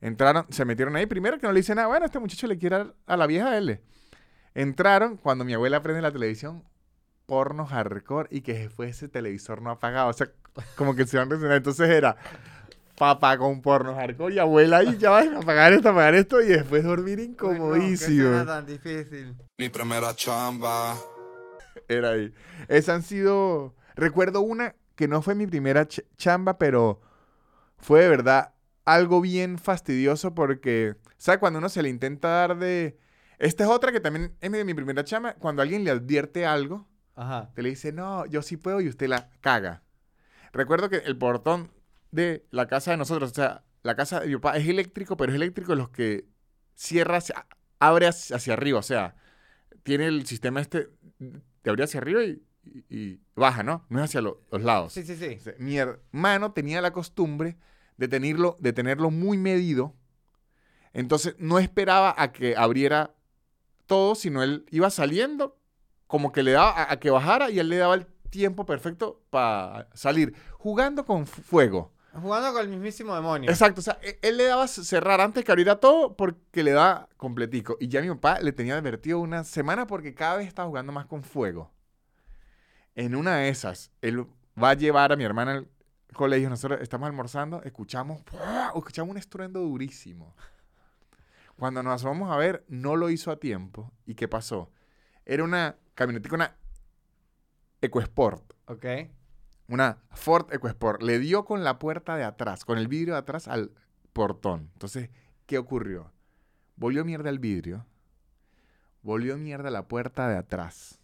Entraron, 0.00 0.46
se 0.50 0.64
metieron 0.64 0.94
ahí. 0.96 1.06
Primero 1.06 1.38
que 1.38 1.46
no 1.46 1.52
le 1.52 1.60
dice 1.60 1.74
nada. 1.74 1.88
Bueno, 1.88 2.06
este 2.06 2.18
muchacho 2.18 2.46
le 2.46 2.58
quiere 2.58 2.92
a 3.06 3.16
la 3.16 3.26
vieja 3.26 3.56
L. 3.56 3.80
Entraron 4.54 5.16
cuando 5.16 5.44
mi 5.44 5.54
abuela 5.54 5.82
prende 5.82 6.00
la 6.02 6.12
televisión, 6.12 6.64
porno 7.26 7.66
hardcore 7.66 8.28
y 8.30 8.40
que 8.40 8.70
fue 8.70 8.88
ese 8.88 9.08
televisor 9.08 9.60
no 9.60 9.70
apagado. 9.70 10.08
O 10.08 10.12
sea, 10.12 10.28
como 10.76 10.94
que 10.94 11.06
se 11.06 11.18
van 11.18 11.30
a. 11.32 11.56
Entonces 11.56 11.88
era 11.90 12.16
papá 12.96 13.36
con 13.36 13.60
porno 13.60 13.94
hardcore 13.94 14.34
y 14.34 14.38
abuela 14.38 14.78
ahí 14.78 14.96
ya 14.96 15.10
van 15.10 15.34
a 15.34 15.38
apagar 15.40 15.72
esto, 15.72 15.90
apagar 15.90 16.14
esto 16.14 16.40
y 16.40 16.46
después 16.46 16.84
dormir 16.84 17.18
incomodísimo. 17.18 18.44
tan 18.44 18.64
difícil. 18.64 19.36
Mi 19.58 19.68
primera 19.68 20.14
chamba. 20.14 20.96
Era 21.88 22.10
ahí. 22.10 22.32
Esas 22.68 22.96
han 22.96 23.02
sido. 23.02 23.74
Recuerdo 23.94 24.40
una 24.40 24.74
que 24.94 25.08
no 25.08 25.22
fue 25.22 25.34
mi 25.34 25.46
primera 25.46 25.86
ch- 25.88 26.04
chamba, 26.16 26.58
pero 26.58 27.00
fue 27.78 28.02
de 28.02 28.08
verdad 28.08 28.54
algo 28.84 29.20
bien 29.20 29.58
fastidioso 29.58 30.34
porque, 30.34 30.96
¿sabes? 31.18 31.38
Cuando 31.40 31.58
uno 31.58 31.68
se 31.68 31.82
le 31.82 31.88
intenta 31.88 32.28
dar 32.28 32.58
de. 32.58 32.98
Esta 33.38 33.64
es 33.64 33.70
otra 33.70 33.92
que 33.92 34.00
también 34.00 34.34
es 34.40 34.50
de 34.52 34.64
mi 34.64 34.74
primera 34.74 35.04
chamba. 35.04 35.34
Cuando 35.34 35.62
alguien 35.62 35.84
le 35.84 35.90
advierte 35.90 36.46
algo, 36.46 36.88
Ajá. 37.14 37.50
te 37.54 37.62
le 37.62 37.68
dice, 37.70 37.92
no, 37.92 38.24
yo 38.26 38.40
sí 38.42 38.56
puedo 38.56 38.80
y 38.80 38.88
usted 38.88 39.08
la 39.08 39.30
caga. 39.40 39.82
Recuerdo 40.52 40.88
que 40.88 40.96
el 40.98 41.18
portón 41.18 41.70
de 42.12 42.46
la 42.50 42.66
casa 42.66 42.92
de 42.92 42.96
nosotros, 42.96 43.32
o 43.32 43.34
sea, 43.34 43.64
la 43.82 43.94
casa 43.94 44.20
de 44.20 44.28
mi 44.28 44.34
papá 44.36 44.56
es 44.56 44.66
eléctrico, 44.66 45.16
pero 45.18 45.32
es 45.32 45.36
eléctrico 45.36 45.74
los 45.74 45.90
que 45.90 46.26
cierra, 46.74 47.18
hacia- 47.18 47.46
abre 47.78 48.06
hacia, 48.06 48.36
hacia 48.36 48.54
arriba, 48.54 48.78
o 48.78 48.82
sea, 48.82 49.16
tiene 49.82 50.06
el 50.06 50.26
sistema 50.26 50.60
este 50.62 50.88
de 51.66 51.70
abrir 51.70 51.84
hacia 51.84 51.98
arriba 52.00 52.22
y, 52.22 52.40
y- 52.64 52.84
y 52.96 53.20
baja, 53.34 53.62
¿no? 53.64 53.84
No 53.88 53.98
es 53.98 54.04
hacia 54.04 54.20
lo- 54.20 54.40
los 54.52 54.62
lados. 54.62 54.92
Sí, 54.92 55.02
sí, 55.02 55.16
sí. 55.16 55.38
Mi 55.58 55.76
hermano 55.78 56.52
tenía 56.52 56.80
la 56.80 56.92
costumbre 56.92 57.56
de 57.96 58.06
tenerlo, 58.06 58.56
de 58.60 58.72
tenerlo 58.72 59.10
muy 59.10 59.36
medido. 59.36 59.94
Entonces 60.92 61.34
no 61.38 61.58
esperaba 61.58 62.14
a 62.16 62.32
que 62.32 62.56
abriera 62.56 63.14
todo, 63.86 64.14
sino 64.14 64.42
él 64.44 64.64
iba 64.70 64.90
saliendo, 64.90 65.58
como 66.06 66.30
que 66.32 66.42
le 66.44 66.52
daba 66.52 66.70
a, 66.70 66.92
a 66.92 67.00
que 67.00 67.10
bajara 67.10 67.50
y 67.50 67.58
él 67.58 67.68
le 67.68 67.76
daba 67.78 67.94
el 67.96 68.06
tiempo 68.30 68.64
perfecto 68.64 69.22
para 69.30 69.88
salir, 69.94 70.34
jugando 70.58 71.04
con 71.04 71.26
fu- 71.26 71.42
fuego. 71.42 71.92
Jugando 72.20 72.52
con 72.52 72.62
el 72.62 72.68
mismísimo 72.68 73.14
demonio. 73.14 73.50
Exacto, 73.50 73.80
o 73.80 73.82
sea, 73.82 73.98
e- 74.02 74.18
él 74.22 74.36
le 74.36 74.44
daba 74.44 74.66
cerrar 74.68 75.20
antes 75.20 75.44
que 75.44 75.52
abriera 75.52 75.78
todo 75.78 76.16
porque 76.16 76.62
le 76.62 76.72
daba 76.72 77.08
completico. 77.16 77.76
Y 77.80 77.88
ya 77.88 78.00
mi 78.00 78.08
papá 78.08 78.40
le 78.40 78.52
tenía 78.52 78.76
advertido 78.76 79.18
una 79.20 79.44
semana 79.44 79.86
porque 79.86 80.14
cada 80.14 80.36
vez 80.38 80.48
estaba 80.48 80.68
jugando 80.68 80.92
más 80.92 81.06
con 81.06 81.22
fuego. 81.22 81.72
En 82.94 83.14
una 83.14 83.36
de 83.36 83.48
esas, 83.50 83.90
él 84.00 84.26
va 84.60 84.70
a 84.70 84.74
llevar 84.74 85.12
a 85.12 85.16
mi 85.16 85.24
hermana 85.24 85.52
al 85.52 85.68
colegio, 86.14 86.48
nosotros 86.48 86.80
estamos 86.80 87.06
almorzando, 87.06 87.62
escuchamos, 87.62 88.22
escuchamos 88.74 89.10
un 89.10 89.18
estruendo 89.18 89.60
durísimo. 89.60 90.34
Cuando 91.58 91.82
nos 91.82 91.94
asomamos 91.94 92.30
a 92.30 92.36
ver, 92.36 92.64
no 92.68 92.96
lo 92.96 93.10
hizo 93.10 93.30
a 93.30 93.38
tiempo. 93.38 93.92
¿Y 94.06 94.14
qué 94.14 94.28
pasó? 94.28 94.70
Era 95.24 95.44
una 95.44 95.76
camionetica, 95.94 96.34
una 96.34 96.56
EcoSport. 97.80 98.52
Ok. 98.66 98.86
Una 99.68 99.98
Ford 100.12 100.52
EcoSport. 100.52 101.02
Le 101.02 101.18
dio 101.18 101.44
con 101.44 101.64
la 101.64 101.78
puerta 101.78 102.16
de 102.16 102.24
atrás, 102.24 102.64
con 102.64 102.78
el 102.78 102.88
vidrio 102.88 103.14
de 103.14 103.20
atrás 103.20 103.48
al 103.48 103.72
portón. 104.12 104.70
Entonces, 104.74 105.10
¿qué 105.46 105.58
ocurrió? 105.58 106.12
Volvió 106.76 107.04
mierda 107.04 107.30
el 107.30 107.38
vidrio. 107.38 107.86
Volvió 109.02 109.36
mierda 109.36 109.70
la 109.70 109.86
puerta 109.88 110.28
de 110.28 110.36
atrás 110.36 111.00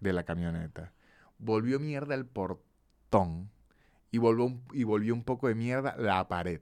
de 0.00 0.12
la 0.12 0.24
camioneta. 0.24 0.92
Volvió 1.38 1.78
mierda 1.80 2.14
el 2.14 2.26
portón. 2.26 3.50
Y 4.10 4.18
volvió, 4.18 4.44
un- 4.46 4.64
y 4.72 4.84
volvió 4.84 5.14
un 5.14 5.22
poco 5.24 5.48
de 5.48 5.54
mierda 5.54 5.94
la 5.96 6.26
pared. 6.28 6.60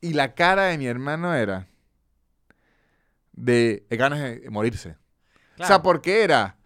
Y 0.00 0.14
la 0.14 0.34
cara 0.34 0.64
de 0.64 0.78
mi 0.78 0.86
hermano 0.86 1.34
era 1.34 1.68
de 3.32 3.86
ganas 3.90 4.20
de 4.20 4.48
morirse. 4.50 4.90
O 4.90 5.56
sea, 5.58 5.66
Claro. 5.66 5.82
¿por 5.82 6.00
qué 6.02 6.24
era? 6.24 6.57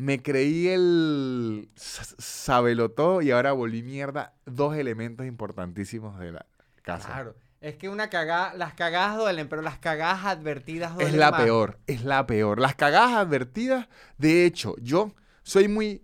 Me 0.00 0.22
creí 0.22 0.68
el 0.68 1.68
sabelotó 1.76 3.20
y 3.20 3.32
ahora 3.32 3.52
volví 3.52 3.82
mierda 3.82 4.32
dos 4.46 4.74
elementos 4.76 5.26
importantísimos 5.26 6.18
de 6.18 6.32
la 6.32 6.46
casa. 6.80 7.08
Claro. 7.08 7.34
Es 7.60 7.76
que 7.76 7.90
una 7.90 8.08
cagada, 8.08 8.54
las 8.54 8.72
cagadas 8.72 9.18
duelen, 9.18 9.46
pero 9.50 9.60
las 9.60 9.78
cagadas 9.78 10.24
advertidas 10.24 10.94
duelen 10.94 11.12
Es 11.12 11.18
la 11.18 11.30
más. 11.30 11.42
peor, 11.42 11.78
es 11.86 12.02
la 12.02 12.26
peor. 12.26 12.60
Las 12.60 12.76
cagadas 12.76 13.12
advertidas, 13.12 13.88
de 14.16 14.46
hecho, 14.46 14.74
yo 14.80 15.12
soy 15.42 15.68
muy 15.68 16.02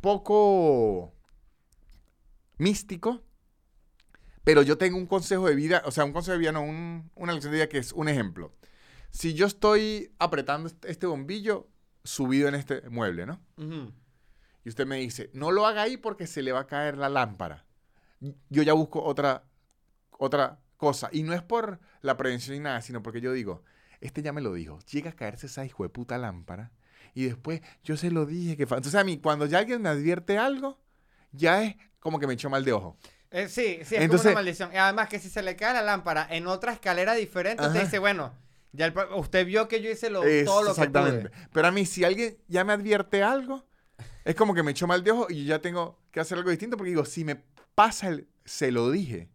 poco 0.00 1.14
místico, 2.58 3.22
pero 4.42 4.62
yo 4.62 4.76
tengo 4.76 4.96
un 4.96 5.06
consejo 5.06 5.46
de 5.48 5.54
vida, 5.54 5.82
o 5.84 5.92
sea, 5.92 6.04
un 6.04 6.12
consejo 6.12 6.32
de 6.32 6.38
vida, 6.38 6.50
no, 6.50 6.62
un- 6.62 7.10
una 7.14 7.32
lección 7.32 7.52
de 7.52 7.58
vida 7.58 7.68
que 7.68 7.78
es 7.78 7.92
un 7.92 8.08
ejemplo. 8.08 8.52
Si 9.10 9.34
yo 9.34 9.46
estoy 9.46 10.12
apretando 10.18 10.68
este 10.82 11.06
bombillo 11.06 11.68
subido 12.06 12.48
en 12.48 12.54
este 12.54 12.88
mueble, 12.90 13.26
¿no? 13.26 13.40
Y 14.64 14.68
usted 14.68 14.86
me 14.86 14.96
dice, 14.96 15.30
no 15.32 15.50
lo 15.52 15.66
haga 15.66 15.82
ahí 15.82 15.96
porque 15.96 16.26
se 16.26 16.42
le 16.42 16.52
va 16.52 16.60
a 16.60 16.66
caer 16.66 16.96
la 16.98 17.08
lámpara. 17.08 17.64
Yo 18.48 18.62
ya 18.62 18.72
busco 18.72 19.02
otra, 19.02 19.44
otra 20.10 20.58
cosa. 20.76 21.08
Y 21.12 21.22
no 21.22 21.34
es 21.34 21.42
por 21.42 21.78
la 22.00 22.16
prevención 22.16 22.56
ni 22.56 22.62
nada, 22.62 22.80
sino 22.82 23.02
porque 23.02 23.20
yo 23.20 23.32
digo, 23.32 23.62
este 24.00 24.22
ya 24.22 24.32
me 24.32 24.40
lo 24.40 24.52
dijo. 24.54 24.78
Llega 24.90 25.10
a 25.10 25.14
caerse 25.16 25.46
esa 25.46 25.64
hijo 25.64 25.82
de 25.82 25.88
puta 25.88 26.18
lámpara. 26.18 26.72
Y 27.14 27.24
después 27.24 27.60
yo 27.84 27.96
se 27.96 28.10
lo 28.10 28.26
dije 28.26 28.56
que... 28.56 28.66
fa-". 28.66 28.76
Entonces 28.76 29.00
a 29.00 29.04
mí, 29.04 29.18
cuando 29.18 29.46
ya 29.46 29.58
alguien 29.58 29.80
me 29.82 29.88
advierte 29.88 30.36
algo, 30.38 30.80
ya 31.32 31.62
es 31.62 31.76
como 32.00 32.18
que 32.18 32.26
me 32.26 32.34
echó 32.34 32.50
mal 32.50 32.64
de 32.64 32.72
ojo. 32.72 32.96
Eh, 33.30 33.48
sí, 33.48 33.78
sí, 33.84 33.94
es 33.96 34.02
Entonces- 34.02 34.22
como 34.22 34.32
una 34.32 34.34
maldición. 34.40 34.70
Y 34.72 34.76
además 34.76 35.08
que 35.08 35.18
si 35.18 35.28
se 35.30 35.42
le 35.42 35.56
cae 35.56 35.74
la 35.74 35.82
lámpara 35.82 36.26
en 36.30 36.46
otra 36.46 36.72
escalera 36.72 37.14
diferente, 37.14 37.64
usted 37.66 37.82
dice, 37.84 37.98
bueno, 37.98 38.32
ya 38.76 38.92
usted 39.16 39.44
vio 39.46 39.66
que 39.68 39.80
yo 39.82 39.90
hice 39.90 40.10
lo, 40.10 40.22
todo 40.44 40.62
lo 40.62 40.74
que 40.74 40.80
exactamente. 40.82 41.30
Pero 41.52 41.68
a 41.68 41.70
mí, 41.72 41.84
si 41.86 42.04
alguien 42.04 42.36
ya 42.48 42.64
me 42.64 42.72
advierte 42.72 43.22
algo, 43.22 43.66
es 44.24 44.34
como 44.34 44.54
que 44.54 44.62
me 44.62 44.70
echó 44.72 44.86
mal 44.86 45.02
de 45.02 45.10
ojo 45.12 45.26
y 45.28 45.44
yo 45.44 45.50
ya 45.56 45.60
tengo 45.60 45.98
que 46.10 46.20
hacer 46.20 46.38
algo 46.38 46.50
distinto 46.50 46.76
porque 46.76 46.90
digo, 46.90 47.04
si 47.04 47.24
me 47.24 47.36
pasa 47.74 48.08
el 48.08 48.28
se 48.44 48.70
lo 48.70 48.90
dije, 48.90 49.28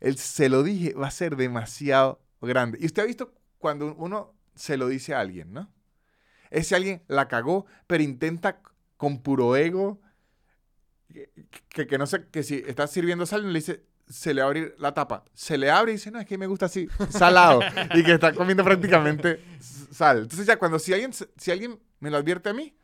el 0.00 0.16
se 0.18 0.48
lo 0.48 0.62
dije 0.62 0.94
va 0.94 1.08
a 1.08 1.10
ser 1.10 1.36
demasiado 1.36 2.20
grande. 2.40 2.78
Y 2.80 2.86
usted 2.86 3.02
ha 3.02 3.06
visto 3.06 3.34
cuando 3.58 3.94
uno 3.94 4.34
se 4.54 4.76
lo 4.76 4.88
dice 4.88 5.14
a 5.14 5.20
alguien, 5.20 5.52
¿no? 5.52 5.70
Ese 6.50 6.74
alguien 6.76 7.02
la 7.08 7.28
cagó, 7.28 7.66
pero 7.86 8.02
intenta 8.02 8.60
con 8.96 9.22
puro 9.22 9.56
ego 9.56 10.00
que, 11.08 11.30
que- 11.68 11.86
que 11.86 11.98
no 11.98 12.06
sé, 12.06 12.26
que 12.30 12.42
si 12.42 12.62
está 12.66 12.86
sirviendo 12.86 13.26
sal, 13.26 13.50
le 13.52 13.58
dice, 13.58 13.84
se 14.12 14.34
le 14.34 14.42
va 14.42 14.46
a 14.46 14.48
abrir 14.48 14.74
la 14.78 14.92
tapa. 14.92 15.24
Se 15.34 15.56
le 15.56 15.70
abre 15.70 15.92
y 15.92 15.94
dice, 15.96 16.10
no, 16.10 16.20
es 16.20 16.26
que 16.26 16.36
me 16.36 16.46
gusta 16.46 16.66
así, 16.66 16.88
salado. 17.10 17.60
y 17.94 18.04
que 18.04 18.12
está 18.12 18.32
comiendo 18.32 18.62
prácticamente 18.62 19.42
sal. 19.60 20.22
Entonces 20.22 20.46
ya 20.46 20.58
cuando 20.58 20.78
si 20.78 20.92
alguien, 20.92 21.12
si 21.12 21.50
alguien 21.50 21.80
me 21.98 22.10
lo 22.10 22.18
advierte 22.18 22.50
a 22.50 22.52
mí, 22.52 22.76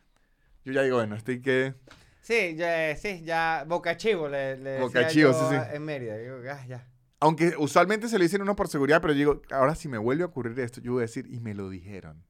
yo 0.65 0.73
ya 0.73 0.81
digo, 0.81 0.97
bueno, 0.97 1.15
estoy 1.15 1.41
que... 1.41 1.75
Sí, 2.21 2.55
ya, 2.55 2.95
sí, 2.95 3.21
ya, 3.23 3.63
Boca 3.67 3.97
Chivo 3.97 4.27
le, 4.27 4.57
le 4.57 4.79
Boca 4.79 4.99
decía 4.99 5.11
Chivo, 5.11 5.31
yo 5.31 5.49
sí, 5.49 5.55
sí. 5.55 5.75
en 5.75 5.83
Mérida. 5.83 6.17
Digo, 6.17 6.37
ah, 6.51 6.65
ya. 6.67 6.87
Aunque 7.19 7.55
usualmente 7.57 8.07
se 8.07 8.17
lo 8.17 8.23
dicen 8.23 8.41
uno 8.41 8.55
por 8.55 8.67
seguridad, 8.67 9.01
pero 9.01 9.13
yo 9.13 9.17
digo, 9.17 9.41
ahora 9.51 9.75
si 9.75 9.87
me 9.87 9.97
vuelve 9.97 10.23
a 10.23 10.27
ocurrir 10.27 10.59
esto, 10.59 10.81
yo 10.81 10.93
voy 10.93 11.01
a 11.01 11.07
decir, 11.07 11.27
y 11.29 11.39
me 11.39 11.53
lo 11.53 11.69
dijeron. 11.69 12.23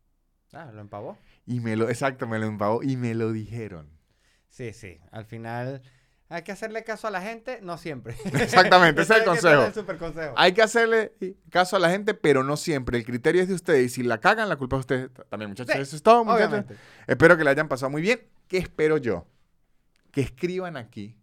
Ah, 0.54 0.72
lo 0.74 0.82
empavó. 0.82 1.18
Y 1.46 1.60
me 1.60 1.76
lo, 1.76 1.90
exacto, 1.90 2.28
me 2.28 2.40
lo 2.40 2.46
empavó 2.46 2.82
y 2.82 2.98
me 2.98 3.14
lo 3.14 3.32
dijeron. 3.32 3.90
Sí, 4.50 4.74
sí. 4.74 5.00
Al 5.12 5.26
final 5.26 5.82
hay 6.30 6.44
que 6.44 6.52
hacerle 6.52 6.84
caso 6.84 7.08
a 7.08 7.12
la 7.12 7.22
gente, 7.22 7.60
no 7.62 7.78
siempre. 7.78 8.16
Exactamente, 8.34 9.02
ese 9.02 9.14
es 9.14 9.20
el 9.20 9.26
consejo. 9.30 9.64
el 9.66 9.74
super 9.74 9.98
consejo. 9.98 10.34
Hay 10.38 10.54
que 10.54 10.62
hacerle 10.62 11.14
caso 11.50 11.76
a 11.76 11.80
la 11.80 11.90
gente, 11.90 12.14
pero 12.14 12.44
no 12.44 12.56
siempre. 12.56 12.98
El 12.98 13.06
criterio 13.06 13.42
es 13.42 13.48
de 13.48 13.56
ustedes. 13.56 13.86
Y 13.86 13.90
si 13.90 14.04
la 14.04 14.20
cagan, 14.20 14.48
la 14.48 14.56
culpa 14.56 14.78
es 14.80 14.88
de 14.88 15.06
ustedes 15.06 15.28
también, 15.30 15.50
muchachos. 15.50 15.74
Sí, 15.76 15.82
Eso 15.82 15.96
es 15.96 16.04
todo, 16.04 16.24
muchachos. 16.24 16.48
Obviamente. 16.48 16.76
Espero 17.08 17.36
que 17.38 17.44
la 17.44 17.52
hayan 17.52 17.68
pasado 17.68 17.90
muy 17.90 18.02
bien. 18.02 18.22
¿Qué 18.48 18.58
espero 18.58 18.98
yo? 18.98 19.28
Que 20.12 20.22
escriban 20.22 20.78
aquí 20.78 21.16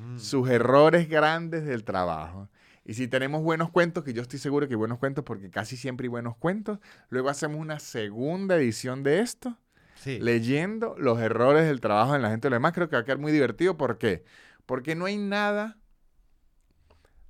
Mm. 0.00 0.18
sus 0.18 0.48
errores 0.48 1.08
grandes 1.08 1.64
del 1.66 1.84
trabajo. 1.84 2.48
Y 2.86 2.94
si 2.94 3.06
tenemos 3.06 3.42
buenos 3.42 3.70
cuentos, 3.70 4.02
que 4.02 4.12
yo 4.14 4.22
estoy 4.22 4.38
seguro 4.38 4.66
que 4.66 4.72
hay 4.74 4.78
buenos 4.78 4.98
cuentos, 4.98 5.24
porque 5.24 5.50
casi 5.50 5.76
siempre 5.76 6.06
hay 6.06 6.08
buenos 6.08 6.36
cuentos, 6.36 6.78
luego 7.10 7.28
hacemos 7.28 7.58
una 7.60 7.78
segunda 7.78 8.56
edición 8.56 9.02
de 9.02 9.20
esto, 9.20 9.56
Sí. 10.00 10.18
leyendo 10.18 10.94
los 10.98 11.20
errores 11.20 11.66
del 11.66 11.80
trabajo 11.80 12.14
en 12.16 12.22
la 12.22 12.30
gente 12.30 12.46
de 12.46 12.50
lo 12.50 12.56
demás. 12.56 12.72
Creo 12.72 12.88
que 12.88 12.96
va 12.96 13.02
a 13.02 13.04
quedar 13.04 13.18
muy 13.18 13.32
divertido. 13.32 13.76
¿Por 13.76 13.98
qué? 13.98 14.24
Porque 14.66 14.94
no 14.94 15.04
hay 15.04 15.16
nada, 15.16 15.78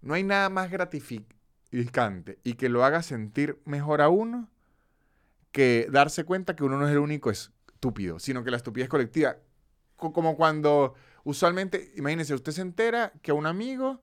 no 0.02 0.14
hay 0.14 0.22
nada 0.22 0.48
más 0.48 0.70
gratificante 0.70 2.38
y 2.44 2.54
que 2.54 2.68
lo 2.68 2.84
haga 2.84 3.02
sentir 3.02 3.60
mejor 3.64 4.00
a 4.00 4.08
uno 4.08 4.48
que 5.52 5.88
darse 5.90 6.24
cuenta 6.24 6.54
que 6.54 6.64
uno 6.64 6.78
no 6.78 6.86
es 6.86 6.92
el 6.92 6.98
único 6.98 7.30
estúpido, 7.30 8.18
sino 8.18 8.44
que 8.44 8.50
la 8.50 8.56
estupidez 8.56 8.88
colectiva. 8.88 9.36
Co- 9.96 10.12
Como 10.12 10.36
cuando 10.36 10.94
usualmente, 11.24 11.92
imagínense, 11.96 12.34
usted 12.34 12.52
se 12.52 12.62
entera 12.62 13.12
que 13.22 13.32
a 13.32 13.34
un 13.34 13.46
amigo 13.46 14.02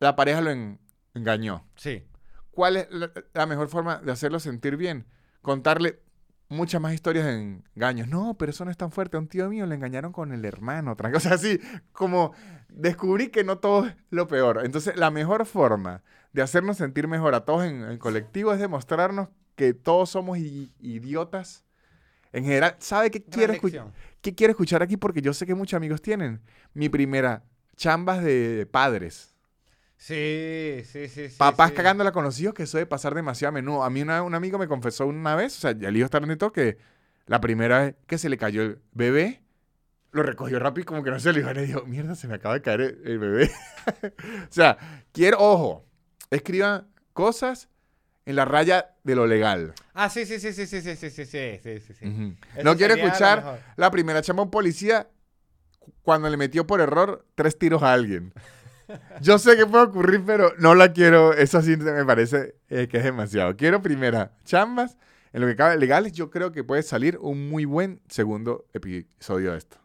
la 0.00 0.16
pareja 0.16 0.40
lo 0.40 0.50
en- 0.50 0.80
engañó. 1.14 1.64
Sí. 1.76 2.04
¿Cuál 2.50 2.76
es 2.76 2.88
la, 2.90 3.12
la 3.34 3.46
mejor 3.46 3.68
forma 3.68 3.98
de 3.98 4.10
hacerlo 4.10 4.40
sentir 4.40 4.76
bien? 4.76 5.06
Contarle 5.42 6.00
muchas 6.48 6.80
más 6.80 6.94
historias 6.94 7.26
de 7.26 7.60
engaños. 7.74 8.08
No, 8.08 8.34
pero 8.38 8.50
eso 8.50 8.64
no 8.64 8.70
es 8.70 8.76
tan 8.76 8.90
fuerte. 8.90 9.16
A 9.16 9.20
un 9.20 9.28
tío 9.28 9.48
mío 9.48 9.66
le 9.66 9.74
engañaron 9.74 10.12
con 10.12 10.32
el 10.32 10.44
hermano. 10.44 10.92
Otra 10.92 11.10
cosa 11.12 11.34
así, 11.34 11.60
como 11.92 12.32
descubrí 12.68 13.28
que 13.28 13.44
no 13.44 13.58
todo 13.58 13.86
es 13.86 13.94
lo 14.10 14.26
peor. 14.28 14.60
Entonces, 14.64 14.96
la 14.96 15.10
mejor 15.10 15.46
forma 15.46 16.02
de 16.32 16.42
hacernos 16.42 16.76
sentir 16.76 17.08
mejor 17.08 17.34
a 17.34 17.44
todos 17.44 17.64
en 17.64 17.82
el 17.82 17.98
colectivo 17.98 18.52
es 18.52 18.58
demostrarnos 18.60 19.28
que 19.56 19.74
todos 19.74 20.10
somos 20.10 20.38
idiotas. 20.38 21.64
En 22.32 22.44
general, 22.44 22.76
¿sabe 22.78 23.10
qué 23.10 23.24
quiero, 23.24 23.54
escu- 23.54 23.64
lección. 23.64 23.92
qué 24.20 24.34
quiero 24.34 24.50
escuchar 24.50 24.82
aquí? 24.82 24.96
Porque 24.96 25.22
yo 25.22 25.32
sé 25.32 25.46
que 25.46 25.54
muchos 25.54 25.76
amigos 25.78 26.02
tienen. 26.02 26.40
Mi 26.74 26.88
primera, 26.88 27.42
chambas 27.76 28.22
de 28.22 28.68
padres. 28.70 29.34
Sí, 29.98 30.82
sí, 30.90 31.08
sí. 31.08 31.28
Papás 31.36 31.70
sí. 31.70 31.76
cagándola 31.76 32.12
con 32.12 32.24
los 32.24 32.40
hijos, 32.40 32.54
que 32.54 32.62
eso 32.62 32.78
debe 32.78 32.86
pasar 32.86 33.14
demasiado 33.14 33.50
a 33.50 33.52
menudo. 33.52 33.82
A 33.84 33.90
mí 33.90 34.00
una- 34.00 34.22
un 34.22 34.34
amigo 34.34 34.56
me 34.58 34.68
confesó 34.68 35.06
una 35.06 35.34
vez, 35.34 35.56
o 35.58 35.60
sea, 35.60 35.70
el 35.72 35.96
hijo 35.96 36.04
está 36.06 36.20
todo, 36.36 36.52
que 36.52 36.78
la 37.26 37.40
primera 37.40 37.80
vez 37.80 37.94
que 38.06 38.16
se 38.16 38.28
le 38.28 38.38
cayó 38.38 38.62
el 38.62 38.80
bebé, 38.92 39.42
lo 40.12 40.22
recogió 40.22 40.58
rápido 40.58 40.82
y 40.82 40.86
como 40.86 41.02
que 41.02 41.10
no 41.10 41.20
se 41.20 41.32
lo 41.32 41.40
iba 41.40 41.52
y 41.52 41.66
dijo, 41.66 41.84
mierda, 41.84 42.14
se 42.14 42.28
me 42.28 42.36
acaba 42.36 42.54
de 42.54 42.62
caer 42.62 42.80
el, 42.80 43.02
el 43.04 43.18
bebé. 43.18 43.50
o 44.48 44.52
sea, 44.52 44.78
quiero, 45.12 45.38
ojo, 45.40 45.84
escriban 46.30 46.88
cosas 47.12 47.68
en 48.24 48.36
la 48.36 48.44
raya 48.44 48.94
de 49.04 49.14
lo 49.16 49.26
legal. 49.26 49.74
Ah, 49.94 50.08
sí, 50.08 50.24
sí, 50.24 50.38
sí, 50.40 50.52
sí, 50.52 50.66
sí, 50.66 50.80
sí, 50.80 50.94
sí, 51.10 51.10
sí, 51.26 51.80
sí, 51.80 52.36
No 52.64 52.76
quiero 52.76 52.94
escuchar 52.94 53.60
la 53.76 53.90
primera 53.90 54.22
chamba 54.22 54.42
a 54.42 54.44
un 54.44 54.50
policía 54.50 55.08
cu- 55.78 55.92
cuando 56.02 56.30
le 56.30 56.36
metió 56.36 56.66
por 56.66 56.80
error 56.80 57.26
tres 57.34 57.58
tiros 57.58 57.82
a 57.82 57.92
alguien. 57.92 58.32
Yo 59.20 59.38
sé 59.38 59.56
que 59.56 59.66
puede 59.66 59.84
ocurrir, 59.84 60.22
pero 60.24 60.52
no 60.58 60.74
la 60.74 60.92
quiero. 60.92 61.32
Eso 61.32 61.60
sí 61.62 61.76
me 61.76 62.04
parece 62.04 62.56
eh, 62.68 62.88
que 62.88 62.98
es 62.98 63.04
demasiado. 63.04 63.56
Quiero 63.56 63.82
primera 63.82 64.36
chambas. 64.44 64.96
En 65.32 65.42
lo 65.42 65.46
que 65.46 65.56
cabe 65.56 65.76
legales, 65.76 66.12
yo 66.12 66.30
creo 66.30 66.52
que 66.52 66.64
puede 66.64 66.82
salir 66.82 67.18
un 67.20 67.50
muy 67.50 67.66
buen 67.66 68.00
segundo 68.08 68.66
episodio 68.72 69.52
de 69.52 69.58
esto. 69.58 69.76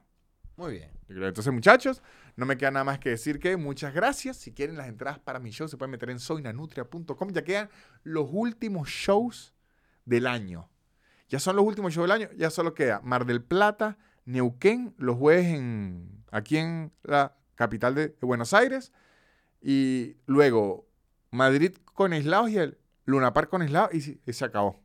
Muy 0.56 0.74
bien. 0.74 0.94
Entonces, 1.10 1.52
muchachos, 1.54 2.02
no 2.36 2.46
me 2.46 2.58
queda 2.58 2.72
nada 2.72 2.86
más 2.86 3.00
que 3.00 3.10
decir 3.10 3.40
que 3.40 3.58
muchas 3.58 3.94
gracias. 3.94 4.38
Si 4.38 4.54
quieren 4.54 4.78
las 4.78 4.88
entradas 4.88 5.20
para 5.20 5.40
mi 5.40 5.52
show, 5.52 5.68
se 5.68 5.78
pueden 5.78 5.92
meter 5.92 6.10
en 6.10 6.20
soynanutria.com. 6.20 7.30
Ya 7.32 7.44
quedan 7.44 7.70
los 8.04 8.28
últimos 8.32 8.90
shows 8.90 9.54
del 10.06 10.28
año. 10.28 10.70
Ya 11.30 11.40
son 11.40 11.56
los 11.56 11.66
últimos 11.66 11.94
shows 11.94 12.06
del 12.06 12.12
año. 12.12 12.30
Ya 12.38 12.50
solo 12.50 12.74
queda 12.74 13.02
Mar 13.04 13.26
del 13.26 13.44
Plata, 13.44 13.98
Neuquén, 14.26 14.96
los 14.98 15.18
jueves 15.18 15.48
en, 15.48 16.24
aquí 16.32 16.58
en 16.58 16.92
la 17.04 17.36
capital 17.56 17.96
de, 17.96 18.16
Buenos 18.22 18.54
Aires. 18.54 18.92
Y 19.62 20.18
luego 20.26 20.88
Madrid 21.32 21.76
con 21.94 22.14
aislados 22.14 22.50
y 22.50 22.58
el 22.58 22.78
Luna 23.06 23.34
Park 23.34 23.50
con 23.50 23.62
aislados 23.62 23.94
y, 23.94 24.02
se- 24.02 24.20
y 24.26 24.34
se 24.34 24.46
acabó. 24.46 24.82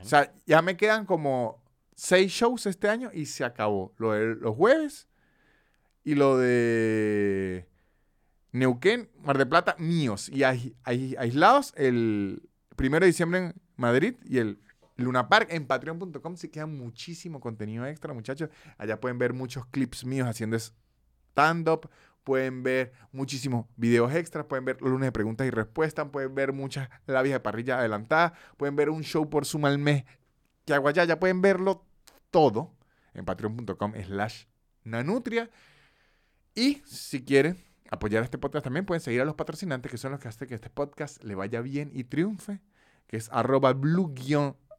O 0.00 0.04
sea, 0.04 0.32
ya 0.46 0.62
me 0.62 0.76
quedan 0.76 1.06
como 1.06 1.62
seis 1.94 2.30
shows 2.32 2.66
este 2.66 2.88
año 2.88 3.10
y 3.12 3.26
se 3.26 3.44
acabó. 3.44 3.94
Lo 3.98 4.12
de 4.12 4.34
los 4.36 4.54
jueves 4.54 5.08
y 6.04 6.14
lo 6.14 6.36
de 6.38 7.66
Neuquén, 8.52 9.10
Mar 9.18 9.38
de 9.38 9.46
Plata, 9.46 9.74
míos. 9.78 10.28
Y 10.28 10.42
ai- 10.44 10.74
aislados 10.84 11.72
el 11.76 12.48
primero 12.76 13.04
de 13.04 13.08
diciembre 13.08 13.38
en 13.40 13.54
Madrid 13.76 14.14
y 14.24 14.38
el 14.38 14.60
Luna 14.96 15.28
Park 15.28 15.48
en 15.50 15.66
patreon.com. 15.66 16.36
Se 16.36 16.50
queda 16.50 16.66
muchísimo 16.66 17.40
contenido 17.40 17.86
extra, 17.86 18.12
muchachos. 18.14 18.50
Allá 18.78 19.00
pueden 19.00 19.18
ver 19.18 19.32
muchos 19.32 19.66
clips 19.66 20.04
míos 20.04 20.28
haciendo 20.28 20.56
stand-up. 21.36 21.90
Pueden 22.24 22.62
ver 22.64 22.92
muchísimos 23.12 23.66
videos 23.76 24.12
extras, 24.12 24.46
pueden 24.46 24.64
ver 24.64 24.80
los 24.80 24.90
lunes 24.90 25.06
de 25.06 25.12
preguntas 25.12 25.46
y 25.46 25.50
respuestas, 25.50 26.08
pueden 26.10 26.34
ver 26.34 26.52
muchas 26.52 26.88
labias 27.06 27.34
de 27.34 27.40
parrilla 27.40 27.78
adelantadas, 27.78 28.32
pueden 28.56 28.74
ver 28.74 28.90
un 28.90 29.02
show 29.02 29.30
por 29.30 29.44
suma 29.44 29.68
al 29.68 29.78
mes 29.78 30.04
que 30.64 30.74
hago 30.74 30.88
allá, 30.88 31.04
ya 31.04 31.20
pueden 31.20 31.40
verlo 31.40 31.84
todo 32.32 32.74
en 33.14 33.24
patreon.com 33.24 33.92
slash 34.04 34.46
nanutria. 34.82 35.48
Y 36.54 36.82
si 36.84 37.24
quieren 37.24 37.62
apoyar 37.90 38.24
este 38.24 38.38
podcast 38.38 38.64
también, 38.64 38.86
pueden 38.86 39.00
seguir 39.00 39.20
a 39.20 39.24
los 39.24 39.36
patrocinantes, 39.36 39.92
que 39.92 39.98
son 39.98 40.10
los 40.10 40.20
que 40.20 40.26
hacen 40.26 40.48
que 40.48 40.54
este 40.56 40.70
podcast 40.70 41.22
le 41.22 41.36
vaya 41.36 41.60
bien 41.60 41.90
y 41.92 42.04
triunfe, 42.04 42.60
que 43.06 43.18
es 43.18 43.28
arroba 43.30 43.72
blue 43.72 44.12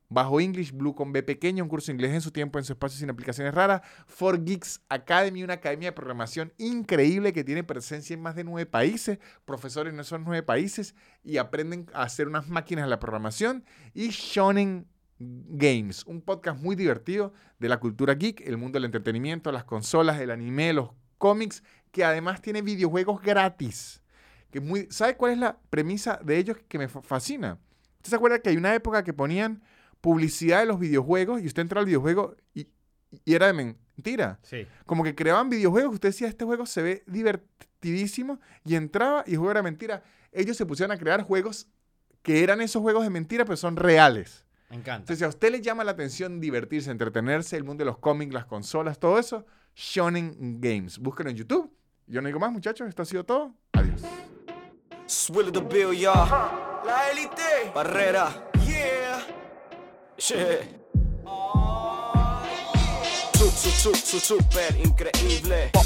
bajo 0.09 0.39
English, 0.39 0.71
Blue 0.71 0.95
con 0.95 1.11
B 1.11 1.21
pequeño, 1.23 1.63
un 1.63 1.69
curso 1.69 1.87
de 1.87 1.93
inglés 1.93 2.13
en 2.13 2.21
su 2.21 2.31
tiempo, 2.31 2.59
en 2.59 2.65
su 2.65 2.73
espacio, 2.73 2.97
sin 2.97 3.09
aplicaciones 3.09 3.53
raras. 3.53 3.81
For 4.07 4.43
Geeks 4.43 4.81
Academy, 4.89 5.43
una 5.43 5.55
academia 5.55 5.89
de 5.89 5.93
programación 5.93 6.53
increíble 6.57 7.33
que 7.33 7.43
tiene 7.43 7.63
presencia 7.63 8.13
en 8.13 8.21
más 8.21 8.35
de 8.35 8.43
nueve 8.43 8.65
países, 8.65 9.19
profesores 9.45 9.93
en 9.93 9.99
esos 9.99 10.19
nueve 10.21 10.43
países 10.43 10.95
y 11.23 11.37
aprenden 11.37 11.87
a 11.93 12.03
hacer 12.03 12.27
unas 12.27 12.47
máquinas 12.47 12.85
de 12.85 12.89
la 12.89 12.99
programación. 12.99 13.65
Y 13.93 14.09
Shonen 14.09 14.87
Games, 15.19 16.05
un 16.05 16.21
podcast 16.21 16.61
muy 16.61 16.75
divertido 16.75 17.33
de 17.59 17.69
la 17.69 17.79
cultura 17.79 18.13
geek, 18.13 18.41
el 18.41 18.57
mundo 18.57 18.77
del 18.77 18.85
entretenimiento, 18.85 19.51
las 19.51 19.63
consolas, 19.63 20.19
el 20.21 20.29
anime, 20.31 20.73
los 20.73 20.91
cómics, 21.17 21.63
que 21.91 22.05
además 22.05 22.41
tiene 22.41 22.61
videojuegos 22.61 23.21
gratis. 23.21 24.01
Que 24.51 24.61
muy, 24.61 24.87
¿Sabe 24.91 25.17
cuál 25.17 25.33
es 25.33 25.39
la 25.39 25.59
premisa 25.69 26.19
de 26.23 26.37
ellos 26.37 26.57
que 26.67 26.77
me 26.77 26.87
fa- 26.87 27.01
fascina? 27.01 27.57
¿Usted 27.95 28.11
se 28.11 28.15
acuerda 28.15 28.39
que 28.39 28.49
hay 28.49 28.57
una 28.57 28.73
época 28.75 29.03
que 29.03 29.11
ponían 29.11 29.63
publicidad 30.07 30.61
de 30.61 30.67
los 30.67 30.79
videojuegos 30.79 31.41
y 31.41 31.47
usted 31.47 31.63
entra 31.63 31.81
al 31.81 31.85
videojuego 31.85 32.37
y, 32.53 32.69
y 33.25 33.33
era 33.33 33.47
de 33.47 33.51
men, 33.51 33.77
mentira. 33.97 34.39
Sí. 34.41 34.65
Como 34.85 35.03
que 35.03 35.13
creaban 35.13 35.49
videojuegos, 35.49 35.95
usted 35.95 36.07
decía, 36.07 36.29
este 36.29 36.45
juego 36.45 36.65
se 36.65 36.81
ve 36.81 37.03
divertidísimo 37.07 38.39
y 38.63 38.75
entraba 38.75 39.25
y 39.27 39.31
el 39.31 39.39
juego 39.39 39.51
era 39.51 39.61
mentira. 39.61 40.03
Ellos 40.31 40.55
se 40.55 40.65
pusieron 40.65 40.95
a 40.95 40.97
crear 40.97 41.23
juegos 41.23 41.67
que 42.21 42.41
eran 42.41 42.61
esos 42.61 42.81
juegos 42.81 43.03
de 43.03 43.09
mentira, 43.09 43.43
pero 43.43 43.57
son 43.57 43.75
reales. 43.75 44.45
Me 44.69 44.77
encanta. 44.77 44.99
Entonces, 44.99 45.17
si 45.17 45.25
a 45.25 45.27
usted 45.27 45.51
le 45.51 45.61
llama 45.61 45.83
la 45.83 45.91
atención 45.91 46.39
divertirse, 46.39 46.89
entretenerse, 46.89 47.57
el 47.57 47.65
mundo 47.65 47.81
de 47.81 47.87
los 47.87 47.97
cómics, 47.97 48.33
las 48.33 48.45
consolas, 48.45 48.99
todo 48.99 49.19
eso, 49.19 49.45
Shonen 49.75 50.61
Games. 50.61 50.99
Búsquenlo 50.99 51.31
en 51.31 51.35
YouTube. 51.35 51.69
Yo 52.05 52.21
no 52.21 52.27
digo 52.27 52.39
más, 52.39 52.53
muchachos. 52.53 52.87
Esto 52.87 53.01
ha 53.01 53.05
sido 53.05 53.25
todo. 53.25 53.53
Adiós. 53.73 54.03
Swill 55.05 55.51
the 55.51 55.59
bill, 55.59 55.91
ya. 55.91 56.13
La 56.85 57.11
élite. 57.11 57.73
Barrera. 57.75 58.49
Yeah. 58.65 58.96
Yeah. 60.19 60.63
Su, 63.37 63.51
su, 63.51 63.69
su, 63.69 63.93
su, 63.93 64.19
super 64.19 64.75
increíble. 64.83 65.69
Pop, 65.73 65.85